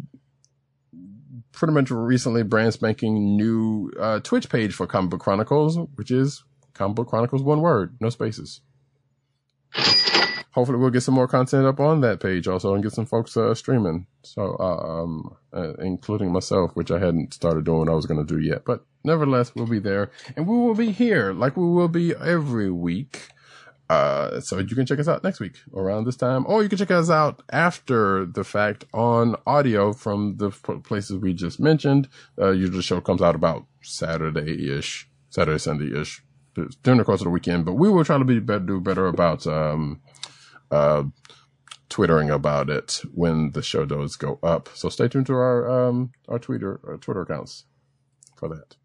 pretty 1.53 1.73
much 1.73 1.89
recently 1.89 2.43
brand 2.43 2.75
spanking 2.75 3.35
new 3.35 3.91
uh, 3.99 4.19
Twitch 4.19 4.51
page 4.51 4.75
for 4.75 4.85
Comic 4.85 5.09
Book 5.09 5.21
Chronicles, 5.21 5.79
which 5.95 6.11
is 6.11 6.43
Comic 6.75 6.97
Book 6.97 7.07
Chronicles, 7.07 7.41
one 7.41 7.61
word, 7.61 7.97
no 7.99 8.11
spaces. 8.11 8.61
Hopefully, 10.57 10.79
we'll 10.79 10.89
get 10.89 11.01
some 11.01 11.13
more 11.13 11.27
content 11.27 11.67
up 11.67 11.79
on 11.79 12.01
that 12.01 12.19
page 12.19 12.47
also 12.47 12.73
and 12.73 12.81
get 12.81 12.91
some 12.91 13.05
folks 13.05 13.37
uh, 13.37 13.53
streaming. 13.53 14.07
So, 14.23 14.57
um, 14.57 15.35
uh, 15.53 15.73
including 15.75 16.31
myself, 16.31 16.71
which 16.73 16.89
I 16.89 16.97
hadn't 16.97 17.35
started 17.35 17.63
doing 17.63 17.87
I 17.87 17.93
was 17.93 18.07
going 18.07 18.25
to 18.25 18.33
do 18.33 18.41
yet. 18.41 18.65
But 18.65 18.83
nevertheless, 19.03 19.53
we'll 19.53 19.67
be 19.67 19.77
there 19.77 20.09
and 20.35 20.47
we 20.47 20.57
will 20.57 20.73
be 20.73 20.91
here 20.91 21.31
like 21.31 21.57
we 21.57 21.67
will 21.67 21.89
be 21.89 22.15
every 22.15 22.71
week. 22.71 23.27
Uh, 23.87 24.39
so 24.39 24.57
you 24.57 24.75
can 24.75 24.87
check 24.87 24.97
us 24.97 25.07
out 25.07 25.23
next 25.23 25.39
week 25.39 25.57
around 25.75 26.05
this 26.05 26.15
time, 26.15 26.43
or 26.47 26.63
you 26.63 26.69
can 26.69 26.79
check 26.79 26.89
us 26.89 27.11
out 27.11 27.43
after 27.51 28.25
the 28.25 28.43
fact 28.43 28.83
on 28.95 29.35
audio 29.45 29.93
from 29.93 30.37
the 30.37 30.49
places 30.49 31.19
we 31.19 31.35
just 31.35 31.59
mentioned. 31.59 32.09
Uh, 32.41 32.49
usually 32.49 32.77
the 32.77 32.81
show 32.81 32.99
comes 32.99 33.21
out 33.21 33.35
about 33.35 33.67
Saturday-ish, 33.83 35.07
Saturday, 35.29 35.59
Sunday-ish 35.59 36.23
during 36.81 36.97
the 36.97 37.05
course 37.05 37.21
of 37.21 37.25
the 37.25 37.29
weekend, 37.29 37.63
but 37.63 37.73
we 37.73 37.89
will 37.89 38.03
try 38.03 38.17
to 38.17 38.25
be 38.25 38.39
better, 38.39 38.65
do 38.65 38.81
better 38.81 39.05
about, 39.05 39.45
um, 39.45 40.01
uh, 40.71 41.03
twittering 41.89 42.29
about 42.29 42.69
it 42.69 43.01
when 43.13 43.51
the 43.51 43.61
show 43.61 43.85
does 43.85 44.15
go 44.15 44.39
up. 44.43 44.69
So 44.73 44.89
stay 44.89 45.07
tuned 45.07 45.27
to 45.27 45.33
our, 45.33 45.69
um, 45.69 46.11
our 46.27 46.39
Twitter, 46.39 46.79
our 46.85 46.97
Twitter 46.97 47.21
accounts 47.21 47.65
for 48.35 48.49
that. 48.49 48.75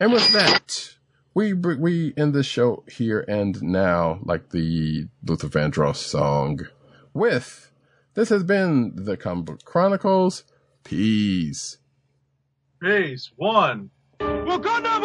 And 0.00 0.12
with 0.12 0.32
that, 0.32 0.94
we 1.34 1.52
we 1.52 2.14
end 2.16 2.34
the 2.34 2.42
show 2.42 2.84
here 2.88 3.24
and 3.28 3.60
now, 3.62 4.20
like 4.22 4.50
the 4.50 5.08
Luther 5.24 5.48
Vandross 5.48 5.96
song. 5.96 6.60
With 7.12 7.72
this 8.14 8.28
has 8.28 8.44
been 8.44 8.92
the 8.94 9.16
Comic 9.16 9.44
Book 9.44 9.64
Chronicles. 9.64 10.44
Peace. 10.84 11.78
Peace. 12.80 13.30
One. 13.36 13.90
Wakanda 14.20 14.97